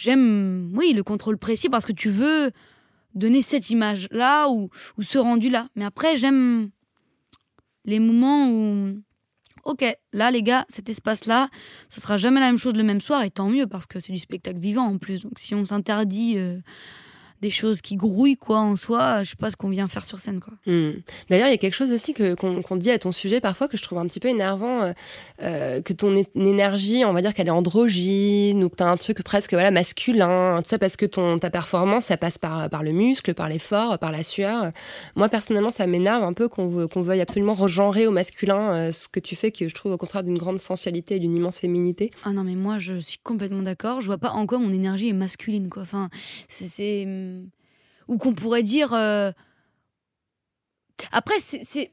J'aime, 0.00 0.72
oui, 0.74 0.94
le 0.94 1.02
contrôle 1.02 1.36
précis 1.36 1.68
parce 1.68 1.84
que 1.84 1.92
tu 1.92 2.08
veux 2.08 2.52
donner 3.14 3.42
cette 3.42 3.68
image-là 3.68 4.48
ou, 4.48 4.70
ce 4.98 5.18
rendu-là. 5.18 5.68
Mais 5.76 5.84
après, 5.84 6.16
j'aime 6.16 6.70
les 7.84 7.98
moments 7.98 8.48
où 8.48 8.98
ok, 9.64 9.84
là 10.14 10.30
les 10.30 10.42
gars, 10.42 10.64
cet 10.70 10.88
espace-là, 10.88 11.50
ça 11.90 12.00
sera 12.00 12.16
jamais 12.16 12.40
la 12.40 12.46
même 12.46 12.56
chose 12.56 12.72
le 12.76 12.82
même 12.82 13.02
soir, 13.02 13.22
et 13.24 13.30
tant 13.30 13.50
mieux, 13.50 13.66
parce 13.66 13.84
que 13.84 14.00
c'est 14.00 14.14
du 14.14 14.18
spectacle 14.18 14.58
vivant 14.58 14.86
en 14.86 14.96
plus. 14.96 15.24
Donc 15.24 15.38
si 15.38 15.54
on 15.54 15.66
s'interdit 15.66 16.38
euh, 16.38 16.58
des 17.40 17.50
choses 17.50 17.80
qui 17.80 17.96
grouillent 17.96 18.36
quoi 18.36 18.58
en 18.58 18.76
soi, 18.76 19.22
je 19.22 19.30
sais 19.30 19.36
pas 19.36 19.50
ce 19.50 19.56
qu'on 19.56 19.68
vient 19.70 19.88
faire 19.88 20.04
sur 20.04 20.18
scène 20.18 20.40
quoi. 20.40 20.52
Hmm. 20.66 20.90
D'ailleurs, 21.30 21.48
il 21.48 21.52
y 21.52 21.54
a 21.54 21.58
quelque 21.58 21.74
chose 21.74 21.90
aussi 21.92 22.12
que 22.12 22.34
qu'on 22.34 22.60
qu'on 22.62 22.76
dit 22.76 22.90
à 22.90 22.98
ton 22.98 23.12
sujet 23.12 23.40
parfois 23.40 23.66
que 23.68 23.76
je 23.76 23.82
trouve 23.82 23.98
un 23.98 24.06
petit 24.06 24.20
peu 24.20 24.28
énervant, 24.28 24.82
euh, 24.82 24.92
euh, 25.42 25.80
que 25.82 25.92
ton 25.92 26.14
énergie, 26.34 27.04
on 27.04 27.12
va 27.12 27.22
dire 27.22 27.32
qu'elle 27.34 27.46
est 27.48 27.50
androgyne 27.50 28.62
ou 28.62 28.68
que 28.68 28.76
t'as 28.76 28.90
un 28.90 28.96
truc 28.96 29.22
presque 29.22 29.52
voilà 29.52 29.70
masculin, 29.70 30.60
tu 30.62 30.68
sais 30.68 30.78
parce 30.78 30.96
que 30.96 31.06
ton 31.06 31.38
ta 31.38 31.50
performance, 31.50 32.06
ça 32.06 32.16
passe 32.16 32.38
par 32.38 32.68
par 32.68 32.82
le 32.82 32.92
muscle, 32.92 33.34
par 33.34 33.48
l'effort, 33.48 33.98
par 33.98 34.12
la 34.12 34.22
sueur. 34.22 34.72
Moi 35.16 35.28
personnellement, 35.28 35.70
ça 35.70 35.86
m'énerve 35.86 36.22
un 36.24 36.32
peu 36.32 36.48
qu'on 36.48 36.68
veuille 36.68 37.20
absolument 37.20 37.54
regenrer 37.54 38.06
au 38.06 38.10
masculin 38.10 38.72
euh, 38.72 38.92
ce 38.92 39.08
que 39.08 39.20
tu 39.20 39.36
fais, 39.36 39.50
que 39.50 39.68
je 39.68 39.74
trouve 39.74 39.92
au 39.92 39.98
contraire 39.98 40.22
d'une 40.22 40.38
grande 40.38 40.58
sensualité 40.58 41.16
et 41.16 41.18
d'une 41.20 41.34
immense 41.36 41.58
féminité. 41.58 42.10
Ah 42.24 42.32
non 42.32 42.44
mais 42.44 42.54
moi 42.54 42.78
je 42.78 42.98
suis 42.98 43.18
complètement 43.22 43.62
d'accord. 43.62 44.00
Je 44.00 44.06
vois 44.06 44.18
pas 44.18 44.30
en 44.32 44.46
quoi 44.46 44.58
mon 44.58 44.72
énergie 44.72 45.08
est 45.08 45.12
masculine 45.14 45.68
quoi. 45.70 45.82
Enfin 45.82 46.08
c'est- 46.48 47.29
ou 48.08 48.18
qu'on 48.18 48.34
pourrait 48.34 48.62
dire. 48.62 48.92
euh, 48.92 49.30
Après 51.12 51.34
c'est 51.40 51.92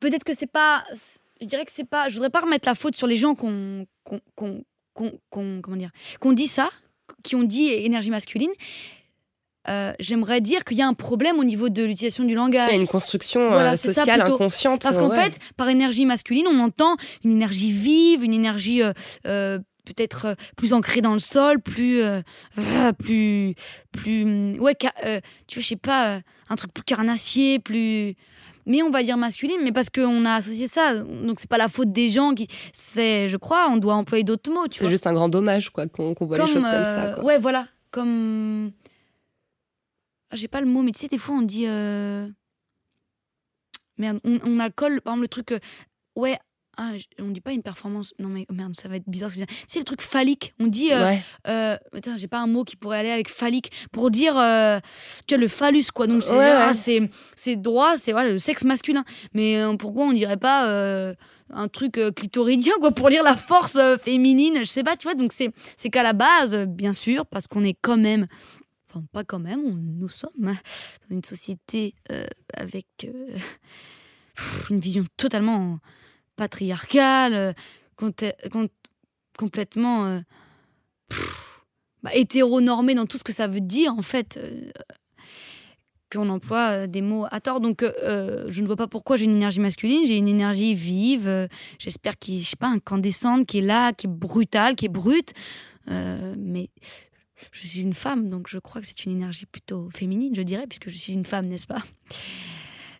peut-être 0.00 0.24
que 0.24 0.34
c'est 0.34 0.46
pas. 0.50 0.84
Je 1.40 1.46
dirais 1.46 1.64
que 1.64 1.72
c'est 1.72 1.84
pas. 1.88 2.08
Je 2.08 2.14
voudrais 2.14 2.30
pas 2.30 2.40
remettre 2.40 2.68
la 2.68 2.74
faute 2.74 2.96
sur 2.96 3.06
les 3.06 3.16
gens 3.16 3.34
qu'on 3.34 3.86
qu'on 4.04 4.20
qu'on 4.94 5.60
comment 5.62 5.76
dire 5.76 5.90
qu'on 6.20 6.32
dit 6.32 6.46
ça, 6.46 6.70
qui 7.22 7.34
ont 7.36 7.42
dit 7.44 7.68
énergie 7.68 8.10
masculine. 8.10 8.50
Euh, 9.68 9.92
J'aimerais 10.00 10.40
dire 10.40 10.64
qu'il 10.64 10.76
y 10.76 10.82
a 10.82 10.88
un 10.88 10.92
problème 10.94 11.38
au 11.38 11.44
niveau 11.44 11.68
de 11.68 11.84
l'utilisation 11.84 12.24
du 12.24 12.34
langage. 12.34 12.68
Il 12.72 12.74
y 12.74 12.78
a 12.78 12.80
une 12.80 12.88
construction 12.88 13.48
Voilà, 13.48 13.72
euh, 13.72 13.76
sociale 13.76 14.20
inconsciente. 14.20 14.82
Parce 14.82 14.98
qu'en 14.98 15.08
ouais. 15.08 15.30
fait, 15.30 15.38
par 15.56 15.68
énergie 15.68 16.04
masculine, 16.04 16.48
on 16.48 16.58
entend 16.58 16.96
une 17.22 17.30
énergie 17.30 17.70
vive, 17.70 18.24
une 18.24 18.34
énergie 18.34 18.82
euh, 18.82 19.58
peut-être 19.84 20.26
euh, 20.26 20.34
plus 20.56 20.72
ancrée 20.72 21.00
dans 21.00 21.12
le 21.12 21.18
sol, 21.18 21.60
plus, 21.60 22.00
euh, 22.02 22.20
euh, 22.58 22.92
plus, 22.92 23.54
plus, 23.92 24.22
hum, 24.24 24.58
ouais, 24.60 24.76
euh, 25.04 25.20
tu 25.46 25.58
vois, 25.58 25.62
je 25.62 25.68
sais 25.68 25.76
pas, 25.76 26.20
un 26.48 26.56
truc 26.56 26.72
plus 26.72 26.84
carnassier, 26.84 27.58
plus. 27.58 28.14
Mais 28.64 28.80
on 28.80 28.90
va 28.90 29.02
dire 29.02 29.16
masculine, 29.16 29.58
mais 29.64 29.72
parce 29.72 29.90
qu'on 29.90 30.24
a 30.24 30.34
associé 30.34 30.68
ça. 30.68 30.94
Donc 31.02 31.40
c'est 31.40 31.50
pas 31.50 31.58
la 31.58 31.68
faute 31.68 31.90
des 31.90 32.08
gens 32.08 32.32
qui. 32.32 32.46
C'est, 32.72 33.28
je 33.28 33.36
crois, 33.36 33.68
on 33.68 33.76
doit 33.76 33.94
employer 33.94 34.22
d'autres 34.22 34.52
mots. 34.52 34.68
Tu 34.68 34.78
c'est 34.78 34.88
juste 34.88 35.06
un 35.08 35.12
grand 35.12 35.28
dommage 35.28 35.70
quoi 35.70 35.88
qu'on 35.88 36.14
voit 36.20 36.38
les 36.38 36.46
choses 36.46 36.62
comme 36.62 36.62
ça. 36.84 37.12
quoi. 37.16 37.24
Ouais, 37.24 37.38
voilà. 37.38 37.66
Comme. 37.90 38.70
Ah, 40.30 40.36
J'ai 40.36 40.46
pas 40.48 40.60
le 40.60 40.66
mot, 40.66 40.82
mais 40.82 40.92
tu 40.92 41.00
sais, 41.00 41.08
des 41.08 41.18
fois 41.18 41.34
on 41.34 41.42
dit. 41.42 41.64
euh, 41.66 42.28
merde, 43.98 44.20
on, 44.24 44.38
on 44.44 44.60
accole, 44.60 45.00
par 45.00 45.14
exemple, 45.14 45.22
le 45.22 45.28
truc, 45.28 45.60
ouais, 46.16 46.38
ah, 46.78 46.92
on 47.18 47.28
dit 47.30 47.40
pas 47.40 47.52
une 47.52 47.62
performance, 47.62 48.14
non 48.18 48.28
mais 48.28 48.46
oh 48.50 48.54
merde, 48.54 48.74
ça 48.74 48.88
va 48.88 48.96
être 48.96 49.08
bizarre 49.08 49.30
ce 49.30 49.34
que 49.36 49.40
je 49.40 49.44
dis. 49.46 49.54
C'est 49.68 49.78
le 49.78 49.84
truc 49.84 50.00
phallique, 50.00 50.54
on 50.58 50.66
dit, 50.66 50.92
euh, 50.92 51.02
Ouais. 51.04 51.22
euh, 51.48 51.76
j'ai 52.16 52.28
pas 52.28 52.38
un 52.40 52.46
mot 52.46 52.64
qui 52.64 52.76
pourrait 52.76 52.98
aller 52.98 53.10
avec 53.10 53.28
phallique, 53.28 53.70
pour 53.92 54.10
dire, 54.10 54.36
euh, 54.38 54.80
tu 55.26 55.34
vois, 55.34 55.40
le 55.40 55.48
phallus, 55.48 55.84
quoi, 55.94 56.06
donc 56.06 56.22
c'est 56.22 56.36
Ouais, 56.36 56.50
ah, 56.50 56.72
ouais. 56.72 57.10
c'est 57.36 57.56
droit, 57.56 57.96
c'est 57.96 58.12
voilà, 58.12 58.30
le 58.30 58.38
sexe 58.38 58.64
masculin. 58.64 59.04
Mais 59.34 59.56
euh, 59.58 59.76
pourquoi 59.76 60.04
on 60.06 60.12
dirait 60.12 60.36
pas 60.38 60.66
euh, 60.68 61.14
un 61.50 61.68
truc 61.68 62.00
clitoridien, 62.16 62.72
quoi, 62.80 62.90
pour 62.92 63.10
dire 63.10 63.22
la 63.22 63.36
force 63.36 63.78
féminine, 64.02 64.58
je 64.60 64.64
sais 64.64 64.82
pas, 64.84 64.96
tu 64.96 65.04
vois, 65.04 65.14
donc 65.14 65.32
c'est 65.32 65.90
qu'à 65.90 66.02
la 66.02 66.14
base, 66.14 66.56
bien 66.66 66.94
sûr, 66.94 67.26
parce 67.26 67.46
qu'on 67.46 67.64
est 67.64 67.76
quand 67.80 67.96
même 67.98 68.26
enfin 68.94 69.04
pas 69.12 69.24
quand 69.24 69.38
même, 69.38 69.60
on- 69.64 69.74
nous 69.74 70.08
sommes 70.10 70.30
hein, 70.48 70.56
dans 71.08 71.16
une 71.16 71.24
société 71.24 71.94
euh, 72.10 72.26
avec 72.54 72.86
euh, 73.04 73.36
une 74.70 74.80
vision 74.80 75.04
totalement 75.16 75.78
patriarcale, 76.36 77.34
euh, 77.34 77.52
complètement 79.38 80.06
euh, 80.06 80.20
bah, 82.02 82.14
hétéronormée 82.14 82.94
dans 82.94 83.06
tout 83.06 83.18
ce 83.18 83.24
que 83.24 83.32
ça 83.32 83.46
veut 83.46 83.60
dire 83.60 83.92
en 83.92 84.02
fait. 84.02 84.36
euh, 84.36 84.70
qu'on 86.12 86.28
emploie 86.28 86.70
euh, 86.72 86.86
des 86.86 87.00
mots 87.00 87.24
à 87.30 87.40
tort. 87.40 87.60
Donc, 87.60 87.82
je 87.82 88.60
ne 88.60 88.66
vois 88.66 88.76
pas 88.76 88.86
pourquoi 88.86 89.16
j'ai 89.16 89.24
une 89.24 89.34
énergie 89.36 89.60
masculine. 89.60 90.06
J'ai 90.06 90.18
une 90.18 90.28
énergie 90.28 90.74
vive, 90.74 91.48
j'espère 91.78 92.18
qui, 92.18 92.42
je 92.42 92.50
sais 92.50 92.56
pas, 92.56 92.68
incandescente, 92.68 93.46
qui 93.46 93.58
est 93.58 93.62
là, 93.62 93.94
qui 93.94 94.06
est 94.06 94.10
brutale, 94.10 94.76
qui 94.76 94.84
est 94.84 94.90
brute. 94.90 95.32
Mais 95.86 96.68
je 97.50 97.66
suis 97.66 97.80
une 97.80 97.94
femme, 97.94 98.28
donc 98.28 98.46
je 98.48 98.58
crois 98.58 98.82
que 98.82 98.86
c'est 98.86 99.04
une 99.04 99.12
énergie 99.12 99.46
plutôt 99.46 99.88
féminine, 99.90 100.34
je 100.34 100.42
dirais, 100.42 100.66
puisque 100.68 100.90
je 100.90 100.96
suis 100.96 101.14
une 101.14 101.24
femme, 101.24 101.46
n'est-ce 101.46 101.66
pas? 101.66 101.82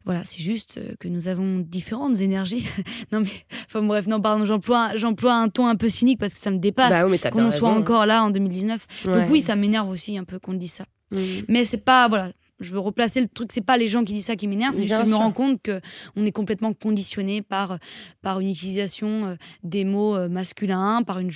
Voilà, 0.04 0.24
c'est 0.24 0.40
juste 0.40 0.78
euh, 0.78 0.94
que 0.98 1.08
nous 1.08 1.28
avons 1.28 1.58
différentes 1.58 2.20
énergies. 2.20 2.66
non 3.12 3.20
mais, 3.20 3.30
enfin 3.66 3.82
bref, 3.82 4.06
non 4.06 4.20
pardon, 4.20 4.44
j'emploie, 4.44 4.96
j'emploie 4.96 5.34
un 5.34 5.48
ton 5.48 5.66
un 5.66 5.76
peu 5.76 5.88
cynique 5.88 6.18
parce 6.18 6.34
que 6.34 6.40
ça 6.40 6.50
me 6.50 6.58
dépasse. 6.58 6.90
Bah 6.90 7.06
oui, 7.06 7.18
qu'on 7.18 7.46
en 7.46 7.50
soit 7.50 7.68
encore 7.70 8.06
là 8.06 8.24
en 8.24 8.30
2019. 8.30 8.86
Ouais. 9.06 9.20
Donc 9.20 9.30
oui, 9.30 9.40
ça 9.40 9.56
m'énerve 9.56 9.88
aussi 9.88 10.18
un 10.18 10.24
peu 10.24 10.38
qu'on 10.38 10.54
dise 10.54 10.72
ça. 10.72 10.84
Mm. 11.12 11.16
Mais 11.48 11.64
c'est 11.64 11.84
pas, 11.84 12.08
voilà, 12.08 12.32
je 12.58 12.72
veux 12.72 12.78
replacer 12.78 13.20
le 13.20 13.28
truc, 13.28 13.50
c'est 13.52 13.60
pas 13.64 13.76
les 13.76 13.88
gens 13.88 14.04
qui 14.04 14.12
disent 14.12 14.26
ça 14.26 14.36
qui 14.36 14.48
m'énervent, 14.48 14.74
c'est 14.74 14.82
juste 14.86 14.96
que 15.00 15.06
je 15.06 15.10
me 15.10 15.16
rends 15.16 15.32
compte 15.32 15.60
que 15.62 15.80
on 16.16 16.24
est 16.24 16.32
complètement 16.32 16.72
conditionné 16.72 17.42
par, 17.42 17.78
par 18.22 18.40
une 18.40 18.48
utilisation 18.50 19.26
euh, 19.26 19.34
des 19.62 19.84
mots 19.84 20.16
euh, 20.16 20.28
masculins, 20.28 21.02
par 21.04 21.18
une, 21.18 21.30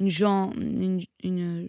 une, 0.00 0.08
gen- 0.10 0.52
une, 0.56 1.00
une 1.22 1.68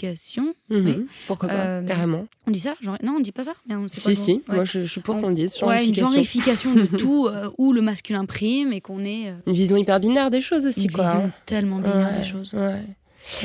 genrification. 0.00 0.54
Mhm. 0.70 0.86
Oui. 0.86 1.06
Pourquoi 1.26 1.48
pas, 1.48 1.54
Euh, 1.54 1.82
carrément. 1.82 2.26
On 2.46 2.50
dit 2.50 2.60
ça 2.60 2.74
Genre- 2.80 2.98
Non, 3.02 3.14
on 3.16 3.20
dit 3.20 3.32
pas 3.32 3.44
ça 3.44 3.54
c'est 3.88 4.02
quoi 4.02 4.14
Si, 4.14 4.16
si, 4.16 4.32
Ouais. 4.48 4.56
moi 4.56 4.64
je, 4.64 4.80
je 4.80 4.86
suis 4.86 5.00
pour 5.00 5.16
On- 5.16 5.20
qu'on 5.22 5.28
le 5.28 5.34
dise. 5.34 5.54
Ouais, 5.62 5.86
une 5.86 5.94
genrification 5.94 6.74
de 6.74 6.84
tout 6.98 7.26
euh, 7.26 7.50
où 7.58 7.72
le 7.72 7.80
masculin 7.80 8.24
prime 8.24 8.72
et 8.72 8.80
qu'on 8.80 9.04
est 9.04 9.30
euh, 9.30 9.34
Une 9.46 9.52
vision 9.54 9.76
hyper 9.76 10.00
binaire 10.00 10.30
des 10.30 10.40
choses 10.40 10.66
aussi, 10.66 10.84
une 10.84 10.90
quoi. 10.92 11.04
vision 11.04 11.32
tellement 11.46 11.78
binaire 11.78 12.10
Ouais, 12.12 12.18
des 12.18 12.24
choses. 12.26 12.54
ouais. 12.54 12.80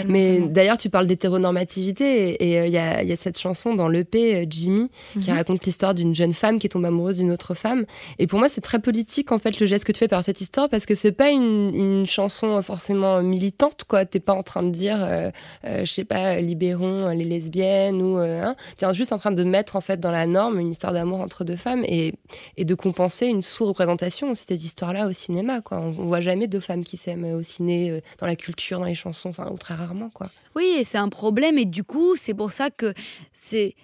Mais 0.08 0.40
d'ailleurs, 0.42 0.78
tu 0.78 0.90
parles 0.90 1.08
d'hétéronormativité 1.08 2.32
et 2.44 2.66
il 2.66 2.72
y, 2.72 2.78
a, 2.78 3.04
y 3.04 3.12
a 3.12 3.16
cette 3.16 3.38
chanson 3.38 3.76
dans 3.76 3.88
l'EP 3.88 4.36
euh, 4.36 4.46
Jimmy 4.50 4.90
qui 5.22 5.30
Mhm. 5.32 5.38
raconte 5.38 5.66
l'histoire 5.66 5.94
d'une 5.94 6.14
jeune 6.16 6.34
femme 6.34 6.60
qui 6.60 6.70
tombe 6.70 6.86
amoureuse 6.86 7.18
d'une 7.18 7.32
autre 7.32 7.54
femme. 7.54 7.86
Et 8.20 8.28
pour 8.28 8.40
moi, 8.40 8.50
c'est 8.50 8.62
très 8.62 8.80
politique 8.80 9.32
en 9.32 9.38
fait 9.40 9.60
le 9.60 9.66
geste 9.66 9.86
que 9.86 9.92
tu 9.92 10.00
fais 10.00 10.08
par 10.08 10.24
cette 10.24 10.42
histoire 10.42 10.70
parce 10.70 10.86
que 10.86 10.96
c'est 10.96 11.12
pas 11.12 11.30
une, 11.30 11.74
une 11.74 12.06
chanson 12.06 12.62
forcément 12.62 13.22
militante 13.22 13.84
quoi. 13.88 14.06
T'es 14.06 14.20
pas 14.20 14.34
en 14.34 14.44
train 14.44 14.64
de 14.64 14.70
dire, 14.72 14.98
euh, 15.02 15.32
euh, 15.66 15.86
je 15.86 15.92
sais 15.92 16.04
pas, 16.06 16.40
libérons 16.40 17.10
les 17.10 17.26
lesbiennes 17.26 18.02
ou 18.02 18.18
euh, 18.20 18.44
hein. 18.44 18.56
T'es 18.78 18.86
juste 18.94 19.14
en 19.14 19.18
train 19.18 19.32
de 19.32 19.44
mettre 19.44 19.76
en 19.76 19.82
fait 19.82 20.00
dans 20.00 20.12
la 20.12 20.26
norme 20.26 20.60
une 20.60 20.72
histoire 20.72 20.94
d'amour 20.94 21.22
entre 21.22 21.44
deux 21.44 21.56
femmes 21.56 21.84
et, 21.86 22.14
et 22.58 22.66
de 22.66 22.76
compenser 22.76 23.28
une 23.28 23.42
sous-représentation 23.42 24.32
aussi 24.32 24.44
de 24.46 24.50
cette 24.50 24.64
histoire-là 24.64 25.08
au 25.08 25.14
cinéma 25.14 25.62
quoi. 25.62 25.80
On, 25.80 25.90
on 26.00 26.06
voit 26.06 26.20
jamais 26.22 26.48
deux 26.48 26.60
femmes 26.60 26.84
qui 26.84 26.98
s'aiment 26.98 27.26
au 27.26 27.44
ciné, 27.44 27.90
euh, 27.92 28.02
dans 28.20 28.28
la 28.28 28.36
culture, 28.36 28.80
dans 28.80 28.86
les 28.86 28.96
chansons, 28.96 29.30
enfin 29.30 29.46
rarement 29.76 30.10
quoi. 30.10 30.30
Oui, 30.56 30.66
et 30.80 30.84
c'est 30.84 30.98
un 30.98 31.10
problème 31.10 31.58
et 31.58 31.66
du 31.66 31.84
coup, 31.84 32.16
c'est 32.16 32.34
pour 32.34 32.52
ça 32.52 32.70
que 32.70 32.94
c'est. 33.34 33.76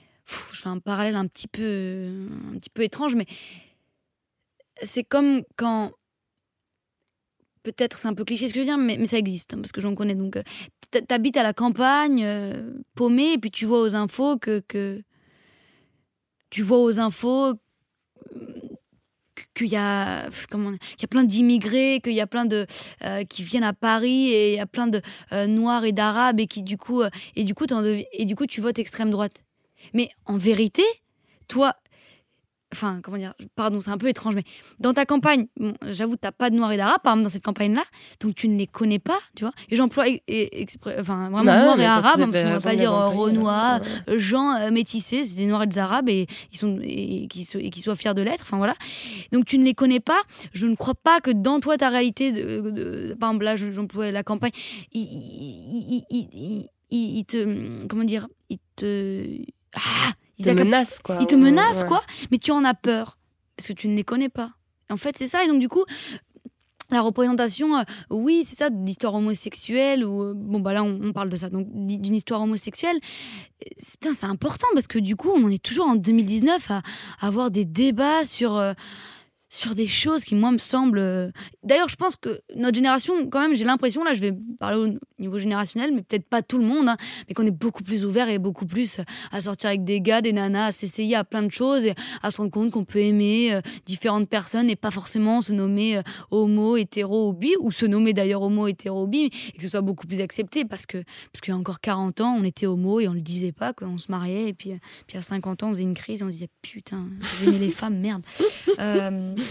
Je 0.52 0.62
fais 0.62 0.70
un 0.70 0.80
parallèle 0.80 1.16
un 1.16 1.28
petit 1.28 1.48
peu, 1.48 2.28
un 2.52 2.58
petit 2.58 2.72
peu 2.72 2.84
étrange, 2.84 3.16
mais 3.16 3.26
c'est 4.82 5.04
comme 5.04 5.44
quand. 5.56 5.92
Peut-être 7.64 7.98
c'est 7.98 8.08
un 8.08 8.14
peu 8.14 8.26
cliché 8.26 8.48
ce 8.48 8.54
que 8.54 8.60
je 8.60 8.62
veux 8.62 8.66
dire, 8.66 8.78
mais, 8.78 9.04
ça 9.06 9.18
existe, 9.18 9.54
hein, 9.54 9.58
parce 9.58 9.72
que 9.72 9.82
j'en 9.82 9.96
connais. 9.96 10.14
Donc, 10.14 10.38
euh, 10.38 10.44
t'habites 11.08 11.38
à 11.38 11.44
la 11.44 11.54
campagne, 11.54 12.24
euh, 12.24 12.74
paumé, 12.96 13.34
et 13.34 13.38
puis 13.38 13.52
tu 13.52 13.66
vois 13.66 13.82
aux 13.82 13.96
infos 13.96 14.38
que. 14.38 14.62
que 14.68 15.02
tu 16.52 16.62
vois 16.62 16.80
aux 16.80 17.00
infos 17.00 17.56
qu'il 19.54 19.68
y 19.68 19.76
a 19.76 20.30
comment 20.50 20.72
qu'il 20.72 21.02
y 21.02 21.06
a 21.06 21.08
plein 21.08 21.24
d'immigrés 21.24 22.00
qu'il 22.04 22.14
y 22.14 22.22
a 22.22 22.28
plein 22.28 22.46
de 22.46 22.66
euh, 23.04 23.24
qui 23.24 23.44
viennent 23.44 23.64
à 23.64 23.74
Paris 23.74 24.30
et 24.30 24.54
il 24.54 24.58
y 24.58 24.60
a 24.60 24.66
plein 24.66 24.88
de 24.88 25.02
euh, 25.32 25.48
noirs 25.48 25.86
et 25.86 25.92
d'arabes 25.92 26.40
et 26.40 26.48
qui 26.48 26.64
du 26.64 26.78
coup 26.78 27.02
euh, 27.02 27.10
et 27.36 27.44
du 27.44 27.54
coup 27.54 27.66
et 28.12 28.26
du 28.26 28.36
coup 28.36 28.46
tu 28.46 28.62
votes 28.62 28.80
extrême 28.80 29.12
droite. 29.12 29.44
Mais 29.94 30.10
en 30.26 30.38
vérité 30.38 30.84
toi 31.48 31.76
enfin 32.76 33.00
comment 33.02 33.18
dire 33.18 33.34
pardon 33.56 33.80
c'est 33.82 33.90
un 33.92 33.98
peu 33.98 34.08
étrange 34.08 34.36
mais 34.36 34.44
dans 34.80 34.94
ta 34.94 35.06
campagne 35.06 35.48
bon, 35.58 35.74
j'avoue 35.90 36.16
t'as 36.18 36.32
pas 36.32 36.50
de 36.50 36.56
noirs 36.56 36.72
et 36.74 36.78
d'arabes 36.78 37.02
par 37.04 37.14
exemple 37.14 37.24
dans 37.24 37.30
cette 37.30 37.44
campagne 37.46 37.74
là 37.74 37.84
donc 38.20 38.36
tu 38.36 38.48
ne 38.50 38.58
les 38.58 38.68
connais 38.68 39.00
pas 39.00 39.18
tu 39.36 39.44
vois 39.46 39.54
et 39.70 39.76
j'emploie 39.76 40.06
e- 40.08 40.20
e- 40.30 40.66
enfin 41.00 41.30
vraiment 41.30 41.44
Bah 41.44 41.76
mais 41.78 41.84
et 41.84 41.88
fait 41.88 41.92
parce 42.32 42.44
qu'on 42.44 42.50
va 42.50 42.60
pas 42.60 42.76
dire 42.76 42.94
euh, 42.94 43.08
renois 43.08 43.80
ouais. 43.82 44.14
euh, 44.14 44.20
gens 44.20 44.54
euh, 44.56 44.72
métissés 44.72 45.26
c'est 45.26 45.36
des 45.36 45.46
noirs 45.46 45.64
et 45.64 45.68
des 45.68 45.78
arabes 45.80 46.10
et 46.10 46.28
ils 46.52 46.58
sont 46.58 46.80
et, 46.84 47.28
qui 47.30 47.48
et 47.60 47.70
qui 47.70 47.82
soient 47.82 47.96
fiers 47.96 48.14
de 48.14 48.22
l'être 48.22 48.42
enfin 48.42 48.58
voilà 48.58 48.76
donc 49.32 49.46
tu 49.46 49.58
ne 49.58 49.64
les 49.64 49.74
connais 49.74 50.00
pas 50.02 50.22
je 50.54 50.68
ne 50.68 50.76
crois 50.76 50.96
pas 50.96 51.22
que 51.22 51.32
dans 51.32 51.60
toi 51.60 51.78
ta 51.78 51.90
réalité 51.90 52.32
de, 52.32 52.60
de- 52.62 52.72
de- 52.72 53.14
par 53.20 53.30
exemple 53.30 53.46
là 53.46 53.56
je- 53.56 53.72
j'emploie 53.72 54.12
la 54.12 54.24
campagne 54.24 54.52
il 56.92 57.26
te 57.26 57.86
comment 57.88 58.04
dire 58.04 58.28
il 58.50 58.60
te 58.76 59.42
ah, 59.76 60.12
Ils 60.38 60.46
te 60.46 60.50
menacent 60.52 61.00
quoi. 61.00 61.18
ils 61.22 61.28
te 61.28 61.36
menacent 61.36 61.82
ouais. 61.84 61.88
quoi 61.88 62.02
mais 62.32 62.38
tu 62.38 62.52
en 62.52 62.64
as 62.64 62.74
peur 62.74 63.18
parce 63.56 63.68
que 63.68 63.74
tu 63.74 63.88
ne 63.88 63.96
les 63.96 64.04
connais 64.04 64.30
pas 64.30 64.52
en 64.90 64.98
fait 64.98 65.18
c'est 65.18 65.28
ça 65.28 65.44
et 65.44 65.48
donc 65.48 65.60
du 65.60 65.70
coup 65.70 65.84
la 66.92 67.02
représentation, 67.02 67.76
euh, 67.78 67.82
oui, 68.12 68.44
c'est 68.46 68.56
ça, 68.58 68.70
d'histoire 68.70 69.16
homosexuelle, 69.16 70.06
ou 70.06 70.22
euh, 70.22 70.34
bon, 70.36 70.60
bah 70.60 70.72
là, 70.72 70.84
on, 70.84 71.00
on 71.04 71.14
parle 71.14 71.32
de 71.32 71.36
ça, 71.36 71.50
donc 71.50 71.66
d'une 71.74 72.14
histoire 72.14 72.40
homosexuelle. 72.44 72.98
Euh, 73.02 73.70
c'est- 73.76 74.00
putain, 74.00 74.14
C'est 74.14 74.28
important 74.28 74.68
parce 74.76 74.86
que 74.86 75.00
du 75.00 75.16
coup, 75.16 75.32
on 75.36 75.44
en 75.46 75.50
est 75.50 75.62
toujours 75.64 75.88
en 75.88 75.96
2019 75.96 76.70
à, 76.70 76.84
à 77.22 77.26
avoir 77.28 77.50
des 77.50 77.66
débats 77.66 78.24
sur, 78.24 78.56
euh, 78.56 78.74
sur 79.56 79.74
des 79.74 79.88
choses 79.88 80.24
qui, 80.26 80.36
moi, 80.36 80.52
me 80.52 80.58
semblent. 80.58 81.00
euh, 81.00 81.32
D'ailleurs, 81.64 81.88
je 81.88 81.96
pense 81.96 82.16
que 82.18 82.42
notre 82.56 82.76
génération, 82.76 83.28
quand 83.30 83.40
même, 83.40 83.56
j'ai 83.56 83.64
l'impression, 83.64 84.04
là, 84.04 84.14
je 84.14 84.20
vais 84.20 84.34
parler 84.60 84.78
au 84.78 84.88
niveau 85.22 85.38
générationnel, 85.38 85.92
mais 85.94 86.02
peut-être 86.02 86.28
pas 86.28 86.42
tout 86.42 86.58
le 86.58 86.66
monde, 86.66 86.90
hein, 86.90 86.98
mais 87.28 87.34
qu'on 87.34 87.46
est 87.46 87.52
beaucoup 87.52 87.84
plus 87.84 88.06
ouvert 88.06 88.28
et 88.30 88.38
beaucoup 88.38 88.66
plus 88.66 88.98
à 89.32 89.40
sortir 89.42 89.70
avec 89.70 89.84
des 89.86 90.02
gars, 90.02 90.22
des 90.22 90.34
nanas, 90.34 90.68
à 90.68 90.72
s'essayer 90.72 91.16
à 91.16 91.24
plein 91.24 91.42
de 91.44 91.52
choses 91.52 91.86
et 91.86 91.94
à 92.22 92.32
se 92.32 92.38
rendre 92.38 92.52
compte 92.52 92.72
qu'on 92.72 92.84
peut 92.84 93.00
aimer 93.00 93.54
euh, 93.54 93.62
différentes 93.86 94.28
personnes 94.28 94.70
et 94.70 94.76
pas 94.76 94.92
forcément 94.92 95.42
se 95.42 95.54
nommer 95.54 95.98
euh, 95.98 96.02
homo, 96.32 96.76
hétéro 96.76 97.30
ou 97.30 97.34
bi, 97.34 97.54
ou 97.62 97.72
se 97.72 97.86
nommer 97.86 98.14
d'ailleurs 98.14 98.42
homo, 98.42 98.68
hétéro 98.68 99.04
ou 99.04 99.08
bi, 99.08 99.20
et 99.24 99.30
que 99.58 99.64
ce 99.64 99.70
soit 99.70 99.82
beaucoup 99.82 100.06
plus 100.06 100.20
accepté 100.22 100.66
parce 100.66 100.86
que 100.86 100.98
parce 101.32 101.42
qu'il 101.42 101.54
y 101.54 101.56
a 101.56 101.58
encore 101.58 101.80
40 101.80 102.20
ans, 102.22 102.36
on 102.40 102.44
était 102.44 102.66
homo 102.68 103.00
et 103.00 103.08
on 103.08 103.14
le 103.14 103.22
disait 103.22 103.52
pas, 103.54 103.72
quoi, 103.74 103.88
on 103.88 103.98
se 103.98 104.12
mariait, 104.12 104.50
et 104.50 104.54
puis, 104.54 104.72
euh, 104.74 104.78
puis 105.08 105.18
à 105.18 105.22
50 105.22 105.64
ans, 105.64 105.68
on 105.70 105.72
faisait 105.72 105.84
une 105.84 105.94
crise 105.94 106.22
et 106.22 106.24
on 106.26 106.28
se 106.28 106.34
disait 106.34 106.50
putain, 106.62 107.06
j'aimais 107.40 107.58
les 107.58 107.70
femmes, 107.70 107.98
merde. 108.00 108.24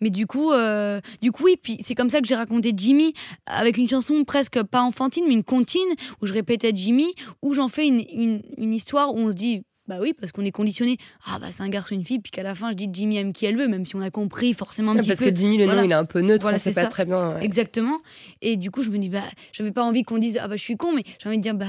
Mais 0.00 0.10
du 0.10 0.26
coup, 0.26 0.52
euh, 0.52 1.00
du 1.22 1.30
coup, 1.32 1.44
oui, 1.44 1.56
puis 1.62 1.78
c'est 1.82 1.94
comme 1.94 2.10
ça 2.10 2.20
que 2.20 2.26
j'ai 2.26 2.34
raconté 2.34 2.72
Jimmy 2.76 3.14
avec 3.46 3.76
une 3.78 3.88
chanson 3.88 4.24
presque 4.24 4.62
pas 4.64 4.82
enfantine, 4.82 5.24
mais 5.28 5.34
une 5.34 5.44
comptine 5.44 5.80
où 6.20 6.26
je 6.26 6.32
répétais 6.32 6.72
Jimmy, 6.74 7.06
où 7.40 7.54
j'en 7.54 7.68
fais 7.68 7.86
une, 7.86 8.02
une, 8.12 8.42
une 8.58 8.74
histoire 8.74 9.14
où 9.14 9.18
on 9.18 9.30
se 9.30 9.36
dit. 9.36 9.62
Bah 9.88 9.96
oui, 10.00 10.12
parce 10.12 10.30
qu'on 10.30 10.44
est 10.44 10.52
conditionné. 10.52 10.96
Ah 11.26 11.40
bah 11.40 11.48
c'est 11.50 11.64
un 11.64 11.68
garçon, 11.68 11.96
une 11.96 12.06
fille, 12.06 12.20
puis 12.20 12.30
qu'à 12.30 12.44
la 12.44 12.54
fin 12.54 12.70
je 12.70 12.76
dis 12.76 12.88
Jimmy 12.92 13.16
aime 13.16 13.32
qui 13.32 13.46
elle 13.46 13.56
veut, 13.56 13.66
même 13.66 13.84
si 13.84 13.96
on 13.96 14.00
a 14.00 14.10
compris 14.12 14.54
forcément 14.54 14.92
un 14.92 14.94
Ouais, 14.94 15.00
petit 15.00 15.08
parce 15.08 15.18
peu. 15.18 15.30
que 15.30 15.34
Jimmy, 15.36 15.58
le 15.58 15.64
Voilà. 15.64 15.80
nom, 15.80 15.88
il 15.88 15.90
est 15.90 15.94
un 15.94 16.04
peu 16.04 16.20
neutre, 16.20 16.42
Voilà, 16.42 16.60
c'est 16.60 16.72
pas 16.72 16.82
ça. 16.82 16.86
très 16.86 17.04
bien. 17.04 17.34
ouais. 17.34 17.44
Exactement. 17.44 17.98
Et 18.42 18.56
du 18.56 18.70
coup, 18.70 18.84
je 18.84 18.90
me 18.90 18.98
dis, 18.98 19.08
bah, 19.08 19.24
j'avais 19.52 19.72
pas 19.72 19.82
envie 19.82 20.04
qu'on 20.04 20.18
dise, 20.18 20.38
ah 20.40 20.46
bah, 20.46 20.54
je 20.56 20.62
suis 20.62 20.76
con, 20.76 20.92
mais 20.94 21.02
j'ai 21.20 21.28
envie 21.28 21.38
de 21.38 21.42
dire, 21.42 21.54
bah, 21.56 21.66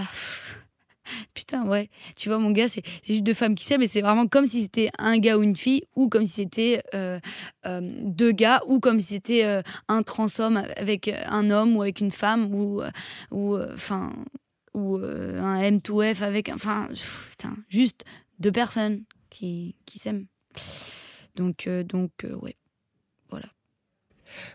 putain, 1.34 1.68
ouais. 1.68 1.90
Tu 2.16 2.30
vois, 2.30 2.40
mon 2.40 2.52
gars, 2.52 2.68
c'est 2.68 2.84
juste 3.06 3.24
deux 3.24 3.34
femmes 3.34 3.56
qui 3.56 3.64
s'aiment, 3.64 3.82
mais 3.82 3.88
c'est 3.88 4.02
vraiment 4.02 4.28
comme 4.28 4.46
si 4.46 4.64
c'était 4.64 4.90
un 4.98 5.18
gars 5.18 5.38
ou 5.38 5.44
une 5.44 5.56
fille, 5.56 5.84
ou 5.96 6.10
comme 6.10 6.26
si 6.26 6.34
c'était 6.34 6.84
euh, 6.94 7.20
euh, 7.66 7.82
deux 8.02 8.32
gars, 8.32 8.62
ou 8.68 8.80
comme 8.80 9.00
si 9.00 9.14
c'était 9.16 9.46
euh, 9.46 9.62
un 9.88 10.04
transhomme 10.04 10.64
avec 10.76 11.10
un 11.26 11.50
homme 11.50 11.76
ou 11.76 11.82
avec 11.82 12.00
une 12.02 12.12
femme, 12.12 12.54
ou, 12.54 12.82
euh, 12.82 12.90
ou, 13.32 13.56
euh, 13.56 13.74
enfin, 13.74 14.14
ou 14.74 14.98
euh, 14.98 15.40
un 15.42 15.62
M2F 15.62 16.24
avec, 16.24 16.50
enfin, 16.50 16.90
putain, 17.32 17.56
juste 17.70 18.04
deux 18.40 18.52
personnes 18.52 19.04
qui, 19.30 19.76
qui 19.86 20.00
s'aiment. 20.00 20.26
Donc, 21.36 21.68
euh, 21.68 21.84
donc, 21.84 22.12
euh, 22.24 22.36
ouais. 22.36 22.56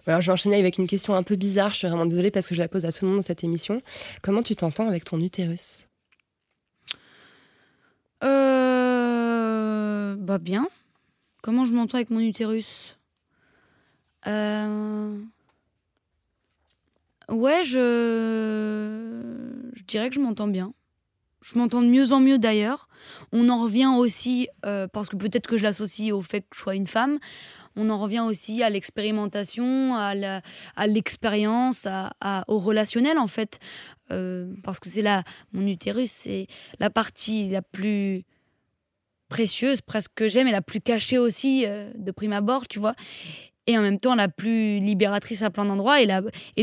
Alors, 0.06 0.20
je 0.20 0.26
vais 0.26 0.32
enchaîner 0.32 0.58
avec 0.58 0.78
une 0.78 0.86
question 0.86 1.14
un 1.14 1.22
peu 1.22 1.36
bizarre. 1.36 1.72
Je 1.72 1.78
suis 1.78 1.88
vraiment 1.88 2.06
désolée 2.06 2.30
parce 2.30 2.46
que 2.48 2.54
je 2.54 2.60
la 2.60 2.68
pose 2.68 2.84
à 2.84 2.92
tout 2.92 3.04
le 3.04 3.10
monde 3.10 3.20
dans 3.20 3.26
cette 3.26 3.44
émission. 3.44 3.82
Comment 4.22 4.42
tu 4.42 4.56
t'entends 4.56 4.88
avec 4.88 5.04
ton 5.04 5.20
utérus? 5.20 5.87
Euh, 8.24 10.16
bah 10.16 10.38
bien. 10.38 10.68
Comment 11.42 11.64
je 11.64 11.72
m'entends 11.72 11.96
avec 11.96 12.10
mon 12.10 12.20
utérus? 12.20 12.98
Euh, 14.26 15.18
Ouais, 17.28 17.62
je... 17.62 19.10
dirais 19.86 20.08
que 20.08 20.14
je 20.14 20.20
m'entends 20.20 20.48
bien. 20.48 20.72
Je 21.42 21.58
m'entends 21.58 21.82
de 21.82 21.86
mieux 21.86 22.12
en 22.12 22.20
mieux 22.20 22.38
d'ailleurs. 22.38 22.88
On 23.32 23.48
en 23.48 23.62
revient 23.62 23.90
aussi, 23.96 24.48
euh, 24.64 24.88
parce 24.88 25.08
que 25.08 25.16
peut-être 25.16 25.46
que 25.46 25.58
je 25.58 25.62
l'associe 25.62 26.12
au 26.12 26.22
fait 26.22 26.40
que 26.42 26.56
je 26.56 26.60
sois 26.60 26.74
une 26.74 26.86
femme, 26.86 27.18
on 27.78 27.90
en 27.90 27.98
revient 27.98 28.20
aussi 28.26 28.62
à 28.62 28.70
l'expérimentation, 28.70 29.94
à 29.94 30.86
l'expérience, 30.86 31.86
au 32.48 32.58
relationnel 32.58 33.18
en 33.18 33.28
fait. 33.28 33.60
Euh, 34.10 34.54
parce 34.62 34.80
que 34.80 34.88
c'est 34.88 35.02
là, 35.02 35.22
mon 35.52 35.66
utérus, 35.66 36.10
c'est 36.10 36.46
la 36.78 36.90
partie 36.90 37.48
la 37.50 37.62
plus 37.62 38.24
précieuse 39.28 39.82
presque 39.82 40.12
que 40.14 40.28
j'aime 40.28 40.48
et 40.48 40.52
la 40.52 40.62
plus 40.62 40.80
cachée 40.80 41.18
aussi 41.18 41.64
euh, 41.66 41.92
de 41.94 42.10
prime 42.10 42.32
abord, 42.32 42.66
tu 42.68 42.78
vois. 42.78 42.94
Et 43.66 43.76
en 43.76 43.82
même 43.82 44.00
temps 44.00 44.14
la 44.14 44.28
plus 44.28 44.80
libératrice 44.80 45.42
à 45.42 45.50
plein 45.50 45.66
d'endroits 45.66 46.00
et, 46.00 46.06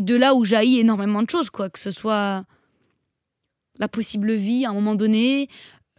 de 0.01 0.15
là 0.15 0.33
où 0.33 0.43
jaillit 0.43 0.79
énormément 0.79 1.21
de 1.21 1.29
choses, 1.29 1.51
quoi. 1.51 1.69
Que 1.69 1.79
ce 1.79 1.91
soit 1.91 2.43
la 3.77 3.87
possible 3.87 4.33
vie 4.33 4.65
à 4.65 4.71
un 4.71 4.73
moment 4.73 4.95
donné, 4.95 5.47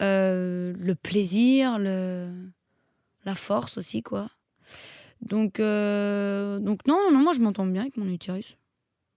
euh, 0.01 0.75
le 0.77 0.95
plaisir, 0.97 1.79
la 1.79 3.35
force 3.37 3.79
aussi, 3.79 4.03
quoi. 4.03 4.29
Donc, 5.23 5.61
euh, 5.61 6.59
donc 6.59 6.87
non, 6.87 6.97
non, 7.05 7.12
non, 7.12 7.23
moi 7.23 7.33
je 7.33 7.41
m'entends 7.41 7.67
bien 7.67 7.83
avec 7.83 7.97
mon 7.97 8.07
utérus. 8.07 8.57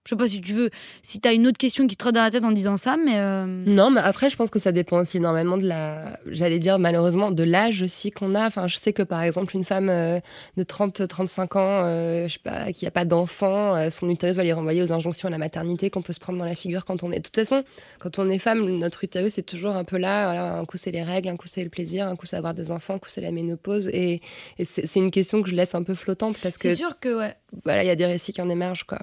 Je 0.06 0.14
sais 0.14 0.16
pas 0.16 0.28
si 0.28 0.40
tu 0.40 0.54
veux, 0.54 0.70
si 1.02 1.20
t'as 1.20 1.34
une 1.34 1.46
autre 1.46 1.58
question 1.58 1.86
qui 1.86 1.94
te 1.94 2.00
trotte 2.00 2.14
dans 2.14 2.22
la 2.22 2.30
tête 2.30 2.42
en 2.42 2.52
disant 2.52 2.78
ça, 2.78 2.96
mais 2.96 3.18
euh, 3.18 3.44
Non, 3.44 3.90
mais 3.90 4.00
après, 4.00 4.30
je 4.30 4.36
pense 4.36 4.48
que 4.48 4.58
ça 4.58 4.72
dépend 4.72 4.98
aussi 4.98 5.18
énormément 5.18 5.58
de 5.58 5.66
la, 5.66 6.18
j'allais 6.26 6.58
dire 6.58 6.78
malheureusement, 6.78 7.30
de 7.30 7.42
l'âge 7.42 7.82
aussi 7.82 8.10
qu'on 8.10 8.34
a. 8.34 8.46
Enfin, 8.46 8.66
je 8.66 8.76
sais 8.76 8.94
que 8.94 9.02
par 9.02 9.20
exemple, 9.20 9.54
une 9.54 9.62
femme 9.62 9.90
euh, 9.90 10.18
de 10.56 10.62
30, 10.62 11.06
35 11.06 11.56
ans, 11.56 11.82
euh, 11.84 12.28
je 12.28 12.32
sais 12.32 12.38
pas, 12.42 12.72
qui 12.72 12.86
a 12.86 12.90
pas 12.90 13.04
d'enfant, 13.04 13.90
son 13.90 14.08
utérus 14.08 14.36
va 14.36 14.42
les 14.42 14.54
renvoyer 14.54 14.80
aux 14.80 14.90
injonctions 14.90 15.28
à 15.28 15.30
la 15.30 15.36
maternité 15.36 15.90
qu'on 15.90 16.00
peut 16.00 16.14
se 16.14 16.20
prendre 16.20 16.38
dans 16.38 16.46
la 16.46 16.54
figure 16.54 16.86
quand 16.86 17.02
on 17.02 17.12
est. 17.12 17.18
De 17.18 17.24
toute 17.24 17.36
façon, 17.36 17.62
quand 17.98 18.18
on 18.18 18.30
est 18.30 18.38
femme, 18.38 18.64
notre 18.78 19.04
utérus 19.04 19.36
est 19.36 19.42
toujours 19.42 19.76
un 19.76 19.84
peu 19.84 19.98
là. 19.98 20.24
Voilà, 20.24 20.54
un 20.60 20.64
coup 20.64 20.78
c'est 20.78 20.92
les 20.92 21.02
règles, 21.02 21.28
un 21.28 21.36
coup 21.36 21.46
c'est 21.46 21.62
le 21.62 21.68
plaisir, 21.68 22.08
un 22.08 22.16
coup 22.16 22.24
c'est 22.24 22.36
avoir 22.36 22.54
des 22.54 22.70
enfants, 22.70 22.94
un 22.94 22.98
coup 22.98 23.10
c'est 23.10 23.20
la 23.20 23.32
ménopause. 23.32 23.88
Et, 23.88 24.22
c'est 24.64 24.96
une 24.96 25.10
question 25.10 25.42
que 25.42 25.50
je 25.50 25.54
laisse 25.54 25.74
un 25.74 25.82
peu 25.82 25.94
flottante 25.94 26.38
parce 26.42 26.56
que 26.56 26.70
c'est 26.70 26.74
sûr 26.74 26.98
que 26.98 27.18
ouais. 27.18 27.34
voilà, 27.64 27.84
il 27.84 27.86
y 27.86 27.90
a 27.90 27.96
des 27.96 28.06
récits 28.06 28.32
qui 28.32 28.40
en 28.40 28.48
émergent 28.48 28.84
quoi. 28.84 29.00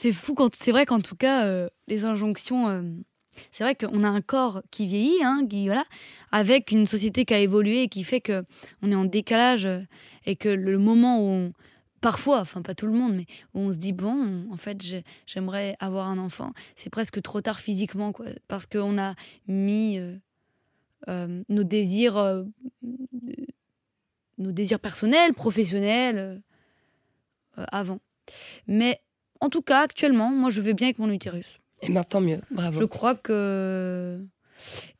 C'est 0.00 0.12
fou 0.12 0.34
quand 0.36 0.54
c'est 0.54 0.70
vrai 0.70 0.86
qu'en 0.86 1.00
tout 1.00 1.16
cas 1.16 1.44
euh, 1.46 1.68
les 1.88 2.04
injonctions 2.04 2.68
euh, 2.68 2.82
c'est 3.50 3.64
vrai 3.64 3.74
qu'on 3.74 4.04
a 4.04 4.08
un 4.08 4.20
corps 4.20 4.62
qui 4.70 4.86
vieillit 4.86 5.24
hein, 5.24 5.44
qui 5.50 5.66
voilà 5.66 5.84
avec 6.30 6.70
une 6.70 6.86
société 6.86 7.24
qui 7.24 7.34
a 7.34 7.40
évolué 7.40 7.82
et 7.82 7.88
qui 7.88 8.04
fait 8.04 8.20
que 8.20 8.44
on 8.80 8.92
est 8.92 8.94
en 8.94 9.06
décalage 9.06 9.66
euh, 9.66 9.80
et 10.24 10.36
que 10.36 10.50
le 10.50 10.78
moment 10.78 11.18
où 11.18 11.28
on, 11.28 11.52
parfois 12.00 12.38
enfin 12.38 12.62
pas 12.62 12.76
tout 12.76 12.86
le 12.86 12.92
monde 12.92 13.14
mais 13.16 13.26
où 13.54 13.60
on 13.62 13.72
se 13.72 13.78
dit 13.78 13.92
bon 13.92 14.46
en 14.52 14.56
fait 14.56 14.80
j'ai- 14.80 15.02
j'aimerais 15.26 15.74
avoir 15.80 16.06
un 16.06 16.18
enfant. 16.18 16.52
C'est 16.76 16.90
presque 16.90 17.20
trop 17.20 17.40
tard 17.40 17.58
physiquement 17.58 18.12
quoi 18.12 18.26
parce 18.46 18.66
qu'on 18.66 18.98
a 18.98 19.16
mis 19.48 19.98
nos 21.08 21.64
désirs 21.64 22.44
nos 24.38 24.52
désirs 24.52 24.78
personnels 24.78 25.34
professionnels 25.34 26.40
avant. 27.56 27.98
Mais 28.68 29.00
en 29.40 29.48
tout 29.48 29.62
cas, 29.62 29.80
actuellement, 29.82 30.30
moi, 30.30 30.50
je 30.50 30.60
vais 30.60 30.74
bien 30.74 30.88
avec 30.88 30.98
mon 30.98 31.10
utérus. 31.10 31.58
Et 31.82 31.90
ben 31.92 32.02
tant 32.04 32.20
mieux, 32.20 32.40
bravo. 32.50 32.78
Je 32.80 32.84
crois 32.84 33.14
que. 33.14 34.18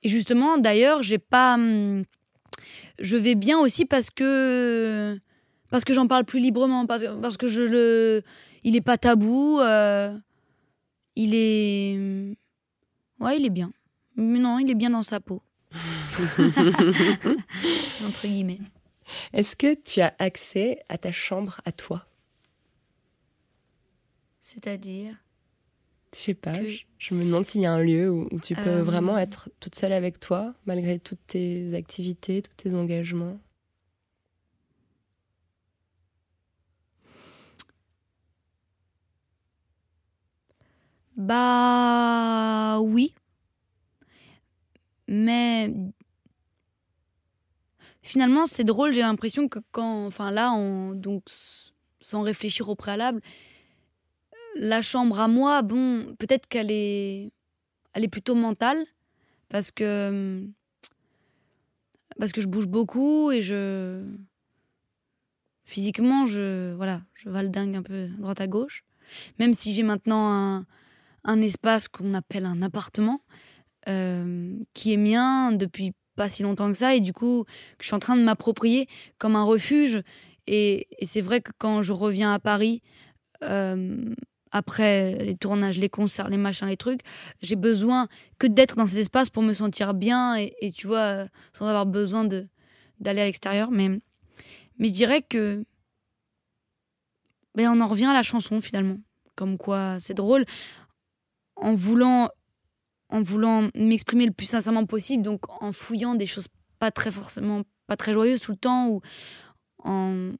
Et 0.02 0.08
justement, 0.08 0.58
d'ailleurs, 0.58 1.02
j'ai 1.02 1.18
pas. 1.18 1.54
hum, 1.54 2.02
Je 3.00 3.16
vais 3.16 3.34
bien 3.34 3.58
aussi 3.58 3.84
parce 3.84 4.10
que. 4.10 5.18
Parce 5.70 5.84
que 5.84 5.92
j'en 5.92 6.06
parle 6.06 6.24
plus 6.24 6.40
librement. 6.40 6.86
Parce, 6.86 7.04
parce 7.20 7.36
que 7.36 7.46
je 7.48 7.62
le. 7.62 8.22
Il 8.64 8.76
est 8.76 8.80
pas 8.80 8.96
tabou. 8.98 9.58
euh, 9.60 10.16
Il 11.16 11.34
est. 11.34 11.98
Ouais, 13.20 13.36
il 13.38 13.44
est 13.46 13.50
bien. 13.50 13.72
Mais 14.16 14.38
non, 14.38 14.58
il 14.60 14.70
est 14.70 14.74
bien 14.76 14.90
dans 14.90 15.02
sa 15.02 15.18
peau. 15.20 15.42
Entre 18.06 18.26
guillemets. 18.26 18.60
Est-ce 19.32 19.56
que 19.56 19.74
tu 19.74 20.00
as 20.00 20.14
accès 20.18 20.80
à 20.88 20.98
ta 20.98 21.12
chambre 21.12 21.60
à 21.64 21.72
toi? 21.72 22.04
C'est-à-dire. 24.48 25.14
Je 26.14 26.18
sais 26.20 26.32
pas, 26.34 26.58
Que- 26.58 26.70
je, 26.70 26.84
je 26.96 27.14
me 27.14 27.22
demande 27.22 27.44
s'il 27.44 27.60
y 27.60 27.66
a 27.66 27.72
un 27.72 27.82
lieu 27.82 28.10
où, 28.10 28.26
où 28.32 28.40
tu 28.40 28.54
peux 28.54 28.78
Euh. 28.78 28.82
vraiment 28.82 29.18
être 29.18 29.50
toute 29.60 29.74
seule 29.74 29.92
avec 29.92 30.20
toi, 30.20 30.54
malgré 30.64 30.98
toutes 30.98 31.20
tes 31.26 31.74
activités, 31.74 32.40
tous 32.40 32.54
tes 32.54 32.74
engagements. 32.74 33.38
Bah 41.16 42.78
oui. 42.80 43.14
Mais 45.08 45.72
finalement, 48.02 48.46
c'est 48.46 48.64
drôle, 48.64 48.92
j'ai 48.92 49.00
l'impression 49.00 49.48
que 49.48 49.58
quand 49.72 50.06
enfin 50.06 50.30
là 50.30 50.52
on 50.52 50.92
donc 50.92 51.24
sans 52.00 52.22
réfléchir 52.22 52.68
au 52.68 52.74
préalable, 52.74 53.20
la 54.58 54.82
chambre 54.82 55.20
à 55.20 55.28
moi, 55.28 55.62
bon, 55.62 56.14
peut-être 56.18 56.46
qu'elle 56.48 56.70
est 56.70 57.30
elle 57.94 58.04
est 58.04 58.08
plutôt 58.08 58.34
mentale 58.34 58.84
parce 59.48 59.70
que 59.70 60.44
parce 62.18 62.32
que 62.32 62.40
je 62.40 62.48
bouge 62.48 62.66
beaucoup 62.66 63.30
et 63.30 63.42
je 63.42 64.04
physiquement 65.64 66.26
je 66.26 66.74
voilà, 66.74 67.02
je 67.14 67.28
valdingue 67.28 67.76
un 67.76 67.82
peu 67.82 68.04
à 68.04 68.20
droite 68.20 68.40
à 68.40 68.46
gauche. 68.46 68.84
Même 69.38 69.54
si 69.54 69.72
j'ai 69.74 69.82
maintenant 69.82 70.30
un 70.30 70.66
un 71.24 71.42
espace 71.42 71.88
qu'on 71.88 72.14
appelle 72.14 72.46
un 72.46 72.62
appartement, 72.62 73.20
euh, 73.88 74.54
qui 74.74 74.92
est 74.92 74.96
mien 74.96 75.52
depuis 75.52 75.92
pas 76.16 76.28
si 76.28 76.42
longtemps 76.42 76.70
que 76.70 76.76
ça, 76.76 76.94
et 76.94 77.00
du 77.00 77.12
coup, 77.12 77.44
je 77.80 77.86
suis 77.86 77.94
en 77.94 77.98
train 77.98 78.16
de 78.16 78.22
m'approprier 78.22 78.88
comme 79.18 79.36
un 79.36 79.44
refuge. 79.44 80.02
Et, 80.46 80.88
et 80.98 81.06
c'est 81.06 81.20
vrai 81.20 81.40
que 81.40 81.52
quand 81.58 81.82
je 81.82 81.92
reviens 81.92 82.32
à 82.32 82.38
Paris, 82.38 82.82
euh, 83.44 84.14
après 84.52 85.12
les 85.24 85.36
tournages, 85.36 85.78
les 85.78 85.88
concerts, 85.88 86.28
les 86.28 86.36
machins, 86.36 86.68
les 86.68 86.76
trucs, 86.76 87.00
j'ai 87.42 87.56
besoin 87.56 88.08
que 88.38 88.46
d'être 88.46 88.76
dans 88.76 88.86
cet 88.86 88.98
espace 88.98 89.30
pour 89.30 89.42
me 89.42 89.52
sentir 89.52 89.94
bien, 89.94 90.36
et, 90.36 90.72
tu 90.74 90.86
vois, 90.86 90.98
euh, 90.98 91.26
sans 91.52 91.66
avoir 91.66 91.86
besoin 91.86 92.24
de 92.24 92.46
d'aller 93.00 93.20
à 93.20 93.26
l'extérieur. 93.26 93.70
Mais, 93.70 93.90
mais 94.78 94.88
je 94.88 94.92
dirais 94.92 95.22
que 95.22 95.64
ben, 97.54 97.68
on 97.68 97.80
en 97.80 97.88
revient 97.88 98.06
à 98.06 98.12
la 98.12 98.22
chanson 98.22 98.60
finalement. 98.60 98.98
Comme 99.36 99.56
quoi, 99.56 99.98
c'est 100.00 100.14
drôle 100.14 100.44
en 101.56 101.74
voulant 101.74 102.30
en 103.10 103.22
voulant 103.22 103.70
m'exprimer 103.74 104.26
le 104.26 104.32
plus 104.32 104.46
sincèrement 104.46 104.84
possible 104.84 105.22
donc 105.22 105.40
en 105.62 105.72
fouillant 105.72 106.14
des 106.14 106.26
choses 106.26 106.48
pas 106.78 106.90
très 106.90 107.10
forcément 107.10 107.62
pas 107.86 107.96
très 107.96 108.12
joyeuses 108.12 108.40
tout 108.40 108.52
le 108.52 108.58
temps 108.58 108.88
ou 108.88 109.00
en, 109.82 110.30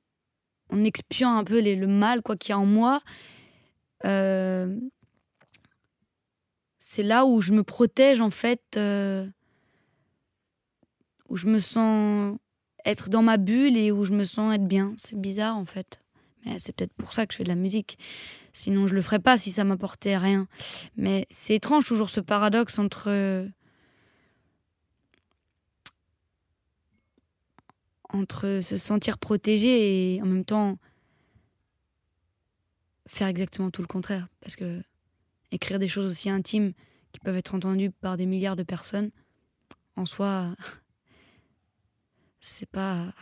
en 0.70 0.84
expiant 0.84 1.36
un 1.36 1.44
peu 1.44 1.61
le 1.61 1.86
mal 1.86 2.22
quoi 2.22 2.36
qu'il 2.36 2.50
y 2.50 2.52
a 2.52 2.59
en 2.59 2.66
moi 2.66 3.00
euh, 4.05 4.78
c'est 6.78 7.03
là 7.03 7.26
où 7.26 7.40
je 7.40 7.53
me 7.53 7.62
protège 7.62 8.20
en 8.20 8.30
fait 8.30 8.62
euh, 8.76 9.26
où 11.28 11.36
je 11.36 11.46
me 11.46 11.59
sens 11.59 12.36
être 12.84 13.11
dans 13.11 13.22
ma 13.22 13.36
bulle 13.36 13.76
et 13.76 13.92
où 13.92 14.05
je 14.05 14.12
me 14.12 14.24
sens 14.24 14.55
être 14.55 14.66
bien. 14.66 14.94
C'est 14.96 15.20
bizarre 15.20 15.57
en 15.57 15.66
fait. 15.66 16.01
Mais 16.44 16.59
c'est 16.59 16.74
peut-être 16.74 16.94
pour 16.94 17.12
ça 17.12 17.26
que 17.26 17.32
je 17.32 17.38
fais 17.38 17.44
de 17.44 17.49
la 17.49 17.57
musique. 17.57 17.99
Sinon, 18.53 18.86
je 18.86 18.94
le 18.94 19.03
ferais 19.03 19.18
pas 19.18 19.36
si 19.36 19.51
ça 19.51 19.64
m'apportait 19.64 20.16
rien. 20.16 20.46
Mais 20.96 21.26
c'est 21.30 21.57
étrange 21.57 21.84
toujours 21.84 22.11
ce 22.11 22.20
paradoxe 22.20 22.78
entre 22.78 23.49
entre 28.11 28.61
se 28.62 28.76
sentir 28.76 29.18
protégé 29.18 30.14
et 30.14 30.22
en 30.22 30.26
même 30.26 30.44
temps 30.44 30.78
faire 33.09 33.26
exactement 33.26 33.70
tout 33.70 33.82
le 33.82 33.88
contraire. 33.88 34.28
Parce 34.40 34.54
que 34.54 34.82
écrire 35.50 35.78
des 35.78 35.88
choses 35.88 36.06
aussi 36.06 36.30
intimes 36.30 36.72
qui 37.12 37.20
peuvent 37.20 37.36
être 37.36 37.54
entendues 37.54 37.90
par 37.90 38.16
des 38.16 38.26
milliards 38.26 38.56
de 38.56 38.62
personnes, 38.62 39.10
en 39.97 40.06
soi, 40.06 40.55
c'est 42.40 42.68
pas 42.70 43.12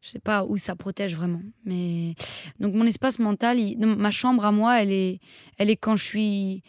je 0.00 0.08
sais 0.08 0.18
pas 0.18 0.44
où 0.44 0.56
ça 0.56 0.74
protège 0.74 1.14
vraiment 1.14 1.42
mais 1.64 2.14
donc 2.58 2.74
mon 2.74 2.84
espace 2.86 3.20
mental 3.20 3.58
ma 3.78 4.10
chambre 4.10 4.44
à 4.44 4.50
moi 4.50 4.82
elle 4.82 4.90
est 4.90 5.20
elle 5.58 5.70
est 5.70 5.76
quand 5.76 5.94
je 5.94 6.02
suis 6.02 6.62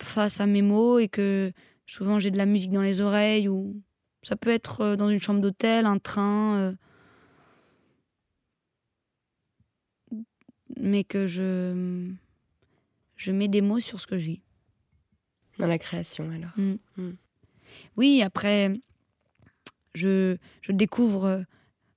face 0.00 0.40
à 0.40 0.46
mes 0.46 0.62
mots 0.62 0.98
et 0.98 1.08
que 1.08 1.52
souvent 1.86 2.18
j'ai 2.18 2.30
de 2.30 2.38
la 2.38 2.46
musique 2.46 2.72
dans 2.72 2.80
les 2.80 3.02
oreilles 3.02 3.48
ou 3.48 3.82
ça 4.22 4.36
peut 4.36 4.50
être 4.50 4.80
euh, 4.80 4.96
dans 4.96 5.10
une 5.10 5.20
chambre 5.20 5.40
d'hôtel 5.40 5.84
un 5.84 5.98
train 5.98 6.74
mais 10.80 11.04
que 11.04 11.26
je 11.26 12.10
je 13.16 13.32
mets 13.32 13.48
des 13.48 13.62
mots 13.62 13.80
sur 13.80 14.00
ce 14.00 14.06
que 14.06 14.18
je 14.18 14.26
vis 14.26 14.42
Dans 15.58 15.66
la 15.66 15.78
création, 15.78 16.30
alors. 16.30 16.50
oui 17.96 18.22
après 18.22 18.72
je 19.94 20.36
je 20.60 20.72
découvre 20.72 21.24
euh, 21.24 21.42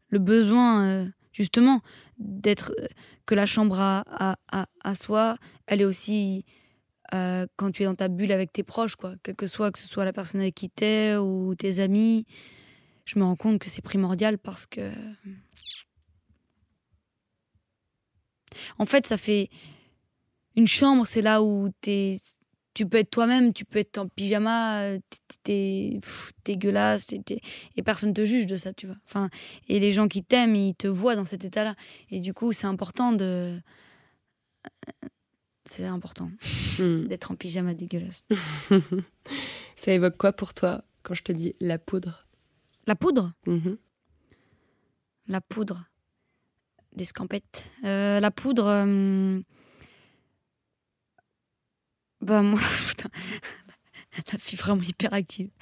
le 0.09 0.19
besoin, 0.19 0.85
euh, 0.87 1.05
justement, 1.33 1.81
d'être. 2.17 2.73
euh, 2.79 2.87
que 3.25 3.35
la 3.35 3.45
chambre 3.45 3.79
à, 3.79 4.03
à, 4.07 4.37
à, 4.51 4.65
à 4.83 4.95
soi, 4.95 5.37
elle 5.67 5.81
est 5.81 5.85
aussi. 5.85 6.45
euh, 7.13 7.45
quand 7.57 7.71
tu 7.71 7.83
es 7.83 7.85
dans 7.85 7.93
ta 7.95 8.07
bulle 8.07 8.31
avec 8.31 8.51
tes 8.53 8.63
proches, 8.63 8.95
quoi. 8.95 9.13
Quel 9.23 9.35
que 9.35 9.45
soit, 9.47 9.71
que 9.71 9.77
ce 9.79 9.87
soit 9.87 10.05
la 10.05 10.13
personne 10.13 10.41
avec 10.41 10.55
qui 10.55 10.69
t'es 10.69 11.15
ou 11.17 11.53
tes 11.55 11.79
amis, 11.79 12.25
je 13.05 13.19
me 13.19 13.23
rends 13.23 13.35
compte 13.35 13.59
que 13.59 13.69
c'est 13.69 13.81
primordial 13.83 14.37
parce 14.39 14.65
que. 14.65 14.91
En 18.77 18.85
fait, 18.85 19.05
ça 19.07 19.17
fait. 19.17 19.49
Une 20.55 20.67
chambre, 20.67 21.05
c'est 21.07 21.21
là 21.21 21.41
où 21.43 21.69
t'es 21.81 22.17
tu 22.75 22.85
peux 22.87 22.97
être 22.99 23.09
toi-même, 23.09 23.51
tu 23.51 23.65
peux 23.65 23.79
être 23.79 23.97
en 23.97 24.07
pyjama, 24.07 24.83
euh, 24.83 24.99
t'es- 25.43 25.99
dégueulasse, 26.45 27.07
t'es- 27.07 27.19
t'es- 27.19 27.41
et 27.75 27.81
personne 27.83 28.13
te 28.13 28.23
juge 28.23 28.45
de 28.45 28.55
ça, 28.57 28.71
tu 28.73 28.85
vois. 28.85 28.95
Enfin, 29.05 29.29
et 29.67 29.79
les 29.79 29.91
gens 29.91 30.07
qui 30.07 30.23
t'aiment, 30.23 30.55
ils 30.55 30.75
te 30.75 30.87
voient 30.87 31.15
dans 31.17 31.25
cet 31.25 31.43
état-là. 31.43 31.75
Et 32.09 32.19
du 32.21 32.33
coup, 32.33 32.53
c'est 32.53 32.67
important 32.67 33.11
de. 33.11 33.59
C'est 35.65 35.85
important 35.85 36.31
Hmm. 36.79 37.05
d'être 37.07 37.31
en 37.31 37.35
pyjama 37.35 37.73
dégueulasse. 37.73 38.23
Ça 39.75 39.91
évoque 39.91 40.17
quoi 40.17 40.31
pour 40.33 40.53
toi 40.53 40.83
quand 41.03 41.13
je 41.13 41.23
te 41.23 41.31
dis 41.31 41.55
la 41.59 41.77
poudre? 41.77 42.27
La 42.87 42.95
poudre? 42.95 43.33
Mhm. 43.45 43.77
La 45.27 45.41
poudre. 45.41 45.83
Des 46.95 47.05
scampettes. 47.05 47.69
Euh, 47.85 48.19
la 48.19 48.31
poudre. 48.31 48.65
euh, 48.67 49.39
Bah, 52.21 52.41
moi, 52.41 52.59
putain. 52.89 53.09
La 54.33 54.37
fille 54.39 54.57
vraiment 54.57 54.81
hyperactive. 54.81 55.49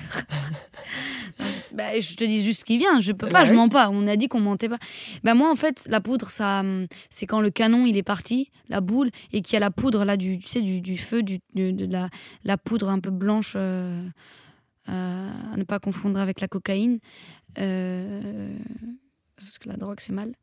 Bah, 1.74 2.00
je 2.00 2.16
te 2.16 2.24
dis 2.24 2.44
juste 2.44 2.62
ce 2.62 2.66
qui 2.66 2.78
vient. 2.80 3.00
Je 3.00 3.12
peux 3.12 3.28
pas, 3.28 3.32
Bah 3.42 3.46
je 3.46 3.52
oui. 3.52 3.58
mens 3.58 3.70
pas. 3.70 3.90
On 3.92 4.08
a 4.08 4.16
dit 4.16 4.28
qu'on 4.28 4.40
mentait 4.40 4.70
pas. 4.70 4.80
Bah, 5.24 5.36
moi, 5.36 5.52
en 5.52 5.56
fait, 5.56 5.86
la 5.88 6.02
poudre, 6.02 6.32
ça, 6.32 6.62
hum, 6.62 6.88
c'est 7.12 7.28
quand 7.28 7.42
le 7.42 7.52
canon 7.52 7.86
il 7.86 7.96
est 7.96 8.02
parti, 8.04 8.50
la 8.70 8.82
boule, 8.82 9.12
et 9.34 9.44
qu'il 9.44 9.54
y 9.54 9.58
a 9.58 9.60
la 9.60 9.70
poudre 9.70 10.04
là, 10.04 10.18
du, 10.18 10.40
tu 10.40 10.48
sais, 10.48 10.62
du, 10.62 10.82
du 10.82 10.98
feu, 10.98 11.22
du, 11.22 11.40
de, 11.54 11.70
de 11.70 11.86
la, 11.86 12.10
la 12.44 12.58
poudre 12.58 12.90
un 12.90 13.00
peu 13.00 13.12
blanche. 13.12 13.54
euh, 13.56 14.08
euh, 14.90 15.30
à 15.54 15.58
ne 15.58 15.64
pas 15.64 15.78
confondre 15.80 16.20
avec 16.20 16.40
la 16.42 16.48
cocaïne. 16.48 16.98
Euh, 17.60 18.58
parce 19.38 19.60
que 19.60 19.70
la 19.70 19.78
drogue, 19.78 20.00
c'est 20.00 20.14
mal. 20.14 20.34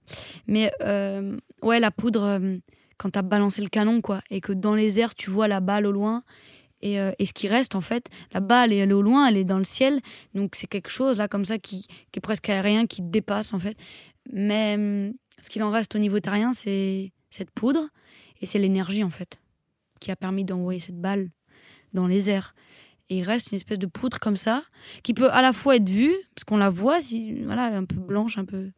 Mais 0.47 0.73
euh, 0.81 1.37
ouais, 1.63 1.81
la 1.81 1.91
poudre, 1.91 2.23
euh, 2.23 2.57
quand 2.97 3.11
t'as 3.11 3.23
balancé 3.23 3.61
le 3.61 3.69
canon, 3.69 4.01
quoi, 4.01 4.23
et 4.31 4.41
que 4.41 4.53
dans 4.53 4.75
les 4.75 5.01
airs, 5.01 5.15
tu 5.15 5.31
vois 5.31 5.49
la 5.49 5.61
balle 5.61 5.87
au 5.87 5.93
loin. 5.93 6.23
Et, 6.81 7.01
euh, 7.01 7.13
et 7.19 7.27
ce 7.27 7.33
qui 7.33 7.49
reste, 7.49 7.75
en 7.75 7.81
fait, 7.81 8.09
la 8.33 8.41
balle, 8.41 8.73
elle 8.73 8.91
est 8.91 8.95
au 8.95 9.03
loin, 9.03 9.27
elle 9.27 9.37
est 9.37 9.45
dans 9.45 9.59
le 9.59 9.65
ciel. 9.65 10.01
Donc 10.35 10.55
c'est 10.55 10.67
quelque 10.67 10.91
chose, 10.91 11.19
là, 11.19 11.29
comme 11.29 11.45
ça, 11.45 11.59
qui, 11.59 11.87
qui 12.13 12.19
est 12.19 12.21
presque 12.21 12.49
aérien, 12.49 12.87
qui 12.87 13.03
te 13.03 13.09
dépasse, 13.09 13.53
en 13.53 13.59
fait. 13.59 13.77
Mais 14.33 14.77
ce 15.41 15.51
qu'il 15.51 15.63
en 15.63 15.71
reste 15.71 15.95
au 15.95 15.99
niveau 15.99 16.21
terrien, 16.21 16.53
c'est 16.53 17.13
cette 17.31 17.51
poudre. 17.51 17.89
Et 18.41 18.47
c'est 18.47 18.59
l'énergie, 18.59 19.03
en 19.03 19.11
fait, 19.11 19.41
qui 20.01 20.11
a 20.11 20.17
permis 20.17 20.45
d'envoyer 20.45 20.79
cette 20.79 21.01
balle 21.01 21.31
dans 21.95 22.07
les 22.07 22.29
airs. 22.29 22.55
Et 23.11 23.19
il 23.19 23.23
reste 23.23 23.53
une 23.53 23.57
espèce 23.57 23.79
de 23.79 23.87
poudre 23.87 24.19
comme 24.19 24.37
ça, 24.37 24.63
qui 25.03 25.15
peut 25.15 25.31
à 25.31 25.43
la 25.43 25.53
fois 25.53 25.77
être 25.77 25.89
vue, 25.89 26.15
parce 26.35 26.45
qu'on 26.45 26.57
la 26.57 26.71
voit, 26.71 27.01
si, 27.01 27.43
voilà, 27.45 27.65
un 27.77 27.85
peu 27.85 27.97
blanche, 27.97 28.39
un 28.39 28.45
peu. 28.45 28.71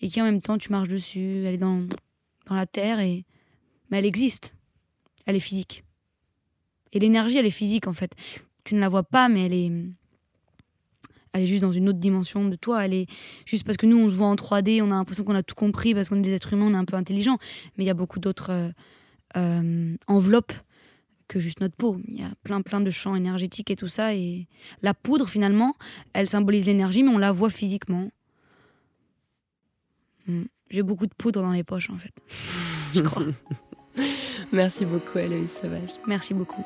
Et 0.00 0.08
qui 0.08 0.20
en 0.20 0.24
même 0.24 0.40
temps, 0.40 0.58
tu 0.58 0.70
marches 0.70 0.88
dessus, 0.88 1.44
elle 1.44 1.54
est 1.54 1.58
dans, 1.58 1.86
dans 2.46 2.54
la 2.54 2.66
terre, 2.66 3.00
et... 3.00 3.24
mais 3.90 3.98
elle 3.98 4.06
existe. 4.06 4.54
Elle 5.26 5.36
est 5.36 5.40
physique. 5.40 5.84
Et 6.92 6.98
l'énergie, 6.98 7.38
elle 7.38 7.46
est 7.46 7.50
physique 7.50 7.86
en 7.86 7.92
fait. 7.92 8.12
Tu 8.64 8.74
ne 8.74 8.80
la 8.80 8.88
vois 8.88 9.02
pas, 9.02 9.28
mais 9.28 9.46
elle 9.46 9.54
est. 9.54 9.72
Elle 11.32 11.42
est 11.42 11.46
juste 11.46 11.62
dans 11.62 11.70
une 11.70 11.88
autre 11.88 12.00
dimension 12.00 12.44
de 12.48 12.56
toi. 12.56 12.84
Elle 12.84 12.94
est 12.94 13.06
juste 13.46 13.62
parce 13.64 13.76
que 13.76 13.86
nous, 13.86 13.96
on 13.96 14.08
se 14.08 14.14
voit 14.14 14.26
en 14.26 14.34
3D, 14.34 14.82
on 14.82 14.86
a 14.86 14.94
l'impression 14.96 15.22
qu'on 15.22 15.36
a 15.36 15.44
tout 15.44 15.54
compris 15.54 15.94
parce 15.94 16.08
qu'on 16.08 16.16
est 16.16 16.22
des 16.22 16.34
êtres 16.34 16.52
humains, 16.52 16.66
on 16.66 16.74
est 16.74 16.78
un 16.78 16.84
peu 16.84 16.96
intelligents. 16.96 17.38
Mais 17.76 17.84
il 17.84 17.86
y 17.86 17.90
a 17.90 17.94
beaucoup 17.94 18.18
d'autres 18.18 18.50
euh, 18.50 18.70
euh, 19.36 19.96
enveloppes 20.08 20.52
que 21.28 21.38
juste 21.38 21.60
notre 21.60 21.76
peau. 21.76 22.00
Il 22.08 22.18
y 22.18 22.24
a 22.24 22.30
plein, 22.42 22.60
plein 22.62 22.80
de 22.80 22.90
champs 22.90 23.14
énergétiques 23.14 23.70
et 23.70 23.76
tout 23.76 23.86
ça. 23.86 24.12
Et 24.14 24.48
la 24.82 24.92
poudre, 24.92 25.28
finalement, 25.28 25.76
elle 26.12 26.28
symbolise 26.28 26.66
l'énergie, 26.66 27.04
mais 27.04 27.10
on 27.10 27.18
la 27.18 27.30
voit 27.30 27.50
physiquement. 27.50 28.10
Hmm. 30.26 30.44
J'ai 30.70 30.82
beaucoup 30.82 31.06
de 31.06 31.14
poudre 31.14 31.42
dans 31.42 31.52
les 31.52 31.64
poches, 31.64 31.90
en 31.90 31.96
fait. 31.98 32.12
Je 32.94 33.00
crois. 33.00 33.22
Merci 34.52 34.84
beaucoup, 34.84 35.18
Aloïs 35.18 35.50
Sauvage. 35.60 35.90
Merci 36.06 36.34
beaucoup. 36.34 36.64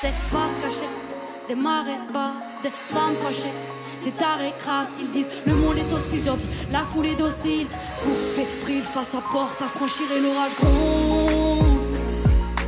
Des 0.00 0.12
faces 0.30 0.58
cachées, 0.62 0.88
des 1.48 1.54
marées 1.56 1.98
basses, 2.12 2.62
des 2.62 2.70
femmes 2.70 3.14
fâchées, 3.16 3.52
des 4.04 4.12
tarés 4.12 4.52
crasses. 4.60 4.92
Ils 5.00 5.10
disent 5.10 5.28
le 5.46 5.54
monde 5.54 5.76
est 5.76 5.92
hostile, 5.92 6.22
j'en 6.24 6.36
dis 6.36 6.48
la 6.70 6.82
foule 6.84 7.06
est 7.06 7.16
docile. 7.16 7.66
Vous 8.04 8.14
fébrile 8.36 8.84
face 8.84 9.14
à 9.14 9.22
porte, 9.32 9.60
à 9.60 9.66
franchir 9.66 10.06
et 10.16 10.20
l'orage 10.20 10.54
gronde. 10.60 11.96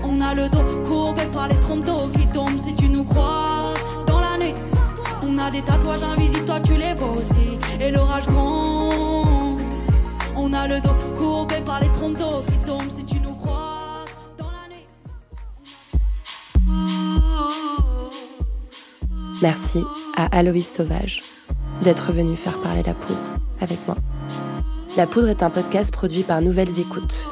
On 0.02 0.20
a 0.20 0.34
le 0.34 0.48
dos 0.48 0.82
courbé 0.84 1.22
par 1.32 1.46
les 1.48 1.60
trompes 1.60 1.84
d'eau 1.84 2.08
qui 2.12 2.26
tombent 2.26 2.60
si 2.64 2.74
tu 2.74 2.88
nous 2.88 3.04
crois. 3.04 3.69
A 5.40 5.50
des 5.50 5.62
tatouages 5.62 6.02
invisibles, 6.02 6.44
toi 6.44 6.60
tu 6.60 6.74
les 6.74 6.94
vois 6.94 7.10
aussi. 7.10 7.58
Et 7.80 7.90
l'orage 7.90 8.26
gronde. 8.26 9.60
On 10.36 10.52
a 10.52 10.66
le 10.66 10.80
dos 10.80 10.94
courbé 11.18 11.60
par 11.64 11.80
les 11.80 11.90
trompes 11.92 12.18
d'eau 12.18 12.42
qui 12.46 12.58
tombent 12.66 12.90
si 12.94 13.04
tu 13.04 13.20
nous 13.20 13.34
crois. 13.34 14.04
Dans 14.38 14.50
la 14.50 14.68
nuit. 14.74 14.86
Merci 19.42 19.82
à 20.16 20.26
Aloïs 20.36 20.68
Sauvage 20.68 21.22
d'être 21.82 22.12
venu 22.12 22.36
faire 22.36 22.58
parler 22.58 22.82
la 22.82 22.94
poudre 22.94 23.20
avec 23.60 23.78
moi. 23.86 23.96
La 24.96 25.06
poudre 25.06 25.28
est 25.28 25.42
un 25.42 25.50
podcast 25.50 25.92
produit 25.92 26.22
par 26.22 26.42
Nouvelles 26.42 26.78
Écoutes. 26.78 27.28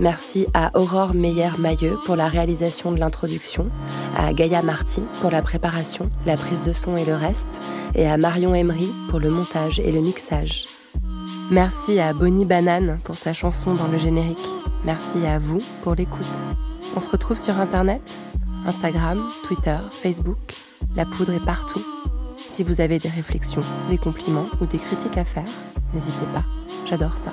Merci 0.00 0.46
à 0.54 0.70
Aurore 0.78 1.14
Meyer-Mailleux 1.14 1.98
pour 2.06 2.16
la 2.16 2.26
réalisation 2.26 2.90
de 2.90 2.98
l'introduction, 2.98 3.66
à 4.16 4.32
Gaïa 4.32 4.62
Marty 4.62 5.02
pour 5.20 5.30
la 5.30 5.42
préparation, 5.42 6.08
la 6.24 6.38
prise 6.38 6.62
de 6.62 6.72
son 6.72 6.96
et 6.96 7.04
le 7.04 7.14
reste, 7.14 7.60
et 7.94 8.06
à 8.06 8.16
Marion 8.16 8.54
Emery 8.54 8.88
pour 9.10 9.18
le 9.18 9.28
montage 9.28 9.78
et 9.78 9.92
le 9.92 10.00
mixage. 10.00 10.66
Merci 11.50 12.00
à 12.00 12.14
Bonnie 12.14 12.46
Banane 12.46 12.98
pour 13.04 13.14
sa 13.14 13.34
chanson 13.34 13.74
dans 13.74 13.88
le 13.88 13.98
générique. 13.98 14.38
Merci 14.86 15.26
à 15.26 15.38
vous 15.38 15.60
pour 15.82 15.94
l'écoute. 15.94 16.24
On 16.96 17.00
se 17.00 17.10
retrouve 17.10 17.38
sur 17.38 17.60
Internet, 17.60 18.02
Instagram, 18.64 19.22
Twitter, 19.46 19.76
Facebook. 19.90 20.54
La 20.96 21.04
poudre 21.04 21.34
est 21.34 21.44
partout. 21.44 21.84
Si 22.38 22.64
vous 22.64 22.80
avez 22.80 22.98
des 22.98 23.10
réflexions, 23.10 23.62
des 23.90 23.98
compliments 23.98 24.46
ou 24.62 24.66
des 24.66 24.78
critiques 24.78 25.18
à 25.18 25.26
faire, 25.26 25.44
n'hésitez 25.92 26.26
pas. 26.32 26.44
J'adore 26.88 27.18
ça. 27.18 27.32